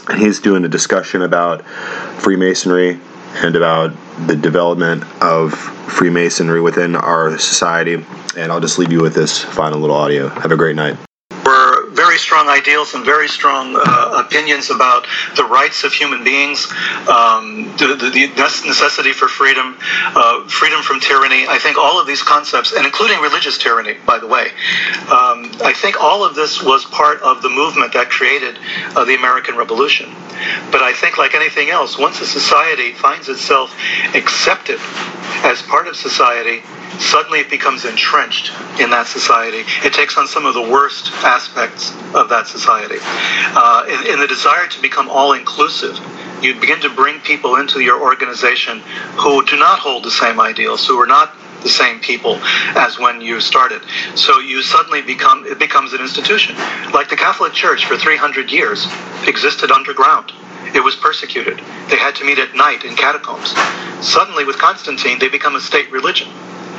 And 0.09 0.19
he's 0.19 0.41
doing 0.41 0.65
a 0.65 0.69
discussion 0.69 1.23
about 1.23 1.65
Freemasonry 2.20 2.99
and 3.35 3.57
about 3.57 3.95
the 4.27 4.37
development 4.37 5.05
of 5.23 5.53
Freemasonry 5.53 6.61
within 6.61 6.97
our 6.97 7.39
society. 7.39 7.95
And 8.37 8.51
I'll 8.51 8.61
just 8.61 8.79
leave 8.79 8.93
you 8.93 9.03
with 9.03 9.15
this 9.15 9.39
final 9.39 9.79
little 9.79 9.97
audio. 9.97 10.29
Have 10.29 10.53
a 10.53 10.57
great 10.57 10.77
night 10.77 10.97
strong 12.43 12.59
ideals 12.59 12.94
and 12.94 13.05
very 13.05 13.28
strong 13.28 13.77
uh, 13.77 14.23
opinions 14.24 14.70
about 14.70 15.06
the 15.36 15.44
rights 15.44 15.85
of 15.85 15.93
human 15.93 16.24
beings, 16.24 16.66
um, 17.09 17.70
the, 17.78 17.94
the, 17.98 18.10
the, 18.10 18.27
necessity 18.66 19.12
for 19.12 19.28
freedom, 19.28 19.77
uh, 19.81 20.47
freedom 20.48 20.82
from 20.82 20.98
tyranny. 20.98 21.47
I 21.48 21.59
think 21.59 21.78
all 21.78 22.01
of 22.01 22.06
these 22.06 22.23
concepts, 22.23 22.73
and 22.73 22.85
including 22.85 23.20
religious 23.20 23.59
tyranny, 23.59 23.97
by 24.05 24.19
the 24.19 24.27
way, 24.27 24.48
um, 25.06 25.52
I 25.62 25.73
think 25.74 26.01
all 26.01 26.24
of 26.24 26.35
this 26.35 26.62
was 26.62 26.85
part 26.86 27.20
of 27.23 27.43
the 27.43 27.48
movement 27.48 27.93
that 27.93 28.10
created 28.10 28.59
uh, 28.97 29.05
the 29.05 29.14
American 29.14 29.56
Revolution. 29.56 30.10
But 30.73 30.82
I 30.82 30.93
think, 30.93 31.19
like 31.19 31.35
anything 31.35 31.70
else, 31.70 31.97
once 31.97 32.20
a 32.20 32.27
society 32.27 32.93
finds 32.93 33.28
itself 33.28 33.73
accepted 34.14 34.81
as 35.44 35.62
part 35.62 35.86
of 35.86 35.97
society, 35.97 36.62
suddenly 36.98 37.40
it 37.40 37.51
becomes 37.51 37.85
entrenched 37.85 38.52
in 38.81 38.90
that 38.90 39.06
society. 39.06 39.64
It 39.85 39.93
takes 39.93 40.16
on 40.16 40.27
some 40.27 40.47
of 40.47 40.55
the 40.55 40.62
worst 40.62 41.12
aspects 41.24 41.90
of 42.14 42.28
that 42.28 42.47
society. 42.47 42.97
Uh, 43.01 43.85
in, 43.89 44.14
in 44.14 44.20
the 44.20 44.27
desire 44.27 44.66
to 44.66 44.82
become 44.82 45.09
all 45.09 45.32
inclusive, 45.32 45.98
you 46.43 46.59
begin 46.59 46.81
to 46.81 46.90
bring 46.90 47.20
people 47.20 47.56
into 47.56 47.81
your 47.81 48.02
organization 48.02 48.81
who 49.16 49.44
do 49.47 49.56
not 49.56 49.78
hold 49.78 50.05
the 50.05 50.10
same 50.10 50.40
ideals, 50.40 50.86
who 50.86 50.98
are 51.01 51.06
not 51.06 51.32
the 51.62 51.69
same 51.69 52.01
people 52.01 52.39
as 52.77 52.98
when 52.98 53.20
you 53.20 53.40
started. 53.40 53.82
So 54.16 54.40
you 54.40 54.62
suddenly 54.62 55.02
become 55.02 55.47
it 55.47 55.59
becomes 55.59 55.93
an 55.93 56.01
institution. 56.01 56.56
Like 56.93 57.09
the 57.09 57.16
Catholic 57.16 57.52
Church 57.52 57.86
for 57.86 57.97
300 57.97 58.51
years 58.51 58.86
existed 59.27 59.70
underground. 59.70 60.32
It 60.74 60.82
was 60.82 60.97
persecuted. 60.97 61.59
They 61.89 61.97
had 61.97 62.16
to 62.16 62.24
meet 62.24 62.39
at 62.39 62.55
night 62.55 62.85
in 62.85 62.97
catacombs. 62.97 63.55
Suddenly 64.05 64.44
with 64.44 64.59
Constantine 64.59 65.19
they 65.19 65.28
become 65.28 65.55
a 65.55 65.60
state 65.60 65.90
religion. 65.93 66.28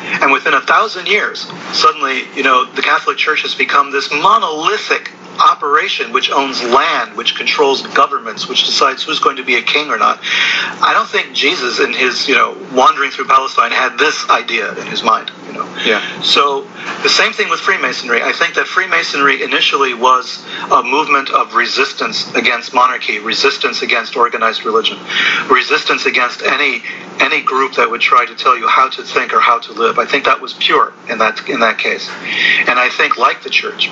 And 0.04 0.32
within 0.32 0.54
a 0.54 0.62
thousand 0.62 1.08
years, 1.08 1.42
suddenly, 1.72 2.28
you 2.36 2.44
know, 2.44 2.66
the 2.66 2.82
Catholic 2.82 3.18
Church 3.18 3.42
has 3.44 3.56
become 3.56 3.92
this 3.92 4.12
monolithic 4.12 5.12
operation 5.40 6.12
which 6.14 6.30
owns 6.32 6.62
land, 6.64 7.16
which 7.16 7.36
controls 7.36 7.82
governments, 7.88 8.48
which 8.48 8.66
decides 8.66 9.04
who's 9.04 9.20
going 9.20 9.38
to 9.38 9.44
be 9.44 9.56
a 9.56 9.62
king 9.62 9.90
or 9.90 9.98
not. 9.98 10.20
I 10.22 10.92
don't 10.94 11.10
think 11.10 11.34
Jesus, 11.34 11.80
in 11.80 11.94
his 11.94 12.28
you 12.28 12.36
know 12.36 12.58
wandering 12.74 13.12
through 13.12 13.28
Palestine, 13.28 13.72
had 13.72 13.98
this 13.98 14.30
idea 14.30 14.72
in 14.80 14.88
his 14.88 15.04
mind. 15.04 15.32
You 15.48 15.54
know. 15.54 15.78
Yeah. 15.86 16.22
So 16.22 16.68
the 17.04 17.10
same 17.10 17.34
thing 17.34 17.50
with 17.50 17.60
Freemasonry. 17.60 18.22
I 18.22 18.32
think 18.32 18.56
that 18.56 18.68
Freemasonry 18.68 19.44
initially 19.44 19.94
was 19.94 20.44
a 20.72 20.84
movement 20.84 21.30
of 21.30 21.54
resistance 21.56 22.34
against 22.36 22.74
monarchy, 22.74 23.20
resistance 23.20 23.82
against 23.82 24.16
organized 24.16 24.66
religion, 24.66 24.98
resistance 25.50 26.06
against 26.06 26.42
any 26.42 26.84
any 27.20 27.42
group 27.42 27.74
that 27.76 27.90
would 27.90 28.02
try 28.02 28.26
to 28.26 28.36
tell 28.36 28.58
you 28.58 28.68
how 28.68 28.90
to 28.90 29.04
think 29.04 29.34
or 29.34 29.40
how 29.40 29.60
to 29.60 29.74
live. 29.74 30.00
I 30.00 30.06
think 30.06 30.26
that 30.26 30.42
was 30.42 30.54
pure 30.54 30.94
in 31.10 31.18
that 31.20 31.48
in 31.48 31.60
that 31.60 31.78
case. 31.78 32.10
And 32.68 32.80
I 32.80 32.90
think 32.90 33.18
like 33.18 33.44
the 33.44 33.50
church, 33.50 33.90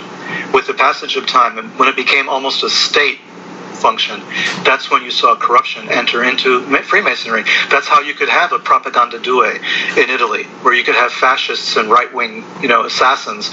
with 0.54 0.68
the 0.68 0.74
passage 0.74 1.16
of 1.16 1.26
time 1.32 1.58
and 1.58 1.80
when 1.80 1.88
it 1.90 1.96
became 1.96 2.30
almost 2.30 2.64
a 2.64 2.70
state 2.70 3.20
function, 3.82 4.22
that's 4.64 4.92
when 4.92 5.04
you 5.04 5.12
saw 5.12 5.36
corruption 5.36 5.90
enter 5.90 6.24
into 6.24 6.62
Freemasonry. 6.84 7.44
That's 7.70 7.88
how 7.88 8.02
you 8.02 8.14
could 8.14 8.30
have 8.30 8.54
a 8.54 8.60
Propaganda 8.60 9.20
Due 9.20 9.44
in 9.44 10.10
Italy, 10.10 10.44
where 10.62 10.74
you 10.74 10.84
could 10.84 10.96
have 10.96 11.12
fascists 11.12 11.76
and 11.76 11.90
right-wing, 11.90 12.44
you 12.62 12.68
know, 12.68 12.86
assassins 12.86 13.50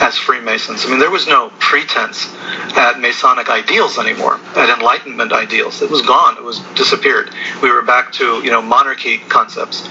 as 0.00 0.16
Freemasons. 0.16 0.86
I 0.86 0.90
mean, 0.90 0.98
there 0.98 1.10
was 1.10 1.26
no 1.26 1.50
pretense 1.58 2.32
at 2.76 3.00
Masonic 3.00 3.50
ideals 3.50 3.98
anymore, 3.98 4.38
at 4.56 4.70
Enlightenment 4.78 5.32
ideals. 5.32 5.82
It 5.82 5.90
was 5.90 6.02
gone. 6.02 6.36
It 6.36 6.42
was 6.42 6.60
disappeared. 6.74 7.30
We 7.62 7.70
were 7.70 7.82
back 7.82 8.12
to, 8.14 8.42
you 8.42 8.50
know, 8.50 8.62
monarchy 8.62 9.18
concepts. 9.18 9.82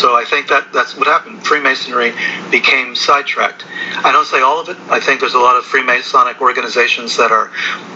So 0.00 0.14
I 0.14 0.24
think 0.28 0.48
that 0.48 0.72
that's 0.72 0.96
what 0.96 1.06
happened. 1.06 1.44
Freemasonry 1.44 2.12
became 2.50 2.94
sidetracked. 2.94 3.64
I 4.04 4.12
don't 4.12 4.26
say 4.26 4.40
all 4.40 4.60
of 4.60 4.68
it. 4.68 4.76
I 4.90 5.00
think 5.00 5.20
there's 5.20 5.34
a 5.34 5.38
lot 5.38 5.56
of 5.56 5.64
Freemasonic 5.64 6.40
organizations 6.40 7.16
that 7.16 7.32
are 7.32 7.50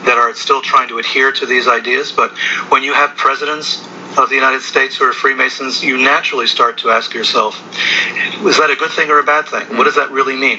that 0.04 0.18
are 0.18 0.34
still 0.34 0.62
trying 0.62 0.88
to 0.88 0.98
adhere 0.98 1.32
to 1.36 1.46
these 1.46 1.68
ideas, 1.68 2.12
but 2.12 2.30
when 2.70 2.82
you 2.82 2.92
have 2.92 3.16
presidents 3.16 3.84
of 4.18 4.28
the 4.28 4.34
United 4.34 4.62
States 4.62 4.96
who 4.96 5.04
are 5.04 5.12
Freemasons, 5.12 5.82
you 5.84 5.98
naturally 5.98 6.46
start 6.46 6.78
to 6.78 6.90
ask 6.90 7.12
yourself, 7.12 7.54
is 8.46 8.58
that 8.58 8.70
a 8.70 8.76
good 8.76 8.90
thing 8.90 9.10
or 9.10 9.18
a 9.18 9.24
bad 9.24 9.46
thing? 9.46 9.76
What 9.76 9.84
does 9.84 9.96
that 9.96 10.10
really 10.10 10.36
mean? 10.36 10.54